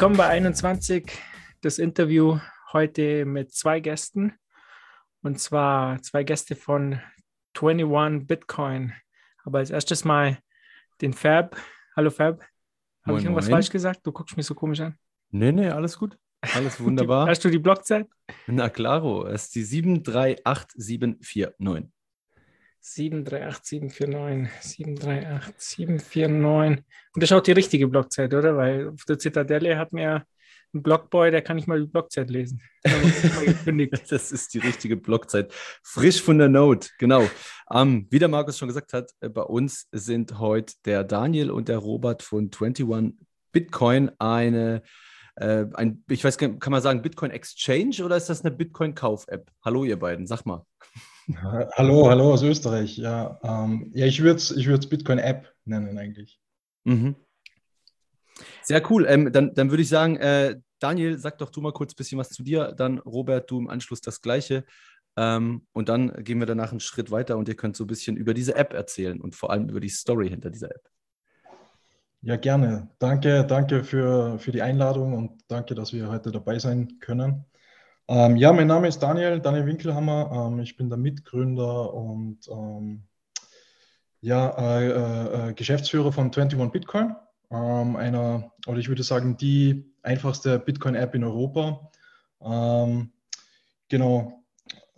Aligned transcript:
Willkommen 0.00 0.16
bei 0.16 0.28
21, 0.28 1.12
das 1.60 1.78
Interview 1.78 2.38
heute 2.72 3.26
mit 3.26 3.52
zwei 3.52 3.80
Gästen. 3.80 4.32
Und 5.20 5.38
zwar 5.38 6.00
zwei 6.00 6.24
Gäste 6.24 6.56
von 6.56 6.98
21 7.54 8.26
Bitcoin. 8.26 8.94
Aber 9.44 9.58
als 9.58 9.68
erstes 9.68 10.06
mal 10.06 10.38
den 11.02 11.12
Fab. 11.12 11.54
Hallo 11.94 12.08
Fab. 12.08 12.42
Habe 13.04 13.18
ich 13.18 13.24
irgendwas 13.24 13.44
moin. 13.44 13.56
falsch 13.56 13.68
gesagt? 13.68 14.06
Du 14.06 14.10
guckst 14.10 14.38
mich 14.38 14.46
so 14.46 14.54
komisch 14.54 14.80
an. 14.80 14.96
Nee, 15.32 15.52
nee, 15.52 15.68
alles 15.68 15.98
gut. 15.98 16.16
Alles 16.54 16.80
wunderbar. 16.80 17.26
Hast 17.28 17.44
du 17.44 17.50
die 17.50 17.58
Blockzeit? 17.58 18.08
Na 18.46 18.70
klaro, 18.70 19.26
es 19.26 19.48
ist 19.48 19.54
die 19.54 19.64
738749. 19.64 21.92
738749, 22.80 24.48
738749. 24.60 26.84
Und 27.14 27.22
das 27.22 27.30
ist 27.30 27.36
auch 27.36 27.42
die 27.42 27.52
richtige 27.52 27.88
Blockzeit, 27.88 28.32
oder? 28.32 28.56
Weil 28.56 28.88
auf 28.88 29.04
der 29.04 29.18
Zitadelle 29.18 29.78
hat 29.78 29.92
mir 29.92 30.24
ein 30.72 30.82
Blockboy, 30.82 31.30
der 31.30 31.42
kann 31.42 31.56
nicht 31.56 31.68
mal 31.68 31.80
die 31.80 31.86
Blockzeit 31.86 32.30
lesen. 32.30 32.62
das 34.08 34.32
ist 34.32 34.54
die 34.54 34.58
richtige 34.58 34.96
Blockzeit. 34.96 35.52
Frisch 35.82 36.22
von 36.22 36.38
der 36.38 36.48
Note, 36.48 36.88
genau. 36.98 37.28
Um, 37.66 38.06
wie 38.10 38.18
der 38.18 38.28
Markus 38.28 38.58
schon 38.58 38.68
gesagt 38.68 38.92
hat, 38.92 39.10
äh, 39.20 39.28
bei 39.28 39.42
uns 39.42 39.88
sind 39.92 40.38
heute 40.38 40.74
der 40.84 41.04
Daniel 41.04 41.50
und 41.50 41.68
der 41.68 41.78
Robert 41.78 42.22
von 42.22 42.50
21 42.52 43.14
Bitcoin 43.52 44.10
eine, 44.18 44.82
äh, 45.36 45.66
ein, 45.74 46.04
ich 46.08 46.22
weiß, 46.22 46.38
kann 46.38 46.58
man 46.68 46.82
sagen 46.82 47.02
Bitcoin 47.02 47.32
Exchange 47.32 48.04
oder 48.04 48.16
ist 48.16 48.28
das 48.28 48.44
eine 48.44 48.54
Bitcoin-Kauf-App? 48.54 49.50
Hallo, 49.64 49.84
ihr 49.84 49.98
beiden, 49.98 50.26
sag 50.26 50.46
mal. 50.46 50.64
Hallo, 51.42 52.08
hallo 52.08 52.32
aus 52.32 52.42
Österreich. 52.42 52.96
Ja, 52.96 53.38
ähm, 53.42 53.90
ja 53.94 54.06
ich 54.06 54.22
würde 54.22 54.36
es 54.36 54.50
ich 54.50 54.66
Bitcoin-App 54.66 55.52
nennen 55.64 55.98
eigentlich. 55.98 56.40
Mhm. 56.84 57.16
Sehr 58.62 58.82
cool. 58.90 59.06
Ähm, 59.08 59.32
dann, 59.32 59.54
dann 59.54 59.70
würde 59.70 59.82
ich 59.82 59.88
sagen, 59.88 60.16
äh, 60.16 60.56
Daniel, 60.78 61.18
sag 61.18 61.38
doch 61.38 61.50
du 61.50 61.60
mal 61.60 61.72
kurz 61.72 61.92
ein 61.92 61.96
bisschen 61.96 62.18
was 62.18 62.30
zu 62.30 62.42
dir. 62.42 62.72
Dann 62.72 62.98
Robert, 62.98 63.50
du 63.50 63.58
im 63.58 63.68
Anschluss 63.68 64.00
das 64.00 64.20
Gleiche. 64.20 64.64
Ähm, 65.16 65.66
und 65.72 65.88
dann 65.88 66.24
gehen 66.24 66.38
wir 66.38 66.46
danach 66.46 66.70
einen 66.70 66.80
Schritt 66.80 67.10
weiter 67.10 67.36
und 67.36 67.48
ihr 67.48 67.56
könnt 67.56 67.76
so 67.76 67.84
ein 67.84 67.88
bisschen 67.88 68.16
über 68.16 68.32
diese 68.32 68.54
App 68.54 68.72
erzählen 68.72 69.20
und 69.20 69.34
vor 69.34 69.50
allem 69.50 69.68
über 69.68 69.80
die 69.80 69.88
Story 69.88 70.28
hinter 70.28 70.50
dieser 70.50 70.70
App. 70.70 70.88
Ja, 72.22 72.36
gerne. 72.36 72.88
Danke, 72.98 73.44
danke 73.46 73.82
für, 73.82 74.38
für 74.38 74.52
die 74.52 74.62
Einladung 74.62 75.14
und 75.14 75.42
danke, 75.48 75.74
dass 75.74 75.92
wir 75.92 76.08
heute 76.08 76.30
dabei 76.30 76.58
sein 76.58 76.98
können. 77.00 77.44
Ähm, 78.10 78.34
ja, 78.34 78.52
mein 78.52 78.66
Name 78.66 78.88
ist 78.88 78.98
Daniel, 78.98 79.38
Daniel 79.38 79.66
Winkelhammer. 79.66 80.48
Ähm, 80.48 80.58
ich 80.58 80.76
bin 80.76 80.88
der 80.88 80.98
Mitgründer 80.98 81.94
und 81.94 82.40
ähm, 82.48 83.04
ja, 84.20 84.48
äh, 84.58 84.88
äh, 84.88 85.50
äh 85.50 85.52
Geschäftsführer 85.54 86.12
von 86.12 86.24
21 86.24 86.58
Bitcoin, 86.72 87.14
ähm, 87.52 87.94
einer, 87.94 88.50
oder 88.66 88.78
ich 88.78 88.88
würde 88.88 89.04
sagen, 89.04 89.36
die 89.36 89.94
einfachste 90.02 90.58
Bitcoin-App 90.58 91.14
in 91.14 91.22
Europa. 91.22 91.88
Ähm, 92.40 93.12
genau. 93.88 94.42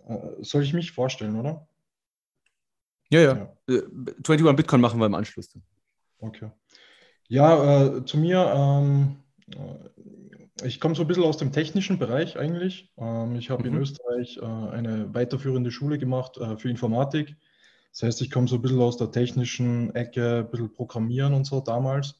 Äh, 0.07 0.41
soll 0.41 0.63
ich 0.63 0.73
mich 0.73 0.91
vorstellen, 0.91 1.35
oder? 1.35 1.67
Ja, 3.11 3.19
ja. 3.19 3.53
ja. 3.67 3.81
21 4.25 4.47
äh, 4.47 4.53
Bitcoin 4.53 4.81
machen 4.81 4.99
wir 4.99 5.05
im 5.05 5.13
Anschluss. 5.13 5.55
Okay. 6.17 6.49
Ja, 7.27 7.83
äh, 7.85 8.05
zu 8.05 8.17
mir 8.17 8.51
ähm, 8.55 9.17
ich 10.63 10.79
komme 10.79 10.95
so 10.95 11.01
ein 11.03 11.07
bisschen 11.07 11.23
aus 11.23 11.37
dem 11.37 11.51
technischen 11.51 11.99
Bereich 11.99 12.37
eigentlich. 12.37 12.91
Ähm, 12.97 13.35
ich 13.35 13.49
habe 13.49 13.63
mhm. 13.63 13.75
in 13.75 13.81
Österreich 13.81 14.37
äh, 14.37 14.45
eine 14.45 15.13
weiterführende 15.13 15.71
Schule 15.71 15.97
gemacht 15.97 16.37
äh, 16.37 16.57
für 16.57 16.69
Informatik. 16.69 17.35
Das 17.91 18.03
heißt, 18.03 18.21
ich 18.21 18.31
komme 18.31 18.47
so 18.47 18.55
ein 18.55 18.61
bisschen 18.61 18.81
aus 18.81 18.97
der 18.97 19.11
technischen 19.11 19.93
Ecke, 19.95 20.39
ein 20.39 20.49
bisschen 20.49 20.73
Programmieren 20.73 21.33
und 21.33 21.45
so 21.45 21.61
damals. 21.61 22.19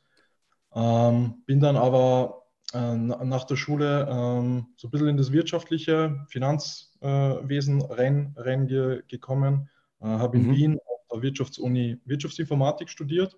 Ähm, 0.75 1.43
bin 1.45 1.59
dann 1.59 1.75
aber 1.75 2.45
äh, 2.73 2.95
nach 2.95 3.45
der 3.45 3.55
Schule 3.55 4.07
ähm, 4.09 4.67
so 4.77 4.87
ein 4.87 4.91
bisschen 4.91 5.07
in 5.07 5.17
das 5.17 5.31
wirtschaftliche 5.31 6.23
Finanzwesen 6.27 7.81
rein, 7.81 8.33
reingekommen. 8.37 9.69
Äh, 10.01 10.05
habe 10.05 10.37
in 10.37 10.47
mhm. 10.47 10.55
Wien 10.55 10.79
auf 10.85 11.07
der 11.11 11.21
Wirtschaftsuni 11.21 11.99
Wirtschaftsinformatik 12.05 12.89
studiert 12.89 13.35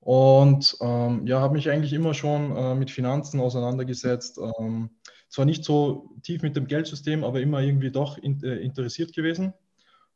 und 0.00 0.78
ähm, 0.80 1.26
ja, 1.26 1.40
habe 1.40 1.54
mich 1.54 1.68
eigentlich 1.68 1.92
immer 1.92 2.14
schon 2.14 2.56
äh, 2.56 2.74
mit 2.74 2.90
Finanzen 2.90 3.38
auseinandergesetzt. 3.38 4.38
Ähm, 4.58 4.90
zwar 5.28 5.44
nicht 5.44 5.64
so 5.64 6.10
tief 6.22 6.42
mit 6.42 6.56
dem 6.56 6.66
Geldsystem, 6.66 7.22
aber 7.22 7.40
immer 7.40 7.60
irgendwie 7.60 7.90
doch 7.90 8.18
in, 8.18 8.42
äh, 8.42 8.56
interessiert 8.56 9.12
gewesen. 9.12 9.52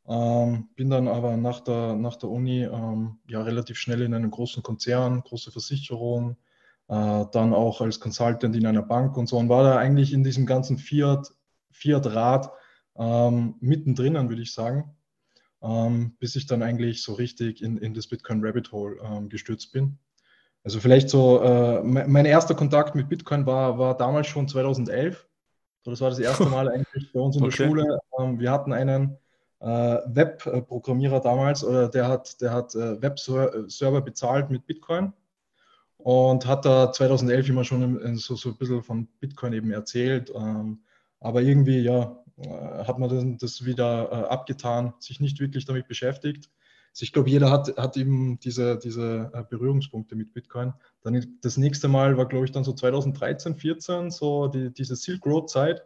Ähm, 0.07 0.69
bin 0.75 0.89
dann 0.89 1.07
aber 1.07 1.37
nach 1.37 1.61
der, 1.61 1.95
nach 1.95 2.15
der 2.15 2.29
Uni 2.29 2.63
ähm, 2.63 3.19
ja 3.27 3.41
relativ 3.41 3.77
schnell 3.77 4.01
in 4.01 4.13
einem 4.13 4.31
großen 4.31 4.63
Konzern, 4.63 5.21
große 5.21 5.51
Versicherung, 5.51 6.37
äh, 6.87 7.25
dann 7.31 7.53
auch 7.53 7.81
als 7.81 7.99
Consultant 7.99 8.55
in 8.55 8.65
einer 8.65 8.83
Bank 8.83 9.17
und 9.17 9.27
so 9.27 9.37
und 9.37 9.49
war 9.49 9.63
da 9.63 9.77
eigentlich 9.77 10.13
in 10.13 10.23
diesem 10.23 10.45
ganzen 10.45 10.77
Fiat, 10.77 11.31
Fiat-Rad 11.71 12.51
ähm, 12.97 13.55
mittendrin, 13.59 14.29
würde 14.29 14.41
ich 14.41 14.53
sagen 14.53 14.95
ähm, 15.65 16.15
bis 16.19 16.35
ich 16.35 16.45
dann 16.45 16.61
eigentlich 16.61 17.01
so 17.01 17.13
richtig 17.13 17.61
in, 17.61 17.77
in 17.77 17.93
das 17.93 18.07
Bitcoin 18.07 18.45
Rabbit 18.45 18.71
Hole 18.71 18.97
ähm, 19.03 19.29
gestürzt 19.29 19.71
bin. 19.71 19.97
Also 20.63 20.79
vielleicht 20.79 21.09
so, 21.09 21.41
äh, 21.41 21.83
mein 21.83 22.25
erster 22.25 22.55
Kontakt 22.55 22.95
mit 22.95 23.09
Bitcoin 23.09 23.45
war, 23.45 23.77
war 23.77 23.97
damals 23.97 24.27
schon 24.27 24.47
2011. 24.47 25.27
das 25.83 26.01
war 26.01 26.09
das 26.09 26.19
erste 26.19 26.45
Mal 26.49 26.69
eigentlich 26.69 27.11
bei 27.13 27.19
uns 27.19 27.35
in 27.35 27.43
der 27.43 27.49
okay. 27.49 27.67
Schule. 27.67 27.99
Ähm, 28.19 28.39
wir 28.39 28.51
hatten 28.51 28.73
einen 28.73 29.17
äh, 29.59 29.97
Webprogrammierer 30.07 31.19
damals, 31.19 31.63
oder 31.63 31.87
der 31.87 32.07
hat, 32.07 32.41
der 32.41 32.51
hat 32.51 32.73
äh, 32.75 33.01
Webserver 33.01 34.01
bezahlt 34.01 34.49
mit 34.49 34.65
Bitcoin 34.65 35.13
und 35.97 36.45
hat 36.45 36.65
da 36.65 36.91
2011 36.91 37.49
immer 37.49 37.63
schon 37.63 38.17
so, 38.17 38.35
so 38.35 38.49
ein 38.49 38.57
bisschen 38.57 38.83
von 38.83 39.07
Bitcoin 39.19 39.53
eben 39.53 39.71
erzählt. 39.71 40.31
Ähm, 40.35 40.79
aber 41.19 41.41
irgendwie, 41.41 41.79
ja, 41.79 42.23
hat 42.37 42.99
man 42.99 43.37
das 43.37 43.65
wieder 43.65 44.11
äh, 44.11 44.27
abgetan, 44.27 44.93
sich 44.99 45.19
nicht 45.19 45.39
wirklich 45.39 45.65
damit 45.65 45.87
beschäftigt. 45.87 46.49
Also 46.91 47.03
ich 47.03 47.13
glaube, 47.13 47.29
jeder 47.29 47.49
hat, 47.49 47.77
hat 47.77 47.97
eben 47.97 48.39
diese, 48.39 48.77
diese 48.77 49.31
äh, 49.33 49.43
Berührungspunkte 49.49 50.15
mit 50.15 50.33
Bitcoin. 50.33 50.73
Dann 51.01 51.37
das 51.41 51.57
nächste 51.57 51.87
Mal 51.87 52.17
war, 52.17 52.25
glaube 52.25 52.45
ich, 52.45 52.51
dann 52.51 52.63
so 52.63 52.73
2013, 52.73 53.55
14, 53.55 54.11
so 54.11 54.47
die, 54.47 54.73
diese 54.73 54.95
Silk 54.95 55.25
Road 55.25 55.49
Zeit. 55.49 55.83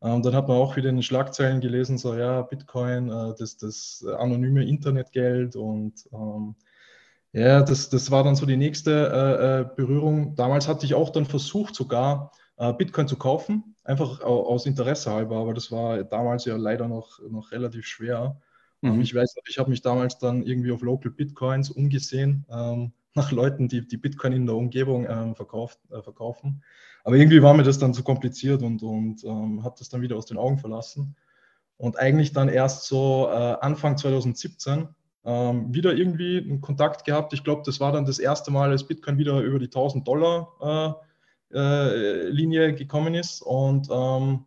Und 0.00 0.24
dann 0.24 0.34
hat 0.34 0.46
man 0.46 0.58
auch 0.58 0.76
wieder 0.76 0.90
in 0.90 0.96
den 0.96 1.02
Schlagzeilen 1.02 1.60
gelesen, 1.60 1.98
so 1.98 2.14
ja, 2.14 2.42
Bitcoin, 2.42 3.08
das, 3.08 3.56
das 3.56 4.06
anonyme 4.16 4.64
Internetgeld 4.64 5.56
und 5.56 6.08
ähm, 6.12 6.54
ja, 7.32 7.62
das, 7.62 7.90
das 7.90 8.10
war 8.10 8.24
dann 8.24 8.36
so 8.36 8.46
die 8.46 8.56
nächste 8.56 9.68
äh, 9.70 9.74
Berührung. 9.76 10.34
Damals 10.34 10.68
hatte 10.68 10.86
ich 10.86 10.94
auch 10.94 11.10
dann 11.10 11.26
versucht, 11.26 11.74
sogar 11.74 12.30
äh, 12.30 12.38
Bitcoin 12.76 13.06
zu 13.06 13.16
kaufen, 13.16 13.76
einfach 13.84 14.20
aus 14.20 14.66
Interesse 14.66 15.12
halber, 15.12 15.36
aber 15.36 15.54
das 15.54 15.70
war 15.70 16.02
damals 16.02 16.44
ja 16.44 16.56
leider 16.56 16.88
noch, 16.88 17.20
noch 17.30 17.52
relativ 17.52 17.86
schwer. 17.86 18.40
Ähm, 18.82 18.96
mhm. 18.96 19.00
Ich 19.00 19.14
weiß, 19.14 19.34
ich 19.46 19.58
habe 19.58 19.70
mich 19.70 19.82
damals 19.82 20.18
dann 20.18 20.42
irgendwie 20.42 20.72
auf 20.72 20.82
Local 20.82 21.10
Bitcoins 21.10 21.70
umgesehen, 21.70 22.46
ähm, 22.50 22.92
nach 23.14 23.32
Leuten, 23.32 23.68
die, 23.68 23.86
die 23.86 23.96
Bitcoin 23.96 24.32
in 24.32 24.46
der 24.46 24.54
Umgebung 24.54 25.06
ähm, 25.08 25.34
verkauft, 25.34 25.78
äh, 25.90 26.02
verkaufen. 26.02 26.62
Aber 27.04 27.16
irgendwie 27.16 27.42
war 27.42 27.54
mir 27.54 27.62
das 27.62 27.78
dann 27.78 27.94
zu 27.94 28.02
kompliziert 28.02 28.62
und, 28.62 28.82
und 28.82 29.24
ähm, 29.24 29.64
habe 29.64 29.76
das 29.78 29.88
dann 29.88 30.02
wieder 30.02 30.16
aus 30.16 30.26
den 30.26 30.36
Augen 30.36 30.58
verlassen. 30.58 31.16
Und 31.76 31.98
eigentlich 31.98 32.32
dann 32.32 32.48
erst 32.48 32.84
so 32.84 33.28
äh, 33.30 33.56
Anfang 33.60 33.96
2017 33.96 34.88
ähm, 35.24 35.74
wieder 35.74 35.94
irgendwie 35.94 36.38
einen 36.38 36.60
Kontakt 36.60 37.04
gehabt. 37.04 37.32
Ich 37.32 37.44
glaube, 37.44 37.62
das 37.64 37.80
war 37.80 37.92
dann 37.92 38.04
das 38.04 38.18
erste 38.18 38.50
Mal, 38.50 38.70
als 38.70 38.84
Bitcoin 38.84 39.18
wieder 39.18 39.40
über 39.40 39.58
die 39.58 39.66
1000 39.66 40.06
Dollar 40.06 40.52
äh, 40.60 41.07
äh, 41.52 42.28
Linie 42.28 42.74
gekommen 42.74 43.14
ist. 43.14 43.42
Und 43.42 43.88
ähm, 43.90 44.44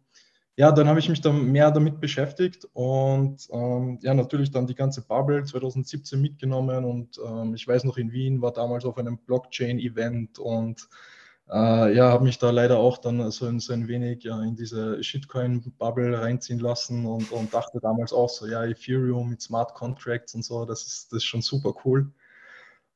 ja, 0.57 0.71
dann 0.71 0.87
habe 0.87 0.99
ich 0.99 1.09
mich 1.09 1.21
dann 1.21 1.51
mehr 1.51 1.71
damit 1.71 1.99
beschäftigt 1.99 2.67
und 2.73 3.47
ähm, 3.51 3.99
ja, 4.01 4.13
natürlich 4.13 4.51
dann 4.51 4.67
die 4.67 4.75
ganze 4.75 5.01
Bubble 5.01 5.43
2017 5.43 6.21
mitgenommen 6.21 6.85
und 6.85 7.19
ähm, 7.25 7.55
ich 7.55 7.67
weiß 7.67 7.85
noch 7.85 7.97
in 7.97 8.11
Wien 8.11 8.41
war 8.41 8.51
damals 8.51 8.85
auf 8.85 8.97
einem 8.97 9.17
Blockchain-Event 9.17 10.39
und 10.39 10.87
äh, 11.49 11.95
ja, 11.95 12.09
habe 12.11 12.25
mich 12.25 12.37
da 12.37 12.51
leider 12.51 12.77
auch 12.77 12.97
dann 12.97 13.31
so 13.31 13.45
ein, 13.45 13.59
so 13.59 13.73
ein 13.73 13.87
wenig 13.87 14.23
ja, 14.23 14.41
in 14.43 14.55
diese 14.55 15.03
Shitcoin-Bubble 15.03 16.21
reinziehen 16.21 16.59
lassen 16.59 17.05
und, 17.05 17.31
und 17.31 17.53
dachte 17.53 17.79
damals 17.81 18.13
auch 18.13 18.29
so, 18.29 18.45
ja, 18.45 18.63
Ethereum 18.63 19.29
mit 19.29 19.41
Smart 19.41 19.73
Contracts 19.73 20.35
und 20.35 20.43
so, 20.43 20.65
das 20.65 20.85
ist, 20.85 21.11
das 21.11 21.17
ist 21.17 21.25
schon 21.25 21.41
super 21.41 21.73
cool. 21.85 22.11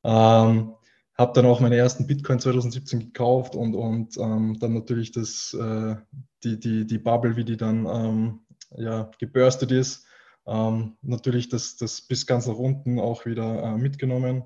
Ähm, 0.04 0.75
habe 1.18 1.34
dann 1.34 1.46
auch 1.46 1.62
meine 1.62 1.78
ersten 1.78 2.08
Bitcoin 2.08 2.40
2017 2.40 3.00
gekauft 3.00 3.56
und, 3.56 3.74
und 3.74 4.18
ähm, 4.18 4.58
dann 4.60 4.74
natürlich 4.74 5.12
das, 5.12 5.54
äh, 5.54 5.96
die, 6.44 6.60
die, 6.60 6.86
die 6.86 6.98
Bubble, 6.98 7.38
wie 7.38 7.46
die 7.46 7.58
dann 7.58 7.86
ähm, 7.86 8.40
ja, 8.76 9.10
geburstet 9.20 9.72
ist. 9.72 10.06
Ähm, 10.46 10.98
natürlich 11.02 11.50
das, 11.50 11.78
das 11.78 12.02
bis 12.02 12.28
ganz 12.28 12.48
nach 12.48 12.58
unten 12.58 13.00
auch 13.00 13.26
wieder 13.26 13.64
äh, 13.64 13.78
mitgenommen. 13.78 14.44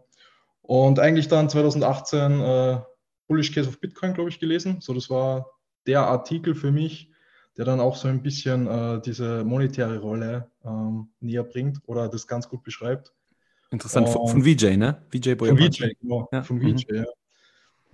Und 0.61 0.99
eigentlich 0.99 1.27
dann 1.27 1.49
2018 1.49 2.39
äh, 2.39 2.79
Bullish 3.27 3.51
Case 3.51 3.67
of 3.67 3.79
Bitcoin, 3.79 4.13
glaube 4.13 4.29
ich, 4.29 4.39
gelesen. 4.39 4.81
So, 4.81 4.93
das 4.93 5.09
war 5.09 5.51
der 5.87 6.01
Artikel 6.01 6.53
für 6.53 6.71
mich, 6.71 7.11
der 7.57 7.65
dann 7.65 7.79
auch 7.79 7.95
so 7.95 8.07
ein 8.07 8.21
bisschen 8.21 8.67
äh, 8.67 9.01
diese 9.01 9.43
monetäre 9.43 9.99
Rolle 9.99 10.51
ähm, 10.63 11.09
näher 11.19 11.43
bringt 11.43 11.79
oder 11.87 12.07
das 12.07 12.27
ganz 12.27 12.47
gut 12.47 12.63
beschreibt. 12.63 13.13
Interessant, 13.71 14.09
von, 14.09 14.27
von 14.27 14.43
VJ, 14.43 14.77
ne? 14.77 15.01
VJ 15.11 15.35
Boy. 15.35 15.49
Von 15.49 15.57
VJ, 15.57 15.93
genau. 16.01 16.27
Ja. 16.31 16.43
Von 16.43 16.59
VJ, 16.59 16.85
mhm. 16.89 16.95
ja. 16.95 17.05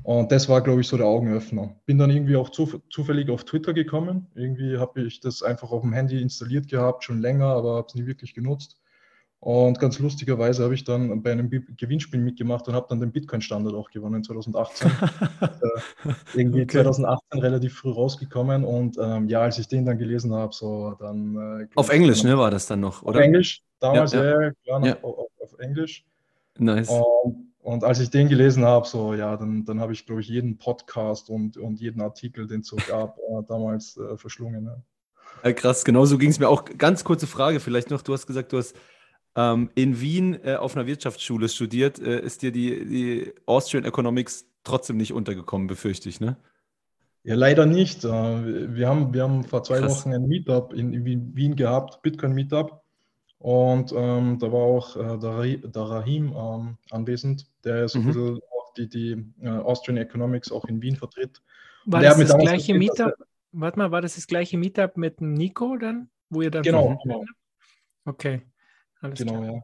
Und 0.03 0.31
das 0.31 0.47
war, 0.47 0.61
glaube 0.61 0.81
ich, 0.81 0.87
so 0.87 0.97
der 0.97 1.07
Augenöffner. 1.07 1.75
Bin 1.87 1.97
dann 1.97 2.11
irgendwie 2.11 2.35
auch 2.35 2.49
zu, 2.49 2.81
zufällig 2.91 3.29
auf 3.29 3.43
Twitter 3.43 3.73
gekommen. 3.73 4.27
Irgendwie 4.35 4.77
habe 4.77 5.01
ich 5.01 5.19
das 5.19 5.41
einfach 5.41 5.71
auf 5.71 5.81
dem 5.81 5.93
Handy 5.93 6.21
installiert 6.21 6.67
gehabt, 6.67 7.03
schon 7.03 7.21
länger, 7.21 7.47
aber 7.47 7.77
habe 7.77 7.87
es 7.87 7.95
nie 7.95 8.05
wirklich 8.05 8.35
genutzt. 8.35 8.77
Und 9.39 9.79
ganz 9.79 9.99
lustigerweise 9.99 10.63
habe 10.63 10.73
ich 10.73 10.83
dann 10.85 11.21
bei 11.21 11.31
einem 11.31 11.49
Gewinnspiel 11.49 12.19
mitgemacht 12.19 12.67
und 12.67 12.73
habe 12.73 12.87
dann 12.89 12.99
den 12.99 13.11
Bitcoin-Standard 13.11 13.75
auch 13.75 13.91
gewonnen 13.91 14.23
2018. 14.23 14.89
äh, 15.41 16.13
irgendwie 16.33 16.63
okay. 16.63 16.77
2018 16.77 17.41
relativ 17.41 17.77
früh 17.77 17.91
rausgekommen 17.91 18.63
und 18.63 18.97
ähm, 18.99 19.27
ja, 19.27 19.41
als 19.41 19.59
ich 19.59 19.67
den 19.67 19.85
dann 19.85 19.99
gelesen 19.99 20.33
habe, 20.33 20.51
so 20.51 20.95
dann. 20.99 21.61
Äh, 21.61 21.67
auf 21.75 21.89
Englisch, 21.89 22.23
ne, 22.23 22.37
war 22.37 22.49
das 22.49 22.65
dann 22.65 22.79
noch, 22.79 23.03
oder? 23.03 23.19
Auf 23.19 23.25
Englisch, 23.25 23.61
damals, 23.79 24.13
ja, 24.13 24.23
ja. 24.23 24.41
ja 24.41 24.51
klar, 24.63 24.85
ja. 24.85 24.97
Auf, 25.03 25.29
auf, 25.39 25.59
Englisch. 25.59 26.05
Nice. 26.57 26.89
Und, 26.89 27.53
und, 27.59 27.83
als 27.83 27.99
ich 27.99 28.09
den 28.09 28.27
gelesen 28.27 28.65
habe, 28.65 28.87
so 28.87 29.13
ja, 29.13 29.37
dann, 29.37 29.63
dann 29.63 29.79
habe 29.79 29.93
ich, 29.93 30.07
glaube 30.07 30.21
ich, 30.21 30.27
jeden 30.27 30.57
Podcast 30.57 31.29
und, 31.29 31.57
und 31.57 31.79
jeden 31.79 32.01
Artikel, 32.01 32.47
den 32.47 32.61
es 32.61 32.67
so 32.67 32.77
gab, 32.87 33.19
äh, 33.19 33.43
damals 33.47 33.97
äh, 33.97 34.17
verschlungen. 34.17 34.63
Ne? 34.63 34.81
Ja, 35.43 35.53
krass, 35.53 35.85
genau 35.85 36.05
so 36.05 36.17
ging 36.17 36.31
es 36.31 36.39
mir 36.39 36.49
auch. 36.49 36.65
Ganz 36.77 37.03
kurze 37.03 37.27
Frage 37.27 37.59
vielleicht 37.59 37.91
noch. 37.91 38.01
Du 38.01 38.13
hast 38.13 38.25
gesagt, 38.25 38.51
du 38.51 38.57
hast 38.57 38.75
ähm, 39.35 39.69
in 39.75 39.99
Wien 39.99 40.39
äh, 40.43 40.55
auf 40.55 40.75
einer 40.75 40.87
Wirtschaftsschule 40.87 41.49
studiert, 41.49 41.99
äh, 41.99 42.19
ist 42.21 42.41
dir 42.41 42.51
die, 42.51 42.85
die 42.85 43.33
Austrian 43.45 43.85
Economics 43.85 44.45
trotzdem 44.63 44.97
nicht 44.97 45.13
untergekommen, 45.13 45.67
befürchte 45.67 46.09
ich, 46.09 46.19
ne? 46.19 46.37
Ja, 47.23 47.35
leider 47.35 47.65
nicht. 47.65 48.05
Äh, 48.05 48.75
wir 48.75 48.87
haben, 48.87 49.13
wir 49.13 49.23
haben 49.23 49.43
vor 49.43 49.63
zwei 49.63 49.79
Krass. 49.79 50.05
Wochen 50.05 50.13
ein 50.13 50.27
Meetup 50.27 50.73
in 50.73 51.03
Wien 51.05 51.55
gehabt, 51.55 52.01
Bitcoin-Meetup. 52.03 52.81
Und 53.39 53.91
ähm, 53.95 54.39
da 54.39 54.51
war 54.51 54.61
auch 54.61 54.95
äh, 54.95 55.19
der, 55.19 55.69
der 55.69 55.81
Rahim 55.81 56.33
ähm, 56.35 56.77
anwesend, 56.91 57.47
der 57.63 57.87
so 57.87 57.99
mhm. 57.99 58.05
ein 58.05 58.07
bisschen 58.07 58.39
auch 58.51 58.73
die, 58.73 58.89
die 58.89 59.25
äh, 59.41 59.49
Austrian 59.49 59.97
Economics 59.97 60.51
auch 60.51 60.65
in 60.65 60.81
Wien 60.81 60.95
vertritt. 60.95 61.41
War 61.85 62.01
das 62.01 62.17
das 62.17 62.37
gleiche 62.37 62.73
Meetup? 62.73 63.13
Warte 63.51 63.77
mal, 63.79 63.91
war 63.91 64.01
das 64.01 64.15
das 64.15 64.27
gleiche 64.27 64.57
Meetup 64.57 64.97
mit 64.97 65.21
Nico 65.21 65.77
dann, 65.77 66.09
wo 66.29 66.41
ihr 66.41 66.51
dann 66.51 66.63
genau, 66.63 66.99
genau. 67.03 67.23
Okay. 68.05 68.41
Alles 69.05 69.19
genau, 69.19 69.41
klar. 69.41 69.53
ja. 69.53 69.61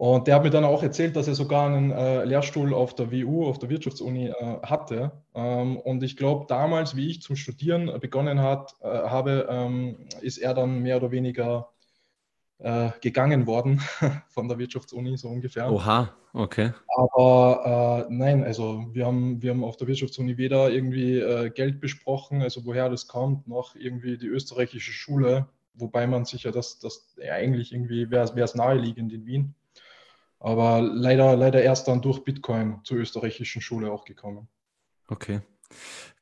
Und 0.00 0.26
der 0.26 0.36
hat 0.36 0.44
mir 0.44 0.50
dann 0.50 0.64
auch 0.64 0.82
erzählt, 0.82 1.14
dass 1.14 1.28
er 1.28 1.34
sogar 1.34 1.66
einen 1.66 1.90
äh, 1.90 2.24
Lehrstuhl 2.24 2.72
auf 2.72 2.94
der 2.94 3.12
WU, 3.12 3.44
auf 3.46 3.58
der 3.58 3.68
Wirtschaftsuni 3.68 4.28
äh, 4.28 4.32
hatte. 4.62 5.12
Ähm, 5.34 5.76
und 5.76 6.02
ich 6.02 6.16
glaube, 6.16 6.46
damals, 6.48 6.96
wie 6.96 7.10
ich 7.10 7.20
zum 7.20 7.36
Studieren 7.36 7.92
begonnen 8.00 8.40
hat, 8.40 8.76
äh, 8.80 8.86
habe, 8.86 9.46
ähm, 9.50 9.96
ist 10.22 10.38
er 10.38 10.54
dann 10.54 10.80
mehr 10.80 10.96
oder 10.96 11.10
weniger 11.10 11.68
äh, 12.60 12.90
gegangen 13.02 13.46
worden 13.46 13.82
von 14.28 14.48
der 14.48 14.58
Wirtschaftsuni, 14.58 15.18
so 15.18 15.28
ungefähr. 15.28 15.70
Oha, 15.70 16.14
okay. 16.32 16.72
Aber 16.96 18.06
äh, 18.08 18.12
nein, 18.12 18.42
also 18.42 18.86
wir 18.92 19.04
haben, 19.04 19.42
wir 19.42 19.50
haben 19.50 19.64
auf 19.64 19.76
der 19.76 19.86
Wirtschaftsuni 19.86 20.38
weder 20.38 20.70
irgendwie 20.70 21.18
äh, 21.18 21.50
Geld 21.50 21.78
besprochen, 21.78 22.40
also 22.40 22.64
woher 22.64 22.88
das 22.88 23.06
kommt, 23.06 23.46
noch 23.48 23.74
irgendwie 23.74 24.16
die 24.16 24.28
österreichische 24.28 24.92
Schule 24.92 25.46
wobei 25.74 26.06
man 26.06 26.24
sich 26.24 26.44
ja 26.44 26.50
das, 26.50 26.78
das 26.78 27.14
ja, 27.16 27.34
eigentlich 27.34 27.72
irgendwie 27.72 28.10
wäre 28.10 28.24
es 28.24 28.54
naheliegend 28.54 29.12
in 29.12 29.26
Wien. 29.26 29.54
Aber 30.38 30.80
leider, 30.80 31.36
leider 31.36 31.62
erst 31.62 31.86
dann 31.86 32.00
durch 32.00 32.24
Bitcoin 32.24 32.80
zur 32.84 32.98
österreichischen 32.98 33.60
Schule 33.60 33.92
auch 33.92 34.04
gekommen. 34.04 34.48
Okay. 35.06 35.40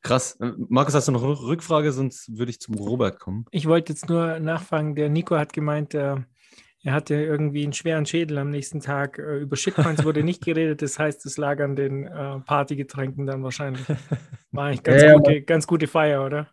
Krass. 0.03 0.39
Äh, 0.41 0.53
Markus, 0.69 0.95
hast 0.95 1.09
du 1.09 1.13
noch 1.13 1.23
eine 1.23 1.39
Rückfrage? 1.41 1.93
Sonst 1.93 2.37
würde 2.37 2.51
ich 2.51 2.61
zum 2.61 2.75
Robert 2.75 3.21
kommen. 3.21 3.47
Ich 3.51 3.67
wollte 3.67 3.93
jetzt 3.93 4.09
nur 4.09 4.41
nachfragen. 4.41 4.95
Der 4.97 5.09
Nico 5.09 5.37
hat 5.37 5.53
gemeint, 5.53 5.95
äh, 5.95 6.17
er 6.83 6.93
hatte 6.93 7.15
irgendwie 7.15 7.65
einen 7.65 7.73
schweren 7.73 8.07
Schädel 8.07 8.39
am 8.39 8.51
nächsten 8.51 8.81
Tag. 8.81 9.19
Äh, 9.19 9.39
über 9.39 9.57
Shitcoins 9.57 10.05
wurde 10.05 10.23
nicht 10.23 10.45
geredet. 10.45 10.83
Das 10.83 10.99
heißt, 10.99 11.25
es 11.27 11.37
lag 11.37 11.61
an 11.61 11.77
den 11.77 12.07
äh, 12.07 12.41
Partygetränken 12.41 13.27
dann 13.27 13.43
wahrscheinlich. 13.43 13.85
War 14.51 14.67
eigentlich 14.67 14.83
ganz, 14.85 15.03
ja, 15.03 15.15
gute, 15.15 15.43
ganz 15.43 15.67
gute 15.67 15.87
Feier, 15.87 16.25
oder? 16.25 16.49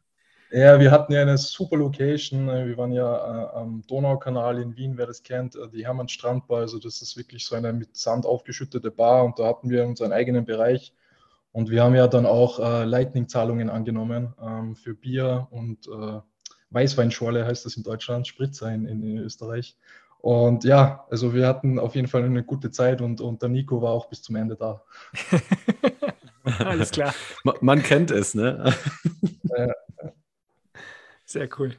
Ja, 0.56 0.80
wir 0.80 0.90
hatten 0.90 1.12
ja 1.12 1.22
eine 1.22 1.38
super 1.38 1.76
Location. 1.76 2.48
Wir 2.48 2.78
waren 2.78 2.94
ja 2.94 3.04
äh, 3.04 3.58
am 3.58 3.84
Donaukanal 3.88 4.62
in 4.62 4.78
Wien, 4.78 4.98
wer 4.98 5.06
das 5.06 5.22
kennt, 5.22 5.58
äh, 5.58 5.68
die 5.68 5.86
Hermann 5.86 6.08
Strandbar. 6.08 6.62
Also 6.62 6.80
das 6.80 7.02
ist 7.02 7.18
wirklich 7.18 7.46
so 7.46 7.58
eine 7.58 7.74
mit 7.74 7.98
Sand 7.98 8.26
aufgeschüttete 8.26 8.90
Bar 8.90 9.26
und 9.26 9.38
da 9.38 9.48
hatten 9.48 9.70
wir 9.70 9.86
unseren 9.86 10.14
eigenen 10.14 10.46
Bereich. 10.46 10.94
Und 11.52 11.70
wir 11.70 11.84
haben 11.84 11.94
ja 11.94 12.08
dann 12.08 12.26
auch 12.26 12.60
äh, 12.60 12.86
Lightning-Zahlungen 12.86 13.70
angenommen 13.70 14.34
ähm, 14.42 14.78
für 14.78 14.94
Bier 14.94 15.50
und 15.52 15.90
äh, 15.90 16.22
Weißweinschorle 16.70 17.46
heißt 17.46 17.66
das 17.66 17.76
in 17.76 17.84
Deutschland, 17.84 18.26
Spritzer 18.26 18.74
in, 18.74 18.86
in, 18.86 19.04
in, 19.04 19.18
Österreich. 19.18 19.76
Und 20.20 20.64
ja, 20.64 21.06
also 21.10 21.34
wir 21.34 21.48
hatten 21.48 21.80
auf 21.80 21.96
jeden 21.96 22.08
Fall 22.08 22.24
eine 22.24 22.44
gute 22.44 22.72
Zeit 22.72 23.02
und, 23.02 23.20
und 23.20 23.42
der 23.42 23.50
Nico 23.50 23.82
war 23.82 23.92
auch 23.92 24.08
bis 24.08 24.22
zum 24.22 24.38
Ende 24.38 24.56
da. 24.56 24.82
Alles 26.60 26.92
klar. 26.92 27.14
Man, 27.44 27.56
man 27.60 27.84
kennt 27.84 28.10
es, 28.10 28.36
ne? 28.36 28.74
Ja. 29.58 29.68
Sehr 31.36 31.50
cool. 31.60 31.76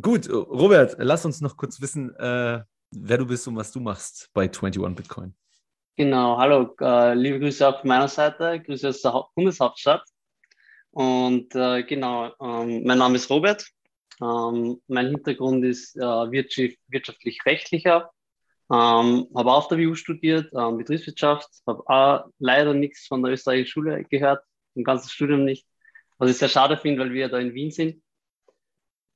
Gut, 0.00 0.30
Robert, 0.30 0.94
lass 1.00 1.24
uns 1.24 1.40
noch 1.40 1.56
kurz 1.56 1.80
wissen, 1.80 2.14
äh, 2.14 2.62
wer 2.92 3.18
du 3.18 3.26
bist 3.26 3.48
und 3.48 3.56
was 3.56 3.72
du 3.72 3.80
machst 3.80 4.30
bei 4.32 4.42
21 4.42 4.80
Bitcoin. 4.94 5.34
Genau, 5.96 6.38
hallo, 6.38 6.72
äh, 6.80 7.14
liebe 7.14 7.40
Grüße 7.40 7.66
auch 7.66 7.80
von 7.80 7.88
meiner 7.88 8.06
Seite, 8.06 8.60
Grüße 8.60 8.90
aus 8.90 9.02
der 9.02 9.24
Bundeshauptstadt. 9.34 10.04
Und 10.92 11.52
äh, 11.56 11.82
genau, 11.82 12.32
ähm, 12.40 12.84
mein 12.84 12.98
Name 12.98 13.16
ist 13.16 13.28
Robert. 13.28 13.66
Ähm, 14.22 14.80
mein 14.86 15.08
Hintergrund 15.08 15.64
ist 15.64 15.96
äh, 15.96 16.00
wirtschaftlich-rechtlicher. 16.00 18.08
Ähm, 18.70 19.26
habe 19.34 19.52
auf 19.52 19.66
der 19.66 19.78
WU 19.78 19.96
studiert, 19.96 20.48
ähm, 20.54 20.78
Betriebswirtschaft, 20.78 21.48
habe 21.66 22.30
leider 22.38 22.72
nichts 22.72 23.08
von 23.08 23.20
der 23.20 23.32
österreichischen 23.32 23.72
Schule 23.72 24.04
gehört, 24.04 24.44
im 24.76 24.84
ganzen 24.84 25.08
Studium 25.08 25.44
nicht, 25.44 25.66
was 26.18 26.30
ich 26.30 26.38
sehr 26.38 26.48
schade 26.48 26.76
finde, 26.76 27.00
weil 27.00 27.12
wir 27.12 27.28
da 27.28 27.38
in 27.38 27.52
Wien 27.52 27.72
sind 27.72 28.00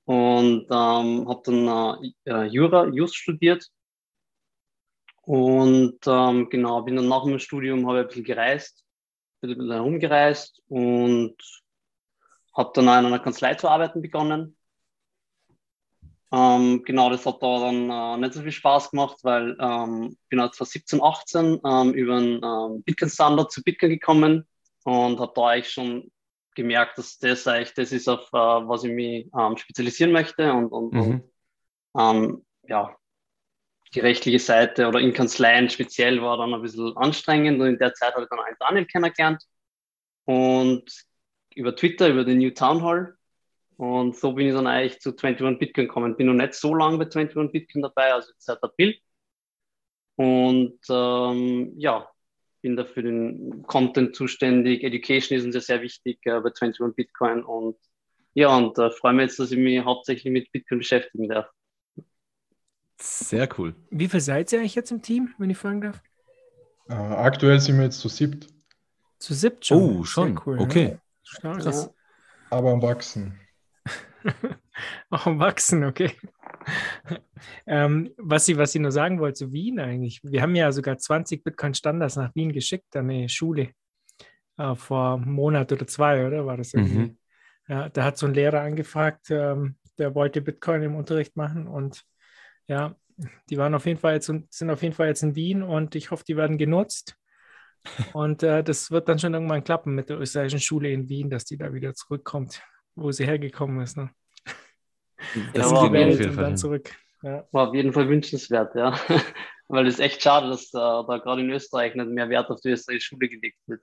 und 0.04 0.66
ähm, 0.70 1.28
habe 1.28 1.43
dann 1.44 2.14
äh, 2.25 2.44
Jura, 2.46 2.87
Just 2.87 3.16
studiert. 3.16 3.70
Und 5.22 5.99
ähm, 6.06 6.49
genau, 6.50 6.82
bin 6.82 6.96
dann 6.96 7.08
nach 7.08 7.24
dem 7.24 7.38
Studium 7.38 7.86
habe 7.86 8.00
ein 8.00 8.08
bisschen 8.08 8.24
gereist, 8.24 8.84
ein 9.43 9.50
bisschen 9.50 9.70
herumgereist 9.70 10.60
und 10.69 11.36
habe 12.56 12.72
dann 12.74 12.84
in 12.84 12.91
einer 12.91 13.19
Kanzlei 13.20 13.55
zu 13.55 13.69
arbeiten 13.69 14.03
begonnen. 14.03 14.56
Ähm, 16.32 16.82
genau, 16.84 17.10
das 17.10 17.27
hat 17.27 17.43
da 17.43 17.60
dann 17.60 17.91
äh, 17.91 18.17
nicht 18.17 18.32
so 18.32 18.41
viel 18.41 18.53
Spaß 18.53 18.91
gemacht, 18.91 19.19
weil 19.22 19.56
ähm, 19.60 20.17
bin 20.29 20.41
halt 20.41 20.55
2017, 20.55 21.03
18 21.03 21.60
ähm, 21.65 21.94
über 21.94 22.17
einen 22.17 22.43
ähm, 22.43 22.82
Bitcoin-Standard 22.82 23.53
zu 23.53 23.62
Bitcoin 23.62 23.91
gekommen 23.91 24.48
und 24.84 25.20
habe 25.20 25.32
da 25.36 25.46
eigentlich 25.48 25.72
schon 25.72 26.10
gemerkt, 26.55 26.99
dass 26.99 27.19
das 27.19 27.47
eigentlich 27.47 27.75
das 27.75 27.93
ist, 27.93 28.09
auf 28.09 28.32
uh, 28.32 28.69
was 28.69 28.85
ich 28.85 28.93
mich 28.93 29.29
ähm, 29.39 29.56
spezialisieren 29.56 30.13
möchte 30.13 30.53
und, 30.53 30.69
und, 30.69 30.93
mhm. 30.93 31.23
und 31.93 32.17
ähm, 32.17 32.47
ja, 32.69 32.97
die 33.94 34.01
rechtliche 34.01 34.39
Seite 34.39 34.89
oder 34.89 35.01
in 35.01 35.13
Kanzleien 35.13 35.69
speziell 35.69 36.23
war 36.23 36.39
dann 36.39 36.55
ein 36.55 36.63
bisschen 36.63 36.97
anstrengend 36.97 37.61
und 37.61 37.67
in 37.67 37.79
der 37.79 37.94
Zeit 37.94 38.15
habe 38.15 38.25
ich 38.25 38.29
dann 38.31 38.41
einen 38.41 38.56
Daniel 38.59 38.87
kennengelernt 38.87 39.44
und 40.25 40.85
über 41.55 41.77
Twitter, 41.77 42.09
über 42.09 42.25
den 42.25 42.39
New 42.39 42.51
Town 42.51 42.82
Hall 42.82 43.17
und 43.82 44.17
so 44.17 44.32
bin 44.32 44.47
ich 44.47 44.55
dann 44.55 44.69
eigentlich 44.69 45.01
zu 45.01 45.11
21 45.11 45.59
Bitcoin 45.59 45.89
gekommen. 45.89 46.17
Bin 46.17 46.29
noch 46.29 46.35
nicht 46.35 46.55
so 46.55 46.73
lange 46.73 46.99
bei 46.99 47.05
21 47.05 47.53
Bitcoin 47.53 47.82
dabei, 47.82 48.13
also 48.13 48.32
seit 48.39 48.63
April. 48.63 48.94
Und 50.17 50.79
ähm, 50.89 51.73
ja, 51.77 52.09
bin 52.62 52.76
da 52.76 52.84
für 52.84 53.02
den 53.02 53.62
Content 53.64 54.16
zuständig. 54.16 54.82
Education 54.84 55.36
ist 55.36 55.44
uns 55.44 55.54
ja 55.54 55.60
sehr 55.60 55.82
wichtig 55.82 56.19
äh, 56.24 56.40
bei 56.40 56.50
21 56.50 56.96
Bitcoin 56.96 57.42
und 57.42 57.76
ja, 58.34 58.56
und 58.56 58.78
äh, 58.78 58.90
freue 58.90 59.12
mich 59.12 59.24
jetzt, 59.24 59.38
dass 59.38 59.50
ich 59.50 59.58
mich 59.58 59.84
hauptsächlich 59.84 60.32
mit 60.32 60.50
Bitcoin 60.52 60.78
beschäftigen 60.78 61.28
darf. 61.28 61.50
Sehr 62.98 63.48
cool. 63.58 63.74
Wie 63.90 64.08
viel 64.08 64.20
seid 64.20 64.52
ihr 64.52 64.60
eigentlich 64.60 64.74
jetzt 64.74 64.90
im 64.90 65.02
Team, 65.02 65.34
wenn 65.36 65.50
ich 65.50 65.58
fragen 65.58 65.82
darf? 65.82 66.00
Äh, 66.88 66.94
aktuell 66.94 67.60
sind 67.60 67.76
wir 67.76 67.84
jetzt 67.84 68.00
zu 68.00 68.08
siebt. 68.08 68.46
Zu 69.19 69.34
siebt 69.34 69.66
schon? 69.66 69.82
Oh, 69.82 70.04
schon. 70.04 70.28
Sehr 70.28 70.46
cool, 70.46 70.58
okay. 70.60 70.88
Ja. 70.92 70.98
Stark. 71.22 71.64
Ja. 71.64 71.90
Aber 72.50 72.70
am 72.70 72.82
Wachsen. 72.82 73.38
Auch 75.10 75.26
am 75.26 75.38
Wachsen, 75.38 75.84
okay. 75.84 76.12
ähm, 77.66 78.10
was, 78.16 78.48
ich, 78.48 78.56
was 78.56 78.74
ich 78.74 78.81
nur 78.81 78.92
sagen 78.92 79.20
wollte 79.20 79.46
zu 79.46 79.52
Wien 79.52 79.81
eigentlich. 79.81 80.20
Wir 80.22 80.42
haben 80.42 80.54
ja 80.54 80.72
sogar 80.72 80.98
20 80.98 81.44
Bitcoin-Standards 81.44 82.16
nach 82.16 82.34
Wien 82.34 82.52
geschickt 82.52 82.94
an 82.96 83.10
eine 83.10 83.28
Schule. 83.28 83.70
Äh, 84.58 84.74
vor 84.74 85.14
einem 85.14 85.32
Monat 85.32 85.72
oder 85.72 85.86
zwei, 85.86 86.26
oder? 86.26 86.46
War 86.46 86.56
das 86.56 86.74
irgendwie? 86.74 86.98
Mhm. 86.98 87.19
Ja, 87.69 87.88
da 87.88 88.04
hat 88.04 88.19
so 88.19 88.26
ein 88.26 88.34
Lehrer 88.34 88.60
angefragt, 88.60 89.31
ähm, 89.31 89.76
der 89.98 90.14
wollte 90.14 90.42
Bitcoin 90.42 90.82
im 90.82 90.96
Unterricht 90.96 91.36
machen 91.36 91.66
und 91.69 92.02
ja, 92.66 92.96
die 93.50 93.58
waren 93.58 93.74
auf 93.74 93.86
jeden 93.86 94.00
Fall 94.00 94.14
jetzt 94.14 94.26
sind 94.26 94.70
auf 94.70 94.82
jeden 94.82 94.94
Fall 94.94 95.08
jetzt 95.08 95.22
in 95.22 95.36
Wien 95.36 95.62
und 95.62 95.94
ich 95.94 96.10
hoffe, 96.10 96.24
die 96.26 96.36
werden 96.36 96.58
genutzt. 96.58 97.16
Und 98.12 98.44
äh, 98.44 98.62
das 98.62 98.92
wird 98.92 99.08
dann 99.08 99.19
schon 99.19 99.34
irgendwann 99.34 99.64
klappen 99.64 99.96
mit 99.96 100.08
der 100.08 100.20
österreichischen 100.20 100.60
Schule 100.60 100.92
in 100.92 101.08
Wien, 101.08 101.31
dass 101.31 101.44
die 101.44 101.56
da 101.56 101.74
wieder 101.74 101.94
zurückkommt, 101.94 102.62
wo 102.94 103.10
sie 103.10 103.26
hergekommen 103.26 103.82
ist. 103.82 103.96
Ne? 103.96 104.10
Das 105.55 105.70
ja, 105.70 105.76
auf 105.76 105.94
jeden 105.94 106.32
Fall 106.32 106.44
dann 106.44 106.56
zurück. 106.56 106.91
Ja. 107.22 107.46
War 107.52 107.69
auf 107.69 107.74
jeden 107.74 107.93
Fall 107.93 108.08
wünschenswert, 108.08 108.74
ja. 108.74 108.98
Weil 109.69 109.86
es 109.86 110.00
echt 110.00 110.22
schade, 110.22 110.48
dass 110.48 110.72
uh, 110.74 111.06
da 111.06 111.20
gerade 111.22 111.41
in 111.41 111.50
Österreich 111.50 111.94
nicht 111.94 112.08
mehr 112.08 112.29
Wert 112.29 112.50
auf 112.50 112.60
die 112.60 112.70
österreichische 112.70 113.08
Schule 113.08 113.29
gelegt 113.29 113.58
wird. 113.67 113.81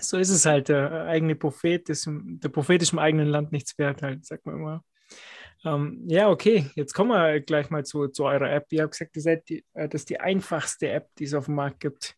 So 0.00 0.18
ist 0.18 0.30
es 0.30 0.46
halt. 0.46 0.68
Der 0.68 1.06
eigene 1.06 1.34
Prophet 1.34 1.88
ist, 1.88 2.08
der 2.08 2.48
Prophet 2.48 2.80
ist 2.82 2.92
im 2.92 2.98
eigenen 2.98 3.28
Land 3.28 3.52
nichts 3.52 3.76
wert, 3.78 4.02
halt, 4.02 4.24
sagt 4.24 4.46
man 4.46 4.56
immer. 4.56 4.84
Ähm, 5.64 6.04
ja, 6.08 6.28
okay, 6.28 6.70
jetzt 6.74 6.92
kommen 6.92 7.10
wir 7.10 7.40
gleich 7.40 7.70
mal 7.70 7.84
zu, 7.84 8.08
zu 8.08 8.24
eurer 8.24 8.50
App. 8.50 8.66
Ihr 8.70 8.82
habt 8.82 8.92
gesagt, 8.92 9.16
ihr 9.16 9.22
seid 9.22 9.48
die, 9.48 9.64
äh, 9.74 9.88
das 9.88 10.02
ist 10.02 10.10
die 10.10 10.20
einfachste 10.20 10.90
App, 10.90 11.08
die 11.18 11.24
es 11.24 11.34
auf 11.34 11.46
dem 11.46 11.54
Markt 11.54 11.80
gibt. 11.80 12.16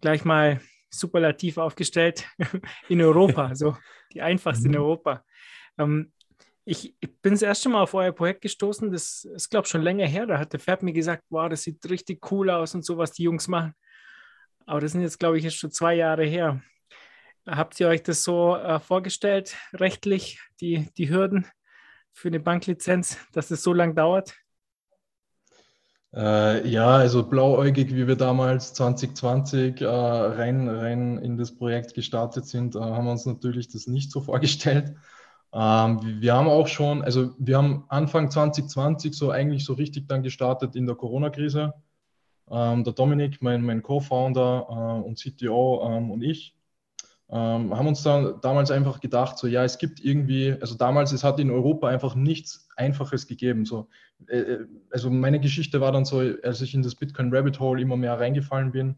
Gleich 0.00 0.24
mal 0.24 0.60
superlativ 0.90 1.58
aufgestellt 1.58 2.26
in 2.88 3.02
Europa, 3.02 3.54
so 3.54 3.76
die 4.12 4.22
einfachste 4.22 4.66
in 4.66 4.72
mhm. 4.72 4.78
Europa. 4.78 5.24
Ähm, 5.78 6.12
ich, 6.68 6.94
bin 7.22 7.32
das 7.32 7.42
erste 7.42 7.70
Mal 7.70 7.82
auf 7.82 7.94
euer 7.94 8.12
Projekt 8.12 8.42
gestoßen, 8.42 8.92
das 8.92 9.24
ist, 9.24 9.48
glaube 9.48 9.64
ich, 9.64 9.70
schon 9.70 9.82
länger 9.82 10.06
her. 10.06 10.26
Da 10.26 10.38
hat 10.38 10.52
der 10.52 10.60
Fab 10.60 10.82
mir 10.82 10.92
gesagt, 10.92 11.24
wow, 11.30 11.48
das 11.48 11.62
sieht 11.62 11.88
richtig 11.88 12.30
cool 12.30 12.50
aus 12.50 12.74
und 12.74 12.84
so, 12.84 12.98
was 12.98 13.12
die 13.12 13.22
Jungs 13.22 13.48
machen. 13.48 13.72
Aber 14.66 14.80
das 14.80 14.92
sind 14.92 15.00
jetzt, 15.00 15.18
glaube 15.18 15.38
ich, 15.38 15.44
jetzt 15.44 15.56
schon 15.56 15.70
zwei 15.70 15.94
Jahre 15.94 16.24
her. 16.24 16.60
Habt 17.46 17.80
ihr 17.80 17.88
euch 17.88 18.02
das 18.02 18.22
so 18.22 18.54
äh, 18.56 18.78
vorgestellt, 18.80 19.56
rechtlich, 19.72 20.40
die, 20.60 20.90
die 20.98 21.08
Hürden 21.08 21.46
für 22.12 22.28
eine 22.28 22.40
Banklizenz, 22.40 23.16
dass 23.32 23.50
es 23.50 23.62
so 23.62 23.72
lange 23.72 23.94
dauert? 23.94 24.34
Äh, 26.14 26.68
ja, 26.68 26.96
also 26.96 27.26
blauäugig, 27.26 27.94
wie 27.94 28.06
wir 28.06 28.16
damals 28.16 28.74
2020 28.74 29.80
äh, 29.80 29.86
rein, 29.86 30.68
rein 30.68 31.16
in 31.18 31.38
das 31.38 31.56
Projekt 31.56 31.94
gestartet 31.94 32.46
sind, 32.46 32.76
äh, 32.76 32.80
haben 32.80 33.06
wir 33.06 33.12
uns 33.12 33.24
natürlich 33.24 33.68
das 33.68 33.86
nicht 33.86 34.10
so 34.10 34.20
vorgestellt. 34.20 34.94
Ähm, 35.52 36.20
wir 36.20 36.34
haben 36.34 36.48
auch 36.48 36.68
schon, 36.68 37.02
also 37.02 37.34
wir 37.38 37.56
haben 37.56 37.84
Anfang 37.88 38.30
2020 38.30 39.14
so 39.14 39.30
eigentlich 39.30 39.64
so 39.64 39.72
richtig 39.74 40.08
dann 40.08 40.22
gestartet 40.22 40.76
in 40.76 40.86
der 40.86 40.94
Corona-Krise. 40.94 41.74
Ähm, 42.50 42.84
der 42.84 42.92
Dominik, 42.92 43.42
mein, 43.42 43.62
mein 43.62 43.82
Co-Founder 43.82 44.66
äh, 44.68 45.06
und 45.06 45.18
CTO 45.18 45.86
ähm, 45.86 46.10
und 46.10 46.22
ich 46.22 46.54
ähm, 47.30 47.76
haben 47.76 47.86
uns 47.86 48.02
dann 48.02 48.40
damals 48.40 48.70
einfach 48.70 49.00
gedacht, 49.00 49.36
so 49.36 49.46
ja, 49.46 49.62
es 49.62 49.76
gibt 49.76 50.02
irgendwie, 50.02 50.56
also 50.60 50.74
damals, 50.74 51.12
es 51.12 51.24
hat 51.24 51.38
in 51.38 51.50
Europa 51.50 51.86
einfach 51.88 52.14
nichts 52.14 52.68
Einfaches 52.76 53.26
gegeben. 53.26 53.66
So, 53.66 53.88
äh, 54.28 54.38
äh 54.38 54.66
also 54.90 55.10
meine 55.10 55.38
Geschichte 55.38 55.80
war 55.80 55.92
dann 55.92 56.06
so, 56.06 56.20
als 56.42 56.62
ich 56.62 56.74
in 56.74 56.82
das 56.82 56.94
Bitcoin 56.94 57.34
Rabbit 57.34 57.60
Hole 57.60 57.82
immer 57.82 57.96
mehr 57.96 58.18
reingefallen 58.18 58.72
bin. 58.72 58.96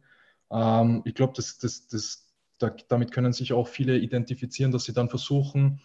Ähm, 0.52 1.02
ich 1.04 1.14
glaube, 1.14 1.32
das, 1.34 1.58
das, 1.58 1.88
das, 1.88 2.28
da, 2.58 2.70
damit 2.88 3.10
können 3.10 3.32
sich 3.32 3.52
auch 3.52 3.66
viele 3.66 3.98
identifizieren, 3.98 4.70
dass 4.70 4.84
sie 4.84 4.92
dann 4.92 5.08
versuchen, 5.08 5.80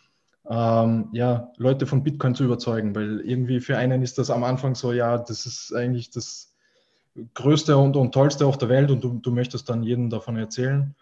ähm, 0.50 1.10
ja, 1.12 1.52
Leute 1.58 1.88
von 1.88 2.04
Bitcoin 2.04 2.36
zu 2.36 2.44
überzeugen, 2.44 2.96
weil 2.96 3.22
irgendwie 3.22 3.60
für 3.60 3.78
einen 3.78 4.02
ist 4.02 4.18
das 4.18 4.30
am 4.30 4.44
Anfang 4.44 4.76
so, 4.76 4.92
ja, 4.92 5.18
das 5.18 5.46
ist 5.46 5.74
eigentlich 5.74 6.12
das 6.12 6.56
Größte 7.34 7.78
und, 7.78 7.96
und 7.96 8.14
Tollste 8.14 8.46
auf 8.46 8.58
der 8.58 8.70
Welt 8.70 8.92
und 8.92 9.04
du, 9.04 9.20
du 9.20 9.32
möchtest 9.32 9.70
dann 9.70 9.84
jedem 9.84 10.10
davon 10.10 10.38
erzählen. 10.38 10.96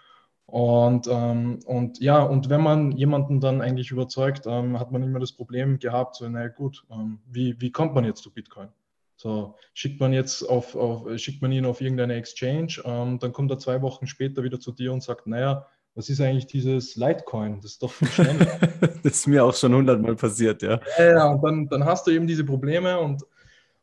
Und, 0.45 1.07
ähm, 1.09 1.59
und 1.65 1.99
ja, 1.99 2.21
und 2.21 2.49
wenn 2.49 2.61
man 2.61 2.91
jemanden 2.91 3.39
dann 3.39 3.61
eigentlich 3.61 3.91
überzeugt, 3.91 4.45
ähm, 4.45 4.79
hat 4.79 4.91
man 4.91 5.01
immer 5.01 5.19
das 5.19 5.31
Problem 5.31 5.79
gehabt, 5.79 6.15
so, 6.15 6.29
naja 6.29 6.49
gut, 6.49 6.85
ähm, 6.91 7.19
wie, 7.25 7.59
wie 7.59 7.71
kommt 7.71 7.95
man 7.95 8.05
jetzt 8.05 8.21
zu 8.21 8.31
Bitcoin? 8.31 8.67
So, 9.15 9.55
schickt 9.73 9.99
man 9.99 10.13
jetzt 10.13 10.43
auf, 10.43 10.75
auf 10.75 11.17
schickt 11.17 11.41
man 11.41 11.51
ihn 11.51 11.65
auf 11.65 11.81
irgendeine 11.81 12.15
Exchange, 12.15 12.81
ähm, 12.83 13.19
dann 13.19 13.31
kommt 13.31 13.51
er 13.51 13.57
zwei 13.57 13.81
Wochen 13.81 14.05
später 14.05 14.43
wieder 14.43 14.59
zu 14.59 14.71
dir 14.71 14.93
und 14.93 15.01
sagt, 15.01 15.27
naja, 15.27 15.65
was 15.95 16.09
ist 16.09 16.21
eigentlich 16.21 16.47
dieses 16.47 16.95
Litecoin? 16.95 17.61
Das 17.61 17.71
ist 17.71 17.83
doch 17.83 17.91
viel 17.91 18.07
schneller. 18.09 18.59
das 19.03 19.13
ist 19.13 19.27
mir 19.27 19.43
auch 19.43 19.55
schon 19.55 19.73
hundertmal 19.73 20.15
passiert, 20.15 20.61
ja. 20.61 20.79
Ja, 20.97 21.05
ja 21.05 21.25
und 21.27 21.43
dann, 21.43 21.67
dann 21.67 21.85
hast 21.85 22.07
du 22.07 22.11
eben 22.11 22.27
diese 22.27 22.43
Probleme 22.43 22.99
und, 22.99 23.23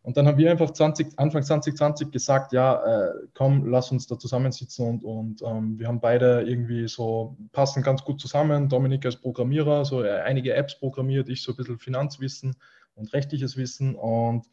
und 0.02 0.16
dann 0.16 0.26
haben 0.26 0.38
wir 0.38 0.50
einfach 0.50 0.70
20, 0.70 1.18
Anfang 1.18 1.42
2020 1.42 2.10
gesagt, 2.10 2.52
ja, 2.52 2.82
äh, 2.84 3.12
komm, 3.34 3.66
lass 3.66 3.92
uns 3.92 4.06
da 4.06 4.18
zusammensitzen 4.18 4.86
und, 4.86 5.04
und 5.04 5.42
ähm, 5.42 5.78
wir 5.78 5.86
haben 5.86 6.00
beide 6.00 6.42
irgendwie 6.42 6.88
so, 6.88 7.36
passen 7.52 7.82
ganz 7.82 8.02
gut 8.02 8.20
zusammen. 8.20 8.68
Dominik 8.68 9.04
als 9.04 9.16
Programmierer, 9.16 9.84
so 9.84 10.02
äh, 10.02 10.20
einige 10.20 10.54
Apps 10.54 10.78
programmiert, 10.78 11.28
ich 11.28 11.42
so 11.42 11.52
ein 11.52 11.56
bisschen 11.56 11.78
Finanzwissen 11.78 12.56
und 12.94 13.12
rechtliches 13.12 13.56
Wissen 13.56 13.94
und 13.94 14.46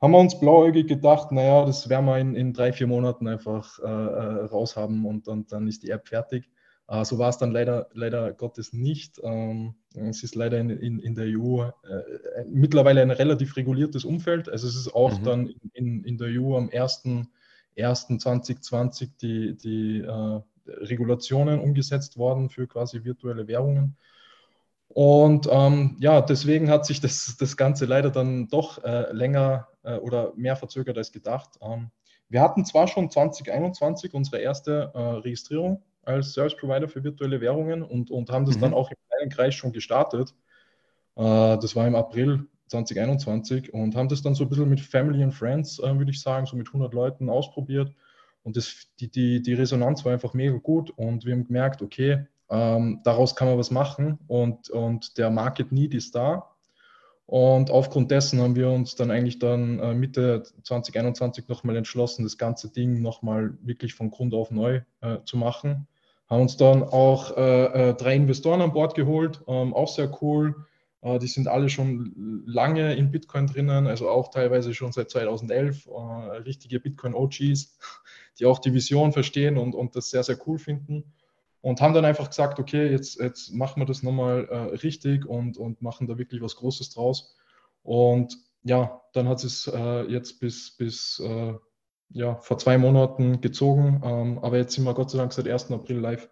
haben 0.00 0.12
wir 0.12 0.18
uns 0.18 0.38
blauäugig 0.38 0.88
gedacht, 0.88 1.30
naja, 1.30 1.64
das 1.64 1.88
werden 1.88 2.06
wir 2.06 2.18
in, 2.18 2.34
in 2.34 2.52
drei, 2.52 2.72
vier 2.72 2.88
Monaten 2.88 3.28
einfach 3.28 3.78
äh, 3.78 3.86
äh 3.86 4.44
raus 4.46 4.76
haben 4.76 5.06
und, 5.06 5.28
und 5.28 5.52
dann 5.52 5.68
ist 5.68 5.84
die 5.84 5.90
App 5.90 6.08
fertig. 6.08 6.50
Äh, 6.92 7.04
so 7.06 7.18
war 7.18 7.30
es 7.30 7.38
dann 7.38 7.52
leider, 7.52 7.88
leider 7.94 8.34
Gottes 8.34 8.74
nicht. 8.74 9.18
Ähm, 9.22 9.76
es 9.94 10.22
ist 10.22 10.34
leider 10.34 10.58
in, 10.58 10.68
in, 10.68 10.98
in 10.98 11.14
der 11.14 11.24
EU 11.26 11.62
äh, 11.62 11.70
mittlerweile 12.46 13.00
ein 13.00 13.10
relativ 13.10 13.56
reguliertes 13.56 14.04
Umfeld. 14.04 14.50
Also 14.50 14.68
es 14.68 14.76
ist 14.76 14.94
auch 14.94 15.18
mhm. 15.18 15.24
dann 15.24 15.54
in, 15.72 16.04
in 16.04 16.18
der 16.18 16.28
EU 16.28 16.54
am 16.54 16.68
1.1.2020 16.68 19.08
die, 19.22 19.56
die 19.56 20.00
äh, 20.00 20.40
Regulationen 20.66 21.60
umgesetzt 21.60 22.18
worden 22.18 22.50
für 22.50 22.66
quasi 22.66 23.04
virtuelle 23.04 23.48
Währungen. 23.48 23.96
Und 24.88 25.48
ähm, 25.50 25.96
ja, 25.98 26.20
deswegen 26.20 26.68
hat 26.68 26.84
sich 26.84 27.00
das, 27.00 27.38
das 27.38 27.56
Ganze 27.56 27.86
leider 27.86 28.10
dann 28.10 28.48
doch 28.48 28.84
äh, 28.84 29.10
länger 29.12 29.68
äh, 29.82 29.96
oder 29.96 30.34
mehr 30.36 30.56
verzögert 30.56 30.98
als 30.98 31.10
gedacht. 31.10 31.58
Ähm, 31.62 31.90
wir 32.28 32.42
hatten 32.42 32.66
zwar 32.66 32.86
schon 32.86 33.10
2021 33.10 34.12
unsere 34.12 34.42
erste 34.42 34.90
äh, 34.92 34.98
Registrierung 34.98 35.82
als 36.04 36.32
Service 36.32 36.56
Provider 36.56 36.88
für 36.88 37.02
virtuelle 37.04 37.40
Währungen 37.40 37.82
und, 37.82 38.10
und 38.10 38.30
haben 38.30 38.44
das 38.44 38.56
mhm. 38.56 38.60
dann 38.60 38.74
auch 38.74 38.90
im 38.90 38.96
kleinen 39.08 39.30
Kreis 39.30 39.54
schon 39.54 39.72
gestartet. 39.72 40.34
Äh, 41.16 41.22
das 41.58 41.76
war 41.76 41.86
im 41.86 41.94
April 41.94 42.46
2021 42.68 43.72
und 43.72 43.94
haben 43.94 44.08
das 44.08 44.22
dann 44.22 44.34
so 44.34 44.44
ein 44.44 44.48
bisschen 44.48 44.68
mit 44.68 44.80
Family 44.80 45.22
and 45.22 45.34
Friends, 45.34 45.78
äh, 45.78 45.96
würde 45.96 46.10
ich 46.10 46.20
sagen, 46.20 46.46
so 46.46 46.56
mit 46.56 46.68
100 46.68 46.92
Leuten 46.94 47.28
ausprobiert. 47.28 47.92
Und 48.42 48.56
das, 48.56 48.88
die, 48.98 49.08
die, 49.08 49.42
die 49.42 49.54
Resonanz 49.54 50.04
war 50.04 50.12
einfach 50.12 50.34
mega 50.34 50.56
gut 50.56 50.90
und 50.90 51.24
wir 51.24 51.32
haben 51.32 51.46
gemerkt, 51.46 51.80
okay, 51.80 52.26
ähm, 52.50 53.00
daraus 53.04 53.36
kann 53.36 53.48
man 53.48 53.58
was 53.58 53.70
machen 53.70 54.18
und, 54.26 54.68
und 54.70 55.16
der 55.16 55.30
Market 55.30 55.70
Need 55.70 55.94
ist 55.94 56.14
da. 56.14 56.48
Und 57.26 57.70
aufgrund 57.70 58.10
dessen 58.10 58.40
haben 58.40 58.56
wir 58.56 58.68
uns 58.68 58.96
dann 58.96 59.10
eigentlich 59.10 59.38
dann 59.38 59.78
äh, 59.78 59.94
Mitte 59.94 60.42
2021 60.64 61.48
nochmal 61.48 61.76
entschlossen, 61.76 62.24
das 62.24 62.36
ganze 62.36 62.70
Ding 62.70 63.00
nochmal 63.00 63.56
wirklich 63.62 63.94
von 63.94 64.10
Grund 64.10 64.34
auf 64.34 64.50
neu 64.50 64.80
äh, 65.00 65.18
zu 65.24 65.36
machen 65.36 65.86
haben 66.32 66.42
uns 66.42 66.56
dann 66.56 66.82
auch 66.82 67.36
äh, 67.36 67.90
äh, 67.90 67.94
drei 67.94 68.16
Investoren 68.16 68.62
an 68.62 68.72
Bord 68.72 68.94
geholt, 68.94 69.42
ähm, 69.46 69.74
auch 69.74 69.88
sehr 69.88 70.10
cool. 70.22 70.64
Äh, 71.02 71.18
die 71.18 71.26
sind 71.26 71.46
alle 71.46 71.68
schon 71.68 72.42
lange 72.46 72.94
in 72.94 73.10
Bitcoin 73.10 73.46
drinnen, 73.46 73.86
also 73.86 74.08
auch 74.08 74.28
teilweise 74.30 74.72
schon 74.72 74.92
seit 74.92 75.10
2011 75.10 75.86
äh, 75.86 75.90
richtige 76.38 76.80
Bitcoin-OGs, 76.80 77.78
die 78.38 78.46
auch 78.46 78.60
die 78.60 78.72
Vision 78.72 79.12
verstehen 79.12 79.58
und, 79.58 79.74
und 79.74 79.94
das 79.94 80.08
sehr, 80.08 80.22
sehr 80.22 80.38
cool 80.46 80.58
finden. 80.58 81.12
Und 81.60 81.82
haben 81.82 81.92
dann 81.92 82.06
einfach 82.06 82.30
gesagt, 82.30 82.58
okay, 82.58 82.90
jetzt, 82.90 83.20
jetzt 83.20 83.52
machen 83.52 83.82
wir 83.82 83.86
das 83.86 84.02
nochmal 84.02 84.48
äh, 84.50 84.56
richtig 84.76 85.26
und, 85.26 85.58
und 85.58 85.82
machen 85.82 86.06
da 86.06 86.16
wirklich 86.16 86.40
was 86.40 86.56
Großes 86.56 86.90
draus. 86.94 87.36
Und 87.82 88.38
ja, 88.64 89.02
dann 89.12 89.28
hat 89.28 89.44
es 89.44 89.66
äh, 89.66 90.10
jetzt 90.10 90.40
bis, 90.40 90.78
bis 90.78 91.22
ja, 92.12 92.36
vor 92.36 92.58
zwei 92.58 92.78
Monaten 92.78 93.40
gezogen, 93.40 94.00
ähm, 94.04 94.38
aber 94.40 94.58
jetzt 94.58 94.74
sind 94.74 94.84
wir 94.84 94.94
Gott 94.94 95.10
sei 95.10 95.18
Dank 95.18 95.32
seit 95.32 95.48
1. 95.48 95.70
April 95.70 95.98
live. 95.98 96.28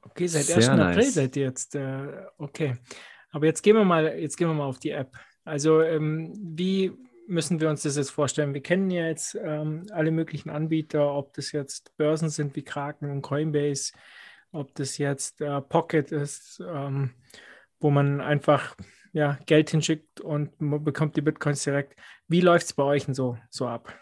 Okay, 0.00 0.26
seit 0.26 0.44
Sehr 0.44 0.56
1. 0.56 0.68
Nice. 0.68 0.80
April 0.80 1.10
seid 1.10 1.36
ihr 1.36 1.42
jetzt. 1.42 1.74
Äh, 1.74 2.26
okay. 2.38 2.76
Aber 3.30 3.46
jetzt 3.46 3.62
gehen 3.62 3.76
wir 3.76 3.84
mal, 3.84 4.18
jetzt 4.18 4.36
gehen 4.36 4.48
wir 4.48 4.54
mal 4.54 4.64
auf 4.64 4.78
die 4.78 4.90
App. 4.90 5.14
Also 5.44 5.82
ähm, 5.82 6.32
wie 6.36 6.92
müssen 7.28 7.60
wir 7.60 7.68
uns 7.68 7.82
das 7.82 7.96
jetzt 7.96 8.10
vorstellen? 8.10 8.54
Wir 8.54 8.62
kennen 8.62 8.90
ja 8.90 9.06
jetzt 9.06 9.38
ähm, 9.42 9.86
alle 9.92 10.10
möglichen 10.10 10.50
Anbieter, 10.50 11.12
ob 11.12 11.34
das 11.34 11.52
jetzt 11.52 11.96
Börsen 11.96 12.30
sind 12.30 12.56
wie 12.56 12.62
Kraken 12.62 13.10
und 13.10 13.22
Coinbase, 13.22 13.92
ob 14.52 14.74
das 14.74 14.98
jetzt 14.98 15.40
äh, 15.40 15.60
Pocket 15.60 16.12
ist, 16.12 16.62
ähm, 16.66 17.10
wo 17.78 17.90
man 17.90 18.20
einfach 18.20 18.74
ja, 19.12 19.38
Geld 19.46 19.70
hinschickt 19.70 20.20
und 20.20 20.52
bekommt 20.58 21.16
die 21.16 21.22
Bitcoins 21.22 21.64
direkt. 21.64 21.98
Wie 22.28 22.40
läuft 22.40 22.66
es 22.66 22.72
bei 22.72 22.82
euch 22.82 23.06
denn 23.06 23.14
so, 23.14 23.36
so 23.50 23.66
ab? 23.66 23.94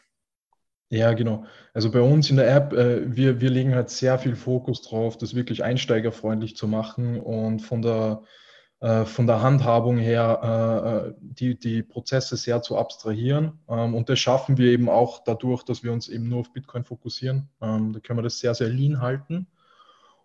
Ja, 0.90 1.12
genau. 1.12 1.45
Also 1.73 1.90
bei 1.90 2.00
uns 2.00 2.31
in 2.31 2.37
der 2.37 2.54
App, 2.54 2.73
äh, 2.73 3.14
wir, 3.14 3.40
wir 3.40 3.50
legen 3.50 3.75
halt 3.75 3.90
sehr 3.90 4.19
viel 4.19 4.37
Fokus 4.37 4.83
drauf, 4.83 5.16
das 5.19 5.35
wirklich 5.35 5.64
einsteigerfreundlich 5.64 6.57
zu 6.57 6.69
machen 6.69 7.21
und 7.21 7.61
von 7.61 7.83
der, 7.83 8.23
äh, 8.81 9.04
von 9.04 9.26
der 9.26 9.43
Handhabung 9.43 9.99
her 9.99 11.09
äh, 11.09 11.09
äh 11.09 11.14
die, 11.19 11.59
die 11.59 11.83
Prozesse 11.83 12.37
sehr 12.37 12.62
zu 12.62 12.78
abstrahieren. 12.78 13.59
Ähm, 13.69 13.95
und 13.95 14.09
das 14.09 14.21
schaffen 14.21 14.57
wir 14.57 14.71
eben 14.71 14.88
auch 14.88 15.25
dadurch, 15.25 15.64
dass 15.64 15.83
wir 15.83 15.93
uns 15.93 16.09
eben 16.09 16.28
nur 16.28 16.40
auf 16.40 16.52
Bitcoin 16.52 16.85
fokussieren. 16.85 17.49
Ähm, 17.61 17.93
da 17.93 18.00
können 18.00 18.19
wir 18.19 18.23
das 18.23 18.38
sehr, 18.38 18.54
sehr 18.54 18.69
lean 18.69 19.00
halten. 19.00 19.49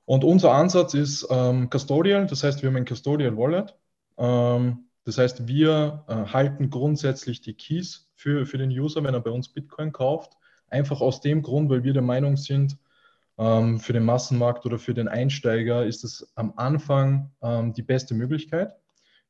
Und 0.06 0.24
unser 0.24 0.51
Ansatz 0.51 0.94
ist 0.94 1.27
ähm, 1.29 1.70
Custodial, 1.70 2.27
das 2.27 2.44
heißt, 2.44 2.62
wir 2.62 2.70
haben 2.70 2.77
ein 2.77 2.86
Custodial 2.86 3.38
Wallet. 3.38 3.75
Ähm, 4.18 4.88
das 5.09 5.17
heißt, 5.17 5.47
wir 5.47 6.03
äh, 6.07 6.13
halten 6.31 6.69
grundsätzlich 6.69 7.41
die 7.41 7.55
Keys 7.55 8.11
für, 8.13 8.45
für 8.45 8.59
den 8.59 8.69
User, 8.69 9.03
wenn 9.03 9.15
er 9.15 9.21
bei 9.21 9.31
uns 9.31 9.49
Bitcoin 9.49 9.91
kauft. 9.91 10.37
Einfach 10.67 11.01
aus 11.01 11.19
dem 11.19 11.41
Grund, 11.41 11.67
weil 11.71 11.83
wir 11.83 11.93
der 11.93 12.03
Meinung 12.03 12.37
sind, 12.37 12.77
ähm, 13.39 13.79
für 13.79 13.93
den 13.93 14.05
Massenmarkt 14.05 14.67
oder 14.67 14.77
für 14.77 14.93
den 14.93 15.07
Einsteiger 15.07 15.83
ist 15.83 16.03
es 16.03 16.31
am 16.35 16.53
Anfang 16.57 17.31
ähm, 17.41 17.73
die 17.73 17.81
beste 17.81 18.13
Möglichkeit. 18.13 18.75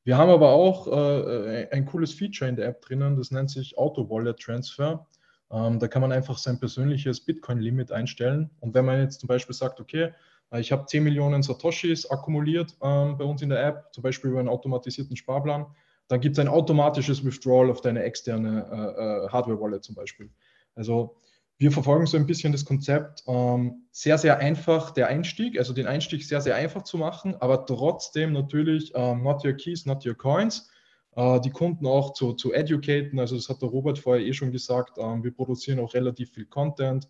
Wir 0.03 0.17
haben 0.17 0.29
aber 0.29 0.49
auch 0.49 0.87
äh, 0.87 1.69
ein 1.71 1.85
cooles 1.85 2.13
Feature 2.13 2.49
in 2.49 2.57
der 2.57 2.67
App 2.67 2.81
drinnen, 2.81 3.15
das 3.15 3.31
nennt 3.31 3.49
sich 3.49 3.77
Auto 3.77 4.09
Wallet 4.09 4.37
Transfer. 4.37 5.07
Ähm, 5.49 5.79
da 5.79 5.87
kann 5.87 6.01
man 6.01 6.11
einfach 6.11 6.37
sein 6.37 6.59
persönliches 6.59 7.23
Bitcoin-Limit 7.23 7.93
einstellen. 7.93 8.49
Und 8.59 8.73
wenn 8.73 8.83
man 8.83 8.99
jetzt 8.99 9.21
zum 9.21 9.27
Beispiel 9.27 9.55
sagt, 9.55 9.79
okay, 9.79 10.03
äh, 10.03 10.11
ich 10.57 10.71
habe 10.71 10.85
10 10.85 11.03
Millionen 11.03 11.43
Satoshis 11.43 12.09
akkumuliert 12.09 12.75
ähm, 12.81 13.17
bei 13.17 13.23
uns 13.23 13.41
in 13.41 13.49
der 13.49 13.63
App, 13.63 13.93
zum 13.93 14.01
Beispiel 14.01 14.31
über 14.31 14.39
einen 14.39 14.49
automatisierten 14.49 15.15
Sparplan, 15.15 15.67
dann 16.07 16.19
gibt 16.21 16.37
es 16.37 16.39
ein 16.39 16.47
automatisches 16.47 17.23
Withdrawal 17.23 17.69
auf 17.69 17.81
deine 17.81 18.03
externe 18.03 18.65
äh, 18.71 18.75
äh, 18.75 19.29
Hardware-Wallet 19.29 19.83
zum 19.83 19.95
Beispiel. 19.95 20.31
Also 20.75 21.17
wir 21.59 21.71
verfolgen 21.71 22.07
so 22.07 22.17
ein 22.17 22.25
bisschen 22.25 22.51
das 22.51 22.65
Konzept, 22.65 23.23
ähm, 23.27 23.83
sehr, 23.91 24.17
sehr 24.17 24.39
einfach 24.39 24.91
der 24.91 25.07
Einstieg, 25.07 25.59
also 25.59 25.73
den 25.73 25.85
Einstieg 25.85 26.23
sehr, 26.23 26.41
sehr 26.41 26.55
einfach 26.55 26.83
zu 26.83 26.97
machen, 26.97 27.35
aber 27.39 27.65
trotzdem 27.65 28.33
natürlich 28.33 28.91
ähm, 28.95 29.21
not 29.21 29.45
your 29.45 29.53
keys, 29.53 29.85
not 29.85 30.05
your 30.05 30.15
coins 30.15 30.69
äh, 31.15 31.39
die 31.41 31.49
Kunden 31.51 31.85
auch 31.85 32.13
zu, 32.13 32.33
zu 32.33 32.53
educaten. 32.53 33.19
Also 33.19 33.35
das 33.35 33.49
hat 33.49 33.61
der 33.61 33.69
Robert 33.69 33.99
vorher 33.99 34.25
eh 34.25 34.33
schon 34.33 34.51
gesagt, 34.51 34.97
ähm, 34.97 35.23
wir 35.23 35.31
produzieren 35.31 35.79
auch 35.79 35.93
relativ 35.93 36.31
viel 36.31 36.45
Content 36.45 37.07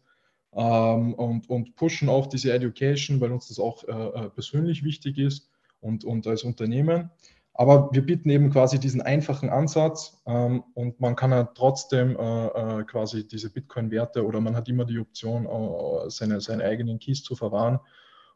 ähm, 0.53 1.13
und, 1.13 1.49
und 1.49 1.75
pushen 1.75 2.09
auch 2.09 2.27
diese 2.27 2.53
Education, 2.53 3.21
weil 3.21 3.31
uns 3.31 3.47
das 3.47 3.59
auch 3.59 3.83
äh, 3.83 3.91
äh, 3.91 4.29
persönlich 4.29 4.83
wichtig 4.83 5.17
ist 5.17 5.49
und, 5.81 6.03
und 6.03 6.25
als 6.27 6.43
Unternehmen. 6.43 7.11
Aber 7.53 7.89
wir 7.91 8.05
bieten 8.05 8.29
eben 8.29 8.51
quasi 8.51 8.79
diesen 8.79 9.01
einfachen 9.01 9.49
Ansatz 9.49 10.21
ähm, 10.25 10.63
und 10.75 10.99
man 11.01 11.17
kann 11.17 11.31
ja 11.31 11.43
trotzdem 11.43 12.15
äh, 12.15 12.47
äh, 12.47 12.83
quasi 12.85 13.27
diese 13.27 13.51
Bitcoin-Werte 13.51 14.25
oder 14.25 14.39
man 14.39 14.55
hat 14.55 14.69
immer 14.69 14.85
die 14.85 14.97
Option, 14.97 15.45
äh, 15.45 16.09
seine, 16.09 16.39
seine 16.39 16.63
eigenen 16.63 16.99
Keys 16.99 17.21
zu 17.21 17.35
verwahren. 17.35 17.79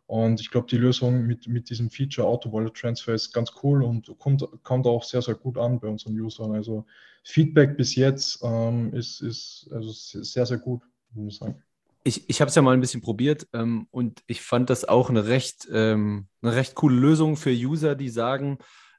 Und 0.08 0.42
ich 0.42 0.52
glaube, 0.52 0.68
die 0.68 0.78
Lösung 0.78 1.26
mit, 1.26 1.48
mit 1.48 1.70
diesem 1.70 1.90
Feature 1.90 2.28
Auto 2.28 2.52
Wallet 2.52 2.74
Transfer 2.74 3.14
ist 3.14 3.32
ganz 3.32 3.54
cool 3.64 3.84
und 3.84 4.14
kommt, 4.20 4.46
kommt 4.64 4.86
auch 4.86 5.04
sehr, 5.04 5.22
sehr 5.22 5.36
gut 5.36 5.58
an 5.58 5.80
bei 5.80 5.88
unseren 5.88 6.20
Usern. 6.20 6.54
Also 6.54 6.86
Feedback 7.24 7.78
bis 7.78 7.96
jetzt 7.96 8.44
ähm, 8.44 8.94
ist, 8.94 9.22
ist 9.22 9.70
also 9.72 9.90
sehr, 9.92 10.46
sehr 10.46 10.58
gut, 10.58 10.82
muss 11.14 11.36
ich 11.36 11.40
sagen. 11.40 11.64
Ich, 12.04 12.30
ich 12.30 12.42
habe 12.42 12.50
es 12.50 12.56
ja 12.56 12.62
mal 12.62 12.74
ein 12.74 12.82
bisschen 12.82 13.02
probiert 13.02 13.48
ähm, 13.54 13.88
und 13.92 14.22
ich 14.28 14.42
fand 14.42 14.70
das 14.70 14.86
auch 14.86 15.10
eine 15.10 15.28
recht, 15.28 15.68
ähm, 15.72 16.28
eine 16.42 16.56
recht 16.56 16.76
coole 16.76 16.96
Lösung 16.96 17.38
für 17.38 17.52
User, 17.52 17.96
die 17.96 18.10
sagen, 18.10 18.58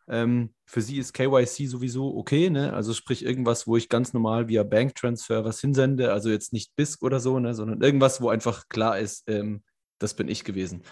ähm, 0.09 0.55
für 0.67 0.83
sie 0.83 0.99
ist 0.99 1.13
KYC 1.13 1.67
sowieso 1.67 2.17
okay, 2.17 2.51
ne? 2.51 2.73
Also 2.73 2.93
sprich 2.93 3.25
irgendwas, 3.25 3.67
wo 3.67 3.77
ich 3.77 3.89
ganz 3.89 4.13
normal 4.13 4.49
via 4.49 4.63
Banktransfer 4.63 5.45
was 5.45 5.61
hinsende, 5.61 6.13
also 6.13 6.31
jetzt 6.31 6.53
nicht 6.53 6.75
BISC 6.77 7.03
oder 7.03 7.21
so, 7.21 7.39
ne? 7.39 7.55
sondern 7.55 7.81
irgendwas, 7.81 8.21
wo 8.21 8.29
einfach 8.29 8.69
klar 8.69 8.99
ist, 8.99 9.29
ähm, 9.29 9.63
das 9.99 10.15
bin 10.15 10.29
ich 10.29 10.45
gewesen. 10.45 10.83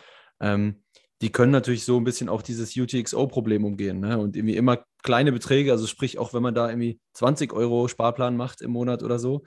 Ähm, 0.40 0.82
die 1.20 1.30
können 1.30 1.52
natürlich 1.52 1.84
so 1.84 1.98
ein 1.98 2.04
bisschen 2.04 2.28
auch 2.28 2.42
dieses 2.42 2.76
UTXO-Problem 2.76 3.64
umgehen 3.64 4.00
ne? 4.00 4.18
und 4.18 4.36
irgendwie 4.36 4.56
immer 4.56 4.84
kleine 5.02 5.32
Beträge, 5.32 5.72
also 5.72 5.86
sprich 5.86 6.18
auch 6.18 6.32
wenn 6.34 6.42
man 6.42 6.54
da 6.54 6.68
irgendwie 6.68 7.00
20 7.14 7.52
Euro 7.52 7.88
Sparplan 7.88 8.36
macht 8.36 8.60
im 8.62 8.70
Monat 8.70 9.02
oder 9.02 9.18
so, 9.18 9.42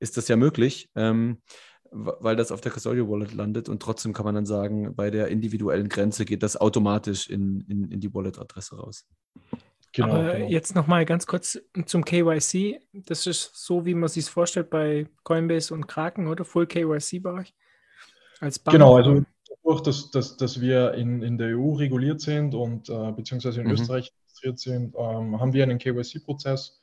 ist 0.00 0.16
das 0.16 0.28
ja 0.28 0.36
möglich, 0.36 0.90
ähm, 0.96 1.42
weil 1.90 2.36
das 2.36 2.52
auf 2.52 2.60
der 2.60 2.72
Custodial 2.72 3.08
Wallet 3.08 3.34
landet 3.34 3.68
und 3.68 3.82
trotzdem 3.82 4.12
kann 4.12 4.24
man 4.24 4.34
dann 4.34 4.46
sagen, 4.46 4.94
bei 4.94 5.10
der 5.10 5.28
individuellen 5.28 5.88
Grenze 5.88 6.24
geht 6.24 6.42
das 6.42 6.56
automatisch 6.56 7.28
in, 7.28 7.64
in, 7.68 7.90
in 7.90 8.00
die 8.00 8.14
Wallet-Adresse 8.14 8.76
raus. 8.76 9.06
Genau, 9.92 10.14
Aber 10.14 10.34
genau. 10.34 10.48
jetzt 10.48 10.74
nochmal 10.76 11.04
ganz 11.04 11.26
kurz 11.26 11.58
zum 11.86 12.04
KYC. 12.04 12.80
Das 12.92 13.26
ist 13.26 13.50
so, 13.54 13.84
wie 13.86 13.94
man 13.94 14.08
sich 14.08 14.26
vorstellt 14.26 14.70
bei 14.70 15.08
Coinbase 15.24 15.74
und 15.74 15.88
Kraken, 15.88 16.28
oder? 16.28 16.44
Full 16.44 16.66
KYC 16.66 17.20
bei 17.20 17.32
euch? 17.32 17.54
Als 18.38 18.58
Bank, 18.58 18.74
genau, 18.74 18.96
also 18.96 19.22
dadurch, 19.64 19.82
dass, 19.82 20.10
dass, 20.10 20.36
dass 20.36 20.60
wir 20.60 20.94
in, 20.94 21.22
in 21.22 21.38
der 21.38 21.58
EU 21.58 21.72
reguliert 21.72 22.20
sind 22.20 22.54
und 22.54 22.88
äh, 22.88 23.12
beziehungsweise 23.12 23.60
in 23.60 23.66
mhm. 23.66 23.72
Österreich 23.74 24.12
registriert 24.22 24.58
sind, 24.58 24.94
ähm, 24.96 25.40
haben 25.40 25.52
wir 25.52 25.64
einen 25.64 25.78
KYC-Prozess. 25.78 26.79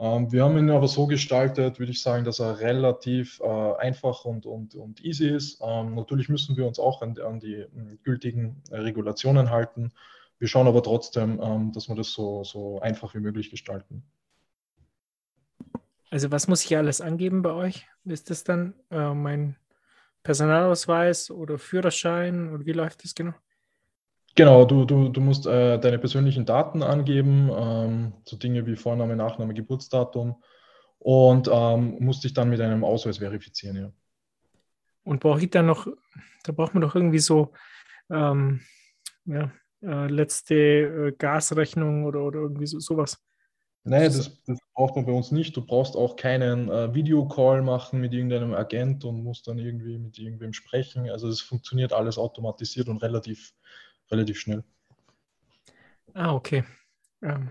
Ähm, 0.00 0.30
wir 0.30 0.44
haben 0.44 0.56
ihn 0.56 0.70
aber 0.70 0.86
so 0.86 1.06
gestaltet, 1.06 1.78
würde 1.78 1.90
ich 1.90 2.02
sagen, 2.02 2.24
dass 2.24 2.38
er 2.38 2.60
relativ 2.60 3.40
äh, 3.40 3.74
einfach 3.78 4.24
und, 4.24 4.46
und, 4.46 4.74
und 4.76 5.04
easy 5.04 5.28
ist. 5.28 5.60
Ähm, 5.60 5.94
natürlich 5.94 6.28
müssen 6.28 6.56
wir 6.56 6.66
uns 6.66 6.78
auch 6.78 7.02
an, 7.02 7.18
an 7.18 7.40
die 7.40 7.54
äh, 7.54 7.68
gültigen 8.04 8.62
Regulationen 8.70 9.50
halten. 9.50 9.92
Wir 10.38 10.46
schauen 10.46 10.68
aber 10.68 10.82
trotzdem, 10.84 11.40
ähm, 11.42 11.72
dass 11.72 11.88
wir 11.88 11.96
das 11.96 12.12
so, 12.12 12.44
so 12.44 12.80
einfach 12.80 13.14
wie 13.14 13.20
möglich 13.20 13.50
gestalten. 13.50 14.04
Also 16.10 16.30
was 16.30 16.46
muss 16.46 16.64
ich 16.64 16.76
alles 16.76 17.00
angeben 17.00 17.42
bei 17.42 17.50
euch? 17.50 17.86
Ist 18.04 18.30
das 18.30 18.44
dann 18.44 18.74
äh, 18.90 19.12
mein 19.12 19.56
Personalausweis 20.22 21.30
oder 21.30 21.58
Führerschein 21.58 22.52
oder 22.52 22.64
wie 22.64 22.72
läuft 22.72 23.02
das 23.02 23.14
genau? 23.14 23.34
Genau, 24.34 24.64
du, 24.64 24.84
du, 24.84 25.08
du 25.08 25.20
musst 25.20 25.46
äh, 25.46 25.78
deine 25.78 25.98
persönlichen 25.98 26.46
Daten 26.46 26.82
angeben, 26.82 27.50
ähm, 27.52 28.12
so 28.24 28.36
Dinge 28.36 28.66
wie 28.66 28.76
Vorname, 28.76 29.16
Nachname, 29.16 29.54
Geburtsdatum 29.54 30.42
und 30.98 31.48
ähm, 31.52 31.96
musst 32.00 32.24
dich 32.24 32.34
dann 32.34 32.50
mit 32.50 32.60
einem 32.60 32.84
Ausweis 32.84 33.18
verifizieren, 33.18 33.76
ja. 33.76 33.92
Und 35.04 35.20
brauche 35.20 35.40
ich 35.40 35.50
dann 35.50 35.66
noch, 35.66 35.86
da 36.44 36.52
braucht 36.52 36.74
man 36.74 36.82
doch 36.82 36.94
irgendwie 36.94 37.18
so 37.18 37.52
ähm, 38.10 38.60
ja, 39.24 39.50
äh, 39.82 40.06
letzte 40.08 40.54
äh, 40.54 41.12
Gasrechnung 41.16 42.04
oder, 42.04 42.22
oder 42.22 42.40
irgendwie 42.40 42.66
so, 42.66 42.78
sowas. 42.78 43.18
Nee, 43.84 44.04
das, 44.04 44.42
das, 44.44 44.58
braucht 44.74 44.96
man 44.96 45.06
bei 45.06 45.12
uns 45.12 45.32
nicht. 45.32 45.56
Du 45.56 45.64
brauchst 45.64 45.96
auch 45.96 46.16
keinen 46.16 46.68
äh, 46.68 46.92
Videocall 46.94 47.62
machen 47.62 48.00
mit 48.00 48.12
irgendeinem 48.12 48.52
Agent 48.52 49.04
und 49.04 49.22
musst 49.22 49.48
dann 49.48 49.58
irgendwie 49.58 49.98
mit 49.98 50.18
irgendwem 50.18 50.52
sprechen. 50.52 51.08
Also 51.08 51.28
es 51.28 51.40
funktioniert 51.40 51.92
alles 51.92 52.18
automatisiert 52.18 52.88
und 52.88 53.02
relativ, 53.02 53.54
relativ 54.10 54.38
schnell. 54.38 54.64
Ah, 56.14 56.34
okay. 56.34 56.64
Ähm. 57.22 57.50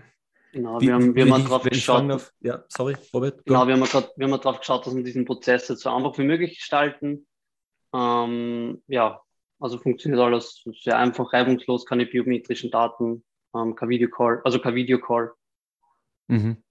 Genau, 0.52 0.80
wir 0.80 0.94
haben, 0.94 1.14
wir 1.14 1.30
haben 1.30 1.44
darauf 1.44 1.62
geschaut. 1.62 2.10
Auf, 2.10 2.32
ja, 2.40 2.64
sorry, 2.68 2.96
Robert. 3.12 3.44
Genau, 3.44 3.66
wir 3.66 3.74
haben, 3.74 3.84
grad, 3.84 4.12
wir 4.16 4.26
haben 4.26 4.40
darauf 4.40 4.60
geschaut, 4.60 4.86
dass 4.86 4.96
wir 4.96 5.02
diesen 5.02 5.24
Prozess 5.24 5.66
so 5.66 5.90
einfach 5.90 6.16
wie 6.18 6.24
möglich 6.24 6.56
gestalten. 6.56 7.26
Ähm, 7.94 8.82
ja, 8.86 9.20
also 9.60 9.78
funktioniert 9.78 10.20
alles 10.20 10.64
sehr 10.82 10.98
einfach, 10.98 11.32
reibungslos, 11.32 11.84
keine 11.84 12.06
biometrischen 12.06 12.70
Daten, 12.70 13.24
ähm, 13.54 13.74
kein 13.74 13.88
Videocall, 13.88 14.40
also 14.44 14.58
kein 14.58 14.74
Videocall. 14.74 15.32
Mhm. 16.28 16.62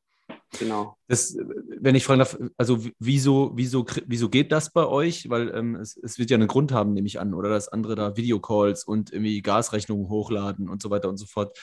Genau. 0.59 0.97
Das, 1.07 1.37
wenn 1.79 1.95
ich 1.95 2.05
fragen 2.05 2.19
darf, 2.19 2.37
also 2.57 2.79
wieso, 2.99 3.51
wieso, 3.55 3.85
wieso 4.05 4.29
geht 4.29 4.51
das 4.51 4.71
bei 4.71 4.85
euch? 4.85 5.29
Weil 5.29 5.49
ähm, 5.53 5.75
es, 5.75 5.97
es, 5.97 6.17
wird 6.17 6.29
ja 6.29 6.35
einen 6.35 6.47
Grund 6.47 6.71
haben, 6.71 6.93
nehme 6.93 7.07
ich 7.07 7.19
an, 7.19 7.33
oder 7.33 7.49
dass 7.49 7.67
andere 7.67 7.95
da 7.95 8.15
Videocalls 8.15 8.85
und 8.85 9.11
irgendwie 9.11 9.41
Gasrechnungen 9.41 10.07
hochladen 10.09 10.69
und 10.69 10.81
so 10.81 10.89
weiter 10.89 11.09
und 11.09 11.17
so 11.17 11.25
fort. 11.25 11.57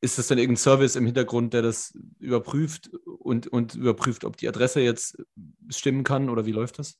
Ist 0.00 0.18
das 0.18 0.28
dann 0.28 0.38
irgendein 0.38 0.62
Service 0.62 0.94
im 0.94 1.04
Hintergrund, 1.04 1.52
der 1.52 1.62
das 1.62 1.98
überprüft 2.20 2.90
und, 3.04 3.48
und 3.48 3.74
überprüft, 3.74 4.24
ob 4.24 4.36
die 4.36 4.46
Adresse 4.48 4.80
jetzt 4.80 5.18
stimmen 5.68 6.04
kann 6.04 6.30
oder 6.30 6.46
wie 6.46 6.52
läuft 6.52 6.78
das? 6.78 6.96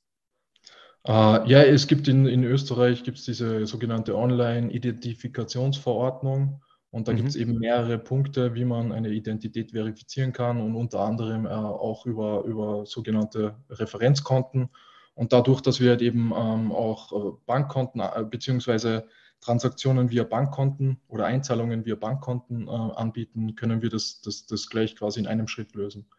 Uh, 1.07 1.39
ja, 1.45 1.63
es 1.63 1.87
gibt 1.87 2.09
in, 2.09 2.25
in 2.25 2.43
Österreich 2.43 3.03
gibt's 3.03 3.23
diese 3.23 3.65
sogenannte 3.65 4.17
Online-Identifikationsverordnung. 4.17 6.61
Und 6.91 7.07
da 7.07 7.11
mhm. 7.11 7.17
gibt 7.17 7.29
es 7.29 7.35
eben 7.35 7.59
mehrere 7.59 7.99
Punkte, 7.99 8.55
wie 8.55 8.65
man 8.65 8.91
eine 8.91 9.09
Identität 9.09 9.71
verifizieren 9.71 10.33
kann 10.33 10.59
und 10.59 10.75
unter 10.75 11.01
anderem 11.01 11.45
äh, 11.45 11.49
auch 11.49 12.05
über, 12.05 12.43
über 12.45 12.85
sogenannte 12.85 13.55
Referenzkonten. 13.69 14.69
Und 15.13 15.33
dadurch, 15.33 15.61
dass 15.61 15.79
wir 15.79 15.91
halt 15.91 16.01
eben 16.01 16.31
ähm, 16.35 16.71
auch 16.71 17.11
äh, 17.11 17.37
Bankkonten 17.45 18.01
äh, 18.01 18.23
beziehungsweise 18.23 19.07
Transaktionen 19.41 20.09
via 20.09 20.23
Bankkonten 20.23 20.99
oder 21.07 21.25
Einzahlungen 21.25 21.85
via 21.85 21.95
Bankkonten 21.95 22.67
äh, 22.67 22.71
anbieten, 22.71 23.55
können 23.55 23.81
wir 23.81 23.89
das, 23.89 24.21
das, 24.21 24.47
das 24.47 24.69
gleich 24.69 24.95
quasi 24.95 25.19
in 25.19 25.27
einem 25.27 25.47
Schritt 25.47 25.75
lösen. 25.75 26.09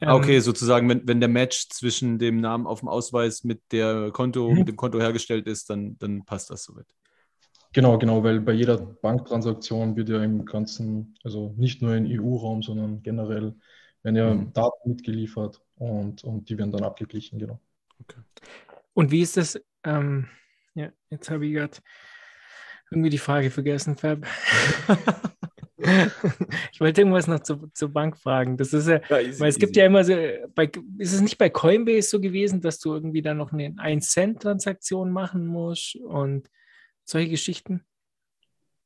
Ah, 0.00 0.14
okay, 0.14 0.40
sozusagen, 0.40 0.88
wenn, 0.88 1.06
wenn 1.08 1.20
der 1.20 1.28
Match 1.28 1.68
zwischen 1.70 2.18
dem 2.18 2.40
Namen 2.40 2.66
auf 2.66 2.80
dem 2.80 2.88
Ausweis 2.88 3.44
mit 3.44 3.62
der 3.72 4.10
Konto, 4.12 4.50
mhm. 4.50 4.58
mit 4.58 4.68
dem 4.68 4.76
Konto 4.76 5.00
hergestellt 5.00 5.46
ist, 5.46 5.70
dann, 5.70 5.96
dann 5.98 6.24
passt 6.24 6.50
das 6.50 6.64
soweit. 6.64 6.86
Genau, 7.76 7.98
genau, 7.98 8.24
weil 8.24 8.40
bei 8.40 8.54
jeder 8.54 8.78
Banktransaktion 8.78 9.96
wird 9.96 10.08
ja 10.08 10.24
im 10.24 10.46
ganzen, 10.46 11.14
also 11.22 11.52
nicht 11.58 11.82
nur 11.82 11.94
im 11.94 12.06
EU-Raum, 12.06 12.62
sondern 12.62 13.02
generell 13.02 13.54
werden 14.02 14.16
ja 14.16 14.32
mhm. 14.32 14.50
Daten 14.54 14.88
mitgeliefert 14.88 15.60
und, 15.74 16.24
und 16.24 16.48
die 16.48 16.56
werden 16.56 16.72
dann 16.72 16.84
abgeglichen, 16.84 17.38
genau. 17.38 17.60
Okay. 18.00 18.20
Und 18.94 19.10
wie 19.10 19.20
ist 19.20 19.36
das, 19.36 19.60
ähm, 19.84 20.26
ja, 20.74 20.90
jetzt 21.10 21.28
habe 21.28 21.44
ich 21.44 21.52
gerade 21.52 21.76
irgendwie 22.90 23.10
die 23.10 23.18
Frage 23.18 23.50
vergessen, 23.50 23.94
Fab. 23.98 24.20
ich 26.72 26.80
wollte 26.80 27.02
irgendwas 27.02 27.26
noch 27.26 27.40
zu, 27.40 27.66
zur 27.74 27.90
Bank 27.90 28.16
fragen. 28.16 28.56
Das 28.56 28.72
ist 28.72 28.88
ja, 28.88 29.02
ja 29.10 29.20
easy, 29.20 29.38
weil 29.38 29.50
es 29.50 29.56
easy. 29.56 29.66
gibt 29.66 29.76
ja 29.76 29.84
immer 29.84 30.02
so, 30.02 30.14
bei, 30.54 30.70
ist 30.96 31.12
es 31.12 31.20
nicht 31.20 31.36
bei 31.36 31.50
Coinbase 31.50 32.08
so 32.08 32.22
gewesen, 32.22 32.62
dass 32.62 32.78
du 32.78 32.94
irgendwie 32.94 33.20
dann 33.20 33.36
noch 33.36 33.52
eine 33.52 33.68
1-Cent-Transaktion 33.68 35.10
machen 35.10 35.46
musst 35.46 35.96
und 35.96 36.48
solche 37.06 37.30
Geschichten? 37.30 37.84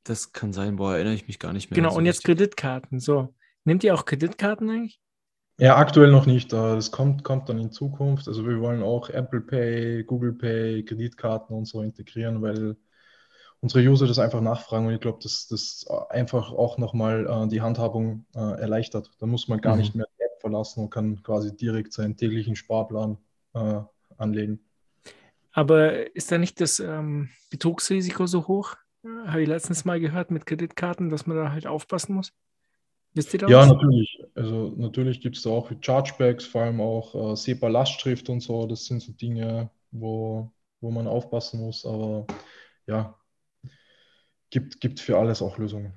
Das 0.05 0.33
kann 0.33 0.53
sein, 0.53 0.77
boah, 0.77 0.95
erinnere 0.95 1.15
ich 1.15 1.27
mich 1.27 1.39
gar 1.39 1.53
nicht 1.53 1.71
mehr. 1.71 1.77
Genau, 1.77 1.91
so 1.91 1.99
und 1.99 2.07
jetzt 2.07 2.19
richtig. 2.19 2.37
Kreditkarten. 2.37 3.01
So, 3.01 3.35
nehmt 3.65 3.85
ihr 3.85 3.95
auch 3.95 4.05
Kreditkarten 4.05 4.71
eigentlich? 4.71 5.01
Ja, 5.59 5.77
aktuell 5.77 6.11
noch 6.11 6.25
nicht. 6.25 6.53
Das 6.55 6.91
kommt, 6.91 7.23
kommt 7.23 7.51
dann 7.51 7.59
in 7.59 7.71
Zukunft. 7.71 8.29
Also 8.29 8.47
wir 8.47 8.61
wollen 8.61 8.83
auch 8.83 9.11
Apple 9.11 9.43
Pay, 9.43 10.05
Google 10.05 10.33
Pay, 10.33 10.85
Kreditkarten 10.85 11.55
und 11.55 11.67
so 11.67 11.83
integrieren, 11.83 12.41
weil 12.41 12.77
unsere 13.61 13.87
User 13.87 14.07
das 14.07 14.19
einfach 14.19 14.41
nachfragen 14.41 14.87
und 14.87 14.95
ich 14.95 15.01
glaube, 15.01 15.19
dass 15.23 15.49
das 15.49 15.87
einfach 16.09 16.51
auch 16.51 16.79
nochmal 16.79 17.27
äh, 17.27 17.49
die 17.49 17.61
Handhabung 17.61 18.25
äh, 18.35 18.39
erleichtert. 18.39 19.11
Da 19.19 19.27
muss 19.27 19.49
man 19.49 19.61
gar 19.61 19.75
mhm. 19.75 19.81
nicht 19.81 19.95
mehr 19.95 20.07
die 20.19 20.23
App 20.23 20.41
verlassen 20.41 20.85
und 20.85 20.91
kann 20.91 21.23
quasi 21.23 21.55
direkt 21.55 21.93
seinen 21.93 22.17
täglichen 22.17 22.57
Sparplan 22.57 23.19
äh, 23.53 23.81
anlegen. 24.17 24.61
Aber 25.53 26.15
ist 26.15 26.31
da 26.31 26.39
nicht 26.39 26.61
das 26.61 26.81
ähm, 26.81 27.31
Betrugsrisiko 27.51 28.27
so 28.27 28.47
hoch? 28.47 28.77
Habe 29.27 29.43
ich 29.43 29.49
letztens 29.49 29.85
mal 29.85 29.99
gehört 29.99 30.31
mit 30.31 30.47
Kreditkarten, 30.47 31.09
dass 31.09 31.27
man 31.27 31.37
da 31.37 31.53
halt 31.53 31.67
aufpassen 31.67 32.15
muss. 32.15 32.33
Wisst 33.15 33.33
ihr 33.35 33.41
das? 33.41 33.51
Ja, 33.51 33.67
natürlich. 33.67 34.23
Also 34.35 34.73
natürlich 34.77 35.21
gibt 35.21 35.37
es 35.37 35.43
da 35.43 35.51
auch 35.51 35.71
Chargebacks, 35.81 36.45
vor 36.45 36.63
allem 36.63 36.81
auch 36.81 37.33
äh, 37.33 37.37
SEPA-Lastschrift 37.37 38.29
und 38.29 38.41
so. 38.41 38.67
Das 38.67 38.87
sind 38.87 39.01
so 39.01 39.13
Dinge, 39.13 39.71
wo, 39.91 40.53
wo 40.81 40.91
man 40.91 41.09
aufpassen 41.09 41.61
muss. 41.61 41.85
Aber 41.85 42.27
ja, 42.87 43.19
gibt, 44.51 44.81
gibt 44.81 45.01
für 45.01 45.19
alles 45.19 45.43
auch 45.43 45.59
Lösungen. 45.59 45.93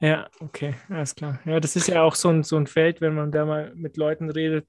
Ja, 0.00 0.28
okay, 0.40 0.74
alles 0.88 1.14
klar. 1.14 1.40
Ja, 1.44 1.60
das 1.60 1.76
ist 1.76 1.88
ja 1.88 2.02
auch 2.02 2.14
so 2.14 2.28
ein, 2.28 2.42
so 2.42 2.56
ein 2.56 2.66
Feld, 2.66 3.00
wenn 3.00 3.14
man 3.14 3.30
da 3.30 3.44
mal 3.44 3.72
mit 3.74 3.96
Leuten 3.96 4.30
redet, 4.30 4.66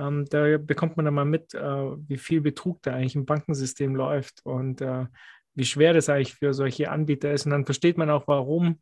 ähm, 0.00 0.24
da 0.30 0.58
bekommt 0.58 0.96
man 0.96 1.04
dann 1.04 1.14
mal 1.14 1.24
mit, 1.24 1.54
äh, 1.54 1.60
wie 1.60 2.18
viel 2.18 2.40
Betrug 2.40 2.82
da 2.82 2.94
eigentlich 2.94 3.16
im 3.16 3.26
Bankensystem 3.26 3.94
läuft 3.94 4.40
und 4.44 4.80
äh, 4.80 5.06
wie 5.54 5.64
schwer 5.64 5.92
das 5.92 6.08
eigentlich 6.08 6.34
für 6.34 6.54
solche 6.54 6.90
Anbieter 6.90 7.32
ist. 7.32 7.44
Und 7.44 7.52
dann 7.52 7.64
versteht 7.64 7.98
man 7.98 8.10
auch, 8.10 8.26
warum 8.26 8.80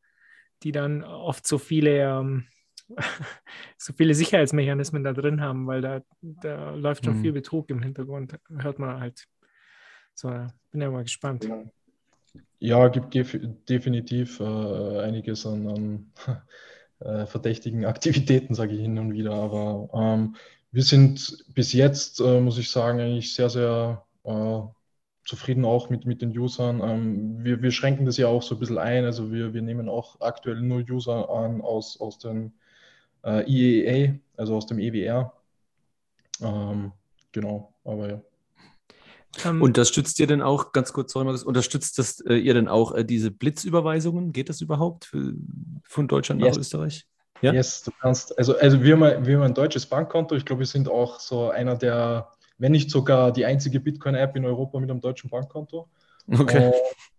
die 0.62 0.72
dann 0.72 1.04
oft 1.04 1.46
so 1.46 1.58
viele, 1.58 2.02
ähm, 2.02 2.46
so 3.78 3.92
viele 3.92 4.14
Sicherheitsmechanismen 4.14 5.04
da 5.04 5.12
drin 5.12 5.40
haben, 5.40 5.66
weil 5.66 5.80
da, 5.80 6.02
da 6.20 6.74
läuft 6.74 7.04
schon 7.04 7.18
mhm. 7.18 7.22
viel 7.22 7.32
Betrug 7.32 7.70
im 7.70 7.82
Hintergrund, 7.82 8.38
hört 8.58 8.78
man 8.78 9.00
halt. 9.00 9.24
So, 10.14 10.28
bin 10.70 10.80
ja 10.80 10.90
mal 10.90 11.04
gespannt. 11.04 11.48
Ja, 12.60 12.88
gibt 12.88 13.14
def 13.14 13.38
definitiv 13.68 14.40
äh, 14.40 15.00
einiges 15.00 15.46
an, 15.46 15.68
an 15.68 16.12
äh, 17.00 17.26
verdächtigen 17.26 17.84
Aktivitäten, 17.84 18.54
sage 18.54 18.74
ich 18.74 18.80
hin 18.80 18.98
und 18.98 19.12
wieder, 19.12 19.32
aber 19.32 19.88
ähm, 19.94 20.34
wir 20.78 20.84
sind 20.84 21.44
bis 21.54 21.72
jetzt, 21.72 22.20
äh, 22.20 22.40
muss 22.40 22.56
ich 22.56 22.70
sagen, 22.70 23.00
eigentlich 23.00 23.34
sehr, 23.34 23.50
sehr 23.50 24.06
äh, 24.22 24.60
zufrieden 25.24 25.64
auch 25.64 25.90
mit, 25.90 26.06
mit 26.06 26.22
den 26.22 26.38
Usern. 26.38 26.80
Ähm, 26.80 27.42
wir, 27.42 27.60
wir 27.60 27.72
schränken 27.72 28.06
das 28.06 28.16
ja 28.16 28.28
auch 28.28 28.44
so 28.44 28.54
ein 28.54 28.60
bisschen 28.60 28.78
ein. 28.78 29.04
Also 29.04 29.32
wir, 29.32 29.54
wir 29.54 29.62
nehmen 29.62 29.88
auch 29.88 30.20
aktuell 30.20 30.60
nur 30.60 30.84
User 30.88 31.28
an 31.30 31.62
aus, 31.62 32.00
aus 32.00 32.20
dem 32.20 32.52
äh, 33.24 33.42
IEA, 33.50 34.20
also 34.36 34.54
aus 34.54 34.66
dem 34.66 34.78
EWR. 34.78 35.32
Ähm, 36.42 36.92
genau, 37.32 37.74
aber 37.82 38.08
ja. 38.08 38.22
Um, 39.44 39.56
ähm, 39.56 39.62
unterstützt 39.62 40.20
ihr 40.20 40.28
denn 40.28 40.42
auch, 40.42 40.70
ganz 40.70 40.92
kurz, 40.92 41.12
sorry, 41.12 41.24
Markus, 41.24 41.42
unterstützt 41.42 41.98
das, 41.98 42.20
äh, 42.20 42.36
ihr 42.36 42.54
denn 42.54 42.68
auch 42.68 42.94
äh, 42.94 43.04
diese 43.04 43.32
Blitzüberweisungen? 43.32 44.30
Geht 44.30 44.48
das 44.48 44.60
überhaupt 44.60 45.06
für, 45.06 45.34
von 45.82 46.06
Deutschland 46.06 46.40
yes. 46.40 46.54
nach 46.54 46.60
Österreich? 46.60 47.08
Ja? 47.42 47.52
Yes, 47.52 47.82
du 47.82 47.90
kannst, 48.00 48.36
also, 48.38 48.56
also 48.58 48.82
wir, 48.82 48.98
haben, 48.98 49.26
wir 49.26 49.36
haben 49.36 49.44
ein 49.44 49.54
deutsches 49.54 49.86
Bankkonto. 49.86 50.34
Ich 50.34 50.44
glaube, 50.44 50.60
wir 50.60 50.66
sind 50.66 50.88
auch 50.88 51.20
so 51.20 51.50
einer 51.50 51.76
der 51.76 52.28
wenn 52.58 52.72
nicht 52.72 52.90
sogar 52.90 53.32
die 53.32 53.46
einzige 53.46 53.80
Bitcoin-App 53.80 54.36
in 54.36 54.44
Europa 54.44 54.78
mit 54.78 54.90
einem 54.90 55.00
deutschen 55.00 55.30
Bankkonto. 55.30 55.88
Okay. 56.30 56.72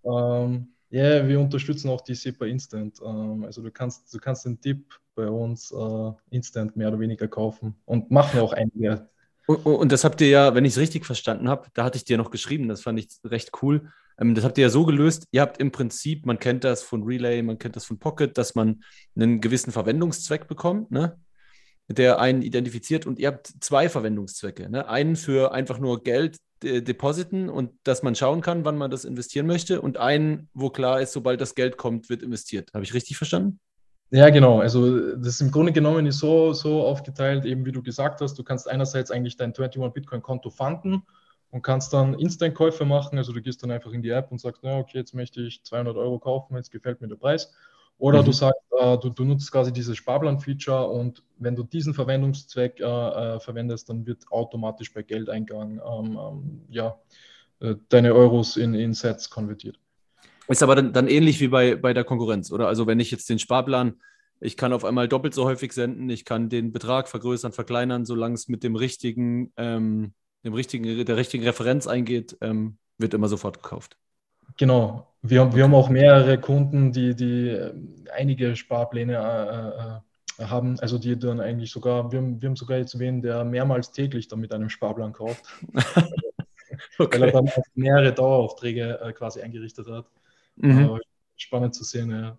Ähm, 0.06 0.74
ja, 0.92 1.04
yeah, 1.04 1.28
wir 1.28 1.40
unterstützen 1.40 1.90
auch 1.90 2.02
die 2.02 2.16
SEPA 2.16 2.46
Instant. 2.46 3.00
Ähm, 3.04 3.44
also 3.44 3.62
du 3.62 3.72
kannst, 3.72 4.14
du 4.14 4.20
kannst 4.20 4.46
den 4.46 4.60
Tipp 4.62 5.00
bei 5.16 5.28
uns 5.28 5.72
äh, 5.72 6.12
instant 6.30 6.76
mehr 6.76 6.90
oder 6.90 7.00
weniger 7.00 7.28
kaufen 7.28 7.76
und 7.86 8.12
machen 8.12 8.40
auch 8.40 8.54
einige. 8.54 9.10
Und, 9.50 9.66
und 9.66 9.92
das 9.92 10.04
habt 10.04 10.22
ihr 10.22 10.28
ja, 10.28 10.54
wenn 10.54 10.64
ich 10.64 10.74
es 10.74 10.78
richtig 10.78 11.08
verstanden 11.08 11.50
habe, 11.50 11.70
da 11.74 11.84
hatte 11.84 11.98
ich 11.98 12.06
dir 12.06 12.20
noch 12.20 12.30
geschrieben, 12.30 12.68
das 12.68 12.84
fand 12.84 13.00
ich 13.00 13.10
recht 13.26 13.50
cool. 13.64 13.92
Ähm, 14.20 14.36
das 14.36 14.46
habt 14.46 14.60
ihr 14.60 14.62
ja 14.62 14.70
so 14.70 14.86
gelöst, 14.86 15.26
ihr 15.32 15.42
habt 15.42 15.60
im 15.60 15.72
Prinzip, 15.72 16.28
man 16.28 16.38
kennt 16.38 16.64
das 16.64 16.84
von 16.84 17.02
Relay, 17.02 17.42
man 17.42 17.58
kennt 17.58 17.76
das 17.76 17.86
von 17.86 17.98
Pocket, 17.98 18.38
dass 18.38 18.54
man 18.54 18.84
einen 19.16 19.42
gewissen 19.42 19.72
Verwendungszweck 19.72 20.48
bekommt, 20.48 20.92
ne? 20.92 21.18
der 21.88 22.20
einen 22.20 22.44
identifiziert 22.44 23.08
und 23.08 23.18
ihr 23.18 23.30
habt 23.30 23.52
zwei 23.60 23.90
Verwendungszwecke. 23.90 24.70
Ne? 24.70 24.88
Einen 24.88 25.16
für 25.16 25.52
einfach 25.52 25.80
nur 25.80 26.04
Geld 26.04 26.38
äh, 26.64 26.84
depositen 26.84 27.50
und 27.50 27.72
dass 27.84 28.04
man 28.04 28.14
schauen 28.14 28.42
kann, 28.42 28.66
wann 28.66 28.78
man 28.78 28.92
das 28.92 29.04
investieren 29.04 29.48
möchte 29.48 29.82
und 29.82 29.98
einen, 29.98 30.50
wo 30.54 30.70
klar 30.70 31.02
ist, 31.02 31.12
sobald 31.12 31.42
das 31.42 31.56
Geld 31.56 31.76
kommt, 31.76 32.08
wird 32.12 32.22
investiert. 32.22 32.70
Habe 32.76 32.84
ich 32.84 32.94
richtig 32.94 33.18
verstanden? 33.18 33.60
Ja, 34.12 34.30
genau. 34.30 34.60
Also 34.60 35.16
das 35.16 35.40
im 35.40 35.52
Grunde 35.52 35.72
genommen 35.72 36.08
ist 36.08 36.20
so, 36.20 36.54
so 36.54 36.84
aufgeteilt, 36.84 37.46
eben 37.46 37.66
wie 37.66 37.72
du 37.72 37.84
gesagt 37.84 38.22
hast, 38.22 38.40
du 38.40 38.44
kannst 38.44 38.68
einerseits 38.68 39.12
eigentlich 39.12 39.38
dein 39.38 39.50
21 39.50 39.94
Bitcoin-Konto 39.94 40.50
fanden 40.50 41.04
und 41.52 41.62
kannst 41.62 41.94
dann 41.94 42.16
Instant-Käufe 42.16 42.86
machen. 42.86 43.18
Also 43.20 43.34
du 43.34 43.42
gehst 43.42 43.62
dann 43.62 43.72
einfach 43.72 43.92
in 43.92 44.02
die 44.02 44.10
App 44.10 44.32
und 44.32 44.40
sagst, 44.40 44.62
na, 44.64 44.80
okay, 44.80 44.98
jetzt 44.98 45.14
möchte 45.14 45.42
ich 45.42 45.64
200 45.64 45.96
Euro 45.96 46.18
kaufen, 46.18 46.56
jetzt 46.56 46.72
gefällt 46.72 47.02
mir 47.02 47.08
der 47.08 47.18
Preis. 47.18 47.54
Oder 48.00 48.22
mhm. 48.22 48.26
du 48.28 48.32
sagst, 48.32 48.62
äh, 48.80 48.98
du, 48.98 49.10
du, 49.10 49.26
nutzt 49.26 49.52
quasi 49.52 49.74
dieses 49.74 49.98
Sparplan-Feature 49.98 50.88
und 50.88 51.22
wenn 51.38 51.56
du 51.56 51.64
diesen 51.64 51.94
Verwendungszweck 51.94 52.80
äh, 52.80 52.84
äh, 52.84 53.40
verwendest, 53.40 53.90
dann 53.90 54.08
wird 54.08 54.32
automatisch 54.32 54.94
bei 54.94 55.04
Geldeingang 55.04 55.82
ähm, 55.86 56.18
ähm, 56.20 56.62
ja, 56.70 56.98
äh, 57.60 57.76
deine 57.90 58.14
Euros 58.14 58.58
in, 58.58 58.74
in 58.74 58.94
Sets 58.94 59.30
konvertiert. 59.30 59.80
Ist 60.50 60.64
aber 60.64 60.76
dann, 60.76 60.94
dann 60.94 61.08
ähnlich 61.08 61.40
wie 61.40 61.48
bei, 61.48 61.76
bei 61.76 61.94
der 61.94 62.04
Konkurrenz, 62.04 62.52
oder? 62.52 62.68
Also 62.68 62.88
wenn 62.88 63.00
ich 63.00 63.12
jetzt 63.12 63.30
den 63.30 63.38
Sparplan, 63.38 64.02
ich 64.42 64.58
kann 64.58 64.74
auf 64.74 64.84
einmal 64.84 65.08
doppelt 65.08 65.36
so 65.36 65.46
häufig 65.46 65.74
senden, 65.74 66.10
ich 66.10 66.26
kann 66.26 66.50
den 66.50 66.72
Betrag 66.72 67.08
vergrößern, 67.08 67.52
verkleinern, 67.52 68.06
solange 68.06 68.34
es 68.34 68.48
mit 68.48 68.64
dem 68.64 68.76
richtigen, 68.76 69.54
ähm, 69.58 70.14
dem 70.44 70.54
richtigen, 70.54 71.06
der 71.06 71.18
richtigen 71.18 71.44
Referenz 71.44 71.86
eingeht, 71.86 72.36
ähm, 72.42 72.78
wird 72.98 73.14
immer 73.14 73.28
sofort 73.28 73.62
gekauft. 73.62 73.98
Genau. 74.58 75.08
Wir, 75.22 75.44
okay. 75.44 75.56
wir 75.56 75.64
haben 75.66 75.76
auch 75.76 75.90
mehrere 75.90 76.40
Kunden, 76.40 76.92
die, 76.94 77.16
die 77.16 77.50
äh, 77.50 77.74
einige 78.16 78.56
Sparpläne 78.56 79.14
äh, 80.38 80.42
äh, 80.42 80.48
haben, 80.48 80.80
also 80.80 80.98
die 80.98 81.20
dann 81.20 81.42
eigentlich 81.42 81.72
sogar, 81.72 82.12
wir 82.12 82.20
haben, 82.20 82.42
wir 82.42 82.50
haben 82.50 82.56
sogar 82.56 82.78
jetzt 82.78 82.98
wen, 82.98 83.22
der 83.22 83.44
mehrmals 83.44 83.92
täglich 83.92 84.30
dann 84.30 84.40
mit 84.40 84.54
einem 84.54 84.70
Sparplan 84.70 85.14
kauft. 85.14 85.46
okay. 86.98 87.20
Weil 87.20 87.30
er 87.30 87.32
dann 87.34 87.52
mehrere 87.76 88.14
Daueraufträge 88.14 89.00
äh, 89.02 89.14
quasi 89.14 89.42
eingerichtet 89.42 89.88
hat. 89.88 90.06
Mhm. 90.60 91.00
spannend 91.36 91.76
zu 91.76 91.84
sehen, 91.84 92.12
ja. 92.12 92.38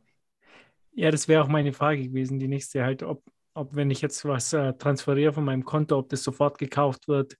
Ja, 0.93 1.11
das 1.11 1.29
wäre 1.29 1.43
auch 1.43 1.49
meine 1.49 1.73
Frage 1.73 2.03
gewesen, 2.09 2.39
die 2.39 2.49
nächste 2.49 2.83
halt, 2.83 3.03
ob, 3.03 3.23
ob 3.55 3.75
wenn 3.75 3.91
ich 3.91 4.01
jetzt 4.01 4.25
was 4.25 4.53
äh, 4.53 4.75
transferiere 4.75 5.33
von 5.33 5.45
meinem 5.45 5.65
Konto, 5.65 5.99
ob 5.99 6.09
das 6.09 6.23
sofort 6.23 6.59
gekauft 6.59 7.09
wird 7.09 7.37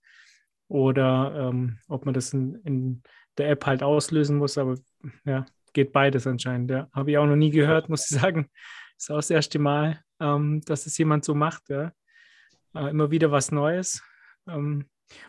oder 0.67 1.49
ähm, 1.49 1.77
ob 1.87 2.05
man 2.05 2.13
das 2.13 2.33
in, 2.33 2.55
in 2.63 3.03
der 3.37 3.49
App 3.49 3.65
halt 3.65 3.83
auslösen 3.83 4.37
muss, 4.37 4.57
aber 4.57 4.75
ja, 5.25 5.45
geht 5.73 5.91
beides 5.91 6.27
anscheinend. 6.27 6.71
Ja. 6.71 6.89
Habe 6.93 7.11
ich 7.11 7.17
auch 7.17 7.25
noch 7.25 7.35
nie 7.35 7.51
gehört, 7.51 7.89
muss 7.89 8.09
ich 8.09 8.19
sagen. 8.19 8.49
Ist 8.97 9.11
auch 9.11 9.17
das 9.17 9.29
erste 9.29 9.59
Mal, 9.59 10.01
ähm, 10.19 10.61
dass 10.61 10.85
es 10.85 10.97
jemand 10.97 11.25
so 11.25 11.33
macht. 11.33 11.69
Ja. 11.69 11.91
Äh, 12.75 12.89
immer 12.89 13.11
wieder 13.11 13.31
was 13.31 13.51
Neues. 13.51 14.03
Ähm, 14.47 14.85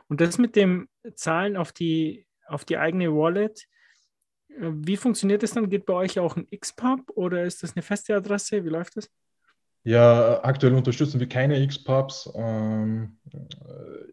und 0.08 0.20
das 0.20 0.38
mit 0.38 0.56
dem 0.56 0.88
Zahlen 1.14 1.56
auf 1.56 1.72
die, 1.72 2.26
auf 2.46 2.64
die 2.64 2.76
eigene 2.76 3.12
Wallet, 3.12 3.66
wie 4.58 4.96
funktioniert 4.96 5.42
das 5.42 5.52
dann? 5.52 5.68
Geht 5.68 5.86
bei 5.86 5.94
euch 5.94 6.18
auch 6.18 6.36
ein 6.36 6.46
XPub 6.50 7.10
oder 7.14 7.44
ist 7.44 7.62
das 7.62 7.74
eine 7.74 7.82
feste 7.82 8.14
Adresse? 8.14 8.64
Wie 8.64 8.68
läuft 8.68 8.96
das? 8.96 9.10
Ja, 9.84 10.42
aktuell 10.44 10.74
unterstützen 10.74 11.18
wir 11.18 11.28
keine 11.28 11.60
X-Pubs. 11.60 12.32
Ähm, 12.36 13.16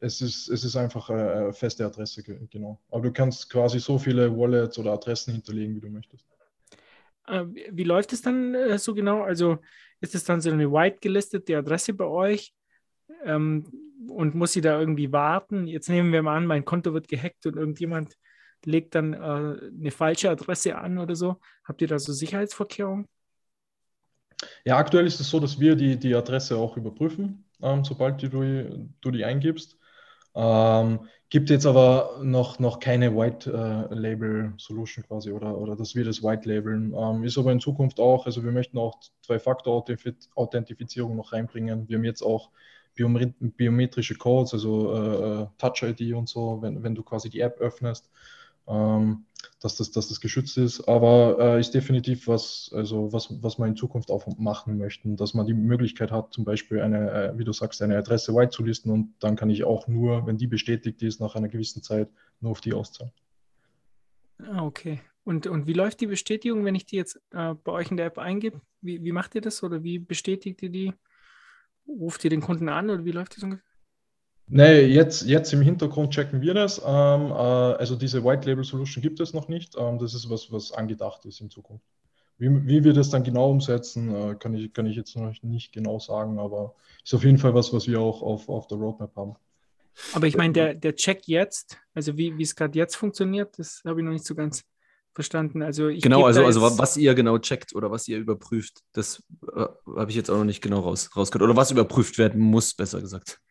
es, 0.01 0.19
ist, 0.19 0.49
es 0.49 0.63
ist 0.63 0.75
einfach 0.75 1.09
eine 1.11 1.53
feste 1.53 1.85
Adresse, 1.85 2.23
genau. 2.23 2.79
Aber 2.89 3.03
du 3.03 3.11
kannst 3.11 3.51
quasi 3.51 3.79
so 3.79 3.99
viele 3.99 4.35
Wallets 4.35 4.79
oder 4.79 4.93
Adressen 4.93 5.33
hinterlegen, 5.33 5.75
wie 5.75 5.81
du 5.81 5.89
möchtest. 5.89 6.25
Äh, 7.27 7.45
wie 7.71 7.83
läuft 7.83 8.13
es 8.13 8.23
dann 8.23 8.55
äh, 8.55 8.79
so 8.79 8.95
genau? 8.95 9.21
Also 9.21 9.59
ist 10.01 10.15
es 10.15 10.23
dann 10.23 10.41
so 10.41 10.49
eine 10.49 10.71
white 10.71 10.97
gelistete 11.01 11.57
Adresse 11.57 11.93
bei 11.93 12.05
euch? 12.05 12.51
Ähm, 13.23 13.65
und 14.07 14.33
muss 14.33 14.53
sie 14.53 14.61
da 14.61 14.79
irgendwie 14.79 15.11
warten? 15.11 15.67
Jetzt 15.67 15.89
nehmen 15.89 16.11
wir 16.11 16.23
mal 16.23 16.37
an, 16.37 16.47
mein 16.47 16.65
Konto 16.65 16.93
wird 16.93 17.07
gehackt 17.07 17.45
und 17.45 17.57
irgendjemand 17.57 18.17
legt 18.65 18.95
dann 18.95 19.13
äh, 19.13 19.17
eine 19.17 19.91
falsche 19.91 20.29
Adresse 20.29 20.77
an 20.77 20.97
oder 20.97 21.15
so. 21.15 21.39
Habt 21.63 21.81
ihr 21.81 21.87
da 21.87 21.99
so 21.99 22.13
Sicherheitsvorkehrungen? 22.13 23.07
Ja, 24.65 24.77
aktuell 24.77 25.05
ist 25.05 25.19
es 25.19 25.29
so, 25.29 25.39
dass 25.39 25.59
wir 25.59 25.75
die, 25.75 25.97
die 25.97 26.15
Adresse 26.15 26.57
auch 26.57 26.77
überprüfen, 26.77 27.43
ähm, 27.61 27.83
sobald 27.83 28.21
die 28.21 28.29
du, 28.29 28.89
du 29.01 29.11
die 29.11 29.25
eingibst. 29.25 29.77
Ähm, 30.35 31.07
gibt 31.29 31.49
jetzt 31.49 31.65
aber 31.65 32.19
noch, 32.23 32.59
noch 32.59 32.79
keine 32.79 33.15
White 33.15 33.51
äh, 33.51 33.93
Label 33.93 34.53
Solution 34.57 35.03
quasi 35.03 35.31
oder, 35.31 35.57
oder 35.57 35.75
dass 35.75 35.95
wir 35.95 36.05
das 36.05 36.23
White 36.23 36.47
labeln. 36.47 36.93
Ähm, 36.95 37.23
ist 37.23 37.37
aber 37.37 37.51
in 37.51 37.59
Zukunft 37.59 37.99
auch, 37.99 38.25
also 38.25 38.43
wir 38.43 38.51
möchten 38.51 38.77
auch 38.77 38.99
Zwei-Faktor-Authentifizierung 39.25 41.15
noch 41.15 41.33
reinbringen. 41.33 41.89
Wir 41.89 41.97
haben 41.97 42.05
jetzt 42.05 42.21
auch 42.21 42.51
biometrische 42.95 44.15
Codes, 44.15 44.53
also 44.53 44.93
äh, 44.93 45.41
äh, 45.43 45.47
Touch 45.57 45.83
ID 45.83 46.13
und 46.13 46.27
so, 46.27 46.61
wenn, 46.61 46.83
wenn 46.83 46.95
du 46.95 47.03
quasi 47.03 47.29
die 47.29 47.39
App 47.39 47.59
öffnest 47.59 48.09
ähm, 48.69 49.25
dass, 49.61 49.75
das, 49.75 49.91
dass 49.91 50.07
das 50.07 50.21
geschützt 50.21 50.57
ist. 50.57 50.87
Aber 50.87 51.37
äh, 51.39 51.59
ist 51.59 51.73
definitiv 51.73 52.27
was, 52.27 52.71
also 52.73 53.11
was, 53.11 53.29
was 53.41 53.57
man 53.57 53.69
in 53.69 53.75
Zukunft 53.75 54.09
auch 54.11 54.25
machen 54.37 54.77
möchten, 54.77 55.17
dass 55.17 55.33
man 55.33 55.45
die 55.45 55.53
Möglichkeit 55.53 56.11
hat, 56.11 56.33
zum 56.33 56.45
Beispiel 56.45 56.81
eine, 56.81 57.11
äh, 57.11 57.37
wie 57.37 57.43
du 57.43 57.51
sagst, 57.51 57.81
eine 57.81 57.97
Adresse 57.97 58.33
white 58.33 58.51
zu 58.51 58.63
listen 58.63 58.89
und 58.91 59.13
dann 59.19 59.35
kann 59.35 59.49
ich 59.49 59.63
auch 59.63 59.87
nur, 59.87 60.25
wenn 60.25 60.37
die 60.37 60.47
bestätigt 60.47 61.01
ist, 61.01 61.19
nach 61.19 61.35
einer 61.35 61.49
gewissen 61.49 61.83
Zeit 61.83 62.09
nur 62.39 62.51
auf 62.51 62.61
die 62.61 62.73
auszahlen. 62.73 63.11
Ah, 64.39 64.63
okay. 64.63 65.01
Und, 65.25 65.47
und 65.47 65.67
wie 65.67 65.73
läuft 65.73 65.99
die 65.99 66.07
Bestätigung, 66.07 66.63
wenn 66.63 66.75
ich 66.75 66.85
die 66.85 66.95
jetzt 66.95 67.19
äh, 67.31 67.53
bei 67.53 67.71
euch 67.73 67.91
in 67.91 67.97
der 67.97 68.05
App 68.05 68.17
eingebe? 68.17 68.61
Wie, 68.81 69.03
wie 69.03 69.11
macht 69.11 69.35
ihr 69.35 69.41
das 69.41 69.61
oder 69.63 69.83
wie 69.83 69.99
bestätigt 69.99 70.61
ihr 70.63 70.69
die? 70.69 70.93
ruft 71.89 72.23
ihr 72.23 72.29
den 72.29 72.41
Kunden 72.41 72.69
an 72.69 72.89
oder 72.89 73.03
wie 73.05 73.11
läuft 73.11 73.35
das 73.35 73.43
ungefähr? 73.43 73.68
Nee, 74.51 74.81
jetzt, 74.85 75.27
jetzt 75.27 75.53
im 75.53 75.61
Hintergrund 75.61 76.11
checken 76.11 76.41
wir 76.41 76.55
das. 76.55 76.79
Ähm, 76.79 77.27
äh, 77.29 77.33
also 77.33 77.95
diese 77.95 78.23
White 78.25 78.49
Label 78.49 78.63
Solution 78.63 79.01
gibt 79.01 79.19
es 79.19 79.33
noch 79.33 79.47
nicht. 79.47 79.75
Ähm, 79.77 79.99
das 79.99 80.15
ist 80.15 80.29
was, 80.29 80.51
was 80.51 80.71
angedacht 80.71 81.23
ist 81.25 81.39
in 81.39 81.51
Zukunft. 81.51 81.85
Wie, 82.39 82.49
wie 82.67 82.83
wir 82.83 82.93
das 82.93 83.11
dann 83.11 83.23
genau 83.23 83.51
umsetzen, 83.51 84.13
äh, 84.13 84.35
kann, 84.35 84.55
ich, 84.55 84.73
kann 84.73 84.87
ich 84.87 84.95
jetzt 84.95 85.15
noch 85.15 85.33
nicht 85.43 85.71
genau 85.71 85.99
sagen, 85.99 86.39
aber 86.39 86.73
ist 87.03 87.13
auf 87.13 87.23
jeden 87.23 87.37
Fall 87.37 87.53
was, 87.53 87.71
was 87.73 87.87
wir 87.87 87.99
auch 87.99 88.23
auf, 88.23 88.49
auf 88.49 88.67
der 88.67 88.79
Roadmap 88.79 89.15
haben. 89.15 89.35
Aber 90.13 90.25
ich 90.25 90.37
meine, 90.37 90.53
der, 90.53 90.73
der 90.73 90.95
Check 90.95 91.27
jetzt, 91.27 91.77
also 91.93 92.17
wie, 92.17 92.37
wie 92.37 92.43
es 92.43 92.55
gerade 92.55 92.77
jetzt 92.77 92.95
funktioniert, 92.95 93.59
das 93.59 93.81
habe 93.85 93.99
ich 93.99 94.05
noch 94.05 94.13
nicht 94.13 94.25
so 94.25 94.33
ganz 94.33 94.63
verstanden. 95.13 95.61
Also 95.61 95.89
genau, 95.89 96.25
also, 96.25 96.45
also 96.45 96.61
was 96.61 96.97
ihr 96.97 97.13
genau 97.13 97.37
checkt 97.37 97.75
oder 97.75 97.91
was 97.91 98.07
ihr 98.07 98.17
überprüft, 98.17 98.79
das 98.93 99.21
äh, 99.53 99.65
habe 99.97 100.09
ich 100.09 100.15
jetzt 100.15 100.29
auch 100.29 100.37
noch 100.37 100.45
nicht 100.45 100.61
genau 100.61 100.79
raus, 100.79 101.09
rausgehört. 101.15 101.49
Oder 101.49 101.57
was 101.57 101.71
überprüft 101.71 102.17
werden 102.17 102.41
muss, 102.41 102.73
besser 102.73 103.01
gesagt. 103.01 103.41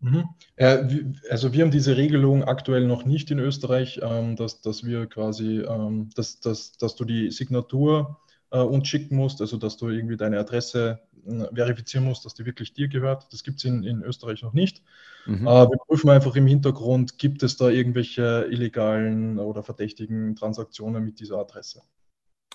Mhm. 0.00 0.24
Äh, 0.56 1.04
also 1.30 1.52
wir 1.52 1.62
haben 1.64 1.70
diese 1.70 1.96
Regelung 1.96 2.44
aktuell 2.44 2.86
noch 2.86 3.04
nicht 3.04 3.30
in 3.30 3.38
Österreich, 3.38 4.00
ähm, 4.02 4.36
dass, 4.36 4.60
dass 4.60 4.84
wir 4.84 5.06
quasi, 5.06 5.58
ähm, 5.58 6.10
dass, 6.14 6.40
dass, 6.40 6.76
dass 6.78 6.96
du 6.96 7.04
die 7.04 7.30
Signatur 7.30 8.18
äh, 8.50 8.60
uns 8.60 8.88
schicken 8.88 9.16
musst, 9.16 9.40
also 9.40 9.56
dass 9.56 9.76
du 9.76 9.88
irgendwie 9.88 10.16
deine 10.16 10.38
Adresse 10.38 11.00
äh, 11.26 11.54
verifizieren 11.54 12.04
musst, 12.04 12.24
dass 12.24 12.34
die 12.34 12.46
wirklich 12.46 12.72
dir 12.72 12.88
gehört. 12.88 13.32
Das 13.32 13.42
gibt 13.42 13.58
es 13.58 13.64
in, 13.64 13.84
in 13.84 14.02
Österreich 14.02 14.42
noch 14.42 14.52
nicht. 14.52 14.82
Mhm. 15.26 15.44
Wir 15.44 15.78
prüfen 15.86 16.08
einfach 16.08 16.36
im 16.36 16.46
Hintergrund, 16.46 17.18
gibt 17.18 17.42
es 17.42 17.58
da 17.58 17.68
irgendwelche 17.68 18.46
illegalen 18.50 19.38
oder 19.38 19.62
verdächtigen 19.62 20.36
Transaktionen 20.36 21.04
mit 21.04 21.20
dieser 21.20 21.36
Adresse. 21.36 21.82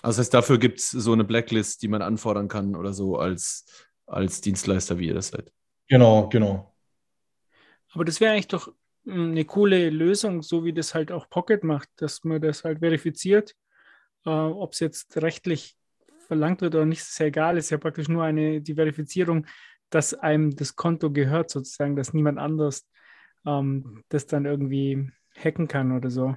Also 0.02 0.18
das 0.18 0.26
heißt, 0.26 0.34
dafür 0.34 0.58
gibt 0.58 0.80
es 0.80 0.90
so 0.90 1.12
eine 1.12 1.24
Blacklist, 1.24 1.82
die 1.82 1.88
man 1.88 2.02
anfordern 2.02 2.48
kann 2.48 2.74
oder 2.74 2.92
so 2.92 3.16
als, 3.16 3.64
als 4.06 4.40
Dienstleister, 4.40 4.98
wie 4.98 5.06
ihr 5.06 5.14
das 5.14 5.28
seid. 5.28 5.52
Genau, 5.88 6.28
genau. 6.28 6.73
Aber 7.94 8.04
das 8.04 8.20
wäre 8.20 8.32
eigentlich 8.32 8.48
doch 8.48 8.72
hm, 9.04 9.30
eine 9.30 9.44
coole 9.44 9.88
Lösung, 9.90 10.42
so 10.42 10.64
wie 10.64 10.72
das 10.72 10.94
halt 10.94 11.12
auch 11.12 11.30
Pocket 11.30 11.64
macht, 11.64 11.88
dass 11.96 12.24
man 12.24 12.40
das 12.40 12.64
halt 12.64 12.80
verifiziert. 12.80 13.54
Äh, 14.26 14.30
Ob 14.30 14.72
es 14.72 14.80
jetzt 14.80 15.16
rechtlich 15.22 15.76
verlangt 16.26 16.60
wird 16.60 16.74
oder 16.74 16.86
nicht, 16.86 17.00
ist 17.00 17.18
ja 17.18 17.26
egal, 17.26 17.56
ist 17.56 17.70
ja 17.70 17.78
praktisch 17.78 18.08
nur 18.08 18.24
eine, 18.24 18.60
die 18.60 18.74
Verifizierung, 18.74 19.46
dass 19.90 20.14
einem 20.14 20.56
das 20.56 20.76
Konto 20.76 21.10
gehört, 21.12 21.50
sozusagen, 21.50 21.96
dass 21.96 22.12
niemand 22.12 22.38
anders 22.38 22.88
ähm, 23.46 24.02
das 24.08 24.26
dann 24.26 24.44
irgendwie 24.44 25.10
hacken 25.36 25.68
kann 25.68 25.92
oder 25.92 26.10
so. 26.10 26.36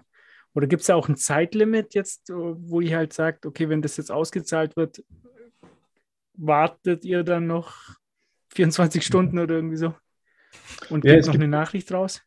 Oder 0.54 0.68
gibt 0.68 0.82
es 0.82 0.88
ja 0.88 0.96
auch 0.96 1.08
ein 1.08 1.18
Zeitlimit 1.18 1.94
jetzt, 1.94 2.30
wo 2.30 2.82
ihr 2.82 2.98
halt 2.98 3.14
sagt, 3.14 3.46
okay, 3.46 3.70
wenn 3.70 3.82
das 3.82 3.98
jetzt 3.98 4.12
ausgezahlt 4.12 4.76
wird, 4.76 5.04
wartet 6.34 7.06
ihr 7.06 7.24
dann 7.24 7.48
noch 7.48 7.76
24 8.54 9.06
Stunden 9.06 9.40
oder 9.40 9.56
irgendwie 9.56 9.78
so? 9.78 9.94
Und 10.90 11.06
ja, 11.06 11.16
gibt 11.16 11.26
noch 11.26 11.34
gibt, 11.34 11.44
eine 11.44 11.52
Nachricht 11.52 11.92
raus? 11.92 12.22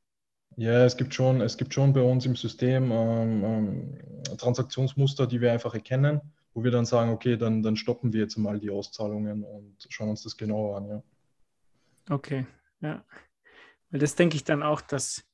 Ja, 0.57 0.85
es 0.85 0.97
gibt 0.97 1.15
schon, 1.15 1.41
es 1.41 1.57
gibt 1.57 1.73
schon 1.73 1.93
bei 1.93 2.03
uns 2.03 2.27
im 2.27 2.37
System 2.37 2.91
ähm, 2.91 3.45
ähm, 3.45 4.37
Transaktionsmuster, 4.37 5.27
die 5.27 5.41
wir 5.41 5.53
einfach 5.53 5.75
erkennen, 5.75 6.21
wo 6.53 6.65
wir 6.65 6.71
dann 6.71 6.85
sagen, 6.85 7.13
okay, 7.13 7.37
dann, 7.37 7.63
dann 7.63 7.77
stoppen 7.77 8.13
wir 8.13 8.21
jetzt 8.21 8.37
mal 8.37 8.59
die 8.59 8.71
Auszahlungen 8.71 9.45
und 9.45 9.77
schauen 9.89 10.11
uns 10.11 10.23
das 10.23 10.37
genauer 10.37 10.77
an, 10.77 10.89
ja. 10.89 11.03
Okay, 12.11 12.47
ja. 12.81 13.05
Weil 13.91 14.01
das 14.01 14.17
denke 14.17 14.37
ich 14.37 14.45
dann 14.45 14.63
auch, 14.63 14.81
dass 14.81 15.25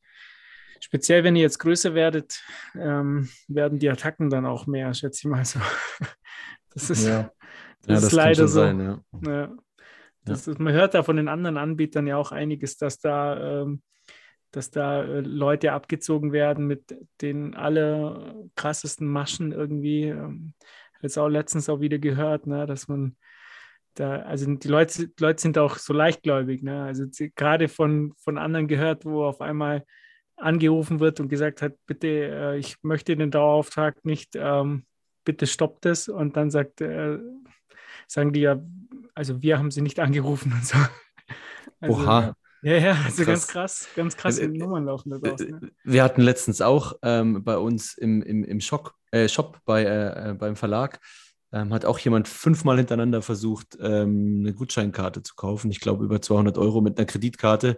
speziell 0.80 1.24
wenn 1.24 1.36
ihr 1.36 1.42
jetzt 1.42 1.58
größer 1.58 1.94
werdet, 1.94 2.42
ähm, 2.74 3.28
werden 3.48 3.78
die 3.78 3.90
Attacken 3.90 4.30
dann 4.30 4.46
auch 4.46 4.66
mehr, 4.66 4.92
schätze 4.94 5.20
ich 5.20 5.30
mal 5.30 5.44
so. 5.44 5.60
Das 6.70 6.90
ist, 6.90 7.06
ja. 7.06 7.32
das 7.80 7.88
ja, 7.88 7.94
ist 7.94 8.02
das 8.02 8.12
leider 8.12 8.48
so. 8.48 8.60
Sein, 8.60 9.02
ja. 9.24 9.56
Ja. 10.26 10.34
Das, 10.34 10.46
man 10.58 10.72
hört 10.72 10.94
da 10.94 11.02
von 11.02 11.16
den 11.16 11.28
anderen 11.28 11.56
Anbietern 11.56 12.06
ja 12.06 12.16
auch 12.16 12.32
einiges, 12.32 12.76
dass 12.76 12.98
da, 12.98 13.62
ähm, 13.62 13.82
dass 14.50 14.70
da 14.70 15.02
äh, 15.02 15.20
Leute 15.20 15.72
abgezogen 15.72 16.32
werden 16.32 16.66
mit 16.66 16.96
den 17.20 17.54
aller 17.54 18.44
krassesten 18.54 19.06
Maschen 19.06 19.52
irgendwie. 19.52 20.04
Ähm, 20.04 20.54
jetzt 21.02 21.18
auch 21.18 21.28
letztens 21.28 21.68
auch 21.68 21.80
wieder 21.80 21.98
gehört, 21.98 22.46
ne, 22.46 22.66
dass 22.66 22.88
man 22.88 23.16
da, 23.94 24.20
also 24.22 24.52
die 24.54 24.68
Leute, 24.68 25.10
Leute 25.18 25.40
sind 25.40 25.58
auch 25.58 25.76
so 25.78 25.92
leichtgläubig, 25.92 26.62
ne? 26.62 26.84
Also 26.84 27.06
gerade 27.34 27.68
von, 27.68 28.12
von 28.18 28.38
anderen 28.38 28.68
gehört, 28.68 29.04
wo 29.04 29.24
auf 29.24 29.40
einmal 29.40 29.84
angerufen 30.36 31.00
wird 31.00 31.18
und 31.18 31.28
gesagt 31.28 31.62
hat, 31.62 31.74
bitte, 31.86 32.08
äh, 32.08 32.58
ich 32.58 32.76
möchte 32.82 33.16
den 33.16 33.30
Dauerauftrag 33.30 34.04
nicht, 34.04 34.36
ähm, 34.36 34.84
bitte 35.24 35.46
stoppt 35.46 35.86
es. 35.86 36.08
Und 36.08 36.36
dann 36.36 36.50
sagt, 36.50 36.80
äh, 36.82 37.18
sagen 38.06 38.32
die 38.32 38.40
ja, 38.40 38.60
also 39.16 39.42
wir 39.42 39.58
haben 39.58 39.70
sie 39.70 39.80
nicht 39.80 39.98
angerufen 39.98 40.52
und 40.52 40.64
so. 40.64 40.78
Also, 41.78 41.94
Oha. 41.94 42.34
Ja, 42.62 42.78
ja, 42.78 42.92
also 43.04 43.24
krass. 43.24 43.26
ganz 43.26 43.46
krass, 43.48 43.88
ganz 43.94 44.16
krasse 44.16 44.44
äh, 44.44 44.48
Nummern 44.48 44.86
laufen 44.86 45.10
da 45.10 45.18
draußen. 45.18 45.50
Ne? 45.50 45.70
Wir 45.84 46.02
hatten 46.02 46.22
letztens 46.22 46.62
auch 46.62 46.94
ähm, 47.02 47.44
bei 47.44 47.58
uns 47.58 47.98
im, 47.98 48.22
im, 48.22 48.44
im 48.44 48.60
Shop, 48.60 48.94
äh, 49.10 49.28
Shop 49.28 49.58
bei, 49.66 49.84
äh, 49.84 50.34
beim 50.38 50.56
Verlag, 50.56 50.98
ähm, 51.52 51.74
hat 51.74 51.84
auch 51.84 51.98
jemand 51.98 52.28
fünfmal 52.28 52.78
hintereinander 52.78 53.20
versucht, 53.20 53.76
ähm, 53.78 54.38
eine 54.40 54.54
Gutscheinkarte 54.54 55.22
zu 55.22 55.34
kaufen. 55.34 55.70
Ich 55.70 55.80
glaube 55.80 56.02
über 56.02 56.22
200 56.22 56.56
Euro 56.56 56.80
mit 56.80 56.96
einer 56.96 57.06
Kreditkarte, 57.06 57.76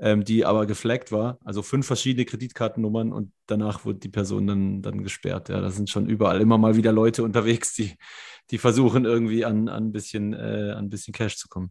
ähm, 0.00 0.24
die 0.24 0.44
aber 0.44 0.66
geflaggt 0.66 1.12
war. 1.12 1.38
Also 1.44 1.62
fünf 1.62 1.86
verschiedene 1.86 2.24
Kreditkartennummern 2.24 3.12
und 3.12 3.32
danach 3.46 3.84
wurde 3.84 3.98
die 3.98 4.08
Person 4.08 4.46
dann, 4.46 4.82
dann 4.82 5.02
gesperrt. 5.02 5.50
Ja, 5.50 5.60
da 5.60 5.70
sind 5.70 5.90
schon 5.90 6.06
überall 6.06 6.40
immer 6.40 6.58
mal 6.58 6.76
wieder 6.76 6.90
Leute 6.90 7.22
unterwegs, 7.22 7.74
die, 7.74 7.96
die 8.50 8.58
versuchen 8.58 9.04
irgendwie 9.04 9.44
an, 9.44 9.68
an, 9.68 9.88
ein 9.88 9.92
bisschen, 9.92 10.32
äh, 10.32 10.72
an 10.72 10.86
ein 10.86 10.90
bisschen 10.90 11.12
Cash 11.12 11.36
zu 11.36 11.48
kommen. 11.48 11.70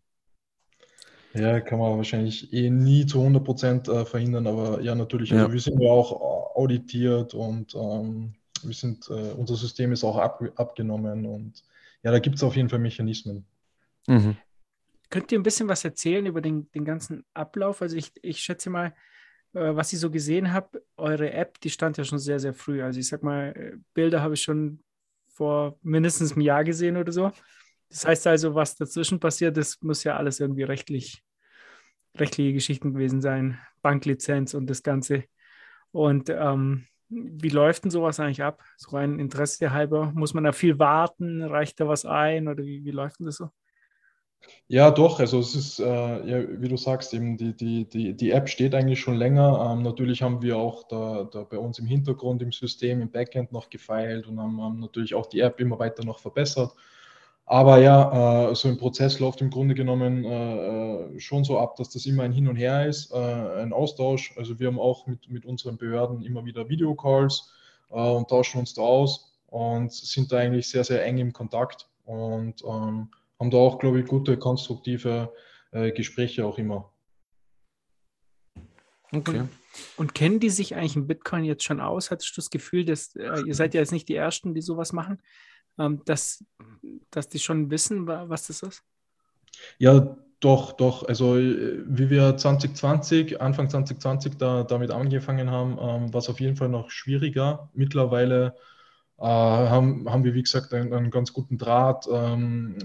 Ja, 1.34 1.60
kann 1.60 1.80
man 1.80 1.98
wahrscheinlich 1.98 2.52
eh 2.54 2.70
nie 2.70 3.06
zu 3.06 3.20
100 3.20 3.44
Prozent 3.44 3.88
äh, 3.88 4.06
verhindern, 4.06 4.48
aber 4.48 4.82
ja, 4.82 4.96
natürlich. 4.96 5.32
Also 5.32 5.46
ja. 5.46 5.54
wir 5.54 5.60
sind 5.60 5.80
ja 5.80 5.90
auch 5.90 6.56
auditiert 6.56 7.34
und 7.34 7.76
ähm, 7.76 8.34
wir 8.64 8.74
sind, 8.74 9.10
äh, 9.10 9.34
unser 9.38 9.56
System 9.56 9.92
ist 9.92 10.04
auch 10.04 10.18
ab, 10.18 10.42
abgenommen 10.56 11.26
und 11.26 11.64
ja, 12.04 12.12
da 12.12 12.20
gibt 12.20 12.38
es 12.38 12.44
auf 12.44 12.56
jeden 12.56 12.70
Fall 12.70 12.80
Mechanismen. 12.80 13.46
Mhm. 14.08 14.38
Könnt 15.10 15.32
ihr 15.32 15.40
ein 15.40 15.44
bisschen 15.44 15.68
was 15.68 15.84
erzählen 15.84 16.26
über 16.26 16.42
den, 16.42 16.70
den 16.72 16.86
ganzen 16.86 17.26
Ablauf? 17.34 17.82
Also 17.82 17.98
ich, 17.98 18.12
ich 18.22 18.40
schätze 18.40 18.70
mal, 18.70 18.94
äh, 19.54 19.76
was 19.76 19.94
ich 19.94 20.00
so 20.00 20.12
gesehen 20.12 20.54
habe, 20.54 20.84
eure 20.98 21.32
App, 21.34 21.60
die 21.62 21.70
stand 21.70 21.98
ja 21.98 22.04
schon 22.04 22.20
sehr, 22.20 22.40
sehr 22.40 22.54
früh. 22.54 22.84
Also 22.84 23.00
ich 23.00 23.08
sag 23.08 23.24
mal, 23.24 23.54
äh, 23.56 23.78
Bilder 23.94 24.22
habe 24.22 24.36
ich 24.36 24.42
schon 24.44 24.84
vor 25.28 25.80
mindestens 25.82 26.34
einem 26.34 26.42
Jahr 26.42 26.64
gesehen 26.64 26.98
oder 26.98 27.12
so. 27.12 27.32
Das 27.90 28.06
heißt 28.06 28.28
also, 28.28 28.54
was 28.56 28.76
dazwischen 28.76 29.20
passiert 29.20 29.58
ist, 29.58 29.84
muss 29.84 30.04
ja 30.04 30.16
alles 30.16 30.40
irgendwie 30.40 30.64
rechtlich, 30.64 31.24
rechtliche 32.16 32.54
Geschichten 32.54 32.94
gewesen 32.94 33.22
sein. 33.22 33.60
Banklizenz 33.82 34.54
und 34.54 34.70
das 34.70 34.84
Ganze. 34.84 35.24
Und 35.92 36.30
ähm, 36.30 36.86
wie 37.10 37.50
läuft 37.50 37.86
denn 37.86 37.92
sowas 37.92 38.20
eigentlich 38.20 38.44
ab? 38.44 38.64
So 38.78 38.92
rein 38.96 39.18
Interesse 39.20 39.72
halber? 39.72 40.12
Muss 40.14 40.36
man 40.36 40.44
da 40.44 40.52
viel 40.52 40.78
warten? 40.78 41.42
Reicht 41.42 41.80
da 41.80 41.88
was 41.88 42.06
ein? 42.06 42.48
Oder 42.48 42.64
wie, 42.64 42.84
wie 42.86 42.92
läuft 42.92 43.20
denn 43.20 43.26
das 43.26 43.38
so? 43.38 43.50
Ja, 44.68 44.92
doch. 44.92 45.20
Also 45.20 45.40
es 45.40 45.56
ist, 45.56 45.80
äh, 45.80 45.84
ja, 45.86 46.62
wie 46.62 46.68
du 46.68 46.78
sagst, 46.78 47.14
eben 47.14 47.38
die, 47.38 47.56
die, 47.56 47.90
die, 47.90 48.16
die 48.16 48.32
App 48.32 48.48
steht 48.50 48.76
eigentlich 48.76 49.00
schon 49.00 49.16
länger. 49.16 49.72
Ähm, 49.74 49.82
natürlich 49.82 50.22
haben 50.22 50.42
wir 50.42 50.58
auch 50.58 50.88
da, 50.88 51.24
da 51.32 51.44
bei 51.44 51.58
uns 51.58 51.80
im 51.80 51.88
Hintergrund 51.88 52.42
im 52.42 52.52
System, 52.52 53.02
im 53.02 53.10
Backend 53.12 53.52
noch 53.52 53.70
gefeilt 53.70 54.28
und 54.28 54.40
haben, 54.40 54.62
haben 54.62 54.80
natürlich 54.80 55.16
auch 55.16 55.26
die 55.26 55.40
App 55.40 55.60
immer 55.60 55.80
weiter 55.80 56.06
noch 56.06 56.20
verbessert. 56.20 56.72
Aber 57.48 57.80
ja, 57.80 58.52
äh, 58.52 58.56
so 58.56 58.68
ein 58.68 58.78
Prozess 58.78 59.20
läuft 59.20 59.42
im 59.42 59.50
Grunde 59.50 59.74
genommen 59.74 60.24
äh, 60.24 61.16
äh, 61.16 61.20
schon 61.20 61.44
so 61.44 61.58
ab, 61.58 61.76
dass 61.78 61.90
das 61.90 62.06
immer 62.06 62.22
ein 62.22 62.32
Hin 62.32 62.48
und 62.48 62.56
Her 62.56 62.86
ist, 62.86 63.12
äh, 63.12 63.18
ein 63.18 63.74
Austausch. 63.74 64.34
Also 64.38 64.60
wir 64.60 64.68
haben 64.68 64.80
auch 64.80 65.08
mit, 65.08 65.28
mit 65.32 65.46
unseren 65.46 65.78
Behörden 65.78 66.22
immer 66.22 66.46
wieder 66.46 66.70
Videocalls 66.70 67.52
äh, 67.90 67.96
und 67.96 68.30
tauschen 68.30 68.60
uns 68.60 68.76
da 68.76 68.84
aus 68.84 69.34
und 69.48 69.92
sind 69.92 70.32
da 70.32 70.38
eigentlich 70.38 70.70
sehr, 70.70 70.84
sehr 70.84 71.04
eng 71.04 71.18
im 71.18 71.34
Kontakt 71.34 71.88
und 72.06 72.64
ähm, 72.64 73.10
haben 73.40 73.52
da 73.52 73.58
auch, 73.58 73.80
glaube 73.80 74.00
ich, 74.00 74.06
gute, 74.06 74.38
konstruktive 74.38 75.34
äh, 75.72 75.92
Gespräche 75.92 76.46
auch 76.46 76.58
immer. 76.58 76.92
Okay. 79.12 79.40
Und, 79.40 79.50
und, 79.98 80.16
kennen 80.16 80.40
die 80.40 80.50
sich 80.50 80.76
eigentlich 80.76 80.96
im 80.96 81.08
Bitcoin 81.08 81.44
jetzt 81.44 81.64
schon 81.64 81.80
aus? 81.80 82.12
Hattest 82.12 82.36
du 82.36 82.42
das 82.42 82.50
Gefühl, 82.50 82.86
dass 82.86 83.16
ihr 83.16 83.56
seid 83.56 83.74
ja 83.74 83.80
jetzt 83.80 83.92
nicht 83.92 84.10
die 84.10 84.16
Ersten, 84.16 84.54
die 84.54 84.62
sowas 84.62 84.94
machen? 84.94 85.20
ähm, 85.80 86.02
dass, 86.06 86.44
dass 87.10 87.30
die 87.30 87.40
schon 87.40 87.72
wissen, 87.72 88.06
was 88.06 88.48
das 88.48 88.62
ist? 88.62 88.84
Ja, 89.80 90.16
doch, 90.40 90.74
doch. 90.74 91.08
Also 91.08 91.38
äh, 91.38 91.84
wie 91.88 92.10
wir 92.10 92.38
2020, 92.38 93.42
Anfang 93.42 93.70
2020 93.70 94.38
da, 94.38 94.64
damit 94.64 94.92
angefangen 94.92 95.50
haben, 95.50 95.78
ähm, 95.80 96.14
war 96.14 96.20
es 96.20 96.30
auf 96.30 96.40
jeden 96.40 96.58
Fall 96.58 96.70
noch 96.70 96.92
schwieriger. 96.92 97.70
Mittlerweile 97.74 98.56
äh, 99.18 99.24
haben, 99.24 100.10
haben 100.10 100.24
wir, 100.24 100.34
wie 100.34 100.44
gesagt, 100.44 100.74
einen, 100.74 100.94
einen 100.94 101.12
ganz 101.12 101.34
guten 101.34 101.58
Draht. 101.58 102.08
Ähm, 102.12 102.78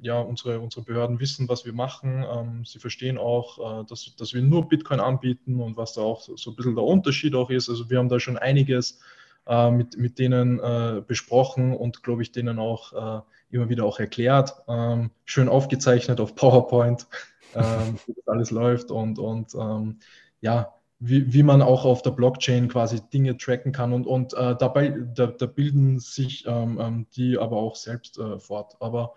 ja, 0.00 0.20
unsere, 0.20 0.60
unsere 0.60 0.84
Behörden 0.84 1.20
wissen, 1.20 1.48
was 1.48 1.64
wir 1.64 1.72
machen. 1.72 2.24
Ähm, 2.30 2.64
sie 2.64 2.78
verstehen 2.78 3.18
auch, 3.18 3.82
äh, 3.82 3.84
dass, 3.86 4.14
dass 4.16 4.34
wir 4.34 4.42
nur 4.42 4.68
Bitcoin 4.68 5.00
anbieten 5.00 5.60
und 5.60 5.76
was 5.76 5.94
da 5.94 6.02
auch 6.02 6.20
so, 6.20 6.36
so 6.36 6.50
ein 6.50 6.56
bisschen 6.56 6.74
der 6.74 6.84
Unterschied 6.84 7.34
auch 7.34 7.50
ist. 7.50 7.68
Also 7.68 7.90
wir 7.90 7.98
haben 7.98 8.08
da 8.08 8.20
schon 8.20 8.36
einiges 8.36 9.00
äh, 9.46 9.70
mit, 9.70 9.96
mit 9.96 10.18
denen 10.18 10.58
äh, 10.58 11.02
besprochen 11.06 11.74
und 11.74 12.02
glaube 12.02 12.22
ich 12.22 12.32
denen 12.32 12.58
auch 12.58 12.92
äh, 12.92 13.22
immer 13.50 13.68
wieder 13.68 13.84
auch 13.84 13.98
erklärt, 13.98 14.54
ähm, 14.68 15.10
schön 15.24 15.48
aufgezeichnet 15.48 16.20
auf 16.20 16.34
PowerPoint, 16.34 17.06
ähm, 17.54 17.98
wie 18.06 18.14
das 18.14 18.26
alles 18.26 18.50
läuft 18.50 18.90
und, 18.90 19.18
und 19.18 19.54
ähm, 19.54 19.98
ja, 20.40 20.74
wie, 20.98 21.32
wie 21.32 21.42
man 21.42 21.62
auch 21.62 21.84
auf 21.84 22.02
der 22.02 22.10
Blockchain 22.10 22.68
quasi 22.68 23.00
Dinge 23.12 23.36
tracken 23.36 23.72
kann 23.72 23.92
und, 23.92 24.06
und 24.06 24.32
äh, 24.34 24.56
dabei 24.58 24.94
da, 25.14 25.26
da, 25.26 25.46
bilden 25.46 25.98
sich 25.98 26.44
ähm, 26.46 26.78
ähm, 26.80 27.06
die 27.14 27.36
aber 27.38 27.56
auch 27.56 27.76
selbst 27.76 28.18
äh, 28.18 28.38
fort. 28.38 28.76
Aber 28.80 29.14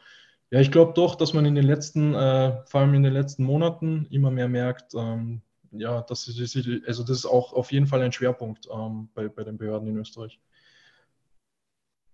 ja, 0.51 0.59
ich 0.59 0.71
glaube 0.71 0.93
doch, 0.93 1.15
dass 1.15 1.33
man 1.33 1.45
in 1.45 1.55
den 1.55 1.65
letzten, 1.65 2.13
äh, 2.15 2.57
vor 2.65 2.81
allem 2.81 2.93
in 2.93 3.03
den 3.03 3.13
letzten 3.13 3.43
Monaten 3.43 4.07
immer 4.09 4.31
mehr 4.31 4.47
merkt, 4.47 4.93
ähm, 4.95 5.41
ja, 5.71 6.01
das 6.01 6.27
ist, 6.27 6.55
also 6.87 7.03
das 7.03 7.17
ist 7.17 7.25
auch 7.25 7.53
auf 7.53 7.71
jeden 7.71 7.85
Fall 7.85 8.01
ein 8.01 8.11
Schwerpunkt 8.11 8.67
ähm, 8.73 9.09
bei, 9.13 9.27
bei 9.29 9.43
den 9.43 9.57
Behörden 9.57 9.87
in 9.87 9.97
Österreich. 9.97 10.39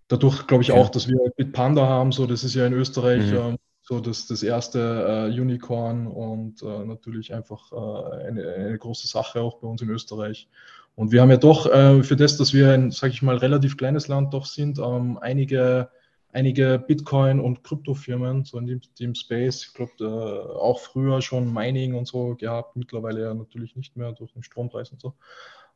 Dadurch 0.07 0.45
glaube 0.47 0.63
ich 0.63 0.69
ja. 0.69 0.75
auch, 0.75 0.89
dass 0.89 1.07
wir 1.07 1.17
Bitpanda 1.35 1.87
haben, 1.87 2.11
so 2.11 2.27
das 2.27 2.43
ist 2.43 2.53
ja 2.53 2.65
in 2.65 2.73
Österreich 2.73 3.25
mhm. 3.31 3.37
ähm, 3.37 3.57
so 3.81 3.99
das, 3.99 4.27
das 4.27 4.43
erste 4.43 5.29
äh, 5.29 5.39
Unicorn 5.39 6.07
und 6.07 6.61
äh, 6.63 6.85
natürlich 6.85 7.33
einfach 7.33 7.71
äh, 7.71 8.27
eine, 8.27 8.53
eine, 8.53 8.77
große 8.77 9.07
Sache 9.07 9.41
auch 9.41 9.59
bei 9.59 9.67
uns 9.67 9.81
in 9.81 9.89
Österreich. 9.89 10.49
Und 10.95 11.11
wir 11.11 11.21
haben 11.21 11.29
ja 11.29 11.37
doch 11.37 11.71
äh, 11.71 12.01
für 12.03 12.15
das, 12.15 12.37
dass 12.37 12.53
wir 12.53 12.71
ein, 12.71 12.91
sage 12.91 13.13
ich 13.13 13.21
mal, 13.21 13.37
relativ 13.37 13.77
kleines 13.77 14.07
Land 14.07 14.33
doch 14.33 14.45
sind, 14.45 14.79
ähm, 14.79 15.19
einige 15.21 15.89
einige 16.35 16.83
Bitcoin- 16.85 17.39
und 17.39 17.63
Kryptofirmen, 17.63 18.43
so 18.43 18.57
in 18.59 18.67
dem, 18.67 18.81
dem 18.99 19.15
Space, 19.15 19.67
ich 19.67 19.73
glaube, 19.73 20.57
auch 20.59 20.79
früher 20.79 21.21
schon 21.21 21.51
Mining 21.51 21.95
und 21.95 22.07
so 22.07 22.35
gehabt, 22.35 22.75
mittlerweile 22.75 23.21
ja 23.21 23.33
natürlich 23.33 23.75
nicht 23.77 23.95
mehr 23.95 24.11
durch 24.11 24.33
den 24.33 24.43
Strompreis 24.43 24.91
und 24.91 24.99
so. 24.99 25.15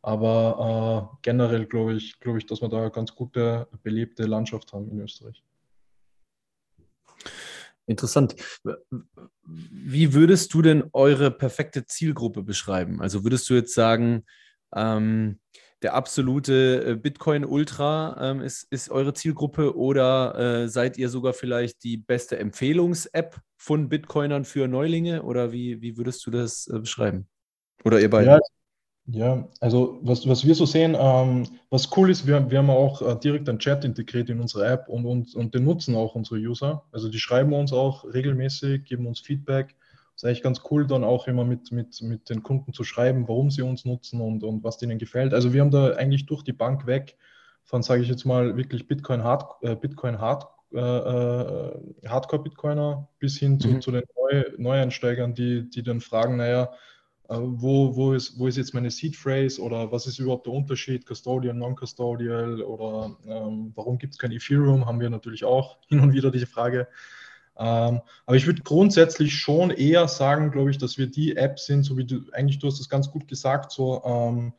Aber 0.02 1.14
äh, 1.14 1.18
generell 1.22 1.66
glaube 1.66 1.94
ich, 1.96 2.20
glaube 2.20 2.40
ich, 2.40 2.46
dass 2.46 2.62
wir 2.62 2.68
da 2.68 2.82
eine 2.82 2.92
ganz 2.92 3.16
gute, 3.16 3.68
belebte 3.84 4.24
Landschaft 4.24 4.74
haben 4.74 4.92
in 4.92 5.00
Österreich. 5.00 5.42
Interessant. 7.86 8.36
Wie 9.46 10.14
würdest 10.14 10.54
du 10.54 10.62
denn 10.62 10.90
eure 10.92 11.32
perfekte 11.32 11.86
Zielgruppe 11.86 12.44
beschreiben? 12.44 13.02
Also 13.02 13.24
würdest 13.24 13.50
du 13.50 13.54
jetzt 13.54 13.74
sagen, 13.74 14.26
ähm, 14.76 15.40
der 15.82 15.94
absolute 15.94 16.86
äh, 16.86 16.96
Bitcoin-Ultra 16.96 18.18
ähm, 18.20 18.42
ist, 18.42 18.68
ist 18.70 18.90
eure 18.90 19.14
Zielgruppe 19.14 19.78
oder 19.78 20.64
äh, 20.64 20.68
seid 20.68 20.98
ihr 20.98 21.10
sogar 21.10 21.34
vielleicht 21.34 21.84
die 21.84 21.98
beste 21.98 22.38
Empfehlungs-App 22.38 23.40
von 23.58 23.90
Bitcoinern 23.90 24.46
für 24.46 24.68
Neulinge 24.68 25.24
oder 25.24 25.52
wie, 25.52 25.82
wie 25.82 25.98
würdest 25.98 26.26
du 26.26 26.32
das 26.32 26.68
äh, 26.68 26.80
beschreiben? 26.80 27.28
Oder 27.84 28.02
ihr 28.02 28.10
beide? 28.10 28.32
Ja, 28.32 28.40
ja, 29.12 29.48
also 29.60 30.00
was, 30.04 30.28
was 30.28 30.46
wir 30.46 30.54
so 30.54 30.66
sehen, 30.66 30.96
ähm, 31.00 31.48
was 31.72 31.90
cool 31.98 32.12
ist, 32.12 32.28
wir, 32.28 32.52
wir 32.52 32.60
haben 32.60 32.70
auch 32.70 33.02
äh, 33.02 33.16
direkt 33.20 33.50
einen 33.50 33.58
Chat 33.58 33.84
integriert 33.84 34.30
in 34.30 34.40
unsere 34.40 34.68
App 34.68 34.88
und, 34.88 35.06
und, 35.06 35.34
und 35.34 35.56
den 35.56 35.64
nutzen 35.64 35.96
auch 35.96 36.14
unsere 36.14 36.40
User. 36.40 36.84
Also 36.92 37.10
die 37.10 37.18
schreiben 37.20 37.54
uns 37.54 37.74
auch 37.74 38.04
regelmäßig, 38.04 38.84
geben 38.84 39.08
uns 39.08 39.20
Feedback 39.20 39.76
ist 40.20 40.26
eigentlich 40.26 40.44
ganz 40.44 40.62
cool, 40.70 40.86
dann 40.86 41.06
auch 41.06 41.28
immer 41.28 41.46
mit, 41.46 41.72
mit, 41.72 42.02
mit 42.02 42.30
den 42.30 42.44
Kunden 42.44 42.74
zu 42.74 42.84
schreiben, 42.84 43.30
warum 43.30 43.50
sie 43.52 43.62
uns 43.62 43.86
nutzen 43.86 44.20
und, 44.20 44.44
und 44.44 44.66
was 44.66 44.78
denen 44.78 45.00
gefällt. 45.00 45.34
Also 45.34 45.54
wir 45.54 45.62
haben 45.62 45.72
da 45.72 45.94
eigentlich 45.94 46.26
durch 46.26 46.44
die 46.44 46.52
Bank 46.52 46.86
weg 46.86 47.16
von, 47.64 47.84
sage 47.84 48.02
ich 48.02 48.10
jetzt 48.10 48.26
mal, 48.26 48.58
wirklich 48.58 48.86
Bitcoin 48.86 49.24
Hard, 49.24 49.46
äh, 49.64 49.78
Bitcoin 49.78 50.20
Hard, 50.20 50.46
äh, 50.74 50.78
äh 50.78 51.72
Hardcore-Bitcoiner 52.06 53.08
bis 53.20 53.38
hin 53.38 53.62
zu, 53.62 53.70
mhm. 53.70 53.82
zu 53.82 53.92
den 53.92 54.04
Neu 54.18 54.44
Neueinsteigern, 54.58 55.34
die, 55.34 55.70
die 55.70 55.84
dann 55.84 56.02
fragen, 56.02 56.36
naja, 56.36 56.64
äh, 57.30 57.38
wo, 57.40 57.96
wo, 57.96 58.12
ist, 58.12 58.38
wo 58.38 58.48
ist 58.48 58.58
jetzt 58.58 58.74
meine 58.74 58.92
Seed 58.92 59.16
Phrase 59.16 59.62
oder 59.62 59.90
was 59.90 60.06
ist 60.06 60.20
überhaupt 60.20 60.48
der 60.48 60.54
Unterschied, 60.54 61.06
Custodial, 61.08 61.54
Non-Custodial 61.54 62.62
oder 62.62 63.16
ähm, 63.26 63.72
warum 63.74 63.98
gibt 63.98 64.16
es 64.16 64.20
kein 64.20 64.34
Ethereum, 64.34 64.86
haben 64.86 65.00
wir 65.00 65.10
natürlich 65.10 65.46
auch 65.46 65.78
hin 65.88 66.02
und 66.02 66.12
wieder 66.12 66.30
diese 66.30 66.48
Frage. 66.48 66.90
Ähm, 67.60 68.02
aber 68.26 68.38
ich 68.38 68.48
würde 68.48 68.62
grundsätzlich 68.64 69.36
schon 69.36 69.70
eher 69.70 70.08
sagen, 70.08 70.50
glaube 70.52 70.72
ich, 70.72 70.78
dass 70.78 70.98
wir 70.98 71.08
die 71.08 71.36
App 71.36 71.60
sind, 71.60 71.84
so 71.84 71.98
wie 71.98 72.06
du 72.06 72.22
eigentlich, 72.32 72.60
du 72.60 72.68
hast 72.68 72.80
es 72.80 72.90
ganz 72.90 73.12
gut 73.12 73.28
gesagt, 73.28 73.72
so 73.72 74.02
ähm, 74.06 74.54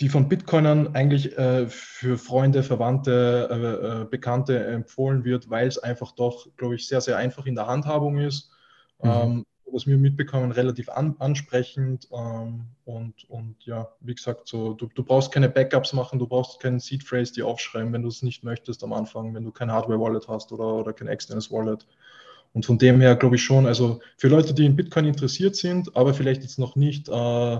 die 0.00 0.08
von 0.08 0.28
Bitcoinern 0.28 0.96
eigentlich 0.96 1.38
äh, 1.38 1.68
für 1.68 2.18
Freunde, 2.18 2.64
Verwandte, 2.64 3.48
äh, 3.50 4.02
äh, 4.02 4.04
Bekannte 4.04 4.66
empfohlen 4.66 5.24
wird, 5.24 5.48
weil 5.48 5.68
es 5.68 5.78
einfach 5.78 6.10
doch, 6.12 6.48
glaube 6.56 6.74
ich, 6.74 6.88
sehr, 6.88 7.00
sehr 7.00 7.16
einfach 7.16 7.46
in 7.46 7.54
der 7.54 7.68
Handhabung 7.68 8.18
ist. 8.18 8.50
Mhm. 9.00 9.10
Ähm, 9.10 9.46
was 9.74 9.86
wir 9.86 9.96
mitbekommen, 9.96 10.52
relativ 10.52 10.88
an, 10.88 11.16
ansprechend 11.18 12.08
ähm, 12.12 12.66
und, 12.84 13.28
und 13.28 13.56
ja, 13.64 13.88
wie 14.00 14.14
gesagt, 14.14 14.46
so, 14.46 14.72
du, 14.72 14.86
du 14.86 15.02
brauchst 15.02 15.32
keine 15.32 15.48
Backups 15.48 15.92
machen, 15.92 16.18
du 16.20 16.28
brauchst 16.28 16.60
keinen 16.60 16.78
Seed 16.78 17.02
Phrase, 17.02 17.32
die 17.32 17.42
aufschreiben, 17.42 17.92
wenn 17.92 18.02
du 18.02 18.08
es 18.08 18.22
nicht 18.22 18.44
möchtest 18.44 18.84
am 18.84 18.92
Anfang, 18.92 19.34
wenn 19.34 19.44
du 19.44 19.50
kein 19.50 19.72
Hardware 19.72 20.00
Wallet 20.00 20.28
hast 20.28 20.52
oder, 20.52 20.74
oder 20.74 20.92
kein 20.92 21.08
externes 21.08 21.50
Wallet. 21.50 21.86
Und 22.54 22.64
von 22.64 22.78
dem 22.78 23.00
her 23.00 23.16
glaube 23.16 23.34
ich 23.34 23.42
schon, 23.42 23.66
also 23.66 24.00
für 24.16 24.28
Leute, 24.28 24.54
die 24.54 24.64
in 24.64 24.76
Bitcoin 24.76 25.06
interessiert 25.06 25.56
sind, 25.56 25.94
aber 25.96 26.14
vielleicht 26.14 26.42
jetzt 26.42 26.58
noch 26.58 26.76
nicht 26.76 27.08
äh, 27.08 27.58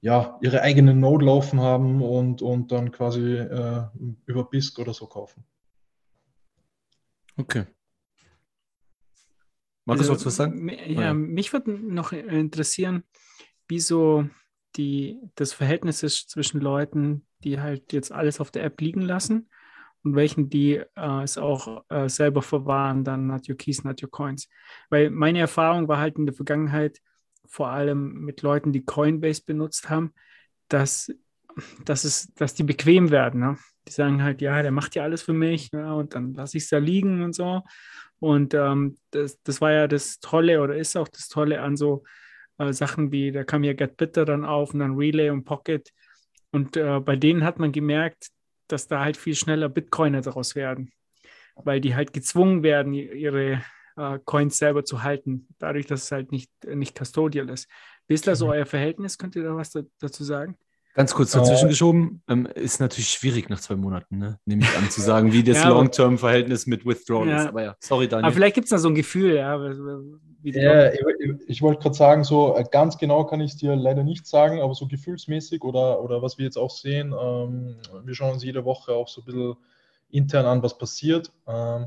ja, 0.00 0.38
ihre 0.42 0.60
eigene 0.60 0.94
Node 0.94 1.24
laufen 1.24 1.60
haben 1.60 2.02
und, 2.02 2.42
und 2.42 2.70
dann 2.70 2.92
quasi 2.92 3.36
äh, 3.36 3.84
über 4.26 4.44
BISC 4.44 4.78
oder 4.78 4.92
so 4.92 5.06
kaufen. 5.06 5.44
Okay. 7.38 7.64
Markus, 9.86 10.10
also, 10.10 10.26
was 10.26 10.36
sagen? 10.36 10.68
Ja, 10.68 11.02
ja, 11.02 11.14
mich 11.14 11.54
würde 11.54 11.72
noch 11.72 12.12
interessieren, 12.12 13.04
wieso 13.66 14.28
die, 14.76 15.18
das 15.36 15.54
Verhältnis 15.54 16.02
ist 16.02 16.28
zwischen 16.28 16.60
Leuten, 16.60 17.24
die 17.44 17.60
halt 17.60 17.94
jetzt 17.94 18.12
alles 18.12 18.40
auf 18.40 18.50
der 18.50 18.64
App 18.64 18.78
liegen 18.82 19.00
lassen 19.00 19.48
und 20.04 20.14
welchen, 20.14 20.48
die 20.48 20.76
äh, 20.76 21.22
es 21.22 21.38
auch 21.38 21.84
äh, 21.88 22.08
selber 22.08 22.42
verwahren, 22.42 23.04
dann 23.04 23.26
not 23.26 23.48
your 23.48 23.56
keys, 23.56 23.84
not 23.84 24.02
your 24.02 24.10
coins. 24.10 24.48
Weil 24.90 25.10
meine 25.10 25.40
Erfahrung 25.40 25.88
war 25.88 25.98
halt 25.98 26.16
in 26.16 26.26
der 26.26 26.34
Vergangenheit, 26.34 27.00
vor 27.46 27.68
allem 27.68 28.20
mit 28.20 28.42
Leuten, 28.42 28.72
die 28.72 28.84
Coinbase 28.84 29.42
benutzt 29.44 29.88
haben, 29.88 30.12
dass, 30.68 31.12
dass, 31.84 32.04
es, 32.04 32.32
dass 32.34 32.54
die 32.54 32.62
bequem 32.62 33.10
werden. 33.10 33.40
Ne? 33.40 33.56
Die 33.86 33.92
sagen 33.92 34.22
halt, 34.22 34.40
ja, 34.42 34.62
der 34.62 34.70
macht 34.70 34.94
ja 34.94 35.02
alles 35.02 35.22
für 35.22 35.32
mich 35.32 35.70
ja, 35.72 35.94
und 35.94 36.14
dann 36.14 36.34
lasse 36.34 36.58
ich 36.58 36.64
es 36.64 36.70
da 36.70 36.78
liegen 36.78 37.22
und 37.22 37.34
so. 37.34 37.62
Und 38.20 38.54
ähm, 38.54 38.98
das, 39.10 39.40
das 39.42 39.60
war 39.60 39.72
ja 39.72 39.88
das 39.88 40.20
Tolle 40.20 40.60
oder 40.60 40.76
ist 40.76 40.96
auch 40.96 41.08
das 41.08 41.28
Tolle 41.28 41.60
an 41.62 41.76
so 41.76 42.04
äh, 42.58 42.72
Sachen 42.72 43.12
wie, 43.12 43.32
da 43.32 43.44
kam 43.44 43.64
ja 43.64 43.72
Get 43.72 43.96
Bitter 43.96 44.24
dann 44.24 44.44
auf 44.44 44.74
und 44.74 44.80
dann 44.80 44.96
Relay 44.96 45.30
und 45.30 45.44
Pocket. 45.44 45.90
Und 46.50 46.76
äh, 46.76 47.00
bei 47.00 47.16
denen 47.16 47.44
hat 47.44 47.58
man 47.58 47.72
gemerkt, 47.72 48.28
dass 48.68 48.88
da 48.88 49.00
halt 49.00 49.16
viel 49.16 49.34
schneller 49.34 49.68
Bitcoiner 49.68 50.20
daraus 50.20 50.54
werden, 50.54 50.92
weil 51.56 51.80
die 51.80 51.94
halt 51.94 52.12
gezwungen 52.12 52.62
werden, 52.62 52.94
ihre 52.94 53.62
äh, 53.96 54.18
Coins 54.24 54.58
selber 54.58 54.84
zu 54.84 55.02
halten, 55.02 55.48
dadurch, 55.58 55.86
dass 55.86 56.04
es 56.04 56.12
halt 56.12 56.32
nicht, 56.32 56.50
nicht 56.64 56.96
custodial 56.96 57.48
ist. 57.48 57.68
Wie 58.06 58.14
ist 58.14 58.26
da 58.26 58.34
so 58.34 58.46
mhm. 58.46 58.52
euer 58.52 58.66
Verhältnis? 58.66 59.18
Könnt 59.18 59.36
ihr 59.36 59.42
da 59.42 59.56
was 59.56 59.70
da, 59.70 59.82
dazu 60.00 60.24
sagen? 60.24 60.56
Ganz 60.98 61.14
kurz 61.14 61.30
dazwischen 61.30 61.66
äh, 61.66 61.68
geschoben, 61.68 62.22
ähm, 62.28 62.46
ist 62.56 62.80
natürlich 62.80 63.10
schwierig 63.10 63.48
nach 63.48 63.60
zwei 63.60 63.76
Monaten, 63.76 64.18
ne? 64.18 64.40
nehme 64.46 64.62
ich 64.62 64.76
an, 64.76 64.90
zu 64.90 65.00
sagen, 65.00 65.32
wie 65.32 65.44
das 65.44 65.58
ja, 65.62 65.68
Long-Term-Verhältnis 65.68 66.66
mit 66.66 66.84
Withdrawal 66.84 67.28
ja. 67.28 67.36
ist. 67.36 67.46
Aber 67.46 67.62
ja, 67.62 67.76
sorry, 67.78 68.08
Daniel. 68.08 68.24
Aber 68.24 68.34
vielleicht 68.34 68.56
gibt 68.56 68.64
es 68.64 68.70
da 68.70 68.78
so 68.78 68.88
ein 68.88 68.96
Gefühl, 68.96 69.36
ja. 69.36 69.64
ja 70.42 70.92
ich, 70.92 71.00
ich 71.46 71.62
wollte 71.62 71.82
gerade 71.82 71.94
sagen, 71.94 72.24
so 72.24 72.56
äh, 72.56 72.64
ganz 72.68 72.98
genau 72.98 73.24
kann 73.26 73.40
ich 73.40 73.52
es 73.52 73.56
dir 73.56 73.76
leider 73.76 74.02
nicht 74.02 74.26
sagen, 74.26 74.60
aber 74.60 74.74
so 74.74 74.88
gefühlsmäßig 74.88 75.62
oder, 75.62 76.02
oder 76.02 76.20
was 76.20 76.36
wir 76.36 76.46
jetzt 76.46 76.58
auch 76.58 76.70
sehen, 76.70 77.14
ähm, 77.16 77.76
wir 78.02 78.14
schauen 78.16 78.32
uns 78.32 78.42
jede 78.42 78.64
Woche 78.64 78.90
auch 78.90 79.06
so 79.06 79.20
ein 79.20 79.24
bisschen 79.26 79.54
intern 80.10 80.46
an, 80.46 80.64
was 80.64 80.78
passiert. 80.78 81.30
Ähm, 81.46 81.86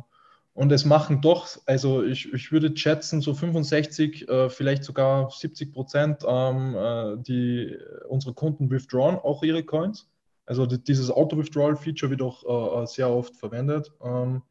und 0.54 0.72
es 0.72 0.84
machen 0.84 1.22
doch, 1.22 1.48
also 1.66 2.04
ich, 2.04 2.32
ich 2.34 2.52
würde 2.52 2.76
schätzen, 2.76 3.22
so 3.22 3.34
65, 3.34 4.28
äh, 4.28 4.50
vielleicht 4.50 4.84
sogar 4.84 5.30
70 5.32 5.72
Prozent, 5.72 6.26
ähm, 6.28 6.76
äh, 6.76 7.18
die 7.18 7.78
unsere 8.10 8.34
Kunden 8.34 8.70
withdrawn 8.70 9.16
auch 9.16 9.44
ihre 9.44 9.64
Coins. 9.64 10.10
Also 10.46 10.66
die, 10.66 10.84
dieses 10.84 11.10
Auto-Withdrawal-Feature 11.10 12.10
wird 12.10 12.22
auch 12.22 12.84
äh, 12.84 12.86
sehr 12.86 13.10
oft 13.10 13.38
verwendet. 13.38 13.94
Ähm, 14.04 14.42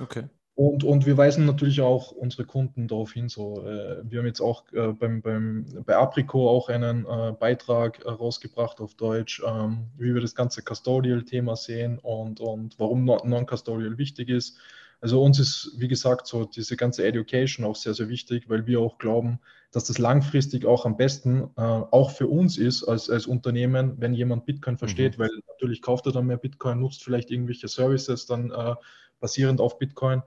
okay. 0.00 0.24
Und, 0.54 0.84
und 0.84 1.06
wir 1.06 1.16
weisen 1.16 1.46
natürlich 1.46 1.80
auch 1.80 2.12
unsere 2.12 2.44
Kunden 2.44 2.86
darauf 2.86 3.12
hin. 3.12 3.28
So, 3.28 3.66
äh, 3.66 4.02
wir 4.04 4.20
haben 4.20 4.26
jetzt 4.26 4.42
auch 4.42 4.70
äh, 4.72 4.92
beim, 4.92 5.20
beim, 5.20 5.64
bei 5.84 5.96
Aprico 5.96 6.48
auch 6.48 6.68
einen 6.68 7.06
äh, 7.06 7.32
Beitrag 7.32 8.04
rausgebracht 8.06 8.80
auf 8.80 8.94
Deutsch, 8.94 9.42
ähm, 9.44 9.88
wie 9.96 10.14
wir 10.14 10.20
das 10.20 10.36
ganze 10.36 10.62
Custodial-Thema 10.62 11.56
sehen 11.56 11.98
und, 11.98 12.38
und 12.38 12.78
warum 12.78 13.04
Non-Custodial 13.04 13.98
wichtig 13.98 14.28
ist 14.28 14.58
also 15.00 15.22
uns 15.22 15.38
ist, 15.38 15.74
wie 15.78 15.88
gesagt, 15.88 16.26
so 16.26 16.44
diese 16.44 16.76
ganze 16.76 17.04
Education 17.04 17.64
auch 17.64 17.76
sehr, 17.76 17.94
sehr 17.94 18.08
wichtig, 18.08 18.48
weil 18.48 18.66
wir 18.66 18.80
auch 18.80 18.98
glauben, 18.98 19.40
dass 19.72 19.84
das 19.84 19.98
langfristig 19.98 20.66
auch 20.66 20.84
am 20.84 20.96
besten 20.96 21.44
äh, 21.56 21.60
auch 21.62 22.10
für 22.10 22.26
uns 22.26 22.58
ist 22.58 22.84
als, 22.84 23.08
als 23.08 23.26
Unternehmen, 23.26 23.94
wenn 23.98 24.12
jemand 24.12 24.44
Bitcoin 24.44 24.76
versteht, 24.76 25.16
mhm. 25.16 25.22
weil 25.22 25.30
natürlich 25.48 25.80
kauft 25.80 26.06
er 26.06 26.12
dann 26.12 26.26
mehr 26.26 26.36
Bitcoin, 26.36 26.80
nutzt 26.80 27.02
vielleicht 27.02 27.30
irgendwelche 27.30 27.68
Services 27.68 28.26
dann 28.26 28.50
äh, 28.50 28.74
basierend 29.20 29.60
auf 29.60 29.78
Bitcoin. 29.78 30.22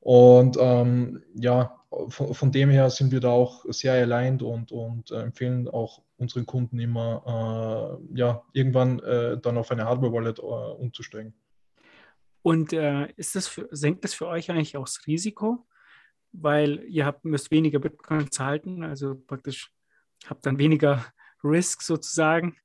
Und 0.00 0.56
ähm, 0.60 1.22
ja, 1.34 1.78
von, 2.08 2.34
von, 2.34 2.50
dem 2.50 2.70
her 2.70 2.90
sind 2.90 3.12
wir 3.12 3.20
da 3.20 3.30
auch 3.30 3.64
sehr 3.68 3.92
aligned 3.92 4.42
und, 4.42 4.72
und 4.72 5.10
äh, 5.10 5.22
empfehlen 5.22 5.68
auch 5.68 6.02
unseren 6.16 6.44
Kunden 6.44 6.80
immer, 6.80 7.98
äh, 8.12 8.18
ja, 8.18 8.42
irgendwann 8.52 8.98
äh, 9.00 9.38
dann 9.38 9.56
auf 9.58 9.70
eine 9.70 9.84
Hardware-Wallet 9.84 10.38
äh, 10.40 10.42
umzusteigen. 10.42 11.34
Und 12.42 12.72
äh, 12.72 13.12
ist 13.16 13.36
das 13.36 13.46
für, 13.46 13.68
senkt 13.70 14.04
das 14.04 14.14
für 14.14 14.26
euch 14.26 14.50
eigentlich 14.50 14.76
auch 14.76 14.84
das 14.84 15.06
Risiko? 15.06 15.66
Weil 16.32 16.84
ihr 16.88 17.06
habt, 17.06 17.24
müsst 17.24 17.50
weniger 17.50 17.78
Bitcoins 17.78 18.38
halten, 18.40 18.82
also 18.82 19.14
praktisch 19.14 19.70
habt 20.26 20.44
dann 20.46 20.58
weniger 20.58 21.04
Risk 21.44 21.82
sozusagen, 21.82 22.56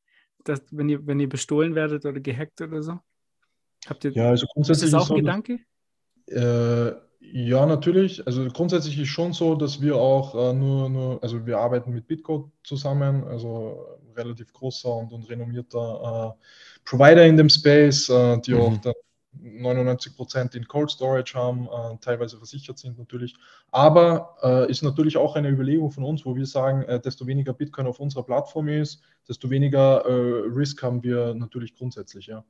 dass, 0.43 0.61
wenn, 0.71 0.89
ihr, 0.89 1.05
wenn 1.05 1.19
ihr 1.19 1.29
bestohlen 1.29 1.75
werdet 1.75 2.05
oder 2.05 2.19
gehackt 2.19 2.61
oder 2.61 2.81
so? 2.81 2.99
Habt 3.87 4.05
ihr, 4.05 4.11
ja, 4.11 4.29
also 4.29 4.47
grundsätzlich 4.47 4.87
ist 4.87 4.93
das 4.93 5.03
auch 5.03 5.11
ein 5.11 5.17
Gedanke? 5.17 5.59
Äh, 6.27 6.91
ja, 7.19 7.65
natürlich. 7.65 8.25
Also 8.25 8.47
grundsätzlich 8.47 8.97
ist 8.99 9.09
schon 9.09 9.33
so, 9.33 9.55
dass 9.55 9.81
wir 9.81 9.95
auch 9.95 10.33
äh, 10.35 10.53
nur, 10.53 10.89
nur, 10.89 11.23
also 11.23 11.45
wir 11.45 11.57
arbeiten 11.57 11.91
mit 11.91 12.07
Bitcode 12.07 12.49
zusammen, 12.63 13.23
also 13.25 13.85
relativ 14.15 14.53
großer 14.53 14.93
und, 14.93 15.11
und 15.13 15.29
renommierter 15.29 16.35
äh, 16.37 16.79
Provider 16.85 17.25
in 17.25 17.37
dem 17.37 17.49
Space, 17.49 18.09
äh, 18.09 18.39
die 18.41 18.53
mhm. 18.53 18.61
auch 18.61 18.77
dann 18.77 18.93
99 19.41 20.15
Prozent 20.15 20.55
in 20.55 20.67
Cold 20.67 20.91
Storage 20.91 21.33
haben, 21.35 21.67
äh, 21.67 21.97
teilweise 22.01 22.37
versichert 22.37 22.77
sind 22.77 22.97
natürlich. 22.97 23.35
Aber 23.71 24.35
äh, 24.41 24.71
ist 24.71 24.83
natürlich 24.83 25.17
auch 25.17 25.35
eine 25.35 25.49
Überlegung 25.49 25.91
von 25.91 26.03
uns, 26.03 26.25
wo 26.25 26.35
wir 26.35 26.45
sagen, 26.45 26.83
äh, 26.83 26.99
desto 26.99 27.27
weniger 27.27 27.53
Bitcoin 27.53 27.87
auf 27.87 27.99
unserer 27.99 28.23
Plattform 28.23 28.67
ist, 28.67 29.01
desto 29.27 29.49
weniger 29.49 30.05
äh, 30.05 30.47
Risk 30.47 30.83
haben 30.83 31.03
wir 31.03 31.33
natürlich 31.33 31.75
grundsätzlich, 31.75 32.27
ja. 32.27 32.43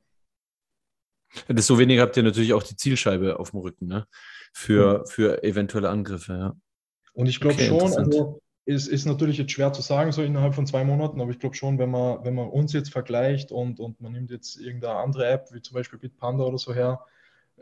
Desto 1.48 1.78
weniger 1.78 2.02
habt 2.02 2.16
ihr 2.16 2.22
natürlich 2.22 2.54
auch 2.54 2.62
die 2.62 2.76
Zielscheibe 2.76 3.38
auf 3.38 3.50
dem 3.50 3.60
Rücken, 3.60 3.86
ne? 3.86 4.06
Für, 4.52 5.00
mhm. 5.00 5.06
für 5.06 5.42
eventuelle 5.42 5.90
Angriffe, 5.90 6.32
ja. 6.32 6.56
Und 7.12 7.26
ich 7.26 7.40
glaube 7.40 7.56
okay, 7.56 7.68
schon, 7.68 7.92
also 7.94 8.40
ist, 8.68 8.86
ist 8.86 9.06
natürlich 9.06 9.38
jetzt 9.38 9.52
schwer 9.52 9.72
zu 9.72 9.80
sagen, 9.80 10.12
so 10.12 10.22
innerhalb 10.22 10.54
von 10.54 10.66
zwei 10.66 10.84
Monaten, 10.84 11.22
aber 11.22 11.30
ich 11.30 11.38
glaube 11.38 11.56
schon, 11.56 11.78
wenn 11.78 11.90
man, 11.90 12.22
wenn 12.22 12.34
man 12.34 12.50
uns 12.50 12.74
jetzt 12.74 12.92
vergleicht 12.92 13.50
und, 13.50 13.80
und 13.80 13.98
man 14.02 14.12
nimmt 14.12 14.30
jetzt 14.30 14.60
irgendeine 14.60 14.96
andere 14.96 15.26
App, 15.26 15.48
wie 15.52 15.62
zum 15.62 15.74
Beispiel 15.74 15.98
Bitpanda 15.98 16.44
oder 16.44 16.58
so 16.58 16.74
her, 16.74 17.00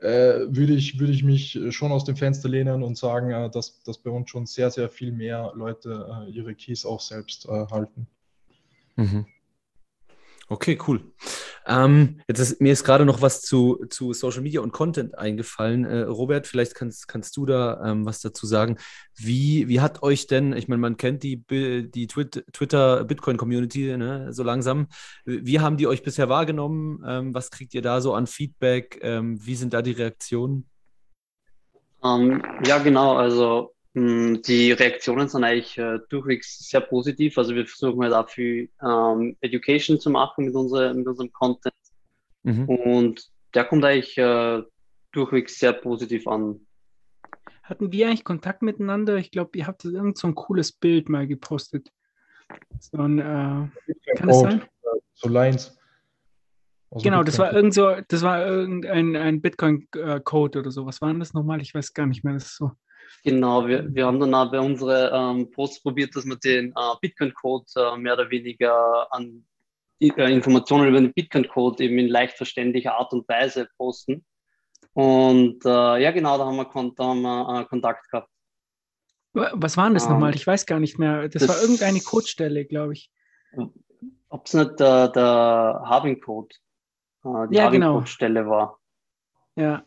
äh, 0.00 0.46
würde, 0.48 0.72
ich, 0.72 0.98
würde 0.98 1.12
ich 1.12 1.22
mich 1.22 1.60
schon 1.70 1.92
aus 1.92 2.04
dem 2.04 2.16
Fenster 2.16 2.48
lehnen 2.48 2.82
und 2.82 2.98
sagen, 2.98 3.30
äh, 3.30 3.48
dass, 3.48 3.84
dass 3.84 3.98
bei 3.98 4.10
uns 4.10 4.30
schon 4.30 4.46
sehr, 4.46 4.72
sehr 4.72 4.88
viel 4.88 5.12
mehr 5.12 5.52
Leute 5.54 6.26
äh, 6.26 6.30
ihre 6.32 6.56
Keys 6.56 6.84
auch 6.84 7.00
selbst 7.00 7.46
äh, 7.46 7.66
halten. 7.70 8.08
Mhm. 8.96 9.26
Okay, 10.48 10.76
cool. 10.88 11.04
Ähm, 11.68 12.20
jetzt 12.28 12.38
ist, 12.38 12.60
mir 12.60 12.72
ist 12.72 12.84
gerade 12.84 13.04
noch 13.04 13.22
was 13.22 13.42
zu, 13.42 13.84
zu 13.90 14.12
Social 14.12 14.40
Media 14.40 14.60
und 14.60 14.72
Content 14.72 15.18
eingefallen. 15.18 15.84
Äh, 15.84 16.02
Robert, 16.02 16.46
vielleicht 16.46 16.74
kannst, 16.74 17.08
kannst 17.08 17.36
du 17.36 17.44
da 17.44 17.82
ähm, 17.84 18.06
was 18.06 18.20
dazu 18.20 18.46
sagen. 18.46 18.76
Wie, 19.16 19.66
wie 19.68 19.80
hat 19.80 20.02
euch 20.02 20.28
denn, 20.28 20.52
ich 20.52 20.68
meine, 20.68 20.80
man 20.80 20.96
kennt 20.96 21.24
die, 21.24 21.42
die 21.46 22.06
Twitter 22.06 23.04
Bitcoin 23.04 23.36
Community 23.36 23.96
ne, 23.96 24.32
so 24.32 24.44
langsam. 24.44 24.86
Wie 25.24 25.58
haben 25.58 25.76
die 25.76 25.88
euch 25.88 26.02
bisher 26.02 26.28
wahrgenommen? 26.28 27.02
Ähm, 27.06 27.34
was 27.34 27.50
kriegt 27.50 27.74
ihr 27.74 27.82
da 27.82 28.00
so 28.00 28.14
an 28.14 28.26
Feedback? 28.26 29.00
Ähm, 29.02 29.44
wie 29.44 29.56
sind 29.56 29.74
da 29.74 29.82
die 29.82 29.92
Reaktionen? 29.92 30.68
Ähm, 32.04 32.42
ja, 32.64 32.78
genau. 32.78 33.16
Also 33.16 33.75
die 33.98 34.72
Reaktionen 34.72 35.26
sind 35.26 35.42
eigentlich 35.42 35.78
äh, 35.78 36.00
durchwegs 36.10 36.68
sehr 36.68 36.82
positiv. 36.82 37.38
Also 37.38 37.54
wir 37.54 37.66
versuchen 37.66 38.02
halt 38.02 38.12
auch 38.12 38.28
viel 38.28 38.68
ähm, 38.82 39.38
Education 39.40 39.98
zu 39.98 40.10
machen 40.10 40.44
mit, 40.44 40.54
unsere, 40.54 40.92
mit 40.92 41.06
unserem 41.06 41.32
Content. 41.32 41.74
Mhm. 42.42 42.68
Und 42.68 43.30
der 43.54 43.64
kommt 43.64 43.86
eigentlich 43.86 44.18
äh, 44.18 44.62
durchwegs 45.12 45.58
sehr 45.58 45.72
positiv 45.72 46.26
an. 46.26 46.60
Hatten 47.62 47.90
wir 47.90 48.08
eigentlich 48.08 48.24
Kontakt 48.24 48.60
miteinander? 48.60 49.16
Ich 49.16 49.30
glaube, 49.30 49.56
ihr 49.56 49.66
habt 49.66 49.82
irgend 49.86 50.18
so 50.18 50.26
ein 50.26 50.34
cooles 50.34 50.72
Bild 50.72 51.08
mal 51.08 51.26
gepostet. 51.26 51.90
So 52.78 52.98
ein, 52.98 53.18
äh, 53.18 53.22
kann 53.22 54.28
das 54.28 54.40
sein? 54.40 54.64
So 55.14 55.30
Lines. 55.30 55.78
Also 56.90 57.02
genau, 57.02 57.22
das 57.22 57.38
war 57.38 57.52
irgend 57.54 57.72
so, 57.72 57.96
das 58.08 58.20
war 58.20 58.46
irgendein 58.46 59.16
ein 59.16 59.40
Bitcoin-Code 59.40 60.58
oder 60.58 60.70
so. 60.70 60.84
Was 60.84 61.00
war 61.00 61.08
denn 61.08 61.18
das 61.18 61.32
nochmal? 61.32 61.62
Ich 61.62 61.74
weiß 61.74 61.94
gar 61.94 62.06
nicht 62.06 62.24
mehr. 62.24 62.34
Das 62.34 62.44
ist 62.44 62.56
so. 62.56 62.72
Genau, 63.24 63.66
wir, 63.66 63.92
wir 63.94 64.06
haben 64.06 64.20
dann 64.20 64.34
auch 64.34 64.50
bei 64.50 64.60
unseren 64.60 65.38
ähm, 65.38 65.50
Posts 65.50 65.82
probiert, 65.82 66.14
dass 66.14 66.24
wir 66.24 66.36
den 66.36 66.70
äh, 66.70 66.94
Bitcoin-Code 67.00 67.66
äh, 67.76 67.96
mehr 67.96 68.14
oder 68.14 68.30
weniger 68.30 69.12
an 69.12 69.46
äh, 70.00 70.32
Informationen 70.32 70.88
über 70.88 71.00
den 71.00 71.12
Bitcoin-Code 71.12 71.84
eben 71.84 71.98
in 71.98 72.08
leicht 72.08 72.36
verständlicher 72.36 72.94
Art 72.96 73.12
und 73.12 73.28
Weise 73.28 73.68
posten. 73.76 74.24
Und 74.92 75.64
äh, 75.64 76.02
ja, 76.02 76.10
genau, 76.10 76.38
da 76.38 76.46
haben 76.46 76.56
wir, 76.56 76.92
da 76.96 77.04
haben 77.04 77.22
wir 77.22 77.60
äh, 77.60 77.64
Kontakt 77.66 78.10
gehabt. 78.10 78.30
Was 79.32 79.76
war 79.76 79.84
denn 79.84 79.94
das 79.94 80.06
ähm, 80.06 80.12
nochmal? 80.12 80.34
Ich 80.34 80.46
weiß 80.46 80.64
gar 80.64 80.80
nicht 80.80 80.98
mehr. 80.98 81.28
Das, 81.28 81.40
das 81.40 81.48
war 81.48 81.60
irgendeine 81.60 82.00
Codestelle, 82.00 82.64
glaube 82.64 82.94
ich. 82.94 83.10
Ob 84.28 84.46
es 84.46 84.54
nicht 84.54 84.80
der, 84.80 85.08
der 85.08 85.82
Having-Code, 85.84 86.54
äh, 87.24 87.48
die 87.48 87.56
ja, 87.56 87.68
genau. 87.68 87.88
Having-Code-Stelle 87.88 88.46
war. 88.46 88.80
Ja, 89.56 89.84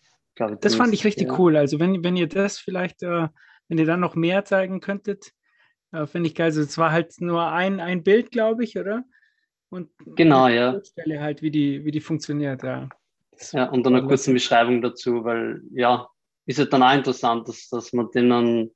das 0.47 0.75
fand 0.75 0.93
ich 0.93 1.05
richtig 1.05 1.27
ja. 1.27 1.39
cool. 1.39 1.57
Also 1.57 1.79
wenn, 1.79 2.03
wenn 2.03 2.15
ihr 2.15 2.27
das 2.27 2.59
vielleicht, 2.59 3.03
äh, 3.03 3.27
wenn 3.67 3.77
ihr 3.77 3.85
dann 3.85 3.99
noch 3.99 4.15
mehr 4.15 4.45
zeigen 4.45 4.79
könntet, 4.79 5.31
äh, 5.91 6.05
finde 6.05 6.29
ich 6.29 6.35
geil. 6.35 6.45
Also 6.45 6.61
es 6.61 6.77
war 6.77 6.91
halt 6.91 7.19
nur 7.19 7.47
ein, 7.51 7.79
ein 7.79 8.03
Bild, 8.03 8.31
glaube 8.31 8.63
ich, 8.63 8.77
oder? 8.77 9.03
Und 9.69 9.89
genau, 10.15 10.47
ja. 10.47 10.79
Stelle 10.83 11.21
halt, 11.21 11.41
wie 11.41 11.51
die, 11.51 11.85
wie 11.85 11.91
die 11.91 12.01
funktioniert, 12.01 12.63
ja. 12.63 12.89
ja, 13.51 13.69
und 13.69 13.85
dann 13.85 13.95
eine 13.95 14.07
kurze 14.07 14.33
Beschreibung 14.33 14.81
dazu, 14.81 15.23
weil 15.23 15.61
ja, 15.71 16.07
ist 16.45 16.57
ja 16.57 16.65
dann 16.65 16.81
auch 16.81 16.93
interessant, 16.93 17.47
dass, 17.47 17.69
dass 17.69 17.93
man 17.93 18.09
denen 18.11 18.71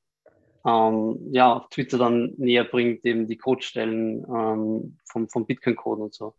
ähm, 0.66 1.18
ja, 1.32 1.54
auf 1.54 1.70
Twitter 1.70 1.98
dann 1.98 2.34
näher 2.38 2.64
bringt, 2.64 3.04
eben 3.06 3.28
die 3.28 3.38
Codestellen 3.38 4.24
ähm, 4.24 4.98
vom, 5.06 5.30
vom 5.30 5.46
Bitcoin-Code 5.46 6.04
und 6.04 6.14
so. 6.14 6.36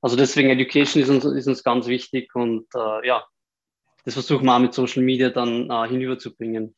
Also 0.00 0.16
deswegen 0.16 0.50
Education 0.50 1.02
ist 1.02 1.10
uns, 1.10 1.24
ist 1.24 1.46
uns 1.46 1.62
ganz 1.62 1.86
wichtig 1.86 2.34
und 2.34 2.66
äh, 2.74 3.06
ja, 3.06 3.24
das 4.06 4.14
versuchen 4.14 4.46
wir 4.46 4.54
auch 4.54 4.60
mit 4.60 4.72
Social 4.72 5.02
Media 5.02 5.30
dann 5.30 5.68
äh, 5.68 5.88
hinüberzubringen. 5.88 6.74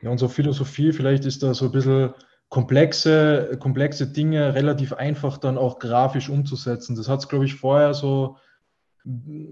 Ja, 0.00 0.10
unsere 0.10 0.30
Philosophie, 0.30 0.92
vielleicht 0.92 1.26
ist 1.26 1.42
da 1.42 1.52
so 1.52 1.66
ein 1.66 1.72
bisschen 1.72 2.14
komplexe, 2.48 3.58
komplexe 3.60 4.10
Dinge 4.10 4.54
relativ 4.54 4.94
einfach 4.94 5.36
dann 5.36 5.58
auch 5.58 5.78
grafisch 5.78 6.30
umzusetzen. 6.30 6.96
Das 6.96 7.08
hat 7.08 7.20
es, 7.20 7.28
glaube 7.28 7.44
ich, 7.44 7.56
vorher 7.56 7.92
so 7.92 8.38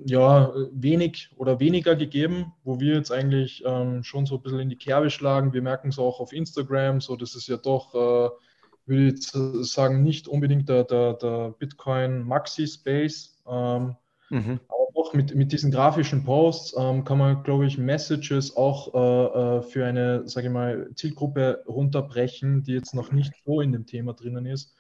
ja, 0.07 0.53
wenig 0.73 1.31
oder 1.37 1.61
weniger 1.61 1.95
gegeben, 1.95 2.55
wo 2.65 2.81
wir 2.81 2.95
jetzt 2.95 3.13
eigentlich 3.13 3.63
ähm, 3.67 4.03
schon 4.03 4.25
so 4.25 4.37
ein 4.37 4.43
bisschen 4.43 4.61
in 4.61 4.71
die 4.71 4.79
Kerbe 4.79 5.11
schlagen. 5.11 5.53
Wir 5.53 5.63
merken 5.63 5.91
es 5.91 5.99
auch 5.99 6.21
auf 6.21 6.33
Instagram, 6.33 7.03
so 7.03 7.17
das 7.17 7.35
ist 7.35 7.49
ja 7.49 7.59
doch, 7.59 7.95
äh, 7.95 8.31
würde 8.87 9.15
ich 9.15 9.27
sagen, 9.71 10.03
nicht 10.03 10.27
unbedingt 10.27 10.71
der, 10.71 10.85
der, 10.85 11.15
der 11.15 11.55
Bitcoin 11.59 12.23
Maxi 12.23 12.67
Space. 12.67 13.43
Ähm, 13.47 13.97
mhm 14.31 14.61
auch 14.95 15.13
mit, 15.13 15.35
mit 15.35 15.53
diesen 15.53 15.71
grafischen 15.71 16.25
Posts 16.25 16.77
ähm, 16.79 17.05
kann 17.05 17.19
man, 17.19 17.43
glaube 17.43 17.67
ich, 17.67 17.79
Messages 17.79 18.57
auch 18.57 18.95
äh, 18.95 19.59
äh, 19.59 19.63
für 19.63 19.85
eine, 19.85 20.29
sage 20.29 20.47
ich 20.47 20.53
mal, 20.53 20.91
Zielgruppe 20.95 21.65
runterbrechen, 21.67 22.63
die 22.63 22.73
jetzt 22.73 22.95
noch 22.95 23.13
nicht 23.13 23.33
so 23.45 23.61
in 23.61 23.73
dem 23.73 23.87
Thema 23.87 24.15
drinnen 24.15 24.47
ist. 24.47 24.75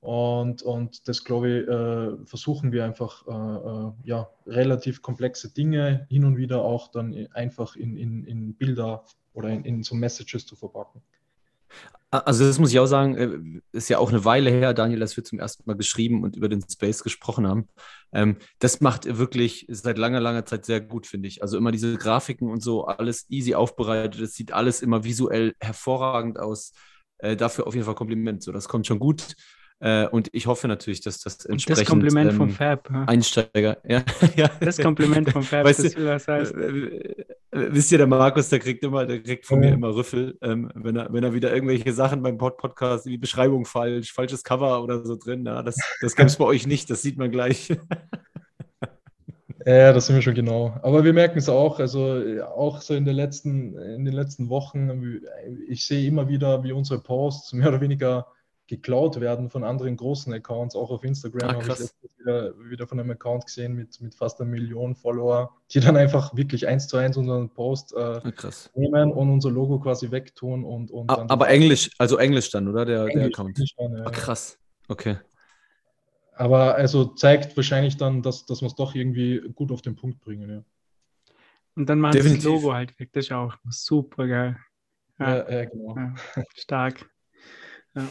Und, 0.00 0.62
und 0.62 1.08
das, 1.08 1.24
glaube 1.24 1.48
ich, 1.48 1.68
äh, 1.68 2.26
versuchen 2.26 2.72
wir 2.72 2.84
einfach, 2.84 3.26
äh, 3.26 3.30
äh, 3.30 3.92
ja, 4.04 4.28
relativ 4.46 5.00
komplexe 5.00 5.54
Dinge 5.54 6.06
hin 6.10 6.24
und 6.24 6.36
wieder 6.36 6.62
auch 6.62 6.88
dann 6.88 7.28
einfach 7.32 7.76
in, 7.76 7.96
in, 7.96 8.24
in 8.24 8.54
Bilder 8.54 9.04
oder 9.32 9.48
in, 9.48 9.64
in 9.64 9.82
so 9.82 9.94
Messages 9.94 10.44
zu 10.44 10.56
verpacken. 10.56 11.00
Also 12.20 12.46
das 12.46 12.58
muss 12.60 12.70
ich 12.70 12.78
auch 12.78 12.86
sagen, 12.86 13.16
äh, 13.16 13.60
ist 13.72 13.88
ja 13.88 13.98
auch 13.98 14.10
eine 14.10 14.24
Weile 14.24 14.50
her, 14.50 14.72
Daniel, 14.72 15.00
dass 15.00 15.16
wir 15.16 15.24
zum 15.24 15.40
ersten 15.40 15.64
Mal 15.66 15.74
geschrieben 15.76 16.22
und 16.22 16.36
über 16.36 16.48
den 16.48 16.62
Space 16.62 17.02
gesprochen 17.02 17.46
haben. 17.46 17.68
Ähm, 18.12 18.36
das 18.60 18.80
macht 18.80 19.18
wirklich 19.18 19.66
seit 19.68 19.98
langer, 19.98 20.20
langer 20.20 20.46
Zeit 20.46 20.64
sehr 20.64 20.80
gut, 20.80 21.06
finde 21.08 21.26
ich. 21.26 21.42
Also 21.42 21.58
immer 21.58 21.72
diese 21.72 21.96
Grafiken 21.96 22.48
und 22.48 22.62
so, 22.62 22.84
alles 22.84 23.26
easy 23.30 23.54
aufbereitet. 23.54 24.20
Es 24.20 24.34
sieht 24.34 24.52
alles 24.52 24.80
immer 24.80 25.02
visuell 25.02 25.54
hervorragend 25.60 26.38
aus. 26.38 26.72
Äh, 27.18 27.36
dafür 27.36 27.66
auf 27.66 27.74
jeden 27.74 27.86
Fall 27.86 27.96
Kompliment. 27.96 28.42
So, 28.44 28.52
das 28.52 28.68
kommt 28.68 28.86
schon 28.86 29.00
gut. 29.00 29.34
Äh, 29.80 30.06
und 30.06 30.28
ich 30.32 30.46
hoffe 30.46 30.68
natürlich, 30.68 31.00
dass 31.00 31.20
das 31.20 31.44
entsprechend. 31.44 31.82
Das 31.82 31.88
Kompliment 31.88 32.30
ähm, 32.30 32.36
vom 32.36 32.50
Fab. 32.50 32.88
Ja. 32.90 33.04
Einsteiger, 33.04 33.78
ja. 33.88 34.02
ja. 34.36 34.50
Das 34.60 34.78
Kompliment 34.78 35.30
vom 35.30 35.42
Fab, 35.42 35.64
weißt 35.64 35.84
das 35.84 35.96
will 35.96 36.06
was 36.06 36.28
heißt. 36.28 36.54
Äh, 36.54 37.24
wisst 37.50 37.92
ihr, 37.92 37.98
der 37.98 38.06
Markus, 38.06 38.48
der 38.48 38.60
kriegt 38.60 38.84
immer, 38.84 39.04
der 39.04 39.22
kriegt 39.22 39.46
von 39.46 39.62
ja. 39.62 39.68
mir 39.68 39.74
immer 39.74 39.94
Rüffel, 39.94 40.38
ähm, 40.42 40.70
wenn, 40.74 40.96
er, 40.96 41.12
wenn 41.12 41.24
er 41.24 41.34
wieder 41.34 41.52
irgendwelche 41.52 41.92
Sachen 41.92 42.22
beim 42.22 42.38
Pod 42.38 42.56
Podcast, 42.56 43.06
die 43.06 43.18
Beschreibung 43.18 43.64
falsch, 43.64 44.12
falsches 44.12 44.44
Cover 44.44 44.82
oder 44.82 45.04
so 45.04 45.16
drin. 45.16 45.44
Ja, 45.44 45.62
das 45.62 45.76
das 46.00 46.14
gibt 46.16 46.30
es 46.30 46.36
bei 46.36 46.44
euch 46.44 46.66
nicht, 46.66 46.88
das 46.88 47.02
sieht 47.02 47.18
man 47.18 47.30
gleich. 47.30 47.76
Ja, 49.66 49.94
das 49.94 50.06
sind 50.06 50.16
wir 50.16 50.22
schon 50.22 50.34
genau. 50.34 50.78
Aber 50.82 51.04
wir 51.04 51.14
merken 51.14 51.38
es 51.38 51.48
auch, 51.48 51.80
also 51.80 52.22
auch 52.54 52.82
so 52.82 52.94
in 52.94 53.06
den 53.06 53.16
letzten, 53.16 53.78
in 53.78 54.04
den 54.04 54.12
letzten 54.12 54.50
Wochen, 54.50 55.20
ich 55.68 55.86
sehe 55.86 56.06
immer 56.06 56.28
wieder, 56.28 56.62
wie 56.64 56.72
unsere 56.72 57.00
Posts 57.00 57.54
mehr 57.54 57.68
oder 57.68 57.80
weniger 57.80 58.26
geklaut 58.66 59.20
werden 59.20 59.50
von 59.50 59.62
anderen 59.62 59.96
großen 59.96 60.32
Accounts, 60.32 60.74
auch 60.74 60.90
auf 60.90 61.04
Instagram 61.04 61.50
ah, 61.50 61.54
habe 61.54 61.84
ich 61.84 62.18
wieder, 62.18 62.54
wieder, 62.70 62.86
von 62.86 62.98
einem 62.98 63.10
Account 63.10 63.46
gesehen 63.46 63.74
mit, 63.74 64.00
mit 64.00 64.14
fast 64.14 64.40
einer 64.40 64.48
Million 64.48 64.94
Follower, 64.94 65.54
die 65.70 65.80
dann 65.80 65.96
einfach 65.96 66.34
wirklich 66.34 66.66
eins 66.66 66.88
zu 66.88 66.96
eins 66.96 67.16
unseren 67.16 67.50
Post 67.50 67.92
äh, 67.94 68.00
ah, 68.00 68.32
nehmen 68.74 69.12
und 69.12 69.30
unser 69.30 69.50
Logo 69.50 69.78
quasi 69.78 70.10
wegtun 70.10 70.64
und, 70.64 70.90
und 70.90 71.10
ah, 71.10 71.26
Aber 71.28 71.48
Englisch, 71.48 71.90
also 71.98 72.16
Englisch 72.16 72.50
dann, 72.50 72.68
oder? 72.68 72.86
Der, 72.86 73.00
Englisch, 73.00 73.14
der 73.14 73.26
Account. 73.26 73.74
Dann, 73.76 73.96
ja. 73.96 74.04
ah, 74.06 74.10
krass. 74.10 74.58
Okay. 74.88 75.18
Aber 76.36 76.74
also 76.74 77.04
zeigt 77.04 77.56
wahrscheinlich 77.56 77.96
dann, 77.96 78.22
dass, 78.22 78.46
dass 78.46 78.62
wir 78.62 78.66
es 78.66 78.74
doch 78.74 78.94
irgendwie 78.94 79.40
gut 79.54 79.70
auf 79.70 79.82
den 79.82 79.94
Punkt 79.94 80.20
bringen, 80.20 80.50
ja. 80.50 80.64
Und 81.76 81.88
dann 81.88 81.98
machen 81.98 82.20
sie 82.20 82.34
das 82.36 82.44
Logo 82.44 82.72
halt 82.72 82.98
weg. 83.00 83.10
Das 83.12 83.26
ist 83.26 83.32
auch 83.32 83.56
super 83.68 84.26
geil. 84.28 84.56
Ja, 85.18 85.38
ja, 85.38 85.50
ja 85.50 85.64
genau. 85.64 85.96
Ja, 85.96 86.14
stark. 86.54 87.10
Ja. 87.94 88.08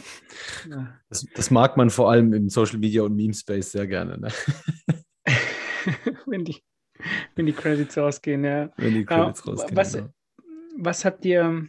Das, 1.08 1.26
das, 1.34 1.50
mag 1.50 1.76
man 1.76 1.90
vor 1.90 2.10
allem 2.10 2.32
im 2.32 2.48
Social 2.48 2.78
Media 2.78 3.02
und 3.02 3.14
Meme 3.14 3.34
Space 3.34 3.72
sehr 3.72 3.86
gerne. 3.86 4.18
Ne? 4.18 4.28
wenn, 6.26 6.44
die, 6.44 6.62
wenn 7.34 7.46
die 7.46 7.52
Credits 7.52 7.96
rausgehen, 7.98 8.44
ja. 8.44 8.72
Wenn 8.76 8.94
die 8.94 9.04
Credits 9.04 9.46
rausgehen. 9.46 9.76
Was, 9.76 9.92
genau. 9.92 10.08
was 10.78 11.04
habt 11.04 11.24
ihr, 11.26 11.66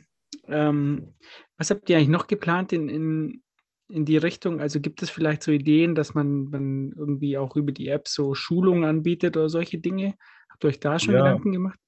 ähm, 0.48 1.14
was 1.58 1.70
habt 1.72 1.90
ihr 1.90 1.98
eigentlich 1.98 2.10
noch 2.10 2.28
geplant 2.28 2.72
in, 2.72 2.88
in, 2.88 3.44
in 3.90 4.06
die 4.06 4.18
Richtung? 4.18 4.62
Also 4.62 4.80
gibt 4.80 5.04
es 5.04 5.10
vielleicht 5.10 5.44
so 5.44 5.52
Ideen, 5.52 5.94
dass 5.94 6.14
man, 6.14 6.46
man 6.46 6.94
irgendwie 6.94 7.38
auch 7.38 7.58
über 7.58 7.74
die 7.74 7.90
App 7.90 8.08
so 8.08 8.34
Schulungen 8.34 8.86
anbietet 8.86 9.36
oder 9.36 9.50
solche 9.50 9.78
Dinge? 9.78 10.16
Habt 10.50 10.64
ihr 10.64 10.70
euch 10.70 10.80
da 10.80 11.00
schon 11.00 11.16
ja. 11.16 11.22
Gedanken 11.22 11.52
gemacht? 11.52 11.80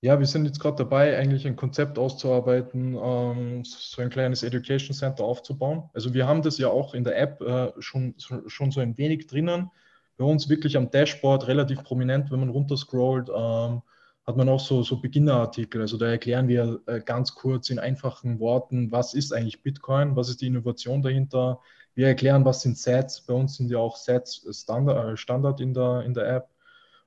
Ja, 0.00 0.18
wir 0.20 0.26
sind 0.26 0.44
jetzt 0.44 0.60
gerade 0.60 0.76
dabei, 0.76 1.18
eigentlich 1.18 1.44
ein 1.44 1.56
Konzept 1.56 1.98
auszuarbeiten, 1.98 2.96
ähm, 3.02 3.64
so 3.64 4.00
ein 4.00 4.10
kleines 4.10 4.44
Education 4.44 4.94
Center 4.94 5.24
aufzubauen. 5.24 5.90
Also 5.92 6.14
wir 6.14 6.26
haben 6.28 6.42
das 6.42 6.56
ja 6.58 6.68
auch 6.68 6.94
in 6.94 7.02
der 7.02 7.18
App 7.18 7.40
äh, 7.40 7.72
schon, 7.80 8.14
schon 8.46 8.70
so 8.70 8.80
ein 8.80 8.96
wenig 8.96 9.26
drinnen. 9.26 9.70
Bei 10.16 10.24
uns 10.24 10.48
wirklich 10.48 10.76
am 10.76 10.90
Dashboard 10.90 11.48
relativ 11.48 11.82
prominent, 11.82 12.30
wenn 12.30 12.38
man 12.38 12.48
runterscrollt, 12.48 13.28
ähm, 13.28 13.82
hat 14.24 14.36
man 14.36 14.48
auch 14.48 14.60
so, 14.60 14.84
so 14.84 15.00
Beginnerartikel. 15.00 15.80
Also 15.80 15.96
da 15.96 16.06
erklären 16.06 16.46
wir 16.46 16.80
äh, 16.86 17.00
ganz 17.00 17.34
kurz 17.34 17.68
in 17.70 17.80
einfachen 17.80 18.38
Worten, 18.38 18.92
was 18.92 19.14
ist 19.14 19.32
eigentlich 19.32 19.62
Bitcoin, 19.62 20.14
was 20.14 20.28
ist 20.28 20.40
die 20.42 20.46
Innovation 20.46 21.02
dahinter. 21.02 21.60
Wir 21.94 22.06
erklären, 22.06 22.44
was 22.44 22.62
sind 22.62 22.78
Sets. 22.78 23.22
Bei 23.22 23.34
uns 23.34 23.56
sind 23.56 23.68
ja 23.70 23.78
auch 23.78 23.96
Sets 23.96 24.46
Standard, 24.52 25.14
äh, 25.14 25.16
Standard 25.16 25.60
in, 25.60 25.74
der, 25.74 26.02
in 26.02 26.14
der 26.14 26.28
App. 26.28 26.50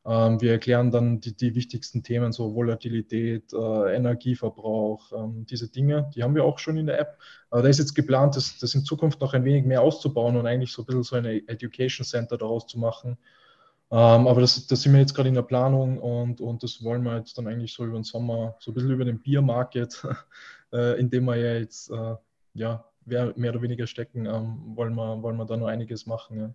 Ähm, 0.04 0.42
wir 0.42 0.54
erklären 0.54 0.90
dann 0.90 1.20
die, 1.20 1.36
die, 1.36 1.54
wichtigsten 1.54 2.02
Themen, 2.02 2.32
so 2.32 2.56
Volatilität, 2.56 3.54
äh, 3.54 3.96
Energieverbrauch, 3.96 5.12
ähm, 5.12 5.46
diese 5.46 5.70
Dinge, 5.70 6.10
die 6.16 6.24
haben 6.24 6.34
wir 6.34 6.44
auch 6.44 6.58
schon 6.58 6.78
in 6.78 6.88
der 6.88 7.00
App. 7.00 7.20
Aber 7.52 7.62
da 7.62 7.70
ist 7.70 7.78
jetzt 7.78 7.94
geplant, 7.94 8.36
das, 8.36 8.58
das 8.58 8.74
in 8.74 8.84
Zukunft 8.84 9.22
noch 9.22 9.34
ein 9.34 9.46
wenig 9.46 9.66
mehr 9.66 9.82
auszubauen 9.84 10.38
und 10.38 10.48
eigentlich 10.48 10.72
so 10.72 10.82
ein 10.82 10.86
bisschen 10.86 11.04
so 11.04 11.16
eine 11.16 11.48
Education 11.48 12.06
Center 12.06 12.38
daraus 12.38 12.66
zu 12.66 12.80
machen. 12.80 13.18
Ähm, 13.92 14.28
aber 14.28 14.42
das, 14.42 14.68
das 14.68 14.82
sind 14.82 14.94
wir 14.94 15.02
jetzt 15.02 15.14
gerade 15.14 15.30
in 15.30 15.36
der 15.36 15.42
Planung 15.44 16.00
und, 16.00 16.42
und 16.42 16.64
das 16.64 16.84
wollen 16.84 17.04
wir 17.04 17.18
jetzt 17.18 17.38
dann 17.38 17.48
eigentlich 17.48 17.74
so 17.74 17.86
über 17.86 18.00
den 18.00 18.04
Sommer, 18.04 18.56
so 18.60 18.72
ein 18.72 18.74
bisschen 18.74 18.92
über 18.92 19.06
den 19.06 19.22
Biermarket, 19.22 20.02
äh, 20.74 21.00
in 21.00 21.10
dem 21.10 21.26
wir 21.26 21.36
ja 21.36 21.54
jetzt 21.60 21.92
äh, 21.92 22.16
ja, 22.54 22.86
mehr, 23.06 23.34
mehr 23.36 23.52
oder 23.52 23.62
weniger 23.62 23.88
stecken, 23.88 24.26
ähm, 24.26 24.76
wollen, 24.76 24.96
wir, 24.96 25.22
wollen 25.22 25.38
wir 25.38 25.46
da 25.46 25.58
noch 25.58 25.68
einiges 25.68 26.06
machen. 26.06 26.38
Ja. 26.40 26.54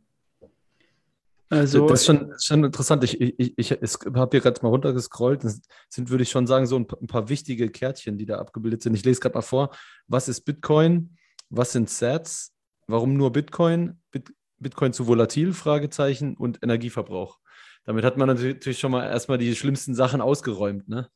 Also, 1.49 1.87
das 1.87 2.01
ist 2.01 2.07
schon, 2.07 2.33
schon 2.41 2.65
interessant. 2.65 3.05
Ich, 3.05 3.21
ich, 3.21 3.57
ich, 3.57 3.71
ich 3.71 3.95
habe 4.15 4.29
hier 4.33 4.41
gerade 4.41 4.61
mal 4.63 4.69
runtergescrollt. 4.69 5.45
Das 5.45 5.61
sind, 5.89 6.11
würde 6.11 6.23
ich 6.25 6.31
schon 6.31 6.47
sagen, 6.47 6.67
so 6.67 6.77
ein 6.77 6.87
paar, 6.87 7.01
ein 7.01 7.07
paar 7.07 7.29
wichtige 7.29 7.71
Kärtchen, 7.71 8.19
die 8.19 8.27
da 8.27 8.39
abgebildet 8.39 8.83
sind. 8.83 8.95
Ich 8.95 9.05
lese 9.05 9.21
gerade 9.21 9.37
mal 9.37 9.43
vor. 9.43 9.71
Was 10.09 10.29
ist 10.29 10.41
Bitcoin? 10.41 11.17
Was 11.49 11.73
sind 11.73 11.89
Sats? 11.89 12.53
Warum 12.89 13.17
nur 13.17 13.33
Bitcoin? 13.33 14.01
Bit, 14.11 14.33
Bitcoin 14.59 14.93
zu 14.93 15.07
volatil? 15.07 15.53
Fragezeichen 15.53 16.37
und 16.37 16.63
Energieverbrauch. 16.63 17.39
Damit 17.85 18.05
hat 18.05 18.17
man 18.17 18.27
natürlich 18.27 18.81
schon 18.81 18.91
mal 18.91 19.09
erstmal 19.09 19.39
die 19.39 19.55
schlimmsten 19.55 19.95
Sachen 19.95 20.21
ausgeräumt, 20.21 20.89
ne? 20.89 21.09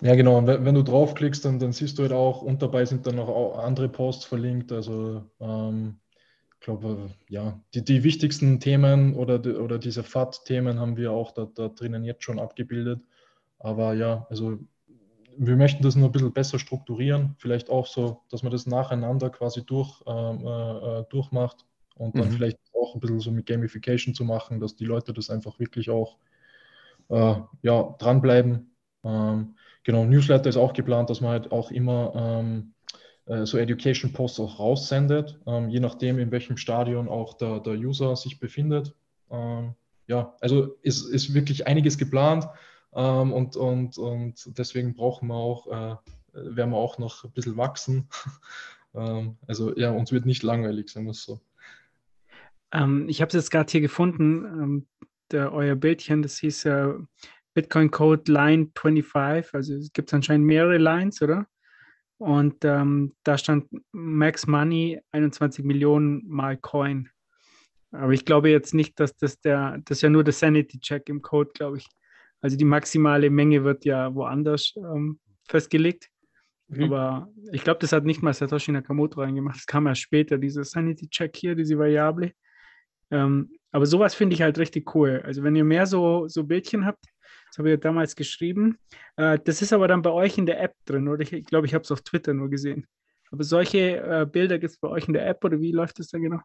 Ja, 0.00 0.16
genau. 0.16 0.38
Und 0.38 0.48
wenn 0.48 0.74
du 0.74 0.82
draufklickst, 0.82 1.44
dann, 1.44 1.60
dann 1.60 1.72
siehst 1.72 1.98
du 1.98 2.02
halt 2.02 2.12
auch, 2.12 2.42
und 2.42 2.60
dabei 2.60 2.84
sind 2.84 3.06
dann 3.06 3.14
noch 3.14 3.56
andere 3.58 3.88
Posts 3.88 4.24
verlinkt. 4.24 4.72
Also 4.72 5.30
ähm, 5.38 6.00
glaube, 6.64 7.10
ja, 7.28 7.60
die, 7.74 7.84
die 7.84 8.02
wichtigsten 8.02 8.58
Themen 8.58 9.14
oder, 9.14 9.38
die, 9.38 9.52
oder 9.52 9.78
diese 9.78 10.02
FAT-Themen 10.02 10.80
haben 10.80 10.96
wir 10.96 11.12
auch 11.12 11.32
da, 11.32 11.46
da 11.54 11.68
drinnen 11.68 12.04
jetzt 12.04 12.24
schon 12.24 12.38
abgebildet. 12.38 13.00
Aber 13.58 13.94
ja, 13.94 14.26
also 14.30 14.58
wir 15.36 15.56
möchten 15.56 15.82
das 15.82 15.96
nur 15.96 16.08
ein 16.08 16.12
bisschen 16.12 16.32
besser 16.32 16.58
strukturieren, 16.58 17.34
vielleicht 17.38 17.70
auch 17.70 17.86
so, 17.86 18.22
dass 18.30 18.42
man 18.42 18.52
das 18.52 18.66
nacheinander 18.66 19.30
quasi 19.30 19.64
durch, 19.64 20.02
ähm, 20.06 20.46
äh, 20.46 21.00
äh, 21.00 21.04
durchmacht 21.10 21.64
und 21.96 22.16
dann 22.16 22.28
mhm. 22.28 22.32
vielleicht 22.32 22.58
auch 22.74 22.94
ein 22.94 23.00
bisschen 23.00 23.20
so 23.20 23.30
mit 23.30 23.46
Gamification 23.46 24.14
zu 24.14 24.24
machen, 24.24 24.60
dass 24.60 24.76
die 24.76 24.84
Leute 24.84 25.12
das 25.12 25.30
einfach 25.30 25.58
wirklich 25.58 25.90
auch 25.90 26.18
äh, 27.08 27.36
ja, 27.62 27.94
dranbleiben. 27.98 28.74
Ähm, 29.04 29.56
genau, 29.82 30.04
Newsletter 30.04 30.48
ist 30.48 30.56
auch 30.56 30.72
geplant, 30.72 31.10
dass 31.10 31.20
man 31.20 31.30
halt 31.30 31.52
auch 31.52 31.70
immer 31.70 32.12
ähm, 32.14 32.73
äh, 32.73 32.73
so 33.26 33.56
Education 33.56 34.12
Posts 34.12 34.40
auch 34.40 34.58
raussendet, 34.58 35.40
ähm, 35.46 35.70
je 35.70 35.80
nachdem, 35.80 36.18
in 36.18 36.30
welchem 36.30 36.58
Stadion 36.58 37.08
auch 37.08 37.34
der, 37.34 37.60
der 37.60 37.74
User 37.74 38.16
sich 38.16 38.38
befindet. 38.38 38.94
Ähm, 39.30 39.74
ja, 40.06 40.36
also 40.40 40.76
ist, 40.82 41.08
ist 41.08 41.32
wirklich 41.32 41.66
einiges 41.66 41.96
geplant 41.96 42.46
ähm, 42.94 43.32
und, 43.32 43.56
und, 43.56 43.96
und 43.96 44.58
deswegen 44.58 44.94
brauchen 44.94 45.28
wir 45.28 45.36
auch, 45.36 45.66
äh, 45.66 45.96
werden 46.34 46.70
wir 46.70 46.76
auch 46.76 46.98
noch 46.98 47.24
ein 47.24 47.32
bisschen 47.32 47.56
wachsen. 47.56 48.08
Also 49.48 49.76
ja, 49.76 49.90
uns 49.90 50.12
wird 50.12 50.24
nicht 50.24 50.44
langweilig, 50.44 50.88
sagen 50.88 51.06
wir 51.06 51.10
es 51.10 51.24
so. 51.24 51.40
Ähm, 52.72 53.08
ich 53.08 53.20
habe 53.20 53.28
es 53.30 53.34
jetzt 53.34 53.50
gerade 53.50 53.68
hier 53.68 53.80
gefunden, 53.80 54.44
ähm, 54.44 54.86
der, 55.32 55.52
euer 55.52 55.74
Bildchen, 55.74 56.22
das 56.22 56.38
hieß 56.38 56.66
äh, 56.66 56.94
Bitcoin 57.54 57.90
Code 57.90 58.30
Line 58.30 58.70
25, 58.76 59.52
also 59.52 59.74
es 59.74 59.92
gibt 59.92 60.14
anscheinend 60.14 60.46
mehrere 60.46 60.78
Lines, 60.78 61.20
oder? 61.22 61.46
Und 62.24 62.64
ähm, 62.64 63.12
da 63.22 63.36
stand 63.36 63.66
Max 63.92 64.46
Money 64.46 64.98
21 65.12 65.62
Millionen 65.62 66.26
mal 66.26 66.56
Coin. 66.56 67.10
Aber 67.90 68.14
ich 68.14 68.24
glaube 68.24 68.48
jetzt 68.48 68.72
nicht, 68.72 68.98
dass 68.98 69.14
das 69.14 69.42
der, 69.42 69.76
das 69.84 69.98
ist 69.98 70.02
ja 70.02 70.08
nur 70.08 70.24
der 70.24 70.32
Sanity-Check 70.32 71.10
im 71.10 71.20
Code, 71.20 71.50
glaube 71.52 71.76
ich. 71.76 71.86
Also 72.40 72.56
die 72.56 72.64
maximale 72.64 73.28
Menge 73.28 73.62
wird 73.62 73.84
ja 73.84 74.14
woanders 74.14 74.72
ähm, 74.78 75.20
festgelegt. 75.46 76.08
Mhm. 76.68 76.84
Aber 76.84 77.28
ich 77.52 77.62
glaube, 77.62 77.80
das 77.80 77.92
hat 77.92 78.04
nicht 78.04 78.22
mal 78.22 78.32
Satoshi 78.32 78.72
Nakamoto 78.72 79.20
reingemacht. 79.20 79.56
Das 79.56 79.66
kam 79.66 79.86
ja 79.86 79.94
später, 79.94 80.38
dieser 80.38 80.64
Sanity-Check 80.64 81.36
hier, 81.36 81.54
diese 81.54 81.78
Variable. 81.78 82.32
Ähm, 83.10 83.50
aber 83.70 83.84
sowas 83.84 84.14
finde 84.14 84.32
ich 84.32 84.40
halt 84.40 84.56
richtig 84.56 84.94
cool. 84.94 85.20
Also 85.26 85.42
wenn 85.42 85.56
ihr 85.56 85.64
mehr 85.64 85.84
so, 85.84 86.26
so 86.26 86.44
Bildchen 86.44 86.86
habt, 86.86 87.04
das 87.54 87.58
habe 87.60 87.68
ich 87.68 87.74
ja 87.74 87.76
damals 87.76 88.16
geschrieben. 88.16 88.78
Äh, 89.14 89.38
das 89.44 89.62
ist 89.62 89.72
aber 89.72 89.86
dann 89.86 90.02
bei 90.02 90.10
euch 90.10 90.38
in 90.38 90.46
der 90.46 90.60
App 90.60 90.74
drin, 90.86 91.06
oder? 91.06 91.20
Ich 91.20 91.46
glaube, 91.46 91.68
ich 91.68 91.74
habe 91.74 91.84
es 91.84 91.92
auf 91.92 92.02
Twitter 92.02 92.34
nur 92.34 92.50
gesehen. 92.50 92.84
Aber 93.30 93.44
solche 93.44 93.98
äh, 93.98 94.26
Bilder 94.26 94.58
gibt 94.58 94.72
es 94.72 94.78
bei 94.78 94.88
euch 94.88 95.06
in 95.06 95.14
der 95.14 95.24
App 95.28 95.44
oder 95.44 95.60
wie 95.60 95.70
läuft 95.70 96.00
das 96.00 96.08
da 96.08 96.18
genau? 96.18 96.40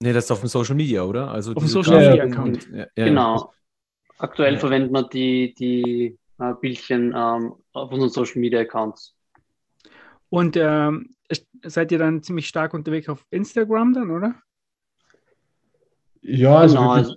Nee, 0.00 0.12
das 0.12 0.26
ist 0.26 0.30
auf 0.32 0.40
dem 0.40 0.50
Social 0.50 0.74
Media, 0.74 1.02
oder? 1.02 1.30
Also 1.30 1.54
auf 1.54 1.62
dem 1.62 1.66
Social 1.66 1.98
Media 1.98 2.24
Account. 2.24 2.68
Ja, 2.70 2.86
ja. 2.94 3.04
Genau. 3.06 3.54
Aktuell 4.18 4.52
ja. 4.52 4.60
verwenden 4.60 4.92
wir 4.92 5.08
die, 5.08 5.54
die 5.54 6.18
äh, 6.38 6.54
Bildchen 6.60 7.14
ähm, 7.16 7.54
auf 7.72 7.90
unseren 7.90 8.10
Social 8.10 8.40
Media 8.40 8.60
Accounts. 8.60 9.16
Und 10.28 10.58
ähm, 10.58 11.08
seid 11.62 11.90
ihr 11.90 11.98
dann 11.98 12.22
ziemlich 12.22 12.46
stark 12.48 12.74
unterwegs 12.74 13.08
auf 13.08 13.24
Instagram 13.30 13.94
dann, 13.94 14.10
oder? 14.10 14.34
Ja, 16.20 16.58
also 16.58 16.76
genau. 16.76 16.96
wir, 16.96 17.16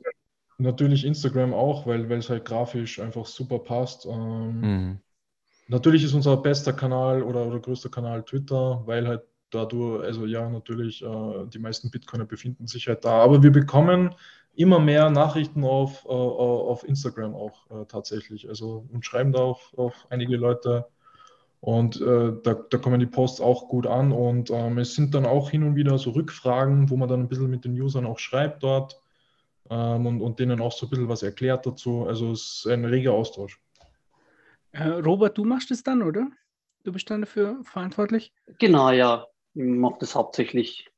Natürlich 0.62 1.05
Instagram 1.05 1.53
auch, 1.53 1.88
weil, 1.88 2.07
weil 2.09 2.20
es 2.20 2.30
halt 2.30 2.45
grafisch 2.45 2.99
einfach 2.99 3.26
super 3.26 3.59
passt. 3.59 4.05
Ähm, 4.05 4.62
mhm. 4.62 4.99
Natürlich 5.68 6.03
ist 6.03 6.14
unser 6.14 6.38
bester 6.38 6.74
Kanal 6.74 7.24
oder, 7.24 7.47
oder 7.47 7.59
größter 7.59 7.89
Kanal 7.89 8.24
Twitter, 8.24 8.84
weil 8.86 9.07
halt 9.07 9.24
dadurch, 9.49 10.03
also 10.03 10.26
ja, 10.26 10.47
natürlich, 10.49 11.03
äh, 11.03 11.47
die 11.47 11.59
meisten 11.59 11.89
Bitcoiner 11.89 12.26
befinden 12.26 12.68
sich 12.68 12.88
halt 12.88 13.03
da. 13.05 13.24
Aber 13.24 13.41
wir 13.41 13.51
bekommen 13.51 14.14
immer 14.53 14.80
mehr 14.80 15.09
Nachrichten 15.09 15.64
auf, 15.64 16.05
äh, 16.05 16.09
auf 16.09 16.84
Instagram 16.88 17.34
auch 17.34 17.70
äh, 17.72 17.86
tatsächlich. 17.88 18.47
Also 18.47 18.86
und 18.91 19.03
schreiben 19.03 19.32
da 19.32 19.39
auch, 19.39 19.74
auch 19.78 19.95
einige 20.09 20.38
Leute. 20.38 20.86
Und 21.59 21.99
äh, 22.01 22.34
da, 22.43 22.53
da 22.53 22.78
kommen 22.78 22.99
die 22.99 23.07
Posts 23.07 23.41
auch 23.41 23.68
gut 23.68 23.88
an. 23.88 24.12
Und 24.12 24.51
ähm, 24.51 24.78
es 24.78 24.93
sind 24.93 25.16
dann 25.16 25.26
auch 25.26 25.49
hin 25.49 25.64
und 25.64 25.76
wieder 25.76 25.97
so 25.97 26.12
Rückfragen, 26.12 26.91
wo 26.91 26.97
man 26.97 27.09
dann 27.09 27.22
ein 27.22 27.30
bisschen 27.30 27.49
mit 27.49 27.66
den 27.66 27.80
Usern 27.80 28.05
auch 28.05 28.20
schreibt 28.20 28.62
dort 28.62 29.01
ähm, 29.70 30.05
und, 30.05 30.22
und 30.22 30.39
denen 30.39 30.62
auch 30.62 30.72
so 30.72 30.86
ein 30.86 30.89
bisschen 30.89 31.09
was 31.09 31.24
erklärt 31.24 31.66
dazu. 31.66 32.05
Also 32.07 32.32
es 32.32 32.64
ist 32.66 32.68
ein 32.68 32.86
reger 32.86 33.14
Austausch. 33.14 33.59
Äh, 34.72 34.88
Robert, 34.88 35.38
du 35.38 35.43
machst 35.43 35.72
es 35.72 35.84
dann, 35.84 36.01
oder? 36.01 36.28
Du 36.84 36.91
bist 36.91 37.09
dann 37.09 37.22
dafür 37.22 37.59
verantwortlich? 37.64 38.34
Genau, 38.59 38.91
ja. 38.91 39.28
Ich 39.53 39.64
mache 39.64 39.97
das 39.99 40.16
hauptsächlich. 40.16 40.89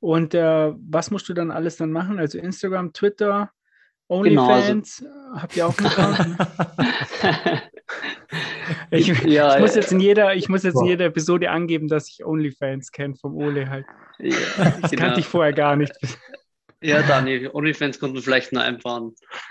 Und 0.00 0.34
äh, 0.34 0.72
was 0.76 1.10
musst 1.10 1.28
du 1.28 1.34
dann 1.34 1.50
alles 1.50 1.76
dann 1.76 1.92
machen? 1.92 2.18
Also 2.18 2.38
Instagram, 2.38 2.92
Twitter, 2.92 3.50
OnlyFans, 4.08 4.98
genau, 4.98 5.12
also, 5.12 5.42
habt 5.42 5.56
ihr 5.56 5.66
auch 5.66 5.78
einen 5.78 6.38
ich, 8.90 9.08
ja, 9.24 9.56
ich, 9.56 9.60
muss 9.60 9.74
jetzt 9.74 9.92
in 9.92 10.00
jeder, 10.00 10.34
ich 10.34 10.48
muss 10.48 10.62
jetzt 10.62 10.80
in 10.80 10.86
jeder 10.86 11.06
Episode 11.06 11.50
angeben, 11.50 11.88
dass 11.88 12.08
ich 12.08 12.24
OnlyFans 12.24 12.90
kenne 12.90 13.16
vom 13.16 13.36
Ole 13.36 13.68
halt. 13.68 13.86
Ja, 14.18 14.36
das 14.80 14.90
genau. 14.90 15.02
kannte 15.02 15.20
ich 15.20 15.26
vorher 15.26 15.52
gar 15.52 15.76
nicht. 15.76 15.92
Ja, 16.80 17.02
Dani, 17.02 17.48
OnlyFans 17.52 17.98
konnten 17.98 18.16
wir 18.16 18.22
vielleicht 18.22 18.52
noch 18.52 18.62
einfahren. 18.62 19.14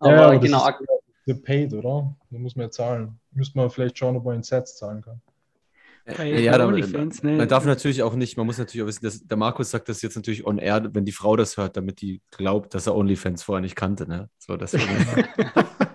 aber 0.00 0.32
ja, 0.32 0.38
genau. 0.38 0.66
Das 0.66 1.36
ist 1.36 1.44
paid, 1.44 1.72
oder? 1.72 2.16
Da 2.30 2.38
muss 2.38 2.56
man 2.56 2.66
ja 2.66 2.70
zahlen. 2.70 3.20
Müsste 3.32 3.58
man 3.58 3.70
vielleicht 3.70 3.98
schauen, 3.98 4.16
ob 4.16 4.24
man 4.24 4.36
in 4.36 4.42
Sets 4.42 4.76
zahlen 4.76 5.02
kann. 5.02 5.20
Bei, 6.16 6.26
ja, 6.40 6.56
bei 6.56 6.64
OnlyFans, 6.64 7.22
ne? 7.22 7.32
Man 7.32 7.48
darf 7.48 7.66
natürlich 7.66 8.02
auch 8.02 8.14
nicht, 8.14 8.38
man 8.38 8.46
muss 8.46 8.56
natürlich 8.56 8.82
auch 8.82 8.88
wissen, 8.88 9.04
dass 9.04 9.26
der 9.26 9.36
Markus 9.36 9.70
sagt 9.70 9.90
das 9.90 10.00
jetzt 10.00 10.16
natürlich 10.16 10.46
on 10.46 10.56
air, 10.58 10.88
wenn 10.94 11.04
die 11.04 11.12
Frau 11.12 11.36
das 11.36 11.58
hört, 11.58 11.76
damit 11.76 12.00
die 12.00 12.22
glaubt, 12.30 12.74
dass 12.74 12.86
er 12.86 12.96
OnlyFans 12.96 13.42
vorher 13.42 13.60
nicht 13.60 13.76
kannte. 13.76 14.08
Ne? 14.08 14.30
So, 14.38 14.56
das 14.56 14.72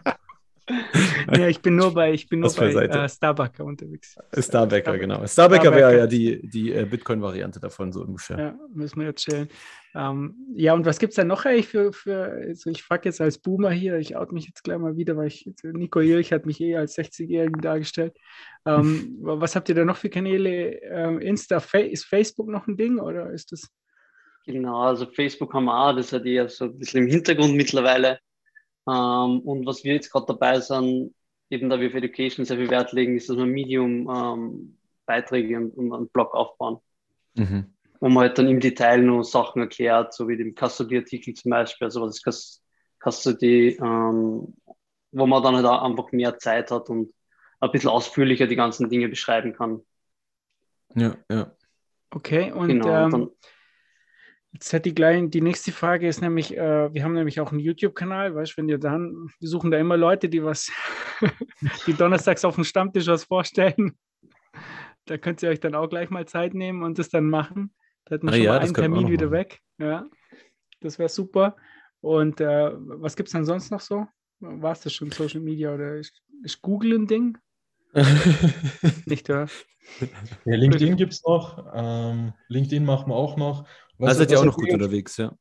ja, 1.43 1.49
ich 1.49 1.61
bin 1.61 1.75
nur 1.75 1.93
bei, 1.93 2.13
ich 2.13 2.27
bin 2.29 2.39
nur 2.39 2.53
bei 2.53 2.71
äh, 2.71 3.09
Starbucker 3.09 3.65
unterwegs. 3.65 4.15
Starbucker, 4.37 4.97
genau. 4.97 5.25
Starbucker 5.27 5.75
wäre 5.75 5.97
ja 5.97 6.07
die, 6.07 6.47
die 6.47 6.71
äh, 6.71 6.85
Bitcoin-Variante 6.85 7.59
davon, 7.59 7.91
so 7.91 8.01
ungefähr. 8.01 8.39
Ja, 8.39 8.59
müssen 8.73 8.99
wir 9.01 9.07
jetzt 9.07 9.25
chillen. 9.25 9.49
Ähm, 9.93 10.35
ja, 10.55 10.73
und 10.73 10.85
was 10.85 10.99
gibt 10.99 11.11
es 11.11 11.15
denn 11.17 11.27
noch 11.27 11.45
eigentlich 11.45 11.67
für, 11.67 11.91
für 11.91 12.31
also 12.47 12.69
ich 12.69 12.81
frage 12.81 13.09
jetzt 13.09 13.19
als 13.19 13.37
Boomer 13.37 13.71
hier, 13.71 13.97
ich 13.97 14.15
out 14.15 14.31
mich 14.31 14.47
jetzt 14.47 14.63
gleich 14.63 14.77
mal 14.79 14.95
wieder, 14.95 15.17
weil 15.17 15.27
ich, 15.27 15.51
Nico 15.63 15.99
Jilch 15.99 16.31
hat 16.31 16.45
mich 16.45 16.61
eh 16.61 16.77
als 16.77 16.97
60-Jährigen 16.97 17.61
dargestellt. 17.61 18.17
Ähm, 18.65 19.17
was 19.21 19.55
habt 19.55 19.67
ihr 19.67 19.75
da 19.75 19.83
noch 19.83 19.97
für 19.97 20.09
Kanäle? 20.09 20.81
Ähm, 20.81 21.19
Insta, 21.19 21.59
Fa 21.59 21.79
ist 21.79 22.05
Facebook 22.05 22.47
noch 22.47 22.67
ein 22.67 22.77
Ding 22.77 22.99
oder 22.99 23.29
ist 23.31 23.51
das? 23.51 23.69
Genau, 24.45 24.81
also 24.81 25.05
Facebook 25.05 25.53
haben 25.53 25.65
wir 25.65 25.77
auch, 25.77 25.95
das 25.95 26.11
hat 26.13 26.25
eher 26.25 26.49
so 26.49 26.65
ein 26.65 26.77
bisschen 26.77 27.03
im 27.03 27.09
Hintergrund 27.09 27.55
mittlerweile. 27.55 28.19
Ähm, 28.87 29.39
und 29.41 29.65
was 29.65 29.83
wir 29.83 29.93
jetzt 29.93 30.11
gerade 30.11 30.25
dabei 30.27 30.59
sind, 30.59 31.13
eben 31.53 31.69
da 31.69 31.79
wir 31.79 31.91
für 31.91 31.97
Education 31.97 32.45
sehr 32.45 32.57
viel 32.57 32.69
Wert 32.69 32.91
legen, 32.91 33.15
ist, 33.15 33.29
dass 33.29 33.37
wir 33.37 33.45
Medium 33.45 34.09
ähm, 34.09 34.77
und, 35.07 35.77
und 35.77 35.93
einen 35.93 36.09
Blog 36.09 36.33
aufbauen. 36.33 36.79
Mhm. 37.35 37.73
Wo 37.99 38.09
man 38.09 38.23
halt 38.23 38.37
dann 38.37 38.49
im 38.49 38.59
Detail 38.59 39.01
nur 39.01 39.23
Sachen 39.23 39.61
erklärt, 39.61 40.13
so 40.13 40.27
wie 40.27 40.35
dem 40.35 40.55
Custody-Artikel 40.55 41.33
zum 41.35 41.51
Beispiel, 41.51 41.85
also 41.85 42.01
was 42.01 42.21
ist 42.21 42.61
Custody, 42.99 43.77
ähm, 43.79 44.55
wo 45.11 45.27
man 45.27 45.43
dann 45.43 45.55
halt 45.55 45.65
auch 45.65 45.83
einfach 45.83 46.11
mehr 46.11 46.37
Zeit 46.37 46.71
hat 46.71 46.89
und 46.89 47.13
ein 47.59 47.71
bisschen 47.71 47.89
ausführlicher 47.89 48.47
die 48.47 48.55
ganzen 48.55 48.89
Dinge 48.89 49.07
beschreiben 49.07 49.53
kann. 49.53 49.81
Ja, 50.95 51.15
ja. 51.29 51.51
Okay, 52.11 52.51
und 52.51 52.67
genau, 52.67 53.07
ähm, 53.07 53.31
Jetzt 54.53 54.71
hat 54.71 54.85
die 54.85 54.93
gleich, 54.93 55.29
die 55.29 55.41
nächste 55.41 55.71
Frage 55.71 56.07
ist 56.07 56.21
nämlich, 56.21 56.55
äh, 56.55 56.93
wir 56.93 57.03
haben 57.03 57.13
nämlich 57.13 57.39
auch 57.39 57.51
einen 57.51 57.59
YouTube-Kanal, 57.59 58.35
weißt 58.35 58.53
du, 58.53 58.57
wenn 58.57 58.69
ihr 58.69 58.77
dann, 58.77 59.29
wir 59.39 59.49
suchen 59.49 59.71
da 59.71 59.79
immer 59.79 59.97
Leute, 59.97 60.29
die 60.29 60.43
was, 60.43 60.71
die 61.87 61.93
donnerstags 61.93 62.45
auf 62.45 62.55
dem 62.55 62.63
Stammtisch 62.63 63.07
was 63.07 63.23
vorstellen. 63.23 63.97
Da 65.05 65.17
könnt 65.17 65.41
ihr 65.41 65.49
euch 65.49 65.59
dann 65.59 65.73
auch 65.73 65.89
gleich 65.89 66.11
mal 66.11 66.27
Zeit 66.27 66.53
nehmen 66.53 66.83
und 66.83 66.99
das 66.99 67.09
dann 67.09 67.29
machen. 67.29 67.73
Da 68.05 68.15
hat 68.15 68.23
man 68.23 68.33
ah, 68.33 68.37
schon 68.37 68.45
ja, 68.45 68.51
mal 68.53 68.59
einen 68.59 68.73
Termin 68.73 69.07
wieder 69.09 69.31
weg. 69.31 69.59
Ja, 69.79 70.05
das 70.81 70.99
wäre 70.99 71.09
super. 71.09 71.55
Und 72.01 72.39
äh, 72.39 72.71
was 72.73 73.15
gibt 73.15 73.29
es 73.29 73.33
denn 73.33 73.45
sonst 73.45 73.71
noch 73.71 73.81
so? 73.81 74.05
War 74.39 74.73
es 74.73 74.81
das 74.81 74.93
schon 74.93 75.09
Social 75.09 75.41
Media 75.41 75.73
oder 75.73 75.95
ist, 75.95 76.21
ist 76.43 76.61
Google 76.61 76.93
ein 76.93 77.07
Ding? 77.07 77.37
Nicht, 79.05 79.29
oder? 79.29 79.47
Ja, 80.45 80.55
LinkedIn 80.55 80.95
gibt 80.95 81.13
es 81.13 81.23
noch. 81.23 81.65
Ähm, 81.73 82.33
LinkedIn 82.47 82.85
machen 82.85 83.09
wir 83.09 83.15
auch 83.15 83.37
noch. 83.37 83.67
Was, 83.97 84.13
da 84.13 84.15
seid 84.19 84.31
ihr 84.31 84.39
auch 84.39 84.45
noch 84.45 84.55
gut 84.55 84.65
mega, 84.65 84.75
unterwegs, 84.75 85.17
ja. 85.17 85.35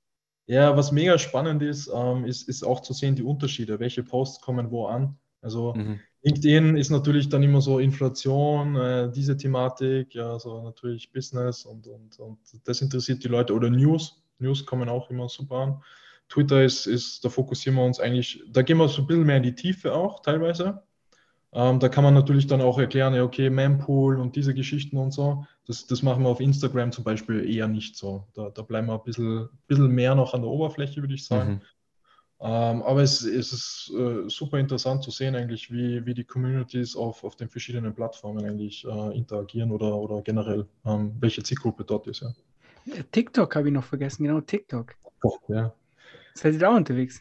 Ja, 0.46 0.76
was 0.76 0.92
mega 0.92 1.18
spannend 1.18 1.62
ist, 1.62 1.90
ähm, 1.94 2.24
ist, 2.24 2.48
ist 2.48 2.62
auch 2.62 2.80
zu 2.80 2.92
sehen 2.92 3.14
die 3.14 3.22
Unterschiede, 3.22 3.80
welche 3.80 4.02
Posts 4.02 4.40
kommen 4.40 4.70
wo 4.70 4.86
an. 4.86 5.18
Also 5.40 5.74
mhm. 5.74 6.00
LinkedIn 6.22 6.76
ist 6.76 6.90
natürlich 6.90 7.28
dann 7.28 7.42
immer 7.42 7.60
so 7.60 7.78
Inflation, 7.78 8.76
äh, 8.76 9.10
diese 9.10 9.36
Thematik, 9.36 10.14
ja, 10.14 10.38
so 10.38 10.62
natürlich 10.62 11.10
Business 11.10 11.64
und, 11.64 11.86
und, 11.86 12.18
und 12.18 12.38
das 12.64 12.80
interessiert 12.80 13.24
die 13.24 13.28
Leute 13.28 13.54
oder 13.54 13.70
News. 13.70 14.22
News 14.38 14.66
kommen 14.66 14.88
auch 14.88 15.10
immer 15.10 15.28
super 15.28 15.56
an. 15.56 15.82
Twitter 16.28 16.62
ist, 16.64 16.86
ist, 16.86 17.24
da 17.24 17.28
fokussieren 17.28 17.76
wir 17.76 17.84
uns 17.84 18.00
eigentlich, 18.00 18.42
da 18.48 18.62
gehen 18.62 18.78
wir 18.78 18.88
so 18.88 19.02
ein 19.02 19.06
bisschen 19.06 19.24
mehr 19.26 19.36
in 19.36 19.42
die 19.42 19.54
Tiefe 19.54 19.92
auch 19.94 20.20
teilweise. 20.20 20.82
Ähm, 21.54 21.80
da 21.80 21.88
kann 21.88 22.02
man 22.02 22.14
natürlich 22.14 22.46
dann 22.46 22.62
auch 22.62 22.78
erklären, 22.78 23.14
ja, 23.14 23.22
okay, 23.22 23.50
Mempool 23.50 24.18
und 24.18 24.36
diese 24.36 24.54
Geschichten 24.54 24.96
und 24.96 25.12
so. 25.12 25.44
Das, 25.66 25.86
das 25.86 26.02
machen 26.02 26.22
wir 26.22 26.30
auf 26.30 26.40
Instagram 26.40 26.92
zum 26.92 27.04
Beispiel 27.04 27.48
eher 27.48 27.68
nicht 27.68 27.96
so. 27.96 28.26
Da, 28.34 28.50
da 28.50 28.62
bleiben 28.62 28.88
wir 28.88 28.94
ein 28.94 29.04
bisschen, 29.04 29.48
bisschen 29.66 29.88
mehr 29.88 30.14
noch 30.14 30.32
an 30.32 30.40
der 30.40 30.50
Oberfläche, 30.50 31.02
würde 31.02 31.14
ich 31.14 31.26
sagen. 31.26 31.52
Mhm. 31.52 31.60
Ähm, 32.44 32.82
aber 32.82 33.02
es, 33.02 33.22
es 33.22 33.52
ist 33.52 33.92
äh, 33.96 34.28
super 34.28 34.58
interessant 34.58 35.04
zu 35.04 35.12
sehen, 35.12 35.36
eigentlich, 35.36 35.70
wie, 35.70 36.04
wie 36.04 36.14
die 36.14 36.24
Communities 36.24 36.96
auf, 36.96 37.22
auf 37.22 37.36
den 37.36 37.48
verschiedenen 37.48 37.94
Plattformen 37.94 38.44
eigentlich 38.44 38.84
äh, 38.84 39.16
interagieren 39.16 39.70
oder, 39.70 39.94
oder 39.94 40.22
generell, 40.22 40.66
ähm, 40.84 41.14
welche 41.20 41.42
Zielgruppe 41.42 41.84
dort 41.84 42.08
ist. 42.08 42.22
Ja. 42.22 42.32
TikTok 43.12 43.54
habe 43.54 43.68
ich 43.68 43.74
noch 43.74 43.84
vergessen, 43.84 44.24
genau, 44.24 44.40
TikTok. 44.40 44.96
Oh, 45.22 45.36
ja. 45.48 45.72
Seid 46.34 46.54
ihr 46.54 46.60
da 46.60 46.74
unterwegs? 46.74 47.20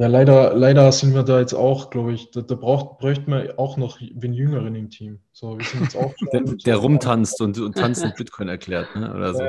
Ja, 0.00 0.06
leider, 0.06 0.54
leider 0.54 0.90
sind 0.92 1.12
wir 1.12 1.24
da 1.24 1.40
jetzt 1.40 1.52
auch, 1.52 1.90
glaube 1.90 2.14
ich, 2.14 2.30
da, 2.30 2.40
da 2.40 2.54
braucht, 2.54 3.00
bräuchte 3.00 3.28
man 3.28 3.50
auch 3.58 3.76
noch 3.76 4.00
einen 4.00 4.32
Jüngeren 4.32 4.74
im 4.74 4.88
Team. 4.88 5.20
So, 5.30 5.58
wir 5.58 5.66
sind 5.66 5.82
jetzt 5.82 5.94
auch 5.94 6.14
der, 6.32 6.40
der 6.40 6.76
rumtanzt 6.76 7.38
und, 7.42 7.58
und 7.58 7.76
tanzt 7.76 8.02
mit 8.02 8.16
Bitcoin 8.16 8.48
erklärt, 8.48 8.96
ne? 8.96 9.14
oder 9.14 9.34
so. 9.34 9.42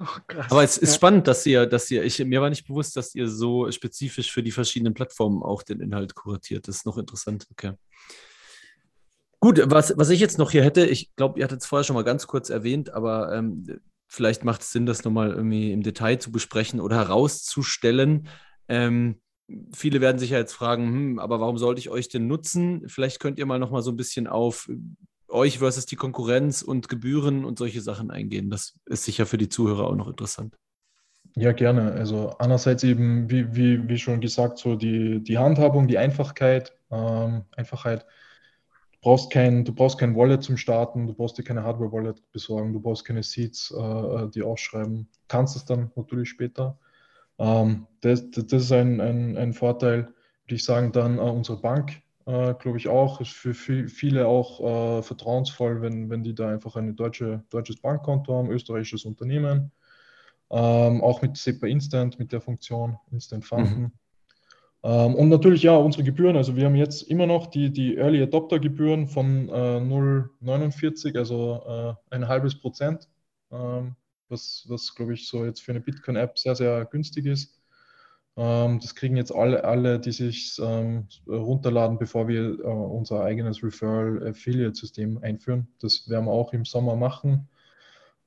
Oh, 0.00 0.06
Aber 0.48 0.64
es 0.64 0.78
ist 0.78 0.94
spannend, 0.94 1.28
dass 1.28 1.44
ihr, 1.44 1.66
dass 1.66 1.90
ihr, 1.90 2.02
ich, 2.02 2.24
mir 2.24 2.40
war 2.40 2.48
nicht 2.48 2.66
bewusst, 2.66 2.96
dass 2.96 3.14
ihr 3.14 3.28
so 3.28 3.70
spezifisch 3.70 4.32
für 4.32 4.42
die 4.42 4.52
verschiedenen 4.52 4.94
Plattformen 4.94 5.42
auch 5.42 5.62
den 5.62 5.82
Inhalt 5.82 6.14
kuratiert. 6.14 6.66
Das 6.66 6.76
ist 6.76 6.86
noch 6.86 6.96
interessant, 6.96 7.46
okay. 7.50 7.72
Gut, 9.38 9.60
was, 9.66 9.92
was 9.98 10.08
ich 10.08 10.18
jetzt 10.18 10.38
noch 10.38 10.50
hier 10.50 10.64
hätte, 10.64 10.86
ich 10.86 11.14
glaube, 11.14 11.38
ihr 11.38 11.44
hattet 11.44 11.60
es 11.60 11.66
vorher 11.66 11.84
schon 11.84 11.94
mal 11.94 12.04
ganz 12.04 12.26
kurz 12.26 12.48
erwähnt, 12.48 12.88
aber 12.88 13.34
ähm, 13.34 13.82
vielleicht 14.08 14.44
macht 14.44 14.62
es 14.62 14.70
Sinn, 14.70 14.86
das 14.86 15.04
nochmal 15.04 15.30
irgendwie 15.30 15.72
im 15.72 15.82
Detail 15.82 16.16
zu 16.16 16.32
besprechen 16.32 16.80
oder 16.80 16.96
herauszustellen. 16.96 18.28
Ähm, 18.68 19.20
viele 19.72 20.00
werden 20.00 20.18
sich 20.18 20.30
ja 20.30 20.38
jetzt 20.38 20.52
fragen, 20.54 20.86
hm, 20.86 21.18
aber 21.18 21.40
warum 21.40 21.58
sollte 21.58 21.80
ich 21.80 21.90
euch 21.90 22.08
denn 22.08 22.26
nutzen? 22.26 22.88
Vielleicht 22.88 23.20
könnt 23.20 23.38
ihr 23.38 23.46
mal 23.46 23.58
noch 23.58 23.70
mal 23.70 23.82
so 23.82 23.90
ein 23.90 23.96
bisschen 23.96 24.26
auf 24.26 24.68
euch 25.28 25.58
versus 25.58 25.86
die 25.86 25.96
Konkurrenz 25.96 26.62
und 26.62 26.88
Gebühren 26.88 27.44
und 27.44 27.58
solche 27.58 27.80
Sachen 27.80 28.10
eingehen. 28.10 28.50
Das 28.50 28.78
ist 28.86 29.04
sicher 29.04 29.26
für 29.26 29.38
die 29.38 29.48
Zuhörer 29.48 29.86
auch 29.86 29.96
noch 29.96 30.08
interessant. 30.08 30.56
Ja, 31.34 31.52
gerne. 31.52 31.92
Also 31.92 32.36
einerseits 32.38 32.84
eben, 32.84 33.30
wie, 33.30 33.54
wie, 33.56 33.88
wie 33.88 33.98
schon 33.98 34.20
gesagt, 34.20 34.58
so 34.58 34.76
die, 34.76 35.22
die 35.22 35.38
Handhabung, 35.38 35.88
die 35.88 35.96
Einfachkeit, 35.96 36.76
ähm, 36.90 37.44
Einfachheit. 37.56 38.04
Du 38.92 38.98
brauchst, 39.00 39.32
kein, 39.32 39.64
du 39.64 39.74
brauchst 39.74 39.98
kein 39.98 40.14
Wallet 40.14 40.42
zum 40.42 40.58
Starten, 40.58 41.06
du 41.06 41.14
brauchst 41.14 41.38
dir 41.38 41.42
keine 41.42 41.64
Hardware-Wallet 41.64 42.30
besorgen, 42.32 42.72
du 42.74 42.80
brauchst 42.80 43.04
keine 43.04 43.22
Seeds, 43.22 43.74
äh, 43.76 43.80
äh 43.80 44.30
die 44.30 44.42
ausschreiben. 44.42 45.08
Du 45.10 45.18
kannst 45.28 45.56
es 45.56 45.64
dann 45.64 45.90
natürlich 45.96 46.28
später. 46.28 46.78
Ähm, 47.38 47.86
das, 48.00 48.30
das, 48.30 48.52
ist 48.52 48.72
ein, 48.72 49.00
ein, 49.00 49.36
ein 49.36 49.52
Vorteil, 49.52 50.08
würde 50.44 50.54
ich 50.54 50.64
sagen. 50.64 50.92
Dann 50.92 51.18
äh, 51.18 51.22
unsere 51.22 51.58
Bank, 51.60 52.02
äh, 52.26 52.54
glaube 52.54 52.78
ich 52.78 52.88
auch, 52.88 53.20
ist 53.20 53.32
für 53.32 53.54
viel, 53.54 53.88
viele 53.88 54.26
auch 54.26 54.98
äh, 54.98 55.02
vertrauensvoll, 55.02 55.82
wenn, 55.82 56.10
wenn 56.10 56.22
die 56.22 56.34
da 56.34 56.48
einfach 56.48 56.76
ein 56.76 56.96
deutsche, 56.96 57.44
deutsches 57.50 57.80
Bankkonto 57.80 58.34
haben, 58.34 58.50
österreichisches 58.50 59.04
Unternehmen. 59.04 59.72
Ähm, 60.50 61.00
auch 61.02 61.22
mit 61.22 61.36
SEPA 61.36 61.66
Instant, 61.66 62.18
mit 62.18 62.30
der 62.30 62.42
Funktion 62.42 62.98
Instant 63.10 63.44
Funden. 63.44 63.80
Mhm. 63.80 63.92
Ähm, 64.84 65.14
und 65.14 65.28
natürlich 65.28 65.62
ja, 65.62 65.76
unsere 65.76 66.02
Gebühren. 66.02 66.36
Also 66.36 66.56
wir 66.56 66.66
haben 66.66 66.74
jetzt 66.74 67.02
immer 67.02 67.26
noch 67.26 67.46
die, 67.46 67.70
die 67.70 67.96
Early 67.96 68.22
Adopter 68.22 68.58
Gebühren 68.58 69.06
von 69.06 69.48
äh, 69.48 69.52
0,49, 69.52 71.16
also 71.16 71.96
äh, 72.10 72.14
ein 72.14 72.28
halbes 72.28 72.60
Prozent. 72.60 73.08
Ähm, 73.50 73.94
was, 74.32 74.64
was 74.68 74.94
glaube 74.94 75.14
ich, 75.14 75.28
so 75.28 75.44
jetzt 75.44 75.62
für 75.62 75.72
eine 75.72 75.80
Bitcoin-App 75.80 76.38
sehr, 76.38 76.56
sehr 76.56 76.84
günstig 76.86 77.26
ist. 77.26 77.62
Ähm, 78.36 78.80
das 78.80 78.94
kriegen 78.94 79.16
jetzt 79.16 79.34
alle, 79.34 79.64
alle 79.64 80.00
die 80.00 80.12
sich 80.12 80.58
ähm, 80.58 81.06
runterladen, 81.28 81.98
bevor 81.98 82.28
wir 82.28 82.58
äh, 82.60 82.62
unser 82.62 83.22
eigenes 83.22 83.62
Referral-Affiliate-System 83.62 85.18
einführen. 85.22 85.68
Das 85.80 86.08
werden 86.08 86.24
wir 86.26 86.32
auch 86.32 86.52
im 86.52 86.64
Sommer 86.64 86.96
machen. 86.96 87.48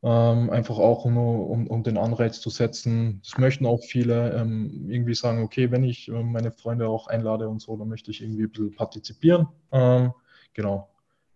Ähm, 0.03 0.51
einfach 0.51 0.77
auch 0.77 1.05
nur, 1.05 1.49
um, 1.49 1.65
um 1.65 1.81
den 1.81 1.97
Anreiz 1.97 2.39
zu 2.39 2.51
setzen. 2.51 3.21
Das 3.23 3.39
möchten 3.39 3.65
auch 3.65 3.83
viele 3.83 4.33
ähm, 4.33 4.87
irgendwie 4.87 5.15
sagen, 5.15 5.41
okay, 5.41 5.71
wenn 5.71 5.83
ich 5.83 6.07
äh, 6.09 6.23
meine 6.23 6.51
Freunde 6.51 6.87
auch 6.87 7.07
einlade 7.07 7.49
und 7.49 7.59
so, 7.59 7.75
dann 7.75 7.87
möchte 7.87 8.11
ich 8.11 8.21
irgendwie 8.21 8.43
ein 8.43 8.51
bisschen 8.51 8.75
partizipieren. 8.75 9.47
Ähm, 9.71 10.13
genau. 10.53 10.89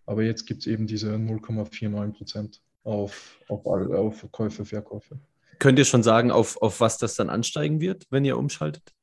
Aber 0.06 0.22
jetzt 0.22 0.46
gibt 0.46 0.60
es 0.60 0.66
eben 0.68 0.86
diese 0.86 1.14
0,49 1.14 2.12
Prozent 2.12 2.62
auf, 2.84 3.40
auf, 3.48 3.66
auf 3.66 4.26
Käufe, 4.32 4.64
Verkäufe. 4.64 5.18
Könnt 5.58 5.78
ihr 5.78 5.84
schon 5.84 6.02
sagen, 6.02 6.30
auf, 6.30 6.60
auf 6.62 6.80
was 6.80 6.98
das 6.98 7.14
dann 7.16 7.28
ansteigen 7.28 7.80
wird, 7.80 8.06
wenn 8.10 8.24
ihr 8.24 8.38
umschaltet? 8.38 8.94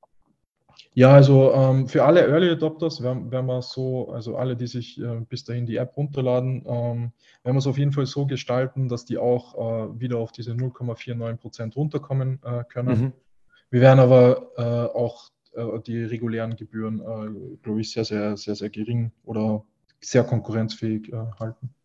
Ja, 0.94 1.14
also 1.14 1.54
ähm, 1.54 1.88
für 1.88 2.06
alle 2.06 2.26
Early 2.26 2.50
Adopters 2.50 3.04
werden, 3.04 3.32
werden 3.32 3.46
wir 3.46 3.62
so, 3.62 4.10
also 4.10 4.36
alle, 4.36 4.56
die 4.56 4.66
sich 4.66 5.00
äh, 5.00 5.20
bis 5.30 5.44
dahin 5.44 5.68
die 5.68 5.76
App 5.76 5.96
runterladen, 5.96 6.64
ähm, 6.66 7.12
werden 7.44 7.56
wir 7.56 7.58
es 7.58 7.68
auf 7.68 7.78
jeden 7.78 7.92
Fall 7.92 8.08
so 8.08 8.26
gestalten, 8.26 8.90
dass 8.90 9.06
die 9.06 9.20
auch 9.20 9.54
äh, 9.56 10.00
wieder 10.00 10.18
auf 10.18 10.32
diese 10.32 10.54
0,49 10.54 11.36
Prozent 11.36 11.76
runterkommen 11.76 12.40
äh, 12.44 12.64
können. 12.64 13.00
Mhm. 13.00 13.14
Wir 13.70 13.82
werden 13.82 14.00
aber 14.00 14.52
äh, 14.58 14.98
auch 14.98 15.30
äh, 15.54 15.80
die 15.86 16.04
regulären 16.04 16.56
Gebühren, 16.56 17.00
äh, 17.00 17.58
glaube 17.62 17.82
ich, 17.82 17.92
sehr, 17.92 18.06
sehr, 18.06 18.36
sehr, 18.36 18.56
sehr 18.56 18.72
gering 18.72 19.12
oder 19.24 19.64
sehr 20.02 20.24
konkurrenzfähig 20.24 21.14
äh, 21.14 21.26
halten. 21.40 21.76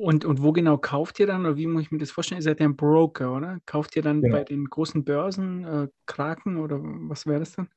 Und, 0.00 0.24
und 0.24 0.42
wo 0.42 0.52
genau 0.52 0.78
kauft 0.78 1.20
ihr 1.20 1.26
dann, 1.26 1.42
oder 1.42 1.58
wie 1.58 1.66
muss 1.66 1.82
ich 1.82 1.90
mir 1.90 1.98
das 1.98 2.10
vorstellen? 2.10 2.40
Ihr 2.40 2.44
seid 2.44 2.58
ja 2.58 2.66
ein 2.66 2.74
Broker, 2.74 3.36
oder? 3.36 3.58
Kauft 3.66 3.96
ihr 3.96 4.02
dann 4.02 4.22
genau. 4.22 4.38
bei 4.38 4.44
den 4.44 4.64
großen 4.64 5.04
Börsen 5.04 5.64
äh, 5.64 5.88
Kraken 6.06 6.56
oder 6.56 6.80
was 6.80 7.26
wäre 7.26 7.40
das 7.40 7.52
dann? 7.52 7.68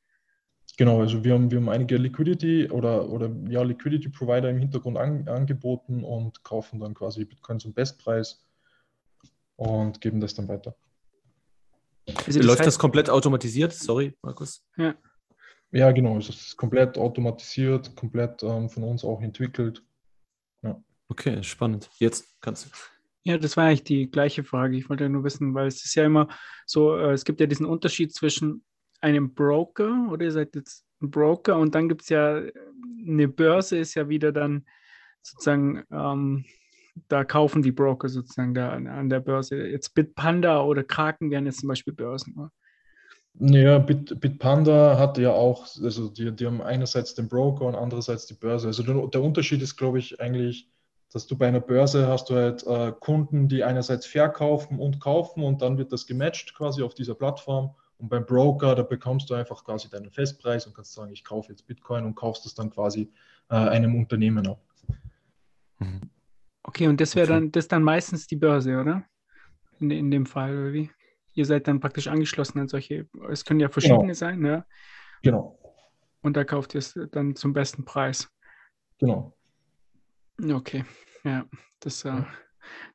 Genau, 0.77 1.01
also 1.01 1.21
wir 1.21 1.33
haben, 1.33 1.51
wir 1.51 1.59
haben 1.59 1.67
einige 1.67 1.97
Liquidity 1.97 2.69
oder, 2.69 3.09
oder 3.09 3.29
ja, 3.49 3.61
Liquidity 3.61 4.07
Provider 4.07 4.49
im 4.49 4.57
Hintergrund 4.57 4.97
an, 4.97 5.27
angeboten 5.27 6.05
und 6.05 6.41
kaufen 6.45 6.79
dann 6.79 6.93
quasi 6.93 7.25
Bitcoin 7.25 7.59
zum 7.59 7.73
Bestpreis 7.73 8.41
und 9.57 9.99
geben 9.99 10.21
das 10.21 10.33
dann 10.33 10.47
weiter. 10.47 10.75
Also 12.07 12.39
das 12.39 12.47
Läuft 12.47 12.59
heißt, 12.59 12.67
das 12.67 12.79
komplett 12.79 13.09
automatisiert? 13.09 13.73
Sorry, 13.73 14.15
Markus. 14.21 14.65
Ja, 14.77 14.95
ja 15.71 15.91
genau. 15.91 16.17
Es 16.17 16.29
ist 16.29 16.55
komplett 16.55 16.97
automatisiert, 16.97 17.97
komplett 17.97 18.41
ähm, 18.43 18.69
von 18.69 18.83
uns 18.83 19.03
auch 19.03 19.21
entwickelt. 19.21 19.83
Ja. 20.61 20.81
Okay, 21.09 21.43
spannend. 21.43 21.89
Jetzt 21.97 22.39
kannst 22.41 22.65
du. 22.65 22.69
Ja, 23.23 23.37
das 23.37 23.55
war 23.55 23.65
eigentlich 23.65 23.83
die 23.83 24.11
gleiche 24.11 24.43
Frage. 24.43 24.75
Ich 24.77 24.89
wollte 24.89 25.07
nur 25.07 25.23
wissen, 25.23 25.53
weil 25.53 25.67
es 25.67 25.85
ist 25.85 25.95
ja 25.95 26.05
immer 26.05 26.27
so, 26.65 26.97
äh, 26.97 27.13
es 27.13 27.23
gibt 27.23 27.39
ja 27.39 27.45
diesen 27.45 27.65
Unterschied 27.65 28.13
zwischen 28.13 28.63
einem 28.99 29.33
Broker 29.33 30.07
oder 30.11 30.25
ihr 30.25 30.31
seid 30.31 30.55
jetzt 30.55 30.85
ein 31.01 31.11
Broker 31.11 31.57
und 31.57 31.75
dann 31.75 31.89
gibt 31.89 32.03
es 32.03 32.09
ja 32.09 32.41
eine 33.05 33.27
Börse, 33.27 33.77
ist 33.77 33.95
ja 33.95 34.09
wieder 34.09 34.31
dann 34.31 34.65
sozusagen, 35.21 35.83
ähm, 35.91 36.45
da 37.07 37.23
kaufen 37.23 37.61
die 37.61 37.71
Broker 37.71 38.09
sozusagen 38.09 38.53
da 38.53 38.71
an, 38.71 38.87
an, 38.87 39.09
der 39.09 39.19
Börse. 39.19 39.67
Jetzt 39.67 39.93
Bitpanda 39.93 40.61
oder 40.61 40.83
Kraken 40.83 41.31
wären 41.31 41.45
jetzt 41.45 41.61
zum 41.61 41.69
Beispiel 41.69 41.93
Börsen. 41.93 42.35
Oder? 42.35 42.51
Ja, 43.39 43.79
Bit, 43.79 44.19
Bitpanda 44.19 44.97
hat 44.97 45.17
ja 45.17 45.31
auch, 45.31 45.65
also 45.81 46.09
die, 46.09 46.31
die 46.35 46.45
haben 46.45 46.61
einerseits 46.61 47.15
den 47.15 47.29
Broker 47.29 47.65
und 47.65 47.75
andererseits 47.75 48.27
die 48.27 48.35
Börse. 48.35 48.67
Also 48.67 48.83
der, 48.83 49.07
der 49.07 49.23
Unterschied 49.23 49.61
ist, 49.61 49.75
glaube 49.75 49.99
ich, 49.99 50.19
eigentlich, 50.19 50.69
dass 51.13 51.27
du 51.27 51.37
bei 51.37 51.47
einer 51.47 51.59
Börse 51.59 52.07
hast 52.07 52.29
du 52.29 52.35
halt 52.35 52.65
äh, 52.65 52.91
Kunden, 52.99 53.47
die 53.47 53.63
einerseits 53.63 54.05
verkaufen 54.07 54.79
und 54.79 54.99
kaufen 54.99 55.43
und 55.43 55.61
dann 55.61 55.77
wird 55.77 55.93
das 55.93 56.07
gematcht 56.07 56.55
quasi 56.55 56.81
auf 56.81 56.95
dieser 56.95 57.13
Plattform. 57.13 57.75
Und 57.99 58.09
beim 58.09 58.25
Broker, 58.25 58.73
da 58.73 58.81
bekommst 58.81 59.29
du 59.29 59.35
einfach 59.35 59.63
quasi 59.63 59.89
deinen 59.89 60.09
Festpreis 60.09 60.65
und 60.65 60.75
kannst 60.75 60.93
sagen, 60.93 61.11
ich 61.11 61.23
kaufe 61.23 61.51
jetzt 61.51 61.67
Bitcoin 61.67 62.05
und 62.05 62.15
kaufst 62.15 62.45
es 62.47 62.55
dann 62.55 62.71
quasi 62.71 63.11
äh, 63.49 63.55
einem 63.55 63.95
Unternehmen 63.95 64.47
ab. 64.47 64.59
Mhm. 65.77 66.09
Okay, 66.63 66.87
und 66.87 66.99
das 66.99 67.15
wäre 67.15 67.27
dann, 67.27 67.51
das 67.51 67.67
dann 67.67 67.83
meistens 67.83 68.25
die 68.25 68.35
Börse, 68.35 68.79
oder? 68.79 69.03
In, 69.79 69.91
in 69.91 70.09
dem 70.09 70.25
Fall, 70.25 70.57
oder 70.57 70.73
wie? 70.73 70.89
Ihr 71.35 71.45
seid 71.45 71.67
dann 71.67 71.79
praktisch 71.79 72.07
angeschlossen 72.07 72.59
an 72.59 72.67
solche, 72.67 73.07
es 73.29 73.45
können 73.45 73.59
ja 73.59 73.69
verschiedene 73.69 74.01
genau. 74.01 74.13
sein, 74.13 74.43
ja? 74.43 74.65
Genau. 75.21 75.59
Und 76.21 76.37
da 76.37 76.43
kauft 76.43 76.73
ihr 76.73 76.79
es 76.79 76.97
dann 77.11 77.35
zum 77.35 77.53
besten 77.53 77.85
Preis. 77.85 78.29
Genau. 78.97 79.35
Okay, 80.41 80.83
ja, 81.23 81.45
das, 81.79 82.05
äh, 82.05 82.23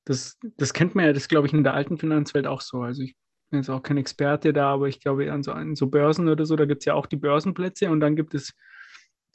das, 0.05 0.39
das 0.57 0.72
kennt 0.72 0.95
man 0.95 1.07
ja, 1.07 1.12
das 1.12 1.28
glaube 1.28 1.47
ich 1.47 1.53
in 1.53 1.64
der 1.64 1.74
alten 1.74 1.99
Finanzwelt 1.99 2.47
auch 2.47 2.61
so. 2.61 2.82
Also 2.82 3.03
ich 3.03 3.14
bin 3.51 3.61
jetzt 3.61 3.70
auch 3.70 3.82
kein 3.82 3.97
Experte 3.97 4.53
da, 4.53 4.72
aber 4.72 4.89
ich 4.89 5.01
glaube, 5.01 5.30
an 5.32 5.43
so, 5.43 5.53
an 5.53 5.74
so 5.74 5.86
Börsen 5.86 6.28
oder 6.28 6.45
so, 6.47 6.57
da 6.57 6.64
gibt 6.64 6.82
es 6.82 6.86
ja 6.86 6.95
auch 6.95 7.07
die 7.07 7.16
Börsenplätze 7.16 7.91
und 7.91 8.01
dann 8.01 8.16
gibt 8.16 8.34
es 8.34 8.55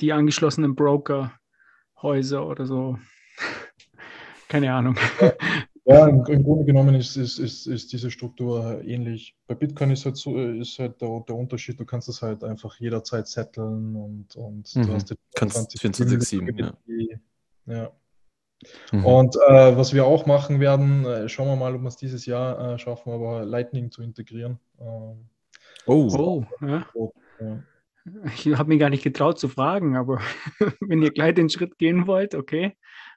die 0.01 0.13
angeschlossenen 0.13 0.75
Brokerhäuser 0.75 2.47
oder 2.47 2.65
so. 2.65 2.99
Keine 4.47 4.73
Ahnung. 4.73 4.97
Ja, 5.85 6.07
im, 6.07 6.23
im, 6.27 6.43
Grunde 6.43 6.63
genommen 6.63 6.95
ist, 6.95 7.17
ist, 7.17 7.39
ist, 7.39 7.67
ist 7.67 7.91
diese 7.91 8.09
Struktur 8.09 8.81
ähnlich. 8.85 9.35
Bei 9.47 9.55
Bitcoin 9.55 9.91
ist 9.91 10.05
halt, 10.05 10.15
so, 10.15 10.37
ist 10.37 10.79
halt 10.79 11.01
der, 11.01 11.25
der 11.27 11.35
Unterschied, 11.35 11.77
du 11.77 11.83
kannst 11.83 12.07
es 12.07 12.21
halt 12.21 12.41
einfach 12.45 12.79
jederzeit 12.79 13.27
setteln 13.27 13.93
und, 13.93 14.33
und 14.37 14.73
mhm. 14.75 14.87
du 14.87 14.93
hast 14.93 15.09
die 15.09 15.15
kannst 15.35 15.77
24, 15.77 16.41
ja. 16.57 16.73
Ja. 17.65 17.91
Mhm. 18.91 19.05
Und 19.05 19.35
äh, 19.47 19.75
was 19.77 19.93
wir 19.93 20.05
auch 20.05 20.25
machen 20.25 20.59
werden, 20.59 21.05
äh, 21.05 21.29
schauen 21.29 21.47
wir 21.47 21.55
mal, 21.55 21.75
ob 21.75 21.81
wir 21.81 21.87
es 21.87 21.97
dieses 21.97 22.25
Jahr 22.25 22.73
äh, 22.73 22.79
schaffen, 22.79 23.11
aber 23.11 23.45
Lightning 23.45 23.91
zu 23.91 24.01
integrieren. 24.01 24.59
Ähm, 24.79 25.27
oh, 25.85 26.09
oh 26.17 26.45
ja. 26.61 26.85
ja. 27.39 27.63
Ich 28.35 28.47
habe 28.57 28.69
mich 28.69 28.79
gar 28.79 28.89
nicht 28.89 29.03
getraut 29.03 29.39
zu 29.39 29.47
fragen, 29.47 29.95
aber 29.95 30.19
wenn 30.81 31.01
ihr 31.01 31.11
gleich 31.11 31.35
den 31.35 31.49
Schritt 31.49 31.77
gehen 31.77 32.07
wollt, 32.07 32.35
okay, 32.35 32.75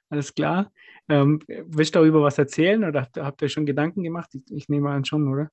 alles 0.09 0.33
klar. 0.33 0.71
Ähm, 1.09 1.39
willst 1.47 1.95
du 1.95 1.99
darüber 1.99 2.21
was 2.21 2.37
erzählen 2.37 2.83
oder 2.83 3.01
habt, 3.01 3.17
habt 3.17 3.41
ihr 3.41 3.49
schon 3.49 3.65
Gedanken 3.65 4.03
gemacht? 4.03 4.29
Ich, 4.33 4.43
ich 4.49 4.69
nehme 4.69 4.89
an 4.89 5.05
schon, 5.05 5.27
oder? 5.27 5.49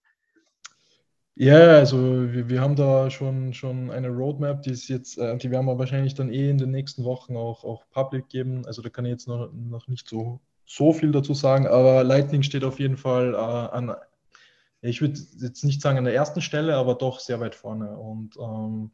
Ja, 1.36 1.78
also 1.78 2.32
wir, 2.32 2.48
wir 2.48 2.60
haben 2.60 2.76
da 2.76 3.10
schon, 3.10 3.52
schon 3.54 3.90
eine 3.90 4.08
Roadmap, 4.08 4.62
die 4.62 4.70
ist 4.70 4.88
jetzt, 4.88 5.18
äh, 5.18 5.36
die 5.36 5.50
werden 5.50 5.66
wir 5.66 5.78
wahrscheinlich 5.78 6.14
dann 6.14 6.32
eh 6.32 6.48
in 6.48 6.58
den 6.58 6.70
nächsten 6.70 7.02
Wochen 7.04 7.36
auch, 7.36 7.64
auch 7.64 7.84
public 7.90 8.28
geben. 8.28 8.64
Also 8.66 8.82
da 8.82 8.88
kann 8.88 9.04
ich 9.04 9.10
jetzt 9.10 9.26
noch, 9.26 9.50
noch 9.52 9.88
nicht 9.88 10.08
so, 10.08 10.40
so 10.64 10.92
viel 10.92 11.10
dazu 11.10 11.34
sagen, 11.34 11.66
aber 11.66 12.04
Lightning 12.04 12.42
steht 12.44 12.62
auf 12.62 12.78
jeden 12.78 12.96
Fall 12.96 13.34
äh, 13.34 13.36
an, 13.36 13.96
ich 14.80 15.00
würde 15.00 15.18
jetzt 15.40 15.64
nicht 15.64 15.80
sagen 15.82 15.98
an 15.98 16.04
der 16.04 16.14
ersten 16.14 16.40
Stelle, 16.40 16.76
aber 16.76 16.94
doch 16.94 17.18
sehr 17.18 17.40
weit 17.40 17.56
vorne. 17.56 17.96
Und 17.96 18.36
ähm, 18.36 18.92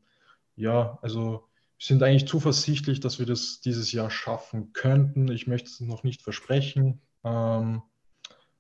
ja, 0.57 0.99
also 1.03 1.47
wir 1.79 1.87
sind 1.87 2.03
eigentlich 2.03 2.27
zuversichtlich, 2.29 3.01
dass 3.01 3.19
wir 3.19 3.27
das 3.27 3.61
dieses 3.61 3.93
Jahr 3.93 4.11
schaffen 4.11 4.73
könnten. 4.73 5.31
Ich 5.31 5.47
möchte 5.47 5.69
es 5.69 5.81
noch 5.81 6.05
nicht 6.05 6.23
versprechen, 6.23 7.03
ähm, 7.25 7.83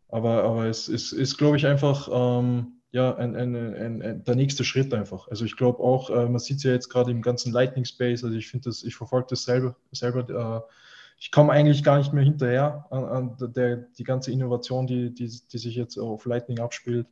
aber, 0.09 0.45
aber 0.45 0.67
es 0.67 0.89
ist, 0.89 1.13
ist 1.13 1.39
glaube 1.39 1.57
ich, 1.57 1.67
einfach 1.67 2.09
ähm, 2.13 2.80
ja, 2.93 3.15
ein, 3.15 3.37
ein, 3.37 3.55
ein, 4.03 4.25
der 4.25 4.35
nächste 4.35 4.65
Schritt 4.65 4.93
einfach. 4.93 5.29
Also 5.29 5.45
ich 5.45 5.57
glaube 5.57 5.81
auch, 5.81 6.11
äh, 6.11 6.29
man 6.29 6.41
sieht 6.41 6.59
es 6.59 6.65
ja 6.65 6.73
jetzt 6.73 6.89
gerade 6.89 7.11
im 7.11 7.23
ganzen 7.23 7.53
Lightning 7.53 7.85
Space, 7.85 8.25
also 8.25 8.37
ich 8.37 8.49
finde 8.49 8.69
das, 8.69 8.83
ich 8.83 8.97
verfolge 8.97 9.29
das 9.31 9.45
selber, 9.45 9.77
selber 9.93 10.29
äh, 10.67 10.73
ich 11.21 11.31
komme 11.31 11.53
eigentlich 11.53 11.85
gar 11.85 11.99
nicht 11.99 12.13
mehr 12.13 12.25
hinterher 12.25 12.87
an, 12.91 13.05
an 13.05 13.53
der, 13.55 13.77
die 13.77 14.05
ganze 14.05 14.33
Innovation, 14.33 14.87
die, 14.87 15.15
die, 15.15 15.29
die 15.29 15.59
sich 15.59 15.77
jetzt 15.77 15.99
auf 15.99 16.25
Lightning 16.25 16.59
abspielt. 16.59 17.07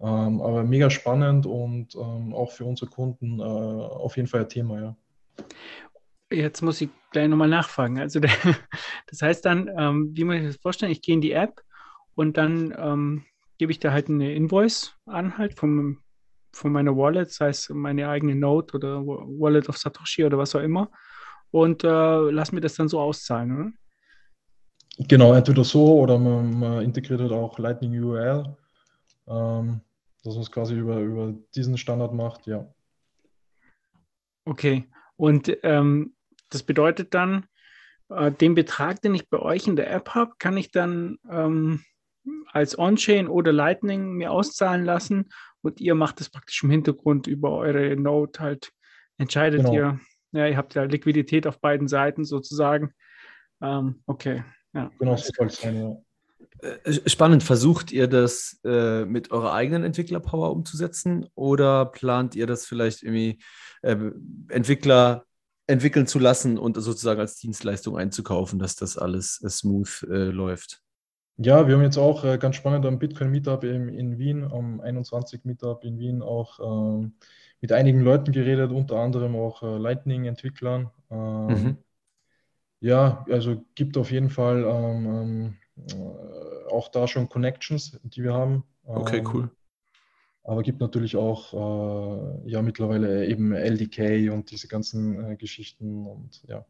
Ähm, 0.00 0.40
aber 0.40 0.64
mega 0.64 0.90
spannend 0.90 1.46
und 1.46 1.94
ähm, 1.94 2.34
auch 2.34 2.52
für 2.52 2.64
unsere 2.64 2.90
Kunden 2.90 3.40
äh, 3.40 3.42
auf 3.42 4.16
jeden 4.16 4.28
Fall 4.28 4.40
ein 4.40 4.48
Thema, 4.48 4.80
ja. 4.80 4.96
Jetzt 6.30 6.62
muss 6.62 6.80
ich 6.80 6.88
gleich 7.10 7.28
nochmal 7.28 7.48
nachfragen. 7.48 7.98
Also 7.98 8.18
der, 8.20 8.30
das 9.08 9.22
heißt 9.22 9.44
dann, 9.44 9.70
ähm, 9.76 10.10
wie 10.14 10.24
muss 10.24 10.36
ich 10.36 10.46
das 10.46 10.56
vorstellen? 10.56 10.92
Ich 10.92 11.02
gehe 11.02 11.14
in 11.14 11.20
die 11.20 11.32
App 11.32 11.62
und 12.14 12.36
dann 12.36 12.74
ähm, 12.76 13.24
gebe 13.58 13.72
ich 13.72 13.78
da 13.78 13.92
halt 13.92 14.08
eine 14.08 14.34
Invoice 14.34 14.94
an, 15.06 15.38
halt 15.38 15.54
vom, 15.54 16.02
von 16.52 16.72
meiner 16.72 16.96
Wallet, 16.96 17.30
sei 17.30 17.48
es 17.48 17.68
meine 17.68 18.08
eigene 18.08 18.34
Note 18.34 18.76
oder 18.76 19.06
Wallet 19.06 19.68
of 19.68 19.78
Satoshi 19.78 20.24
oder 20.24 20.38
was 20.38 20.54
auch 20.54 20.60
immer. 20.60 20.90
Und 21.50 21.84
äh, 21.84 22.30
lass 22.30 22.52
mir 22.52 22.60
das 22.60 22.74
dann 22.74 22.88
so 22.88 23.00
auszahlen, 23.00 23.56
oder? 23.56 23.72
Genau, 24.98 25.32
entweder 25.32 25.64
so 25.64 26.00
oder 26.00 26.18
man, 26.18 26.58
man 26.58 26.82
integriert 26.82 27.20
halt 27.20 27.32
auch 27.32 27.58
Lightning 27.58 27.98
URL, 28.02 28.56
ähm, 29.26 29.80
dass 30.22 30.34
man 30.34 30.42
es 30.42 30.50
quasi 30.50 30.74
über, 30.74 30.98
über 30.98 31.34
diesen 31.54 31.78
Standard 31.78 32.12
macht, 32.12 32.46
ja. 32.46 32.66
Okay, 34.44 34.88
und 35.16 35.56
ähm, 35.62 36.14
das 36.50 36.62
bedeutet 36.62 37.14
dann, 37.14 37.46
äh, 38.10 38.32
den 38.32 38.54
Betrag, 38.54 39.00
den 39.02 39.14
ich 39.14 39.28
bei 39.28 39.38
euch 39.38 39.66
in 39.66 39.76
der 39.76 39.90
App 39.90 40.10
habe, 40.10 40.32
kann 40.38 40.56
ich 40.56 40.70
dann 40.70 41.18
ähm, 41.30 41.84
als 42.52 42.78
On-Chain 42.78 43.28
oder 43.28 43.52
Lightning 43.52 44.12
mir 44.12 44.30
auszahlen 44.30 44.84
lassen 44.84 45.30
und 45.62 45.80
ihr 45.80 45.94
macht 45.94 46.20
das 46.20 46.30
praktisch 46.30 46.62
im 46.62 46.70
Hintergrund 46.70 47.26
über 47.26 47.56
eure 47.56 47.96
Node 47.96 48.38
halt, 48.40 48.72
entscheidet 49.18 49.60
genau. 49.60 49.72
ihr. 49.72 50.00
Ja, 50.32 50.46
ihr 50.46 50.56
habt 50.56 50.74
ja 50.74 50.84
Liquidität 50.84 51.46
auf 51.46 51.60
beiden 51.60 51.88
Seiten 51.88 52.24
sozusagen. 52.24 52.92
Ähm, 53.60 54.02
okay. 54.06 54.44
Ja, 54.74 54.90
genau, 54.98 55.16
so 55.16 55.30
soll 55.36 55.50
sein, 55.50 55.76
ja. 55.76 55.96
Äh, 56.62 57.08
spannend, 57.08 57.42
versucht 57.42 57.92
ihr 57.92 58.06
das 58.06 58.58
äh, 58.64 59.04
mit 59.04 59.30
eurer 59.30 59.52
eigenen 59.52 59.84
Entwicklerpower 59.84 60.52
umzusetzen 60.52 61.28
oder 61.34 61.86
plant 61.86 62.34
ihr 62.34 62.46
das 62.46 62.66
vielleicht 62.66 63.02
irgendwie 63.02 63.40
äh, 63.82 63.96
Entwickler 64.48 65.24
entwickeln 65.66 66.06
zu 66.06 66.18
lassen 66.18 66.58
und 66.58 66.76
sozusagen 66.76 67.20
als 67.20 67.36
Dienstleistung 67.36 67.96
einzukaufen, 67.96 68.58
dass 68.58 68.76
das 68.76 68.96
alles 68.96 69.40
äh, 69.42 69.48
smooth 69.48 70.06
äh, 70.10 70.24
läuft? 70.30 70.82
Ja, 71.38 71.66
wir 71.66 71.74
haben 71.74 71.82
jetzt 71.82 71.98
auch 71.98 72.24
äh, 72.24 72.38
ganz 72.38 72.56
spannend 72.56 72.84
am 72.86 72.98
Bitcoin 72.98 73.30
Meetup 73.30 73.64
in, 73.64 74.18
Wien, 74.18 74.44
am 74.44 74.80
21 74.80 75.44
Meetup 75.44 75.84
in 75.84 75.98
Wien 75.98 76.22
auch 76.22 76.60
ähm, 76.60 77.14
mit 77.60 77.72
einigen 77.72 78.00
Leuten 78.00 78.32
geredet, 78.32 78.70
unter 78.70 78.96
anderem 78.96 79.34
auch 79.36 79.62
äh, 79.62 79.78
Lightning-Entwicklern. 79.78 80.90
Ähm, 81.10 81.46
mhm. 81.46 81.76
Ja, 82.80 83.24
also 83.30 83.64
gibt 83.74 83.96
auf 83.96 84.10
jeden 84.10 84.30
Fall 84.30 84.64
ähm, 84.64 85.06
ähm 85.06 85.56
äh, 85.76 86.70
auch 86.70 86.88
da 86.88 87.08
schon 87.08 87.28
Connections, 87.28 87.98
die 88.02 88.22
wir 88.22 88.34
haben. 88.34 88.64
Okay, 88.84 89.18
ähm, 89.18 89.30
cool. 89.32 89.50
Aber 90.44 90.62
gibt 90.62 90.80
natürlich 90.80 91.16
auch 91.16 91.52
äh, 91.54 92.50
ja 92.50 92.62
mittlerweile 92.62 93.26
eben 93.26 93.52
LDK 93.52 94.30
und 94.30 94.50
diese 94.50 94.68
ganzen 94.68 95.32
äh, 95.32 95.36
Geschichten 95.36 96.06
und 96.06 96.42
ja. 96.48 96.64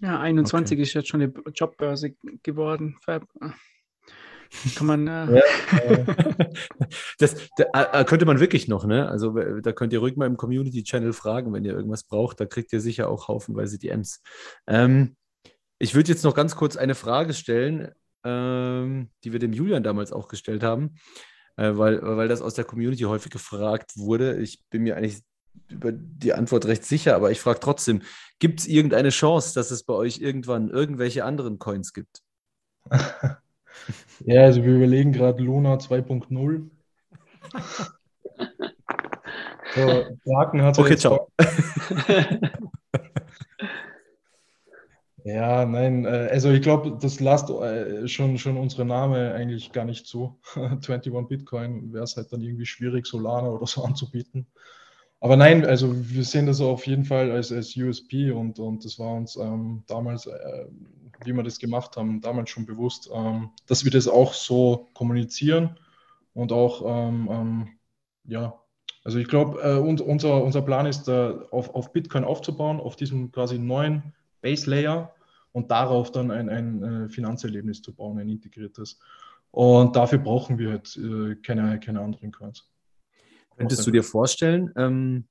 Ja, 0.00 0.20
21 0.20 0.76
okay. 0.76 0.82
ist 0.82 0.94
jetzt 0.94 1.08
schon 1.08 1.22
eine 1.22 1.32
Jobbörse 1.54 2.14
geworden. 2.42 2.96
Kann 4.76 4.86
man. 4.86 5.06
Äh 5.06 5.36
ja, 5.36 6.06
das, 7.18 7.48
da, 7.56 8.04
könnte 8.04 8.24
man 8.24 8.40
wirklich 8.40 8.68
noch, 8.68 8.86
ne? 8.86 9.08
Also 9.08 9.32
da 9.32 9.72
könnt 9.72 9.92
ihr 9.92 9.98
ruhig 9.98 10.16
mal 10.16 10.26
im 10.26 10.36
Community-Channel 10.36 11.12
fragen, 11.12 11.52
wenn 11.52 11.64
ihr 11.64 11.74
irgendwas 11.74 12.04
braucht. 12.04 12.40
Da 12.40 12.46
kriegt 12.46 12.72
ihr 12.72 12.80
sicher 12.80 13.08
auch 13.08 13.28
haufenweise 13.28 13.78
DMs. 13.78 14.22
Ähm, 14.66 15.16
ich 15.78 15.94
würde 15.94 16.10
jetzt 16.10 16.24
noch 16.24 16.34
ganz 16.34 16.56
kurz 16.56 16.76
eine 16.76 16.94
Frage 16.94 17.34
stellen, 17.34 17.92
ähm, 18.24 19.10
die 19.24 19.32
wir 19.32 19.38
dem 19.38 19.52
Julian 19.52 19.82
damals 19.82 20.12
auch 20.12 20.28
gestellt 20.28 20.62
haben, 20.62 20.96
äh, 21.56 21.72
weil, 21.74 22.00
weil 22.02 22.28
das 22.28 22.42
aus 22.42 22.54
der 22.54 22.64
Community 22.64 23.04
häufig 23.04 23.30
gefragt 23.30 23.92
wurde. 23.96 24.38
Ich 24.40 24.62
bin 24.70 24.82
mir 24.82 24.96
eigentlich 24.96 25.22
über 25.68 25.92
die 25.92 26.32
Antwort 26.32 26.66
recht 26.66 26.84
sicher, 26.84 27.14
aber 27.16 27.30
ich 27.30 27.40
frage 27.40 27.60
trotzdem, 27.60 28.02
gibt 28.38 28.60
es 28.60 28.66
irgendeine 28.66 29.10
Chance, 29.10 29.54
dass 29.54 29.70
es 29.70 29.84
bei 29.84 29.94
euch 29.94 30.18
irgendwann 30.20 30.70
irgendwelche 30.70 31.24
anderen 31.24 31.58
Coins 31.58 31.92
gibt? 31.92 32.22
ja, 34.24 34.42
also 34.42 34.64
wir 34.64 34.76
überlegen 34.76 35.12
gerade 35.12 35.42
Luna 35.42 35.74
2.0. 35.74 36.68
so, 39.74 40.04
Draken 40.24 40.62
hat 40.62 40.78
Okay, 40.78 40.96
ciao. 40.96 41.28
Ja, 45.28 45.66
nein, 45.66 46.06
äh, 46.06 46.28
also 46.30 46.50
ich 46.50 46.62
glaube, 46.62 46.96
das 47.02 47.20
lasst 47.20 47.50
äh, 47.50 48.08
schon, 48.08 48.38
schon 48.38 48.56
unsere 48.56 48.86
Name 48.86 49.34
eigentlich 49.34 49.72
gar 49.72 49.84
nicht 49.84 50.06
zu. 50.06 50.40
21 50.54 51.12
Bitcoin 51.28 51.92
wäre 51.92 52.04
es 52.04 52.16
halt 52.16 52.32
dann 52.32 52.40
irgendwie 52.40 52.64
schwierig, 52.64 53.06
Solana 53.06 53.48
oder 53.48 53.66
so 53.66 53.84
anzubieten. 53.84 54.46
Aber 55.20 55.36
nein, 55.36 55.64
also 55.64 55.92
wir 55.94 56.24
sehen 56.24 56.46
das 56.46 56.60
auf 56.60 56.86
jeden 56.86 57.04
Fall 57.04 57.30
als, 57.32 57.50
als 57.50 57.76
USP 57.76 58.30
und, 58.30 58.58
und 58.58 58.84
das 58.84 58.98
war 58.98 59.14
uns 59.14 59.36
ähm, 59.36 59.82
damals, 59.88 60.26
äh, 60.26 60.66
wie 61.24 61.32
wir 61.32 61.42
das 61.42 61.58
gemacht 61.58 61.96
haben, 61.96 62.20
damals 62.20 62.50
schon 62.50 62.66
bewusst, 62.66 63.10
ähm, 63.12 63.50
dass 63.66 63.84
wir 63.84 63.90
das 63.90 64.06
auch 64.06 64.32
so 64.32 64.88
kommunizieren 64.94 65.78
und 66.34 66.52
auch, 66.52 66.82
ähm, 66.86 67.28
ähm 67.30 67.68
ja, 68.24 68.60
also 69.04 69.18
ich 69.18 69.26
glaube, 69.26 69.60
äh, 69.62 69.78
und, 69.78 70.00
unser, 70.00 70.44
unser 70.44 70.62
Plan 70.62 70.86
ist, 70.86 71.08
äh, 71.08 71.32
auf, 71.50 71.74
auf 71.74 71.92
Bitcoin 71.92 72.24
aufzubauen, 72.24 72.78
auf 72.78 72.94
diesem 72.94 73.32
quasi 73.32 73.58
neuen 73.58 74.14
Base 74.40 74.70
Layer 74.70 75.14
und 75.52 75.70
darauf 75.70 76.12
dann 76.12 76.30
ein, 76.30 76.48
ein 76.48 76.82
äh, 76.82 77.08
Finanzerlebnis 77.08 77.82
zu 77.82 77.94
bauen, 77.94 78.18
ein 78.18 78.28
integriertes. 78.28 79.00
Und 79.50 79.96
dafür 79.96 80.18
brauchen 80.18 80.58
wir 80.58 80.70
halt 80.70 80.96
äh, 80.96 81.36
keine, 81.36 81.80
keine 81.80 82.00
anderen 82.00 82.30
Coins. 82.30 82.68
Könntest 83.58 83.86
du 83.86 83.90
dir 83.90 84.04
vorstellen, 84.04 84.72
ähm, 84.76 85.28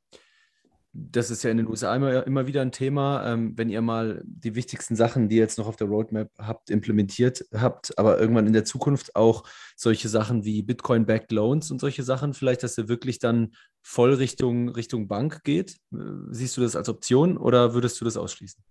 das 0.99 1.30
ist 1.30 1.43
ja 1.43 1.51
in 1.51 1.57
den 1.57 1.67
USA 1.67 1.95
immer, 1.95 2.25
immer 2.25 2.47
wieder 2.47 2.61
ein 2.61 2.71
Thema, 2.71 3.32
ähm, 3.32 3.53
wenn 3.55 3.69
ihr 3.69 3.82
mal 3.82 4.23
die 4.25 4.55
wichtigsten 4.55 4.95
Sachen, 4.95 5.30
die 5.30 5.36
ihr 5.36 5.43
jetzt 5.43 5.59
noch 5.59 5.67
auf 5.67 5.75
der 5.75 5.88
Roadmap 5.88 6.32
habt, 6.39 6.71
implementiert 6.71 7.45
habt, 7.53 7.97
aber 7.99 8.19
irgendwann 8.19 8.47
in 8.47 8.53
der 8.53 8.65
Zukunft 8.65 9.15
auch 9.15 9.43
solche 9.75 10.09
Sachen 10.09 10.43
wie 10.43 10.63
Bitcoin-Backed 10.63 11.32
Loans 11.32 11.69
und 11.69 11.80
solche 11.80 12.01
Sachen, 12.01 12.34
vielleicht, 12.34 12.63
dass 12.63 12.78
ihr 12.78 12.89
wirklich 12.89 13.19
dann 13.19 13.53
voll 13.84 14.15
Richtung, 14.15 14.69
Richtung 14.69 15.07
Bank 15.07 15.43
geht? 15.43 15.75
Äh, 15.93 15.97
siehst 16.32 16.57
du 16.57 16.61
das 16.61 16.75
als 16.75 16.89
Option 16.89 17.38
oder 17.38 17.75
würdest 17.75 18.01
du 18.01 18.05
das 18.05 18.17
ausschließen? 18.17 18.63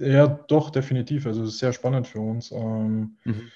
Ja, 0.00 0.26
doch, 0.26 0.70
definitiv. 0.70 1.26
Also 1.26 1.44
es 1.44 1.50
ist 1.50 1.58
sehr 1.58 1.72
spannend 1.72 2.08
für 2.08 2.18
uns. 2.18 2.50
Ähm, 2.50 3.16
mhm. 3.24 3.52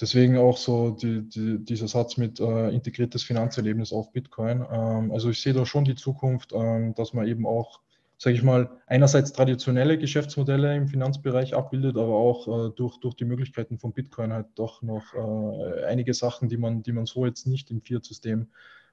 Deswegen 0.00 0.36
auch 0.38 0.56
so 0.56 0.90
die, 0.90 1.28
die, 1.28 1.58
dieser 1.64 1.88
Satz 1.88 2.16
mit 2.16 2.38
äh, 2.38 2.70
integriertes 2.70 3.24
Finanzerlebnis 3.24 3.92
auf 3.92 4.12
Bitcoin. 4.12 4.64
Ähm, 4.70 5.10
also 5.10 5.30
ich 5.30 5.42
sehe 5.42 5.52
da 5.52 5.66
schon 5.66 5.84
die 5.84 5.96
Zukunft, 5.96 6.52
ähm, 6.52 6.94
dass 6.94 7.14
man 7.14 7.26
eben 7.26 7.46
auch, 7.46 7.80
sage 8.16 8.36
ich 8.36 8.44
mal, 8.44 8.70
einerseits 8.86 9.32
traditionelle 9.32 9.98
Geschäftsmodelle 9.98 10.76
im 10.76 10.86
Finanzbereich 10.86 11.54
abbildet, 11.54 11.96
aber 11.96 12.14
auch 12.14 12.68
äh, 12.68 12.70
durch, 12.76 12.98
durch 13.00 13.14
die 13.14 13.24
Möglichkeiten 13.24 13.78
von 13.78 13.92
Bitcoin 13.92 14.32
halt 14.32 14.46
doch 14.54 14.82
noch 14.82 15.14
äh, 15.14 15.84
einige 15.84 16.14
Sachen, 16.14 16.48
die 16.48 16.58
man, 16.58 16.84
die 16.84 16.92
man 16.92 17.06
so 17.06 17.26
jetzt 17.26 17.48
nicht 17.48 17.70
im 17.72 17.80
Fiat-System 17.82 18.46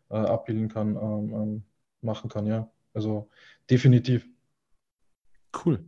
äh, 0.09 0.15
abbilden 0.15 0.69
kann, 0.69 0.95
ähm, 0.95 1.33
ähm, 1.33 1.63
machen 2.01 2.31
kann. 2.31 2.47
Ja, 2.47 2.71
also 2.95 3.29
definitiv. 3.69 4.27
Cool. 5.63 5.85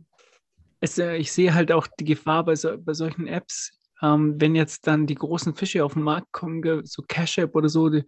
Es, 0.80 0.96
äh, 0.98 1.16
ich 1.16 1.32
sehe 1.32 1.54
halt 1.54 1.72
auch 1.72 1.88
die 1.98 2.04
Gefahr 2.04 2.44
bei, 2.44 2.54
so, 2.54 2.78
bei 2.78 2.94
solchen 2.94 3.26
Apps, 3.26 3.77
ähm, 4.02 4.40
wenn 4.40 4.54
jetzt 4.54 4.86
dann 4.86 5.06
die 5.06 5.14
großen 5.14 5.54
Fische 5.54 5.84
auf 5.84 5.94
den 5.94 6.02
Markt 6.02 6.32
kommen, 6.32 6.62
so 6.84 7.02
Cash 7.02 7.38
App 7.38 7.54
oder 7.56 7.68
so, 7.68 7.88
die, 7.88 8.04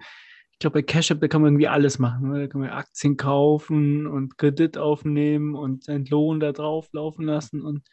ich 0.53 0.59
glaube, 0.59 0.75
bei 0.75 0.83
Cash 0.83 1.11
App, 1.11 1.21
da 1.21 1.29
kann 1.29 1.43
man 1.43 1.53
irgendwie 1.53 1.69
alles 1.69 1.99
machen. 1.99 2.31
Ne? 2.31 2.41
Da 2.41 2.47
kann 2.47 2.61
man 2.61 2.71
Aktien 2.71 3.17
kaufen 3.17 4.07
und 4.07 4.37
Kredit 4.39 4.79
aufnehmen 4.79 5.55
und 5.55 5.85
seinen 5.85 6.07
Lohn 6.07 6.41
da 6.41 6.53
drauf 6.53 6.89
laufen 6.93 7.25
lassen. 7.25 7.63
Und 7.63 7.89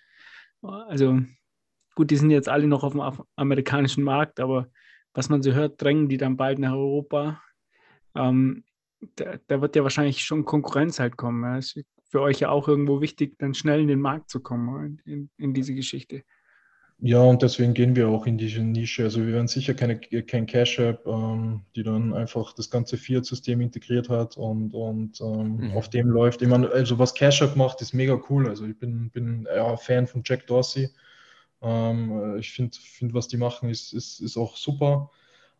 also 0.62 1.20
gut, 1.95 2.12
die 2.12 2.18
sind 2.18 2.30
jetzt 2.30 2.50
alle 2.50 2.68
noch 2.68 2.84
auf 2.84 2.93
dem 2.93 3.26
amerikanischen 3.36 4.04
Markt, 4.04 4.39
aber 4.39 4.68
was 5.14 5.30
man 5.30 5.41
so 5.41 5.54
hört, 5.54 5.82
drängen 5.82 6.10
die 6.10 6.18
dann 6.18 6.38
bald 6.38 6.60
nach 6.60 6.74
Europa. 6.74 7.41
Ähm, 8.16 8.64
da, 9.16 9.38
da, 9.48 9.62
wird 9.62 9.76
ja 9.76 9.84
wahrscheinlich 9.84 10.24
schon 10.24 10.45
Konkurrenz 10.45 11.00
halt 11.00 11.18
kommen. 11.18 11.58
Ist 11.58 11.80
für 12.10 12.22
euch 12.22 12.39
ja 12.39 12.50
auch 12.50 12.68
irgendwo 12.68 13.02
wichtig, 13.02 13.38
dann 13.39 13.54
schnell 13.54 13.82
in 13.82 13.88
den 13.88 14.02
Markt 14.02 14.30
zu 14.30 14.41
kommen, 14.41 15.02
in, 15.06 15.30
in 15.38 15.54
diese 15.54 15.74
Geschichte. 15.74 16.24
Ja, 17.00 17.22
und 17.22 17.43
deswegen 17.43 17.76
gehen 17.76 17.95
wir 17.95 18.08
auch 18.08 18.26
in 18.26 18.39
diese 18.39 18.62
Nische. 18.62 19.04
Also 19.04 19.20
wir 19.24 19.34
werden 19.34 19.48
sicher 19.48 19.76
keine, 19.76 20.00
kein 20.00 20.48
Cash-App, 20.48 21.06
ähm, 21.06 21.62
die 21.76 21.84
dann 21.84 22.14
einfach 22.14 22.54
das 22.54 22.72
ganze 22.72 22.98
Fiat-System 22.98 23.62
integriert 23.62 24.10
hat 24.10 24.36
und, 24.36 24.74
und 24.74 25.22
ähm, 25.22 25.58
mhm. 25.58 25.72
auf 25.74 25.89
dem 25.89 26.08
läuft. 26.08 26.41
Ich 26.41 26.48
meine, 26.48 26.72
also 26.72 26.98
was 26.98 27.14
Cash-App 27.14 27.56
macht, 27.56 27.82
ist 27.82 27.93
mega 27.93 28.20
cool. 28.30 28.50
Also 28.50 28.66
ich 28.66 28.80
bin, 28.80 29.12
bin 29.12 29.48
ja, 29.54 29.78
Fan 29.78 30.08
von 30.08 30.24
Jack 30.26 30.48
Dorsey. 30.48 30.89
Ähm, 31.62 32.38
ich 32.39 32.52
finde, 32.52 32.76
find, 32.80 33.14
was 33.14 33.28
die 33.28 33.38
machen, 33.38 33.70
ist, 33.70 33.93
ist, 33.93 34.20
ist 34.20 34.36
auch 34.36 34.58
super. 34.58 35.12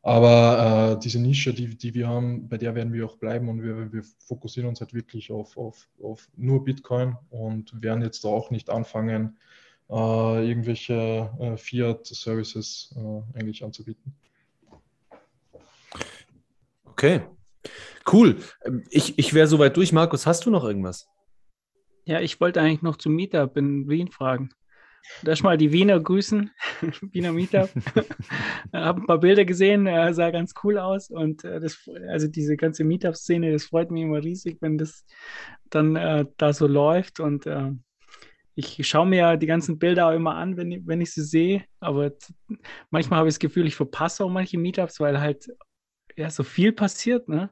Aber 0.02 0.96
äh, 0.96 1.00
diese 1.04 1.20
Nische, 1.20 1.54
die, 1.54 1.78
die 1.78 1.94
wir 1.94 2.08
haben, 2.08 2.50
bei 2.50 2.58
der 2.58 2.74
werden 2.74 2.94
wir 2.94 3.06
auch 3.06 3.18
bleiben 3.18 3.48
und 3.50 3.62
wir, 3.62 3.92
wir 3.94 4.04
fokussieren 4.26 4.70
uns 4.70 4.80
halt 4.80 4.94
wirklich 4.94 5.32
auf, 5.32 5.56
auf, 5.56 5.88
auf 6.02 6.28
nur 6.36 6.64
Bitcoin 6.64 7.16
und 7.30 7.80
werden 7.80 8.02
jetzt 8.02 8.24
da 8.24 8.30
auch 8.30 8.50
nicht 8.50 8.70
anfangen, 8.72 9.38
äh, 9.90 10.50
irgendwelche 10.50 11.30
äh, 11.40 11.58
Fiat-Services 11.58 12.96
äh, 12.96 13.40
eigentlich 13.40 13.64
anzubieten. 13.64 14.14
Okay, 16.86 17.22
cool. 18.12 18.38
Ich, 18.90 19.20
ich 19.20 19.34
wäre 19.34 19.48
soweit 19.48 19.78
durch. 19.78 19.94
Markus, 19.94 20.26
hast 20.26 20.46
du 20.46 20.50
noch 20.50 20.64
irgendwas? 20.64 21.08
Ja, 22.06 22.22
ich 22.22 22.40
wollte 22.40 22.62
eigentlich 22.62 22.82
noch 22.82 22.98
zum 22.98 23.16
Meetup 23.16 23.56
in 23.58 23.88
Wien 23.88 24.10
fragen. 24.10 24.50
Erstmal 25.26 25.58
die 25.58 25.72
Wiener 25.72 26.00
grüßen, 26.00 26.52
Wiener 27.12 27.32
Meetup. 27.32 27.70
habe 28.74 29.02
ein 29.02 29.08
paar 29.08 29.20
Bilder 29.20 29.46
gesehen, 29.46 29.88
äh, 29.88 30.14
sah 30.14 30.32
ganz 30.32 30.54
cool 30.64 30.78
aus 30.78 31.10
und 31.10 31.44
äh, 31.44 31.60
das, 31.60 31.90
also 32.10 32.28
diese 32.28 32.58
ganze 32.58 32.84
Meetup-Szene, 32.84 33.52
das 33.52 33.66
freut 33.66 33.92
mich 33.92 34.04
immer 34.04 34.24
riesig, 34.24 34.58
wenn 34.62 34.78
das 34.78 35.06
dann 35.70 35.96
äh, 35.96 36.26
da 36.38 36.54
so 36.54 36.68
läuft 36.68 37.20
und 37.20 37.46
äh, 37.46 37.72
ich 38.58 38.88
schaue 38.88 39.06
mir 39.06 39.18
ja 39.18 39.38
die 39.38 39.46
ganzen 39.46 39.78
Bilder 39.78 40.08
auch 40.08 40.14
immer 40.14 40.36
an, 40.36 40.58
wenn, 40.58 40.72
ich, 40.72 40.82
wenn 40.88 41.00
ich 41.00 41.14
sie 41.14 41.22
sehe, 41.22 41.64
aber 41.80 42.12
manchmal 42.90 43.20
habe 43.20 43.30
ich 43.30 43.36
das 43.36 43.40
Gefühl, 43.40 43.68
ich 43.68 43.76
verpasse 43.76 44.24
auch 44.24 44.30
manche 44.30 44.58
Meetups, 44.58 45.00
weil 45.00 45.20
halt 45.20 45.48
ja 46.16 46.30
so 46.32 46.44
viel 46.44 46.72
passiert, 46.72 47.30
ne? 47.30 47.52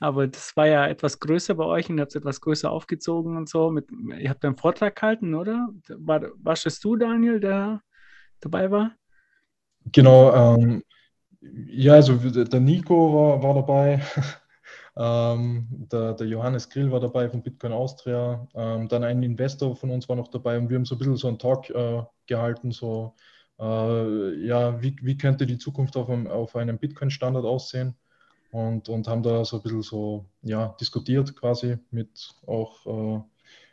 Aber 0.00 0.26
das 0.26 0.56
war 0.56 0.66
ja 0.66 0.86
etwas 0.88 1.20
größer 1.20 1.54
bei 1.54 1.64
euch 1.64 1.88
und 1.88 2.00
habt 2.00 2.10
es 2.10 2.16
etwas 2.16 2.40
größer 2.40 2.70
aufgezogen 2.70 3.36
und 3.36 3.48
so. 3.48 3.70
Mit, 3.70 3.88
ihr 4.18 4.30
habt 4.30 4.44
einen 4.44 4.56
Vortrag 4.56 4.96
gehalten, 4.96 5.34
oder? 5.34 5.68
War, 5.90 6.22
warst 6.42 6.66
es 6.66 6.80
du, 6.80 6.96
Daniel, 6.96 7.38
der 7.38 7.82
dabei 8.40 8.70
war? 8.70 8.96
Genau, 9.92 10.56
ähm, 10.56 10.82
ja, 11.40 11.92
also 11.94 12.16
der 12.16 12.60
Nico 12.60 13.14
war, 13.14 13.42
war 13.42 13.54
dabei. 13.54 14.02
Ähm, 14.96 15.66
der, 15.90 16.12
der, 16.14 16.26
Johannes 16.26 16.68
Grill 16.68 16.90
war 16.92 17.00
dabei 17.00 17.28
von 17.28 17.42
Bitcoin 17.42 17.72
Austria. 17.72 18.46
Ähm, 18.54 18.88
dann 18.88 19.04
ein 19.04 19.22
Investor 19.22 19.74
von 19.74 19.90
uns 19.90 20.08
war 20.08 20.16
noch 20.16 20.28
dabei 20.28 20.58
und 20.58 20.68
wir 20.68 20.76
haben 20.76 20.84
so 20.84 20.94
ein 20.94 20.98
bisschen 20.98 21.16
so 21.16 21.28
einen 21.28 21.38
Talk 21.38 21.70
äh, 21.70 22.02
gehalten, 22.26 22.72
so 22.72 23.14
äh, 23.58 24.46
ja, 24.46 24.82
wie, 24.82 24.96
wie 25.02 25.16
könnte 25.16 25.46
die 25.46 25.58
Zukunft 25.58 25.96
auf 25.96 26.10
einem, 26.10 26.26
auf 26.26 26.56
einem 26.56 26.78
Bitcoin-Standard 26.78 27.44
aussehen? 27.44 27.96
Und, 28.50 28.90
und 28.90 29.08
haben 29.08 29.22
da 29.22 29.46
so 29.46 29.56
ein 29.56 29.62
bisschen 29.62 29.82
so 29.82 30.26
ja, 30.42 30.76
diskutiert 30.78 31.34
quasi 31.36 31.78
mit 31.90 32.34
auch 32.46 32.86
äh, 32.86 33.22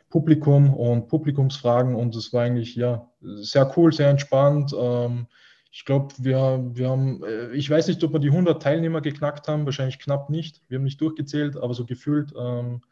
Publikum 0.08 0.72
und 0.74 1.08
Publikumsfragen 1.08 1.94
und 1.94 2.16
es 2.16 2.32
war 2.32 2.44
eigentlich 2.44 2.76
ja 2.76 3.06
sehr 3.20 3.70
cool, 3.76 3.92
sehr 3.92 4.08
entspannt. 4.08 4.74
Ähm, 4.74 5.26
ich 5.70 5.84
glaube, 5.84 6.14
wir, 6.18 6.70
wir 6.72 6.88
haben, 6.88 7.22
äh, 7.22 7.52
ich 7.52 7.70
weiß 7.70 7.88
nicht, 7.88 8.02
ob 8.02 8.12
wir 8.12 8.20
die 8.20 8.30
100 8.30 8.60
Teilnehmer 8.62 9.00
geknackt 9.00 9.46
haben, 9.48 9.64
wahrscheinlich 9.64 9.98
knapp 9.98 10.28
nicht. 10.28 10.62
Wir 10.68 10.78
haben 10.78 10.84
nicht 10.84 11.00
durchgezählt, 11.00 11.56
aber 11.56 11.74
so 11.74 11.86
gefühlt 11.86 12.32
ähm, 12.36 12.82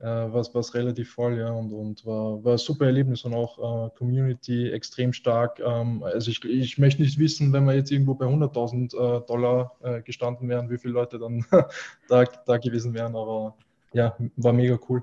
äh, 0.00 0.04
war 0.04 0.40
es 0.40 0.74
relativ 0.74 1.12
voll, 1.12 1.38
ja, 1.38 1.50
und, 1.50 1.72
und 1.72 2.04
war, 2.04 2.44
war 2.44 2.52
ein 2.52 2.58
super 2.58 2.86
Erlebnis 2.86 3.24
und 3.24 3.34
auch 3.34 3.86
äh, 3.86 3.90
Community 3.96 4.70
extrem 4.70 5.12
stark. 5.14 5.60
Ähm, 5.60 6.02
also 6.02 6.30
ich, 6.30 6.44
ich 6.44 6.78
möchte 6.78 7.02
nicht 7.02 7.18
wissen, 7.18 7.52
wenn 7.52 7.64
wir 7.64 7.74
jetzt 7.74 7.90
irgendwo 7.90 8.14
bei 8.14 8.26
100.000 8.26 8.94
äh, 8.94 9.26
Dollar 9.26 9.76
äh, 9.82 10.02
gestanden 10.02 10.48
wären, 10.48 10.70
wie 10.70 10.78
viele 10.78 10.94
Leute 10.94 11.18
dann 11.18 11.44
da, 12.08 12.24
da 12.24 12.58
gewesen 12.58 12.92
wären, 12.92 13.16
aber 13.16 13.56
ja, 13.92 14.14
war 14.36 14.52
mega 14.52 14.78
cool. 14.88 15.02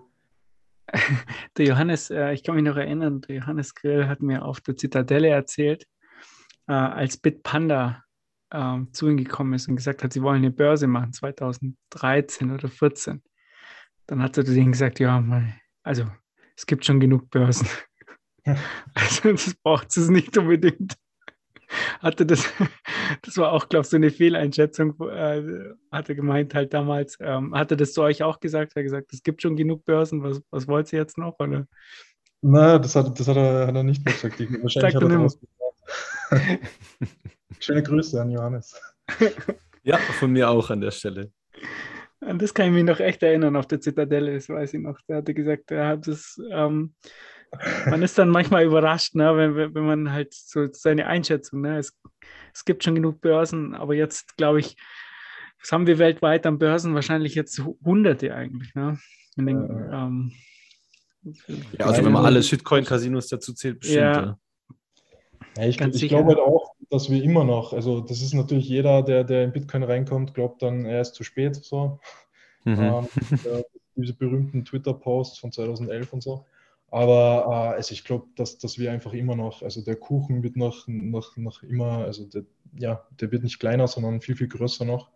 Der 1.58 1.66
Johannes, 1.66 2.12
äh, 2.12 2.34
ich 2.34 2.44
kann 2.44 2.56
mich 2.56 2.64
noch 2.64 2.78
erinnern, 2.78 3.22
der 3.22 3.38
Johannes 3.38 3.76
Grill 3.76 4.08
hat 4.08 4.22
mir 4.22 4.46
auf 4.46 4.62
der 4.62 4.78
Zitadelle 4.78 5.28
erzählt, 5.28 5.86
äh, 6.68 6.74
als 6.74 7.18
Bitpanda 7.18 8.04
ähm, 8.52 8.94
zu 8.94 9.10
ihm 9.10 9.18
gekommen 9.18 9.54
ist 9.54 9.68
und 9.68 9.76
gesagt 9.76 10.04
hat, 10.04 10.14
sie 10.14 10.22
wollen 10.22 10.38
eine 10.38 10.52
Börse 10.52 10.88
machen, 10.88 11.14
2013 11.14 12.52
oder 12.52 12.68
14, 12.68 13.22
dann 14.08 14.22
hat 14.22 14.38
er 14.38 14.46
zu 14.46 14.54
denen 14.54 14.72
gesagt, 14.72 15.00
ja, 15.00 15.24
also 15.84 16.06
es 16.56 16.66
gibt 16.66 16.86
schon 16.86 17.00
genug 17.00 17.30
Börsen. 17.30 17.68
Also 18.94 19.30
das 19.30 19.56
braucht 19.56 19.98
es 19.98 20.08
nicht 20.08 20.38
unbedingt. 20.38 20.96
Hatte 22.00 22.26
das, 22.26 22.48
das 23.24 23.36
war 23.36 23.52
auch, 23.52 23.68
glaube 23.68 23.84
ich, 23.84 23.90
so 23.90 23.98
eine 23.98 24.10
Fehleinschätzung, 24.10 24.98
äh, 25.02 25.74
hatte 25.92 26.16
gemeint 26.16 26.54
halt 26.56 26.74
damals, 26.74 27.18
ähm, 27.20 27.54
hatte 27.54 27.76
das 27.76 27.92
zu 27.92 28.04
euch 28.04 28.24
auch 28.24 28.40
gesagt, 28.40 28.72
hat 28.72 28.78
er 28.78 28.84
gesagt, 28.84 29.12
es 29.12 29.22
gibt 29.22 29.42
schon 29.42 29.58
genug 29.58 29.84
Börsen, 29.84 30.24
was, 30.24 30.42
was 30.50 30.66
wollt 30.66 30.94
ihr 30.94 31.00
jetzt 31.00 31.18
noch? 31.18 31.38
Oder? 31.40 31.68
Na, 32.42 32.80
das 32.80 32.96
hat, 32.96 33.20
das 33.20 33.28
hat, 33.28 33.36
er, 33.36 33.68
hat 33.68 33.76
er 33.76 33.84
nicht 33.84 34.06
gesagt. 34.06 34.40
Wahrscheinlich 34.62 34.96
hat 34.96 35.04
er 35.04 35.30
Schöne 37.60 37.84
Grüße 37.84 38.22
an 38.22 38.32
Johannes. 38.32 38.80
Ja, 39.84 39.98
von 39.98 40.32
mir 40.32 40.50
auch 40.50 40.70
an 40.70 40.82
der 40.82 40.92
Stelle. 40.92 41.32
An 42.20 42.40
das 42.40 42.54
kann 42.54 42.68
ich 42.68 42.74
mich 42.74 42.84
noch 42.84 43.00
echt 43.00 43.24
erinnern 43.24 43.56
auf 43.56 43.68
der 43.68 43.80
Zitadelle, 43.80 44.34
das 44.34 44.50
weiß 44.50 44.74
ich 44.74 44.82
noch. 44.82 45.00
Der 45.08 45.18
hatte 45.18 45.34
gesagt, 45.34 45.72
er 45.72 45.88
hat 45.88 46.08
das, 46.08 46.40
ähm, 46.52 46.94
man 47.86 48.02
ist 48.02 48.18
dann 48.18 48.30
manchmal 48.30 48.66
überrascht, 48.66 49.16
ne, 49.16 49.36
wenn, 49.38 49.74
wenn 49.74 49.86
man 49.86 50.12
halt 50.12 50.34
so 50.34 50.68
seine 50.72 51.08
Einschätzung, 51.08 51.62
ne, 51.62 51.78
es, 51.78 51.98
es 52.54 52.66
gibt 52.66 52.84
schon 52.84 52.96
genug 52.96 53.22
Börsen, 53.22 53.76
aber 53.76 53.94
jetzt 53.94 54.36
glaube 54.36 54.60
ich, 54.60 54.76
was 55.62 55.72
haben 55.72 55.88
wir 55.88 56.00
weltweit 56.00 56.46
an 56.46 56.60
Börsen? 56.60 56.94
Wahrscheinlich 56.94 57.36
jetzt 57.36 57.62
Hunderte 57.84 58.34
eigentlich, 58.34 58.76
ne? 58.76 59.00
Den, 59.38 59.90
ähm, 59.92 60.32
ja, 61.78 61.86
also 61.86 62.04
wenn 62.04 62.12
man 62.12 62.26
alle 62.26 62.42
Shitcoin-Casinos 62.42 63.28
dazu 63.28 63.54
zählt, 63.54 63.80
bestimmt. 63.80 64.00
Ja. 64.00 64.40
Ja, 65.58 65.66
ich, 65.66 65.80
ich 65.82 66.08
glaube 66.08 66.30
halt 66.30 66.40
auch, 66.40 66.74
dass 66.90 67.10
wir 67.10 67.24
immer 67.24 67.44
noch, 67.44 67.74
also 67.74 68.02
das 68.02 68.22
ist 68.22 68.34
natürlich 68.34 68.70
jeder, 68.70 69.02
der, 69.02 69.24
der 69.24 69.44
in 69.44 69.52
Bitcoin 69.52 69.84
reinkommt, 69.84 70.34
glaubt 70.34 70.62
dann, 70.62 70.86
er 70.86 71.02
ist 71.02 71.16
zu 71.16 71.24
spät. 71.24 71.56
So. 71.56 72.00
Mhm. 72.64 72.80
Ähm, 72.80 73.08
diese 73.96 74.14
berühmten 74.14 74.64
Twitter-Posts 74.64 75.40
von 75.40 75.52
2011 75.52 76.14
und 76.14 76.22
so. 76.22 76.46
Aber 76.90 77.46
äh, 77.50 77.76
also 77.76 77.94
ich 77.94 78.04
glaube, 78.04 78.28
dass, 78.36 78.58
dass 78.60 78.78
wir 78.78 78.92
einfach 78.92 79.14
immer 79.14 79.36
noch, 79.36 79.62
also 79.62 79.82
der 79.82 79.96
Kuchen 79.96 80.44
wird 80.44 80.56
noch, 80.56 80.88
noch, 80.88 81.36
noch 81.36 81.64
immer, 81.64 82.06
also 82.06 82.26
der, 82.26 82.44
ja, 82.78 83.06
der 83.20 83.32
wird 83.32 83.44
nicht 83.44 83.60
kleiner, 83.60 83.88
sondern 83.88 84.22
viel, 84.22 84.36
viel 84.36 84.48
größer 84.48 84.86
noch. 84.86 85.10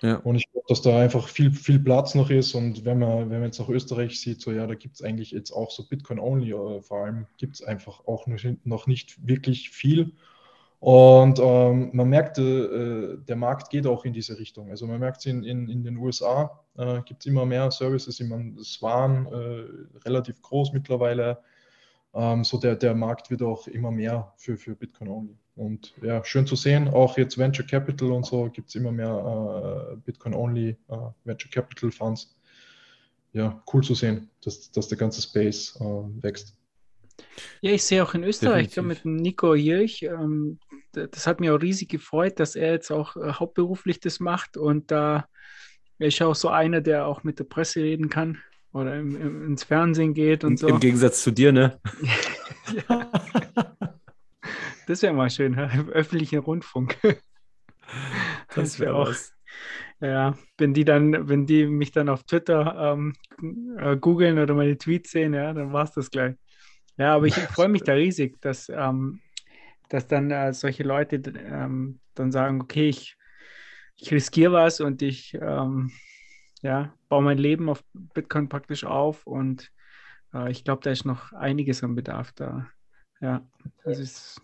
Ja. 0.00 0.16
Und 0.16 0.36
ich 0.36 0.50
glaube, 0.50 0.66
dass 0.68 0.82
da 0.82 1.00
einfach 1.00 1.28
viel, 1.28 1.50
viel 1.50 1.78
Platz 1.78 2.14
noch 2.14 2.30
ist. 2.30 2.54
Und 2.54 2.84
wenn 2.84 2.98
man, 2.98 3.30
wenn 3.30 3.40
man 3.40 3.44
jetzt 3.44 3.60
auch 3.60 3.68
Österreich 3.68 4.20
sieht, 4.20 4.40
so 4.40 4.52
ja, 4.52 4.66
da 4.66 4.74
gibt 4.74 4.94
es 4.96 5.02
eigentlich 5.02 5.32
jetzt 5.32 5.50
auch 5.50 5.70
so 5.70 5.86
Bitcoin-only, 5.86 6.52
äh, 6.52 6.82
vor 6.82 7.04
allem 7.04 7.26
gibt 7.36 7.54
es 7.54 7.62
einfach 7.62 8.06
auch 8.06 8.26
noch 8.26 8.86
nicht 8.86 9.26
wirklich 9.26 9.70
viel. 9.70 10.12
Und 10.80 11.40
ähm, 11.40 11.90
man 11.92 12.08
merkt, 12.08 12.38
äh, 12.38 13.16
der 13.16 13.36
Markt 13.36 13.70
geht 13.70 13.86
auch 13.86 14.04
in 14.04 14.12
diese 14.12 14.38
Richtung. 14.38 14.70
Also 14.70 14.86
man 14.86 15.00
merkt 15.00 15.18
es 15.18 15.26
in, 15.26 15.42
in, 15.42 15.68
in 15.68 15.82
den 15.82 15.96
USA, 15.96 16.64
äh, 16.76 17.02
gibt 17.02 17.22
es 17.22 17.26
immer 17.26 17.44
mehr 17.44 17.70
Services. 17.72 18.20
Ich 18.20 18.30
es 18.30 18.80
waren 18.80 19.26
äh, 19.26 19.98
relativ 20.06 20.40
groß 20.40 20.72
mittlerweile. 20.72 21.38
Ähm, 22.14 22.44
so 22.44 22.58
der, 22.58 22.76
der 22.76 22.94
Markt 22.94 23.30
wird 23.30 23.42
auch 23.42 23.66
immer 23.66 23.90
mehr 23.90 24.32
für, 24.36 24.56
für 24.56 24.76
Bitcoin 24.76 25.08
Only. 25.08 25.36
Und 25.58 25.92
ja, 26.02 26.24
schön 26.24 26.46
zu 26.46 26.54
sehen, 26.54 26.86
auch 26.86 27.18
jetzt 27.18 27.36
Venture 27.36 27.66
Capital 27.66 28.12
und 28.12 28.24
so 28.24 28.48
gibt 28.48 28.68
es 28.68 28.76
immer 28.76 28.92
mehr 28.92 29.92
äh, 29.92 29.96
Bitcoin 29.96 30.32
Only 30.32 30.76
äh, 30.88 30.96
Venture 31.24 31.50
Capital 31.50 31.90
Funds. 31.90 32.36
Ja, 33.32 33.60
cool 33.72 33.82
zu 33.82 33.94
sehen, 33.94 34.30
dass, 34.44 34.70
dass 34.70 34.86
der 34.86 34.96
ganze 34.96 35.20
Space 35.20 35.76
äh, 35.80 36.22
wächst. 36.22 36.54
Ja, 37.60 37.72
ich 37.72 37.82
sehe 37.82 38.04
auch 38.04 38.14
in 38.14 38.22
Österreich 38.22 38.76
mit 38.76 39.04
Nico 39.04 39.54
Jirch, 39.54 40.02
ähm, 40.04 40.60
das 40.92 41.26
hat 41.26 41.40
mir 41.40 41.54
auch 41.54 41.60
riesig 41.60 41.88
gefreut, 41.88 42.38
dass 42.38 42.54
er 42.54 42.72
jetzt 42.72 42.92
auch 42.92 43.16
äh, 43.16 43.32
hauptberuflich 43.32 43.98
das 43.98 44.20
macht 44.20 44.56
und 44.56 44.92
da 44.92 45.26
äh, 45.98 46.06
ist 46.06 46.22
auch 46.22 46.36
so 46.36 46.50
einer, 46.50 46.80
der 46.80 47.06
auch 47.06 47.24
mit 47.24 47.40
der 47.40 47.44
Presse 47.44 47.82
reden 47.82 48.08
kann 48.08 48.38
oder 48.72 48.96
im, 48.96 49.20
im, 49.20 49.44
ins 49.44 49.64
Fernsehen 49.64 50.14
geht 50.14 50.44
und 50.44 50.60
so. 50.60 50.68
Im 50.68 50.78
Gegensatz 50.78 51.22
zu 51.24 51.32
dir, 51.32 51.50
ne? 51.50 51.80
ja. 52.88 53.10
Das 54.88 55.02
wäre 55.02 55.12
mal 55.12 55.28
schön, 55.28 55.52
im 55.74 55.90
öffentlichen 55.90 56.40
Rundfunk. 56.40 56.98
Das 58.54 58.78
wäre 58.80 58.94
auch. 58.94 59.08
Was. 59.08 59.32
Ja, 60.00 60.36
wenn 60.58 60.74
die 60.74 60.84
dann, 60.84 61.26
wenn 61.26 61.46
die 61.46 61.66
mich 61.66 61.90
dann 61.90 62.10
auf 62.10 62.24
Twitter 62.24 62.92
ähm, 62.92 63.14
äh, 63.78 63.96
googeln 63.96 64.38
oder 64.38 64.52
meine 64.52 64.76
Tweets 64.76 65.10
sehen, 65.10 65.32
ja, 65.32 65.54
dann 65.54 65.72
war 65.72 65.84
es 65.84 65.92
das 65.92 66.10
gleich. 66.10 66.36
Ja, 66.98 67.14
aber 67.14 67.26
ich 67.26 67.34
freue 67.54 67.68
mich 67.68 67.82
da 67.82 67.94
riesig, 67.94 68.38
dass, 68.42 68.68
ähm, 68.68 69.20
dass 69.88 70.06
dann 70.06 70.30
äh, 70.30 70.52
solche 70.52 70.82
Leute 70.82 71.16
ähm, 71.16 72.00
dann 72.14 72.30
sagen, 72.30 72.60
okay, 72.60 72.90
ich, 72.90 73.16
ich 73.96 74.12
riskiere 74.12 74.52
was 74.52 74.82
und 74.82 75.00
ich 75.00 75.32
ähm, 75.40 75.90
ja, 76.60 76.94
baue 77.08 77.22
mein 77.22 77.38
Leben 77.38 77.70
auf 77.70 77.82
Bitcoin 77.94 78.50
praktisch 78.50 78.84
auf 78.84 79.26
und 79.26 79.70
äh, 80.34 80.50
ich 80.50 80.62
glaube, 80.64 80.82
da 80.82 80.90
ist 80.90 81.06
noch 81.06 81.32
einiges 81.32 81.82
am 81.82 81.94
Bedarf 81.94 82.32
da. 82.32 82.68
Ja, 83.20 83.46
das 83.84 83.98
ist 83.98 84.42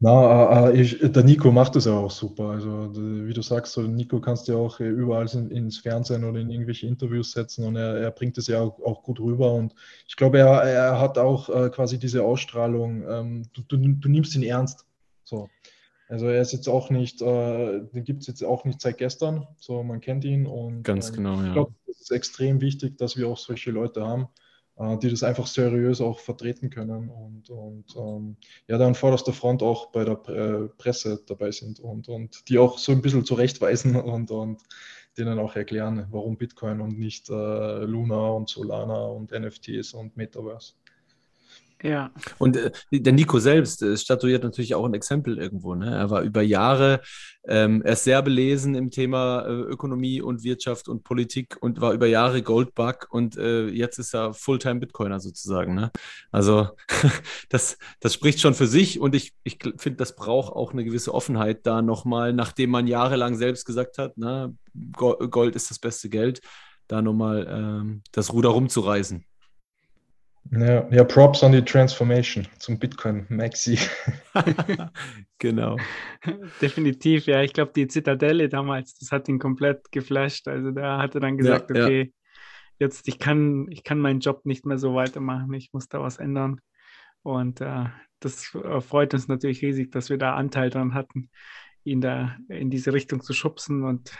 na, 0.00 0.70
äh, 0.70 0.80
ich, 0.80 0.98
der 1.00 1.22
Nico 1.22 1.50
macht 1.50 1.76
das 1.76 1.84
ja 1.86 1.92
auch 1.92 2.10
super. 2.10 2.50
Also, 2.50 2.90
wie 2.94 3.32
du 3.32 3.42
sagst, 3.42 3.72
so, 3.72 3.82
Nico 3.82 4.20
kannst 4.20 4.48
du 4.48 4.52
ja 4.52 4.58
auch 4.58 4.80
äh, 4.80 4.88
überall 4.88 5.28
in, 5.32 5.50
ins 5.50 5.78
Fernsehen 5.78 6.24
oder 6.24 6.40
in 6.40 6.50
irgendwelche 6.50 6.86
Interviews 6.86 7.32
setzen 7.32 7.64
und 7.64 7.76
er, 7.76 7.96
er 7.96 8.10
bringt 8.10 8.36
es 8.36 8.48
ja 8.48 8.60
auch, 8.60 8.80
auch, 8.82 9.02
gut 9.02 9.20
rüber. 9.20 9.52
Und 9.54 9.74
ich 10.08 10.16
glaube, 10.16 10.38
er, 10.38 10.62
er 10.62 11.00
hat 11.00 11.16
auch 11.16 11.48
äh, 11.48 11.70
quasi 11.70 11.98
diese 11.98 12.22
Ausstrahlung, 12.22 13.04
ähm, 13.08 13.42
du, 13.54 13.62
du, 13.62 13.76
du, 13.76 14.08
nimmst 14.08 14.34
ihn 14.34 14.42
ernst. 14.42 14.84
So. 15.22 15.48
Also 16.08 16.26
er 16.26 16.42
ist 16.42 16.52
jetzt 16.52 16.68
auch 16.68 16.90
nicht, 16.90 17.22
äh, 17.22 17.80
den 17.80 18.04
gibt 18.04 18.22
es 18.22 18.26
jetzt 18.26 18.44
auch 18.44 18.64
nicht 18.64 18.80
seit 18.80 18.98
gestern. 18.98 19.46
So, 19.58 19.82
man 19.82 20.00
kennt 20.00 20.24
ihn 20.24 20.46
und 20.46 20.82
ganz 20.82 21.08
ähm, 21.08 21.14
genau, 21.16 21.42
ich 21.42 21.52
glaube, 21.52 21.72
es 21.88 22.02
ist 22.02 22.10
extrem 22.10 22.60
wichtig, 22.60 22.98
dass 22.98 23.16
wir 23.16 23.28
auch 23.28 23.38
solche 23.38 23.70
Leute 23.70 24.04
haben 24.04 24.24
äh, 24.24 24.26
die 24.76 25.08
das 25.08 25.22
einfach 25.22 25.46
seriös 25.46 26.00
auch 26.00 26.18
vertreten 26.18 26.68
können 26.68 27.08
und, 27.08 27.48
und 27.48 27.84
ähm, 27.96 28.36
ja, 28.66 28.76
da 28.76 28.86
an 28.86 28.96
vorderster 28.96 29.32
Front 29.32 29.62
auch 29.62 29.92
bei 29.92 30.04
der 30.04 30.20
äh, 30.28 30.68
Presse 30.78 31.22
dabei 31.26 31.52
sind 31.52 31.78
und, 31.78 32.08
und 32.08 32.48
die 32.48 32.58
auch 32.58 32.78
so 32.78 32.90
ein 32.90 33.00
bisschen 33.00 33.24
zurechtweisen 33.24 33.94
und, 34.00 34.30
und 34.32 34.62
denen 35.16 35.38
auch 35.38 35.54
erklären, 35.54 36.06
warum 36.10 36.36
Bitcoin 36.36 36.80
und 36.80 36.98
nicht 36.98 37.30
äh, 37.30 37.84
Luna 37.84 38.30
und 38.30 38.48
Solana 38.48 39.06
und 39.06 39.30
NFTs 39.30 39.94
und 39.94 40.16
Metaverse. 40.16 40.74
Ja. 41.84 42.10
Und 42.38 42.56
äh, 42.56 42.72
der 42.90 43.12
Nico 43.12 43.38
selbst 43.38 43.82
äh, 43.82 43.98
statuiert 43.98 44.42
natürlich 44.42 44.74
auch 44.74 44.86
ein 44.86 44.94
Exempel 44.94 45.38
irgendwo. 45.38 45.74
Ne? 45.74 45.94
Er 45.94 46.08
war 46.08 46.22
über 46.22 46.40
Jahre, 46.40 47.02
ähm, 47.46 47.82
er 47.82 47.92
ist 47.92 48.04
sehr 48.04 48.22
belesen 48.22 48.74
im 48.74 48.90
Thema 48.90 49.44
äh, 49.46 49.52
Ökonomie 49.52 50.22
und 50.22 50.44
Wirtschaft 50.44 50.88
und 50.88 51.04
Politik 51.04 51.58
und 51.60 51.82
war 51.82 51.92
über 51.92 52.06
Jahre 52.06 52.40
Goldbug 52.40 53.08
und 53.10 53.36
äh, 53.36 53.66
jetzt 53.66 53.98
ist 53.98 54.14
er 54.14 54.32
Fulltime 54.32 54.80
Bitcoiner 54.80 55.20
sozusagen. 55.20 55.74
Ne? 55.74 55.90
Also 56.32 56.70
das, 57.50 57.76
das 58.00 58.14
spricht 58.14 58.40
schon 58.40 58.54
für 58.54 58.66
sich 58.66 58.98
und 58.98 59.14
ich, 59.14 59.34
ich 59.42 59.58
finde, 59.76 59.98
das 59.98 60.16
braucht 60.16 60.54
auch 60.54 60.72
eine 60.72 60.84
gewisse 60.84 61.12
Offenheit 61.12 61.66
da 61.66 61.82
nochmal, 61.82 62.32
nachdem 62.32 62.70
man 62.70 62.86
jahrelang 62.86 63.36
selbst 63.36 63.66
gesagt 63.66 63.98
hat, 63.98 64.16
ne, 64.16 64.56
Gold 64.96 65.54
ist 65.54 65.70
das 65.70 65.78
beste 65.78 66.08
Geld, 66.08 66.40
da 66.88 67.02
nochmal 67.02 67.46
ähm, 67.46 68.02
das 68.10 68.32
Ruder 68.32 68.50
rumzureißen. 68.50 69.26
Ja, 70.50 70.86
ja, 70.90 71.04
Props 71.04 71.42
an 71.42 71.52
die 71.52 71.64
Transformation 71.64 72.46
zum 72.58 72.78
Bitcoin 72.78 73.26
Maxi. 73.28 73.78
genau. 75.38 75.76
Definitiv, 76.60 77.26
ja. 77.26 77.42
Ich 77.42 77.52
glaube, 77.52 77.72
die 77.74 77.88
Zitadelle 77.88 78.48
damals, 78.48 78.94
das 78.98 79.10
hat 79.10 79.28
ihn 79.28 79.38
komplett 79.38 79.90
geflasht. 79.90 80.46
Also 80.48 80.70
da 80.70 80.98
hat 80.98 81.14
er 81.14 81.20
dann 81.20 81.38
gesagt, 81.38 81.70
ja, 81.74 81.84
okay, 81.84 82.00
ja. 82.02 82.10
jetzt 82.78 83.08
ich 83.08 83.18
kann, 83.18 83.66
ich 83.70 83.84
kann 83.84 83.98
meinen 83.98 84.20
Job 84.20 84.44
nicht 84.44 84.66
mehr 84.66 84.78
so 84.78 84.94
weitermachen, 84.94 85.52
ich 85.54 85.72
muss 85.72 85.88
da 85.88 86.00
was 86.00 86.18
ändern. 86.18 86.60
Und 87.22 87.60
äh, 87.60 87.86
das 88.20 88.54
äh, 88.54 88.80
freut 88.80 89.14
uns 89.14 89.28
natürlich 89.28 89.62
riesig, 89.62 89.90
dass 89.90 90.10
wir 90.10 90.18
da 90.18 90.34
Anteil 90.34 90.70
dran 90.70 90.94
hatten, 90.94 91.30
ihn 91.84 92.00
da 92.00 92.36
in 92.48 92.70
diese 92.70 92.92
Richtung 92.92 93.22
zu 93.22 93.32
schubsen. 93.32 93.82
Und 93.82 94.12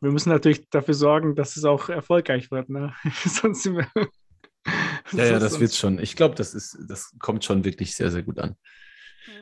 wir 0.00 0.12
müssen 0.12 0.30
natürlich 0.30 0.68
dafür 0.70 0.94
sorgen, 0.94 1.34
dass 1.34 1.56
es 1.56 1.64
auch 1.64 1.88
erfolgreich 1.88 2.50
wird. 2.50 2.68
Ne? 2.68 2.94
Sonst 3.24 3.64
sind 3.64 3.76
wir 3.76 3.88
ja, 5.12 5.24
ja, 5.24 5.38
das 5.38 5.60
wird 5.60 5.74
schon. 5.74 5.98
Ich 5.98 6.16
glaube, 6.16 6.34
das 6.34 6.54
ist, 6.54 6.78
das 6.88 7.14
kommt 7.18 7.44
schon 7.44 7.64
wirklich 7.64 7.94
sehr, 7.94 8.10
sehr 8.10 8.22
gut 8.22 8.38
an. 8.38 8.56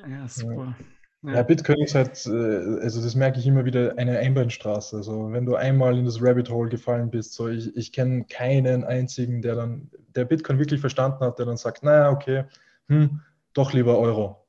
Ja, 0.09 0.29
super. 0.29 0.77
Ja. 1.23 1.35
ja, 1.35 1.43
Bitcoin 1.43 1.81
ist 1.81 1.95
halt, 1.95 2.25
äh, 2.27 2.83
also 2.83 3.03
das 3.03 3.15
merke 3.15 3.39
ich 3.39 3.47
immer 3.47 3.65
wieder, 3.65 3.95
eine 3.97 4.19
Einbahnstraße. 4.19 4.97
Also 4.97 5.33
wenn 5.33 5.47
du 5.47 5.57
einmal 5.57 5.99
in 5.99 6.05
das 6.05 6.23
Rabbit 6.23 6.51
Hole 6.51 6.69
gefallen 6.69 7.11
bist, 7.11 7.35
so 7.35 7.49
ich, 7.49 7.75
ich 7.77 7.93
kenne 7.93 8.25
keinen 8.29 8.85
einzigen, 8.85 9.43
der 9.43 9.57
dann, 9.57 9.91
der 10.15 10.25
Bitcoin 10.25 10.59
wirklich 10.59 10.81
verstanden 10.81 11.21
hat, 11.21 11.39
der 11.39 11.47
dann 11.47 11.57
sagt, 11.57 11.83
naja, 11.83 12.11
okay, 12.11 12.45
hm, 12.89 13.21
doch 13.55 13.73
lieber 13.73 13.99
Euro. 13.99 14.47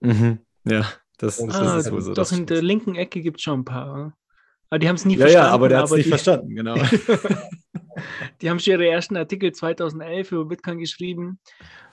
Mhm. 0.00 0.40
Ja, 0.64 0.86
das, 1.18 1.38
das 1.38 1.54
ah, 1.54 1.78
ist 1.78 1.86
so. 1.86 2.14
Doch 2.14 2.32
in 2.32 2.46
der 2.46 2.62
linken 2.62 2.96
Ecke 2.96 3.20
gibt 3.20 3.38
es 3.38 3.44
schon 3.44 3.60
ein 3.60 3.64
paar. 3.64 4.16
Aber 4.68 4.78
die 4.80 4.88
haben 4.88 4.96
es 4.96 5.04
nie 5.04 5.14
ja, 5.14 5.20
verstanden. 5.20 5.46
Ja, 5.46 5.52
aber 5.52 5.68
der 5.68 5.78
hat 5.78 5.84
es 5.84 5.92
nicht 5.92 6.06
die, 6.06 6.10
verstanden, 6.10 6.56
genau. 6.56 6.74
die 8.40 8.50
haben 8.50 8.58
schon 8.58 8.72
ihre 8.72 8.88
ersten 8.88 9.16
Artikel 9.16 9.52
2011 9.52 10.32
über 10.32 10.44
Bitcoin 10.44 10.78
geschrieben 10.78 11.38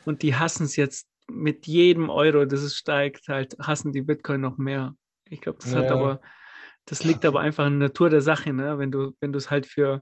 und 0.05 0.21
die 0.21 0.35
hassen 0.35 0.65
es 0.65 0.75
jetzt 0.75 1.07
mit 1.29 1.67
jedem 1.67 2.09
Euro, 2.09 2.45
das 2.45 2.61
es 2.61 2.75
steigt, 2.75 3.27
halt 3.27 3.57
hassen 3.59 3.91
die 3.91 4.01
Bitcoin 4.01 4.41
noch 4.41 4.57
mehr. 4.57 4.95
Ich 5.29 5.41
glaube, 5.41 5.59
das 5.61 5.73
ja. 5.73 5.79
hat 5.79 5.91
aber, 5.91 6.21
das 6.85 7.03
liegt 7.03 7.25
aber 7.25 7.39
einfach 7.39 7.65
in 7.65 7.79
der 7.79 7.89
Natur 7.89 8.09
der 8.09 8.21
Sache, 8.21 8.53
ne? 8.53 8.77
Wenn 8.77 8.91
du, 8.91 9.13
wenn 9.19 9.31
du 9.31 9.37
es 9.37 9.49
halt 9.49 9.65
für, 9.65 10.01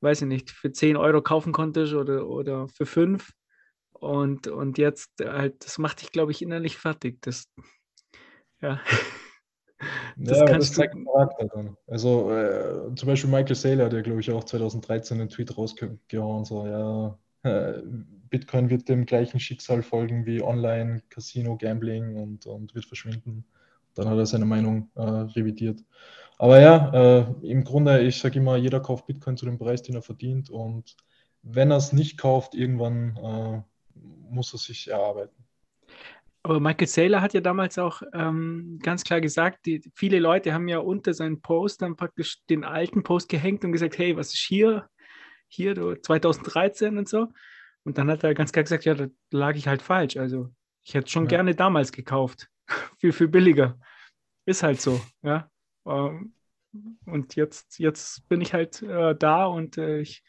weiß 0.00 0.22
ich 0.22 0.28
nicht, 0.28 0.50
für 0.50 0.72
10 0.72 0.96
Euro 0.96 1.22
kaufen 1.22 1.52
konntest 1.52 1.94
oder, 1.94 2.26
oder 2.26 2.68
für 2.68 2.86
5 2.86 3.30
und, 3.92 4.48
und 4.48 4.78
jetzt 4.78 5.12
halt, 5.20 5.64
das 5.64 5.78
macht 5.78 6.02
dich, 6.02 6.12
glaube 6.12 6.32
ich, 6.32 6.42
innerlich 6.42 6.78
fertig. 6.78 7.18
Das, 7.20 7.46
ja. 8.60 8.80
Das, 10.16 10.38
ja, 10.38 10.46
das 10.46 10.72
zeigt 10.72 10.94
du... 10.94 11.04
Charakter 11.04 11.46
dann. 11.46 11.76
Also 11.86 12.32
äh, 12.32 12.94
zum 12.94 13.06
Beispiel 13.06 13.30
Michael 13.30 13.54
Saylor, 13.54 13.88
der 13.88 14.02
glaube 14.02 14.20
ich 14.20 14.30
auch 14.30 14.44
2013 14.44 15.20
einen 15.20 15.28
Tweet 15.28 15.56
rausgehauen, 15.56 16.44
so 16.44 16.66
ja, 16.66 17.18
äh, 17.42 17.82
Bitcoin 18.28 18.70
wird 18.70 18.88
dem 18.88 19.06
gleichen 19.06 19.38
Schicksal 19.40 19.82
folgen 19.82 20.26
wie 20.26 20.42
Online, 20.42 21.02
Casino, 21.10 21.56
Gambling 21.56 22.16
und, 22.16 22.46
und 22.46 22.74
wird 22.74 22.86
verschwinden. 22.86 23.44
Dann 23.94 24.08
hat 24.08 24.18
er 24.18 24.26
seine 24.26 24.46
Meinung 24.46 24.90
äh, 24.94 25.02
revidiert. 25.02 25.80
Aber 26.38 26.60
ja, 26.60 27.20
äh, 27.20 27.26
im 27.42 27.64
Grunde, 27.64 28.02
ich 28.02 28.18
sage 28.18 28.38
immer, 28.38 28.56
jeder 28.56 28.80
kauft 28.80 29.06
Bitcoin 29.06 29.36
zu 29.36 29.46
dem 29.46 29.58
Preis, 29.58 29.82
den 29.82 29.94
er 29.94 30.02
verdient. 30.02 30.50
Und 30.50 30.96
wenn 31.42 31.70
er 31.70 31.78
es 31.78 31.92
nicht 31.92 32.18
kauft, 32.18 32.54
irgendwann 32.54 33.16
äh, 33.16 33.62
muss 34.30 34.52
er 34.52 34.58
sich 34.58 34.88
erarbeiten. 34.88 35.45
Aber 36.46 36.60
Michael 36.60 36.86
Saylor 36.86 37.22
hat 37.22 37.34
ja 37.34 37.40
damals 37.40 37.76
auch 37.76 38.02
ähm, 38.12 38.78
ganz 38.80 39.02
klar 39.02 39.20
gesagt, 39.20 39.66
die, 39.66 39.82
viele 39.96 40.20
Leute 40.20 40.54
haben 40.54 40.68
ja 40.68 40.78
unter 40.78 41.12
seinen 41.12 41.40
Post 41.40 41.82
dann 41.82 41.96
praktisch 41.96 42.44
den 42.48 42.62
alten 42.62 43.02
Post 43.02 43.28
gehängt 43.28 43.64
und 43.64 43.72
gesagt, 43.72 43.98
hey, 43.98 44.16
was 44.16 44.32
ist 44.32 44.44
hier? 44.46 44.88
Hier, 45.48 45.74
du, 45.74 45.96
2013 45.96 46.98
und 46.98 47.08
so. 47.08 47.26
Und 47.82 47.98
dann 47.98 48.08
hat 48.08 48.22
er 48.22 48.32
ganz 48.32 48.52
klar 48.52 48.62
gesagt, 48.62 48.84
ja, 48.84 48.94
da 48.94 49.08
lag 49.32 49.56
ich 49.56 49.66
halt 49.66 49.82
falsch. 49.82 50.16
Also 50.18 50.48
ich 50.84 50.94
hätte 50.94 51.10
schon 51.10 51.24
ja. 51.24 51.30
gerne 51.30 51.56
damals 51.56 51.90
gekauft. 51.90 52.48
viel, 53.00 53.10
viel 53.10 53.26
billiger. 53.26 53.76
Ist 54.44 54.62
halt 54.62 54.80
so, 54.80 55.00
ja. 55.22 55.50
Ähm, 55.84 56.32
und 57.06 57.34
jetzt, 57.34 57.80
jetzt 57.80 58.28
bin 58.28 58.40
ich 58.40 58.54
halt 58.54 58.82
äh, 58.82 59.16
da 59.16 59.46
und 59.46 59.78
äh, 59.78 59.98
ich 59.98 60.22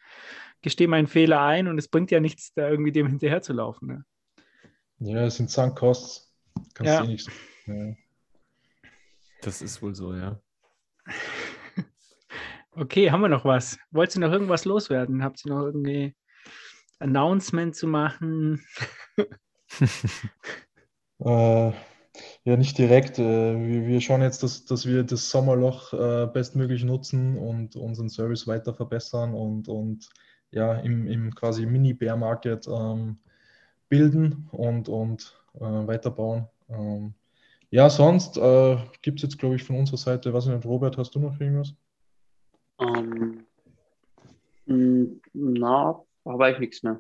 gestehe 0.64 0.88
meinen 0.88 1.06
Fehler 1.06 1.44
ein 1.44 1.68
und 1.68 1.78
es 1.78 1.90
bringt 1.90 2.10
ja 2.10 2.20
nichts, 2.20 2.56
da 2.56 2.68
irgendwie 2.68 2.92
dem 2.92 3.06
hinterher 3.06 3.44
zu 3.44 3.54
laufen. 3.54 3.88
Ne? 3.88 4.06
Ja, 5.00 5.26
es 5.26 5.38
sind 5.38 5.52
Sunk 5.52 5.78
Costs. 5.78 6.34
Kannst 6.74 6.94
ja. 6.94 7.02
du 7.02 7.06
eh 7.06 7.08
nichts. 7.08 7.30
Ja. 7.68 7.94
Das 9.42 9.62
ist 9.62 9.82
wohl 9.82 9.94
so, 9.94 10.16
ja. 10.16 10.40
okay, 12.72 13.12
haben 13.12 13.22
wir 13.22 13.30
noch 13.30 13.46
was? 13.46 13.78
Wollt 13.92 14.16
ihr 14.16 14.22
noch 14.22 14.32
irgendwas 14.32 14.66
loswerden? 14.66 15.24
Habt 15.24 15.46
ihr 15.46 15.54
noch 15.54 15.66
irgendwie 15.66 16.16
Announcement 17.00 17.76
zu 17.76 17.86
machen? 17.88 18.66
äh, 21.20 21.72
ja, 22.44 22.58
nicht 22.58 22.78
direkt. 22.80 23.20
Äh, 23.20 23.24
wir, 23.68 23.86
wir 23.86 24.02
schauen 24.02 24.24
jetzt, 24.24 24.42
dass, 24.42 24.66
dass 24.66 24.88
wir 24.88 25.04
das 25.04 25.30
Sommerloch 25.30 25.94
äh, 25.94 26.28
bestmöglich 26.28 26.84
nutzen 26.84 27.38
und 27.38 27.76
unseren 27.76 28.10
Service 28.10 28.48
weiter 28.48 28.74
verbessern 28.74 29.36
und, 29.36 29.68
und 29.68 30.10
ja, 30.50 30.74
im, 30.74 31.06
im 31.06 31.36
quasi 31.36 31.68
Mini-Bear 31.68 32.18
Market 32.18 32.68
ähm, 32.68 33.20
bilden 33.90 34.48
und, 34.52 34.90
und 34.90 35.40
äh, 35.56 35.62
weiterbauen. 35.62 36.48
Ähm, 36.70 37.14
ja, 37.70 37.90
sonst 37.90 38.38
äh, 38.38 38.78
gibt 39.02 39.20
es 39.20 39.24
jetzt, 39.24 39.38
glaube 39.38 39.56
ich, 39.56 39.64
von 39.64 39.78
unserer 39.78 39.98
Seite, 39.98 40.34
was 40.34 40.46
nicht, 40.46 40.66
Robert, 40.66 40.98
hast 40.98 41.16
du 41.16 41.20
noch 41.20 41.40
irgendwas? 41.40 41.74
Um, 42.78 43.46
ähm, 44.68 45.22
na, 45.34 46.02
habe 46.26 46.52
ich 46.52 46.60
nichts 46.60 46.84
mehr. 46.84 47.00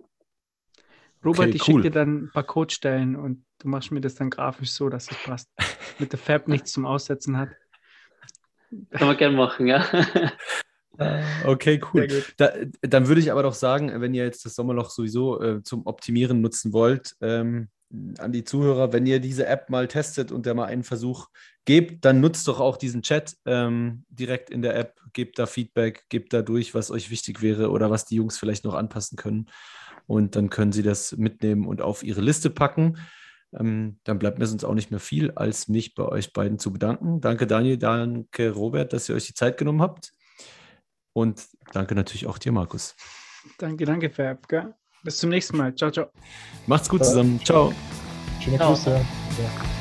Robert, 1.23 1.47
okay, 1.47 1.55
ich 1.55 1.61
cool. 1.61 1.65
schicke 1.65 1.81
dir 1.83 1.91
dann 1.91 2.23
ein 2.23 2.31
paar 2.31 2.43
Codestellen 2.43 3.15
und 3.15 3.43
du 3.59 3.67
machst 3.67 3.91
mir 3.91 4.01
das 4.01 4.15
dann 4.15 4.29
grafisch 4.29 4.71
so, 4.71 4.89
dass 4.89 5.11
es 5.11 5.17
passt. 5.23 5.49
Mit 5.99 6.11
der 6.11 6.19
Fab 6.19 6.47
nichts 6.47 6.71
zum 6.71 6.85
Aussetzen 6.85 7.37
hat. 7.37 7.49
Kann 8.91 9.07
man 9.07 9.17
gerne 9.17 9.35
machen, 9.35 9.67
ja. 9.67 9.85
Ah, 10.97 11.21
okay, 11.45 11.79
cool. 11.93 12.07
Da, 12.37 12.51
dann 12.81 13.07
würde 13.07 13.21
ich 13.21 13.31
aber 13.31 13.43
doch 13.43 13.53
sagen, 13.53 13.91
wenn 14.01 14.13
ihr 14.13 14.23
jetzt 14.23 14.45
das 14.45 14.55
Sommerloch 14.55 14.89
sowieso 14.89 15.41
äh, 15.41 15.63
zum 15.63 15.85
Optimieren 15.85 16.41
nutzen 16.41 16.73
wollt, 16.73 17.15
ähm, 17.21 17.69
an 18.17 18.31
die 18.31 18.43
Zuhörer, 18.43 18.91
wenn 18.91 19.05
ihr 19.05 19.19
diese 19.19 19.45
App 19.45 19.69
mal 19.69 19.87
testet 19.87 20.31
und 20.31 20.45
der 20.45 20.53
mal 20.53 20.65
einen 20.65 20.83
Versuch 20.83 21.27
gebt, 21.65 22.03
dann 22.03 22.19
nutzt 22.19 22.47
doch 22.47 22.59
auch 22.59 22.77
diesen 22.77 23.01
Chat 23.01 23.35
ähm, 23.45 24.03
direkt 24.09 24.49
in 24.49 24.61
der 24.61 24.75
App, 24.75 24.99
gebt 25.13 25.39
da 25.39 25.45
Feedback, 25.45 26.05
gebt 26.09 26.33
da 26.33 26.41
durch, 26.41 26.73
was 26.73 26.91
euch 26.91 27.09
wichtig 27.09 27.41
wäre 27.41 27.71
oder 27.71 27.89
was 27.89 28.05
die 28.05 28.15
Jungs 28.15 28.37
vielleicht 28.37 28.65
noch 28.65 28.73
anpassen 28.73 29.17
können. 29.17 29.49
Und 30.05 30.35
dann 30.35 30.49
können 30.49 30.71
sie 30.71 30.83
das 30.83 31.15
mitnehmen 31.17 31.65
und 31.65 31.81
auf 31.81 32.03
ihre 32.03 32.21
Liste 32.21 32.49
packen. 32.49 32.97
Ähm, 33.57 33.99
dann 34.03 34.19
bleibt 34.19 34.39
mir 34.39 34.45
sonst 34.45 34.65
auch 34.65 34.73
nicht 34.73 34.91
mehr 34.91 34.99
viel, 34.99 35.31
als 35.31 35.67
mich 35.67 35.95
bei 35.95 36.03
euch 36.03 36.33
beiden 36.33 36.59
zu 36.59 36.73
bedanken. 36.73 37.21
Danke 37.21 37.47
Daniel, 37.47 37.77
danke 37.77 38.51
Robert, 38.51 38.91
dass 38.91 39.07
ihr 39.07 39.15
euch 39.15 39.27
die 39.27 39.33
Zeit 39.33 39.57
genommen 39.57 39.81
habt. 39.81 40.11
Und 41.17 41.47
danke 41.73 41.95
natürlich 41.95 42.27
auch 42.27 42.37
dir, 42.37 42.51
Markus. 42.51 42.95
Danke, 43.57 43.85
danke, 43.85 44.11
Fab. 44.11 44.47
Gell? 44.47 44.75
Bis 45.01 45.17
zum 45.17 45.31
nächsten 45.31 45.57
Mal. 45.57 45.73
Ciao, 45.73 45.89
ciao. 45.89 46.11
Macht's 46.67 46.87
gut 46.87 47.03
zusammen. 47.03 47.43
Ciao. 47.43 47.73
Schöne 48.39 48.59
Grüße. 48.59 48.91
Ja. 48.91 49.76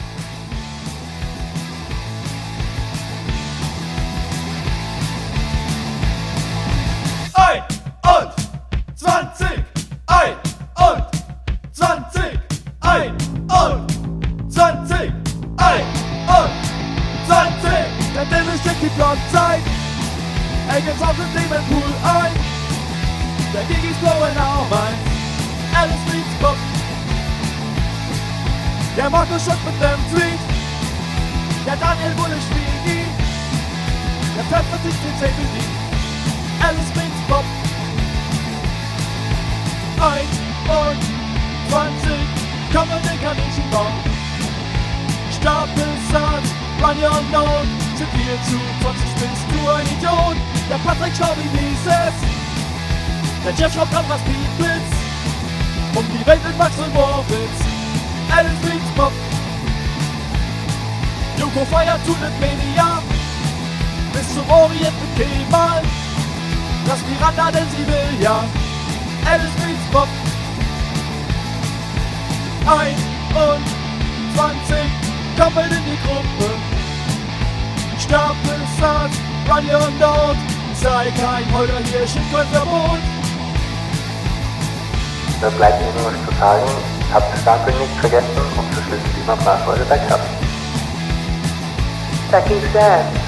Vergessen 92.77 93.26